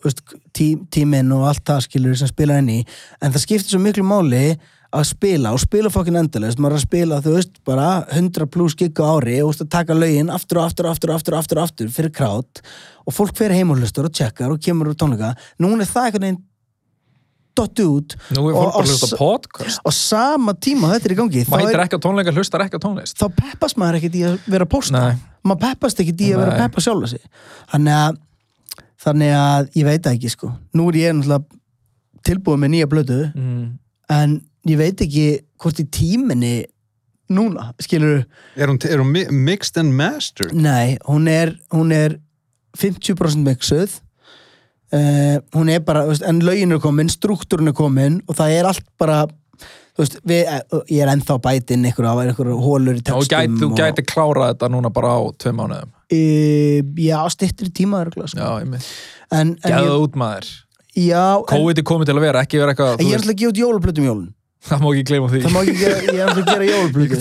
tí, 0.52 0.74
tíminn 0.92 1.32
og 1.32 1.46
allt 1.48 1.64
það 1.64 1.86
skilur 1.86 2.18
sem 2.20 2.28
spila 2.28 2.58
inn 2.60 2.74
í. 2.74 2.80
En 3.22 3.32
það 3.32 3.46
skiptir 3.46 3.72
svo 3.72 3.80
miklu 3.80 4.04
máli 4.04 4.58
að 4.96 5.06
spila 5.10 5.52
og 5.56 5.62
spila 5.62 5.92
fokkin 5.92 6.20
endalist, 6.20 6.60
maður 6.62 6.78
er 6.78 6.80
að 6.80 6.86
spila 6.86 7.22
þú 7.24 7.34
veist 7.36 7.58
bara 7.68 7.88
100 8.16 8.48
pluss 8.54 8.76
gig 8.80 9.00
á 9.04 9.06
ári 9.18 9.40
og 9.44 9.50
þú 9.50 9.54
veist 9.54 9.66
að 9.66 9.72
taka 9.76 9.98
lögin 9.98 10.32
aftur 10.34 10.62
og 10.62 10.70
aftur 10.70 10.88
og 10.88 10.96
aftur 10.96 11.12
og 11.12 11.18
aftur, 11.18 11.34
og 11.34 11.40
aftur, 11.42 11.60
og 11.60 11.68
aftur 11.68 11.92
fyrir 11.92 12.14
krát 12.16 12.62
og 13.08 13.16
fólk 13.16 13.36
fer 13.38 13.56
heim 13.56 13.74
og 13.74 13.82
hlustar 13.82 14.08
og 14.08 14.16
tjekkar 14.16 14.54
og 14.54 14.62
kemur 14.64 14.94
úr 14.94 15.00
tónleika, 15.00 15.34
núna 15.60 15.84
er 15.84 15.92
það 15.92 16.08
einhvern 16.08 16.28
veginn 16.28 16.44
dotti 17.58 17.84
út 17.84 18.16
Og- 18.38 18.54
og 18.54 18.86
á 19.88 19.92
sama 19.92 20.54
tíma 20.54 20.88
og 20.88 20.94
þetta 20.94 21.06
er 21.06 21.16
í 21.16 21.20
gangi 21.20 21.46
Mætir 21.50 21.82
ekki 21.84 21.98
á 21.98 22.06
tónleika, 22.06 22.34
hlustar 22.36 22.62
ekki 22.66 22.78
á 22.78 22.86
tónlist? 22.86 23.18
Þá 23.18 23.28
peppast 23.36 23.78
maður 23.78 24.00
ekkert 24.00 24.16
í 24.16 24.24
að 24.24 24.40
vera 24.48 24.66
posta. 24.66 25.00
Nei. 25.00 25.18
maður 25.44 25.62
peppast 25.64 26.00
ekkert 26.00 26.22
í 26.22 26.34
að 26.34 26.44
vera 26.44 26.58
peppa 26.68 26.82
sjálfa 26.82 27.08
sig. 27.08 27.22
Þannig 27.72 27.94
að, 27.94 28.18
þannig 29.04 29.32
að 29.34 29.70
ég 29.80 29.86
veit 29.86 30.10
ekki 30.12 30.30
sko, 30.30 30.52
nú 30.74 30.90
er 30.90 30.94
ég 30.94 31.16
náttúrulega 31.16 31.46
tilbúið 32.28 32.62
með 32.62 32.74
nýja 32.74 32.90
blödu 32.92 33.20
mm. 33.34 33.80
en 34.10 34.42
ég 34.72 34.80
veit 34.80 35.02
ekki 35.04 35.28
hvort 35.62 35.80
í 35.82 35.86
tíminni 35.92 36.56
núna, 37.34 37.72
skilur 37.84 38.24
Er 38.56 38.72
hún, 38.72 38.80
er 38.88 39.02
hún 39.02 39.12
mi- 39.12 39.30
mixed 39.32 39.78
and 39.78 39.94
mastered? 39.94 40.54
nei, 40.54 40.98
hún 41.08 41.28
er, 41.28 41.56
hún 41.74 41.92
er 41.92 42.20
50% 42.78 43.44
mixuð. 43.44 44.00
Uh, 44.94 45.42
hún 45.52 45.68
er 45.70 45.82
bara, 45.84 46.06
veist, 46.08 46.24
en 46.24 46.40
lögin 46.40 46.72
er 46.72 46.80
komin 46.80 47.10
struktúrin 47.12 47.68
er 47.68 47.76
komin 47.76 48.22
og 48.30 48.38
það 48.38 48.54
er 48.56 48.70
allt 48.70 48.86
bara 48.98 49.26
veist, 49.98 50.16
við, 50.24 50.46
eh, 50.48 50.62
ég 50.94 51.02
er 51.04 51.12
ennþá 51.12 51.36
bætinn 51.44 51.84
einhver, 51.90 52.08
einhver 52.08 52.54
hólur 52.56 52.96
í 52.96 53.02
Og 53.02 53.04
textum 53.10 53.34
gæti, 53.34 53.58
þú 53.60 53.70
gæti 53.76 54.06
klárað 54.08 54.54
þetta 54.54 54.70
núna 54.72 54.92
bara 54.94 55.18
á 55.18 55.22
tvei 55.36 55.52
mánuðum. 55.58 55.92
E, 56.08 56.22
já, 57.04 57.20
styrtir 57.34 57.74
tíma 57.76 58.06
sko. 58.08 58.30
Já, 58.32 58.62
ég 58.62 58.70
mynd 58.70 58.88
en, 59.32 59.58
en 59.60 59.76
Gæða 59.76 60.00
út 60.06 60.16
maður. 60.16 60.54
COVID 61.52 61.78
er 61.82 61.86
komið 61.86 62.10
til 62.10 62.16
að 62.16 62.24
vera, 62.26 62.42
ekki 62.46 62.62
vera 62.62 62.74
eitthvað 62.74 63.04
ég 63.04 63.12
er 63.12 63.20
alltaf 63.20 63.34
að 63.34 63.42
gefa 63.42 63.52
út 63.52 63.60
jólaplötum 63.62 64.08
jólun 64.08 64.30
Það 64.68 64.80
má 64.82 64.88
ekki 64.92 65.04
gleyma 65.08 65.28
því. 65.32 65.40
Það 65.46 65.54
má 65.54 65.60
ekki 65.62 65.76
gera, 65.78 65.98
ég 66.02 66.18
er 66.18 66.24
alltaf 66.28 66.42
að 66.42 66.50
gera 66.50 66.66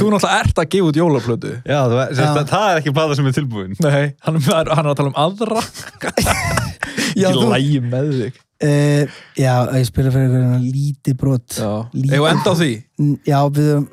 Þú 0.01 0.07
jólaplötum 0.07 0.15
náttúrulega 0.15 0.39
ert 0.41 0.61
að 0.63 0.69
gefa 0.73 0.89
út 0.89 0.97
jólaplötu. 1.01 1.53
Já, 1.69 1.79
þú, 1.91 1.99
Já. 2.01 2.25
það, 2.33 2.41
það 2.51 2.65
er 2.71 2.81
ekki 2.81 2.95
plata 2.97 3.19
sem 3.19 3.29
er 3.31 3.37
tilbúin. 3.37 3.77
Nei, 3.85 4.05
hann 4.27 4.39
er, 4.41 4.71
hann 4.73 4.87
er 4.87 4.91
að 4.91 4.97
tala 5.03 5.13
um 5.13 5.21
aðra. 5.27 5.63
Já, 7.17 7.29
Ekki 7.31 7.39
þú- 7.39 7.53
lægi 7.53 7.79
með 7.85 8.11
þig. 8.21 8.43
Uh, 8.57 9.17
já, 9.37 9.53
ég 9.77 9.85
spila 9.85 10.11
fyrir 10.15 10.31
einhverjum 10.33 10.63
lítið 10.73 11.17
brot. 11.21 11.59
Já, 11.61 11.71
Lítið- 11.93 12.15
Ef 12.17 12.27
enda 12.31 12.53
á 12.53 12.55
því? 12.57 12.71
Já, 13.29 13.39
við 13.53 13.67
höfum 13.69 13.87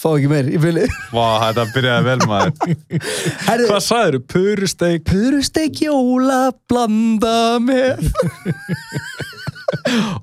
fá 0.00 0.08
ekki 0.16 0.28
meir, 0.32 0.46
ég 0.54 0.62
fylgir 0.62 0.92
Vá, 1.12 1.26
þetta 1.44 1.64
byrjaði 1.74 2.06
vel 2.06 2.20
maður. 2.30 2.76
Herðu, 3.46 3.66
Hvað 3.70 3.82
sagðirðu? 3.86 4.20
Purusteik. 4.34 5.04
Purusteik 5.10 5.82
jóla 5.84 6.38
blanda 6.70 7.34
með. 7.60 8.08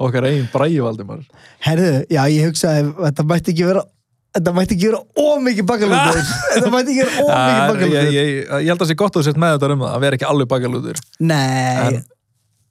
Okkar 0.04 0.28
eigin 0.30 0.48
bræði 0.52 0.82
Valdimar. 0.84 1.22
Herðu, 1.66 1.92
já, 2.12 2.22
ég 2.32 2.50
hugsaði 2.50 2.90
þetta 2.98 3.26
mætti 3.30 3.54
ekki 3.54 3.68
vera 3.70 3.84
þetta 4.38 4.52
mætti 4.54 4.76
ekki 4.76 4.90
vera 4.92 5.00
ómikið 5.18 5.66
bakalútur 5.70 6.20
þetta 6.52 6.70
mætti 6.74 6.94
ekki 6.94 7.06
vera 7.08 7.24
ómikið 7.24 7.56
ég, 7.56 7.72
bakalútur 7.72 7.96
ég, 7.96 8.12
ég, 8.18 8.28
ég 8.44 8.68
held 8.68 8.76
að 8.76 8.84
það 8.84 8.92
sé 8.92 8.98
gott 9.00 9.16
að 9.16 9.22
þú 9.24 9.26
sért 9.30 9.40
með 9.42 9.56
þetta 9.56 9.70
um 9.74 9.86
það 9.86 9.96
að 9.98 10.04
vera 10.04 10.20
ekki 10.20 10.28
alveg 10.30 10.50
bakalútur 10.52 11.00
Nei, 11.32 11.88
En- 11.88 12.04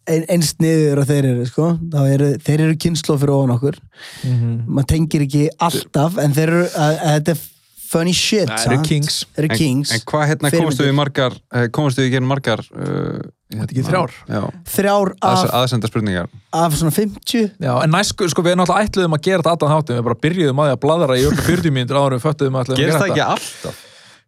eins 0.06 0.54
niður 0.62 1.02
og 1.02 1.10
þeir 1.10 1.28
eru, 1.32 1.48
sko. 1.50 1.72
Þá 1.92 2.00
eru, 2.12 2.30
þeir 2.46 2.64
eru 2.68 2.78
kynnslóð 2.84 3.20
fyrir 3.24 3.34
ofan 3.36 3.56
okkur. 3.56 3.82
Mhm. 4.22 4.56
maður 4.68 4.88
tengir 4.94 5.26
ekki 5.26 5.44
alltaf 5.58 6.18
en 6.22 6.34
þeir 6.36 6.48
eru, 6.52 6.64
að, 6.72 6.96
að 6.96 7.14
þetta 7.18 7.36
er 7.36 7.44
funny 7.86 8.12
shit 8.16 8.50
Það 8.50 8.66
eru 8.66 8.82
kings. 8.86 9.16
Eru 9.38 9.48
kings. 9.54 9.92
En, 9.94 10.00
en 10.00 10.04
hvað 10.10 10.28
hérna 10.32 10.52
komast 10.54 10.82
við 10.82 10.92
margar 10.96 11.36
uh, 11.54 11.66
komast 11.74 12.00
við 12.00 12.08
í 12.08 12.12
gerin 12.16 12.28
margar 12.28 12.62
uh, 12.74 13.20
ekki 13.62 13.84
þrjár? 13.86 14.14
Já, 14.26 14.40
þrjár 14.74 15.12
af, 15.22 15.42
aðsenda 15.60 15.90
spurningar 15.90 16.30
af 16.56 16.76
svona 16.78 16.94
50 16.94 17.52
Já, 17.62 17.72
en 17.78 17.92
næst, 17.94 18.16
sko, 18.32 18.44
við 18.44 18.56
erum 18.56 18.64
alltaf 18.66 18.82
ætluðum 18.82 19.16
að 19.18 19.26
gera 19.28 19.44
þetta 19.44 19.54
allan 19.54 19.76
þáttum, 19.76 19.98
við 20.00 20.08
bara 20.08 20.20
byrjuðum 20.26 20.62
að 20.62 20.70
því 20.70 20.76
að 20.76 20.80
bladra 20.86 21.18
í 21.18 21.26
öll 21.28 21.36
40 21.46 21.76
mínútur 21.76 22.00
áður 22.00 22.16
en 22.16 22.18
við 22.18 22.26
föttuðum 22.26 22.58
að 22.58 22.66
ætluðum 22.66 22.80
að 22.80 22.82
Gerist 22.82 22.96
gera 22.96 23.04
það 23.04 23.12
ekki 23.12 23.26
alltaf? 23.36 23.84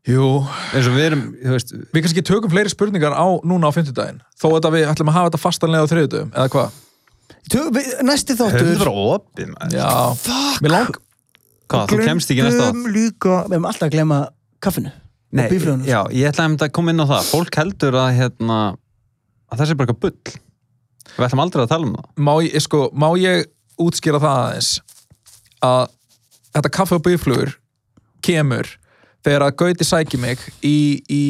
Jú, 0.08 0.26
eins 0.72 0.88
og 0.88 0.94
við 0.96 1.06
erum, 1.10 1.24
þú 1.42 1.54
veist 1.54 1.72
við 1.76 2.04
kannski 2.04 2.24
tökum 2.24 2.52
fleiri 2.52 2.72
spurningar 2.72 3.12
á 3.12 3.26
núna 3.44 3.68
á 3.68 3.72
50 3.76 3.96
daginn, 3.96 4.22
þó 4.40 4.46
að 4.56 4.70
við 4.78 4.86
ætlum 4.88 5.10
að 5.12 5.18
hafa 5.18 5.30
þetta 5.30 5.42
fastanlega 5.42 5.84
á 5.84 5.90
þriðudöfum, 5.90 6.30
eða 6.32 6.52
hvað? 6.54 6.78
Næsti 8.08 8.36
þáttur. 8.36 8.88
Opið 8.88 9.52
maður. 9.52 9.76
Já, 9.76 9.90
Fuck. 10.20 10.62
mér 10.64 10.74
lang, 10.74 10.96
Hvað, 11.68 11.90
þú 11.92 11.98
kemst 12.00 12.32
ekki 12.32 12.44
næsta 12.46 12.70
Glömdum 12.70 12.92
líka 12.94 13.34
Við 13.44 13.54
hefum 13.58 13.66
alltaf 13.68 13.86
að 13.88 13.94
glemma 13.94 14.18
kaffinu 14.64 14.92
Nei, 15.28 15.42
og 15.44 15.50
bíflugunum 15.52 15.84
já, 15.84 15.98
ég 16.16 16.30
ætla 16.30 16.46
að 16.48 16.70
koma 16.72 16.94
inn 16.94 17.04
á 17.04 17.06
það. 17.10 17.26
Fólk 17.28 17.58
heldur 17.60 17.96
að 18.00 18.14
hérna 18.16 18.58
að 19.52 19.60
það 19.60 19.68
sé 19.68 19.76
bara 19.76 19.92
eitthvað 19.92 20.00
bull. 20.06 20.36
Við 21.18 21.26
ætlum 21.26 21.42
aldrei 21.44 21.62
að 21.64 21.72
tala 21.74 21.88
um 21.88 21.94
það. 21.98 22.06
Má 22.24 22.32
ég, 22.46 22.56
sko, 22.64 22.80
má 22.96 23.08
ég 23.20 23.42
útskýra 23.84 24.20
það 24.22 24.38
aðeins? 24.46 24.70
Að 25.68 25.82
þetta 26.56 26.72
kaffe 26.78 26.96
og 26.96 27.04
bíflugur 27.04 27.52
kemur 28.24 28.72
þegar 29.26 29.46
að 29.48 29.56
Gauti 29.62 29.86
sæki 29.86 30.20
mig 30.20 30.42
í, 30.62 31.02
í, 31.08 31.22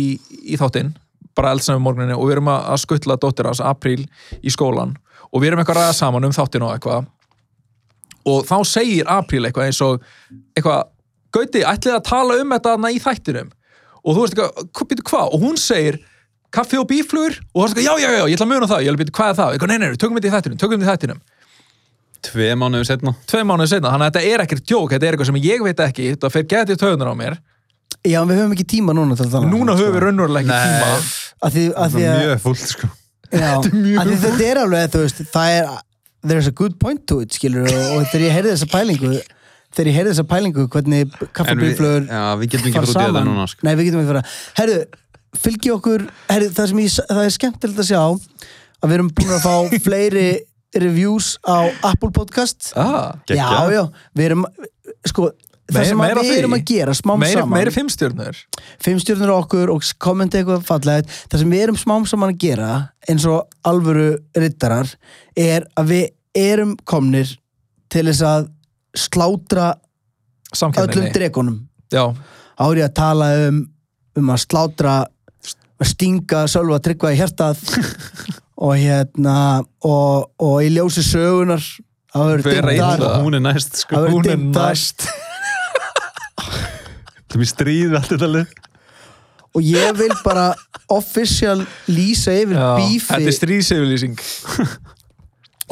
í 0.45 0.59
þáttinn 0.61 0.95
bara 1.39 1.53
eldsnæmi 1.55 1.83
morguninni 1.83 2.17
og 2.17 2.27
við 2.27 2.39
erum 2.39 2.51
að 2.51 2.81
skuttla 2.83 3.19
dóttir 3.21 3.47
hans 3.47 3.63
apríl 3.63 4.03
í 4.43 4.53
skólan 4.53 4.97
og 5.29 5.43
við 5.43 5.53
erum 5.53 5.63
eitthvað 5.63 5.79
að 5.79 5.87
ræða 5.87 5.99
saman 6.01 6.27
um 6.29 6.35
þáttinn 6.35 6.67
og 6.67 6.75
eitthvað 6.75 7.07
og 8.29 8.45
þá 8.49 8.57
segir 8.69 9.09
apríl 9.13 9.45
eitthvað 9.47 9.71
eins 9.71 9.81
og 9.85 10.03
eitthvað, 10.57 10.87
Gauti, 11.29 11.61
ætlið 11.61 11.93
að 11.93 12.07
tala 12.09 12.37
um 12.41 12.53
þetta 12.55 12.71
þarna 12.73 12.91
í 12.91 13.01
þættinum? 13.05 13.49
Og 14.01 14.15
þú 14.17 14.23
veist 14.23 14.39
eitthvað, 14.39 15.03
hvað? 15.11 15.35
Og 15.37 15.43
hún 15.43 15.59
segir 15.61 15.99
kaffi 16.55 16.79
og 16.81 16.87
bíflugur 16.89 17.37
og 17.53 17.67
það 17.69 17.75
er 17.75 17.83
eitthvað, 17.83 17.85
já, 17.85 18.09
já, 18.09 18.15
já, 18.17 18.23
ég 18.25 18.39
ætla 18.39 18.47
að 18.47 18.53
muna 18.55 18.69
það, 18.71 18.81
ég 18.81 18.89
ætla 18.89 18.97
að 18.97 19.03
býta 19.03 19.17
hvað 19.19 19.33
er 19.33 19.37
það? 19.41 19.53
Eitthvað, 19.53 19.73
nei, 19.73 19.79
nei, 19.83 19.99
tökum 20.01 20.17
þetta 20.17 20.31
í 20.31 20.35
þættinum, 20.35 20.61
tökum 20.63 20.81
þetta 20.81 20.89
í 20.89 20.93
þættinum. 20.95 21.21
Tvei 22.29 22.55
mánuðu 22.59 22.89
setna 22.89 23.13
tvei 23.31 23.45
mánuði 23.47 23.71
setna, 23.75 23.93
þannig 23.93 24.09
að 24.09 24.17
þetta 24.17 24.33
er 24.33 24.45
ekkert 24.47 24.65
djók 24.67 24.95
þetta 24.95 25.07
er 25.07 25.15
eitthvað 25.15 25.29
sem 25.29 25.41
ég 25.45 25.63
veit 25.63 25.83
ekki, 25.85 26.07
þetta 26.17 26.31
fer 26.33 26.49
getið 26.51 26.81
töðunar 26.81 27.13
á 27.13 27.17
mér 27.21 27.37
Já, 28.07 28.21
við 28.29 28.39
höfum 28.39 28.55
ekki 28.55 28.69
tíma 28.77 28.95
núna 28.97 29.17
til 29.19 29.27
að 29.27 29.35
tala 29.35 29.49
um 29.49 29.53
núna 29.53 29.75
það, 29.75 29.83
höfum 29.83 29.97
við 29.97 30.05
raunverulega 30.05 30.45
ekki 30.45 30.55
Nei. 30.55 30.69
tíma. 30.69 31.25
Að 31.39 31.57
því, 31.57 31.65
að 31.75 31.95
því 31.95 32.05
að, 32.09 32.21
mjög 32.23 32.43
fullt 32.45 32.65
sko. 32.73 32.91
Já, 33.29 33.49
að 33.59 34.13
því 34.13 34.19
þetta 34.23 34.47
er 34.49 34.61
alveg 34.63 34.93
þú 34.95 35.03
veist, 35.03 35.25
það 35.33 35.57
er 35.57 35.73
there's 36.29 36.49
a 36.51 36.55
good 36.55 36.79
point 36.81 37.05
to 37.11 37.21
it, 37.25 37.35
skilur 37.35 37.67
og, 37.67 37.83
og 37.97 38.07
þegar 38.13 38.25
ég 38.27 38.37
heyrði 38.39 38.55
þessa 38.55 38.71
pælingu 38.73 39.13
þegar 39.75 39.91
ég 39.91 39.99
heyrði 39.99 40.15
þessa 40.15 40.27
pælingu 40.31 40.65
hvernig 40.73 41.03
En 41.05 41.11
við, 41.11 41.33
kaffabíflögur 41.37 42.09
já, 42.09 42.23
við 42.41 42.55
getum 42.55 42.71
ekki 42.71 42.79
fara 42.79 42.89
út 42.89 42.95
í 42.95 43.05
þetta 43.05 43.25
núna 43.29 43.47
sko. 43.51 43.67
Nei, 43.67 43.73
við 43.79 43.89
getum 43.89 44.03
ekki 44.03 44.13
fara. 44.13 44.23
Herru, 44.59 44.79
fylgi 45.39 45.73
okkur 45.75 46.07
herru, 46.31 46.53
það, 46.57 46.71
sem 46.71 46.83
ég, 46.83 46.95
það 47.11 47.25
er 47.25 47.35
skemmtilegt 47.37 47.83
að 47.85 47.91
sjá 47.91 48.01
að 48.03 48.87
við 48.89 48.97
erum 48.99 49.11
búin 49.19 49.35
að 49.37 49.45
fá 49.45 49.55
fleiri 49.87 50.29
reviews 50.79 51.35
á 51.49 51.69
Apple 51.89 52.11
Podcast 52.17 52.73
ah, 52.77 53.15
Já, 53.29 53.47
já, 53.73 53.83
við 54.17 54.31
erum 54.31 54.49
sko, 55.09 55.31
það 55.69 55.77
Meira- 55.79 55.89
sem 55.89 55.99
meira 56.01 56.21
að 56.23 56.29
við 56.31 56.39
erum 56.43 56.55
að 56.57 56.63
gera 56.71 56.95
smám 56.97 57.19
meiri, 57.21 57.37
saman. 57.39 57.55
meiri 57.59 57.73
fimmstjörnur. 57.75 58.39
Fimm 58.81 59.01
stjórnur 59.03 59.33
á 59.33 59.37
okkur 59.43 59.73
og 59.75 59.89
kommenta 60.01 60.39
eitthvað 60.41 60.63
fallegt. 60.69 61.11
Það 61.29 61.43
sem 61.43 61.51
við 61.53 61.65
erum 61.67 61.77
smám 61.81 62.07
saman 62.09 62.33
að 62.33 62.39
gera 62.47 62.71
eins 63.09 63.27
og 63.29 63.45
alvöru 63.69 64.07
rittarar 64.37 64.95
er 65.37 65.67
að 65.77 65.93
við 65.93 66.07
erum 66.39 66.77
komnir 66.89 67.35
til 67.93 68.07
þess 68.09 68.23
að 68.25 68.49
slátra 68.97 69.75
öllum 70.57 71.13
dregunum 71.13 71.59
árið 72.59 72.85
að 72.89 72.95
tala 72.97 73.29
um 73.49 73.59
um 74.19 74.31
að 74.35 74.41
slátra 74.43 74.95
að 75.79 75.87
stinga 75.93 76.47
sölva 76.51 76.81
tryggva 76.83 77.13
í 77.15 77.19
hjartað 77.21 77.61
og 78.67 78.73
hérna 78.81 79.35
og, 79.87 80.31
og 80.43 80.57
í 80.67 80.73
ljósi 80.75 81.05
sögunar 81.07 81.63
verður 82.15 82.49
Vera 82.49 82.73
illa. 82.75 83.11
hún 83.23 83.37
er 83.39 83.45
næst 83.45 83.77
sko. 83.85 84.01
hún 84.11 84.27
er 84.27 84.41
næst 84.41 85.07
það 87.29 87.45
er 87.45 87.51
stríð 87.53 87.97
allt 87.99 88.13
þetta 88.15 88.31
lið. 88.35 88.55
Og 89.57 89.65
ég 89.65 89.97
vil 89.97 90.13
bara 90.25 90.51
official 90.93 91.63
lýsa 91.89 92.35
yfir 92.37 92.57
Já, 92.59 92.69
bífi 92.79 93.07
þetta 93.09 93.31
er 93.33 93.37
stríðsefylýsing 93.39 94.21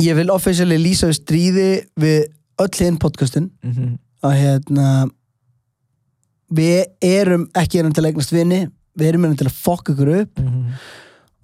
ég 0.04 0.16
vil 0.18 0.32
officially 0.32 0.78
lýsa 0.80 1.08
við 1.10 1.18
stríði 1.20 1.68
við 2.00 2.18
öll 2.60 2.72
hinn 2.80 2.98
podcastin. 3.00 3.50
Að 4.24 4.34
hérna 4.40 4.88
við 6.56 6.84
erum 7.04 7.48
ekki 7.58 7.80
erum 7.82 7.94
til 7.94 8.04
að 8.04 8.10
eignast 8.12 8.32
vini 8.34 8.62
við 8.96 9.10
erum 9.10 9.26
erum 9.28 9.36
til 9.36 9.48
að 9.50 9.58
fokka 9.60 9.92
ykkur 9.92 10.12
upp. 10.22 10.40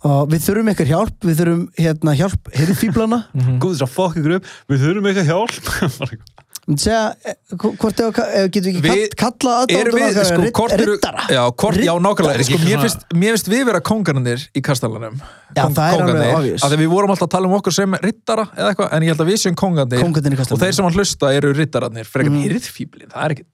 Og 0.02 0.22
við 0.32 0.40
þurfum 0.48 0.70
eitthvað 0.72 0.90
hjálp 0.92 1.26
við 1.28 1.40
þurfum 1.40 1.64
hérna 1.78 2.14
hjálp 2.18 2.48
hirðfíblana 2.58 3.18
góð 3.62 3.76
þess 3.76 3.86
að 3.86 3.92
fokk 3.96 4.16
ykkur 4.18 4.36
upp. 4.40 4.48
Við 4.72 4.86
þurfum 4.86 5.10
eitthvað 5.10 5.30
hjálp 5.30 6.22
segja, 6.78 7.14
eh, 7.26 7.34
hvort 7.58 8.00
ef, 8.00 8.18
ef 8.22 8.50
getur 8.54 8.68
við 8.70 8.76
ekki 8.76 8.82
Við- 8.86 9.14
kall, 9.18 9.32
kalla 9.42 9.54
erum 9.66 9.96
við, 9.96 10.04
aðdáendurna 10.06 10.24
sko, 10.28 10.50
hvort 10.60 10.72
eru 10.76 10.92
riddara? 10.92 11.24
já, 11.34 11.42
hvort, 11.62 11.78
já, 11.82 11.92
nákvæmlega, 12.06 12.44
sko, 12.46 12.58
mér 12.62 12.82
finnst, 12.84 13.02
mér 13.18 13.34
finnst 13.34 13.48
við 13.50 13.64
vera 13.66 13.80
kongarnir 13.80 14.44
í 14.54 14.62
kastalanum. 14.62 15.16
Já, 15.56 15.64
það 15.66 15.80
er 15.82 16.04
alveg 16.06 16.34
obvious. 16.36 16.62
að 16.68 16.76
við 16.78 16.88
vorum 16.94 17.10
alltaf 17.10 17.26
að 17.26 17.32
tala 17.34 17.50
um 17.50 17.56
okkur 17.58 17.74
sem 17.74 17.96
rittara 18.06 18.44
eða 18.56 18.68
eitthvað, 18.70 18.92
en 18.92 19.02
ég 19.02 19.12
held 19.12 19.24
að 19.24 19.30
við 19.32 19.40
séum 19.42 19.56
kongarnir. 19.58 20.04
Kóngarnir 20.06 20.36
í 20.38 20.40
og 20.52 20.62
þeir 20.62 20.72
sem 20.78 20.84
hann 20.86 20.94
hlusta 20.94 21.32
eru 21.34 21.52
rittararnir 21.58 22.06
fyrir 22.06 22.30
Mhm. 22.30 22.38
ekkert 22.38 22.52
hirðfíblin, 22.52 23.10
það 23.10 23.24
er 23.26 23.34
ekki 23.34 23.44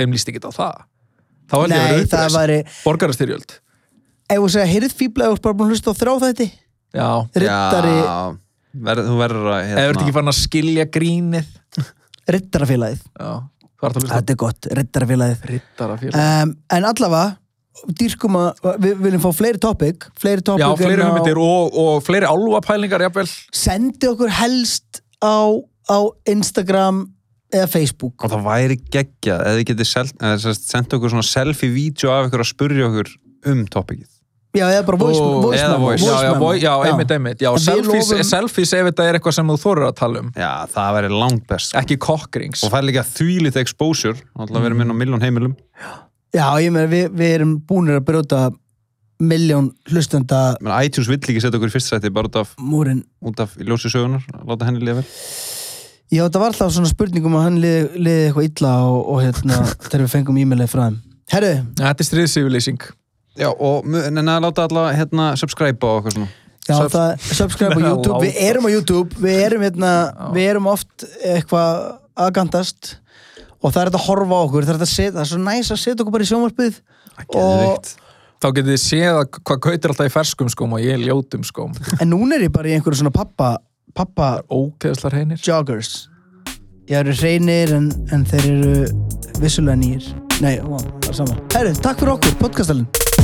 þeim 0.00 0.12
líst 0.16 0.28
ekki 0.32 0.40
á 0.40 0.52
það. 0.56 0.76
Þá 1.46 1.54
held 1.60 1.70
ég 1.70 1.78
að 1.78 1.92
vera 1.92 2.08
það 2.16 2.36
væri 2.40 2.58
borgarastyrjöld. 2.84 3.50
Ef 4.32 4.38
þú 4.40 4.48
segja 4.50 4.66
hirðfíbla 4.72 5.22
ef 5.22 5.28
þú 5.28 5.36
ert 5.36 5.42
bara 5.42 5.54
búin 5.54 5.68
að 5.68 5.72
hlusta 5.76 5.92
á 5.92 5.94
þrá 5.94 6.12
þetta 6.24 6.50
Já, 6.96 7.08
rittari, 7.36 7.94
Já, 8.00 8.36
verð, 8.80 9.02
þú 9.06 9.16
verður 9.20 9.46
að 9.52 9.60
eða 9.70 9.84
ertu 9.92 10.02
ekki 10.06 10.12
farin 10.16 10.32
að 10.32 10.38
skilja 10.40 10.84
grínið 10.90 11.46
rittarafélagið. 12.30 13.02
Þetta 13.76 14.32
er 14.32 14.38
gott, 14.40 14.68
rittarafélagið. 14.78 16.14
Um, 16.14 16.54
en 16.72 16.88
allavega 16.88 17.36
dýrkum 18.00 18.38
að, 18.40 18.62
við 18.80 19.02
viljum 19.04 19.22
fá 19.26 19.28
fleiri 19.36 19.60
topic 19.60 20.06
fleiri 20.16 20.44
topic 20.44 20.64
Já, 20.64 20.70
fleiri 20.80 21.04
en 21.04 21.12
á- 21.12 21.42
og, 21.42 21.76
og 21.76 21.98
fleiri 22.06 22.28
álfapælingar 22.30 23.04
jafnvel. 23.04 23.28
Sendi 23.52 24.08
okkur 24.08 24.32
helst 24.32 25.02
á, 25.20 25.52
á 25.92 25.98
Instagram 26.32 27.04
eða 27.52 27.68
Facebook. 27.70 28.24
Og 28.24 28.32
það 28.32 28.46
væri 28.48 28.78
geggjað 28.80 29.44
eða 29.44 29.60
þið 29.60 29.68
getið 29.70 30.56
sendt 30.56 30.96
okkur 30.96 31.12
svona 31.12 31.28
selfie-vídeó 31.28 32.12
af 32.14 32.30
ykkur 32.30 32.44
að 32.44 32.52
spurja 32.52 32.88
okkur 32.88 33.12
um 33.52 33.64
topikið. 33.70 34.15
Já, 34.56 34.64
eða 34.72 34.82
bara 34.88 34.98
voice, 35.02 35.20
memo, 35.20 36.40
voice. 36.40 36.62
Já, 36.64 36.72
einmitt, 36.88 37.10
einmitt 37.16 37.42
við 37.44 37.58
selfies, 37.62 38.10
lofum- 38.10 38.28
selfies 38.30 38.72
ef 38.78 38.88
þetta 38.90 39.06
er 39.10 39.18
eitthvað 39.20 39.36
sem 39.38 39.52
þú 39.52 39.56
þorir 39.62 39.86
að 39.90 39.96
tala 40.00 40.22
um 40.24 40.30
Já, 40.36 40.50
það 40.74 40.92
væri 40.98 41.10
langt 41.14 41.46
best. 41.50 41.70
sko. 41.72 41.78
Ekki 41.82 41.96
kokkrings 42.06 42.64
Og 42.66 42.72
fær 42.74 42.86
líka 42.88 43.04
þvílít 43.06 43.56
exposure, 43.62 44.16
alltaf 44.38 44.62
verið 44.64 44.80
minn 44.82 44.92
á 44.92 44.96
miljón 44.96 45.22
heimilum. 45.26 45.56
já, 46.34 46.46
ég 46.60 46.72
meina 46.72 46.88
við, 46.90 47.10
við 47.16 47.34
erum 47.38 47.56
búinir 47.68 48.00
að 48.00 48.06
brjóta 48.10 48.44
miljón 49.20 49.70
hlustenda 49.88 50.56
Men 50.60 50.74
iTunes 50.84 51.08
vill 51.08 51.16
ekki 51.22 51.40
setja 51.40 51.56
okkur 51.56 51.70
í 51.70 51.76
fyrst 51.78 51.88
sæti 51.92 52.10
bara 52.12 52.28
út 52.28 52.36
af, 52.42 52.50
múrin 52.60 53.04
út 53.24 53.38
af 53.40 53.54
ljósi 53.56 53.88
sögunar, 53.88 54.20
láta 54.44 54.66
henni 54.68 54.82
lifa 54.84 55.00
vel. 55.00 55.06
já, 56.12 56.22
það 56.28 56.36
var 56.42 56.50
alltaf 56.52 56.74
svona 56.74 56.90
spurningum 56.90 57.34
að 57.38 57.46
hann 57.46 57.56
liði, 57.62 57.86
liði 57.96 58.26
eitthvað 58.28 58.48
illa 58.50 58.74
og, 58.90 58.98
og 59.14 59.22
hérna, 59.24 59.62
þegar 59.88 60.04
við 60.04 60.12
fengum 60.12 60.36
e-mailið 60.42 60.68
frá 60.74 60.82
þeim 60.90 60.98
herru, 61.32 61.54
Þetta 61.80 62.04
er 62.04 62.08
stríðsýfylýsing 62.10 62.84
Já, 63.36 63.50
og 63.52 63.84
að 63.86 64.44
láta 64.46 64.64
alla 64.68 64.84
hérna 64.96 65.30
subscribe 65.36 65.80
á 65.84 65.90
okkur 66.00 66.14
svona. 66.16 66.28
já, 66.66 66.74
Sub- 66.78 66.92
það, 66.94 67.26
subscribe 67.40 67.76
á 67.76 67.80
YouTube. 67.90 68.20
Við 68.24 68.40
erum 68.48 68.68
á 68.68 68.70
YouTube, 68.72 69.20
við 69.22 69.42
erum 69.44 69.66
hérna 69.66 69.92
við 70.34 70.48
erum 70.54 70.70
oft 70.72 71.04
eitthvað 71.20 71.82
aðgandast 72.16 72.94
og 73.60 73.70
það 73.72 73.80
er 73.82 73.90
þetta 73.90 74.00
að 74.00 74.08
horfa 74.08 74.40
á 74.40 74.44
okkur. 74.46 74.64
Það 74.66 74.72
er, 74.74 74.80
þetta 74.80 74.88
að 74.88 74.94
setja, 74.94 75.12
það 75.18 75.22
er 75.26 75.30
svo 75.34 75.42
næs 75.44 75.70
að 75.74 75.80
setja 75.84 76.00
okkur 76.04 76.16
bara 76.16 76.26
í 76.26 76.30
sjónvarpið 76.32 76.82
og. 77.36 77.94
Þá 78.36 78.50
getið 78.52 78.74
þið 78.74 78.80
séð 78.82 79.14
að 79.16 79.22
hvað 79.48 79.60
gautir 79.64 79.92
alltaf 79.92 80.08
í 80.10 80.12
ferskum 80.12 80.50
skóm 80.52 80.74
og 80.76 80.82
ég 80.84 81.00
í 81.00 81.06
ljótum 81.08 81.44
skóm 81.48 81.72
en 82.04 82.10
núna 82.12 82.36
er 82.36 82.44
ég 82.44 82.52
bara 82.52 82.68
í 82.68 82.74
einhverju 82.76 82.98
svona 83.00 83.12
pappa 83.14 83.54
pappa 83.96 84.26
Ógeðslar 84.52 85.16
heinir 85.16 85.40
joggers. 85.40 86.10
Ég 86.86 87.00
eru 87.00 87.14
reynir 87.16 87.72
en, 87.78 87.88
en 88.12 88.26
þeir 88.28 88.44
eru 88.52 89.40
vissulega 89.40 89.80
nýjir 89.80 90.10
nei, 90.44 90.58
það 90.60 91.08
er 91.08 91.16
saman 91.16 91.40
herru, 91.56 91.72
takk 91.80 92.04
fyrir 92.04 92.12
okkur, 92.18 92.36
podcastalinn 92.44 93.15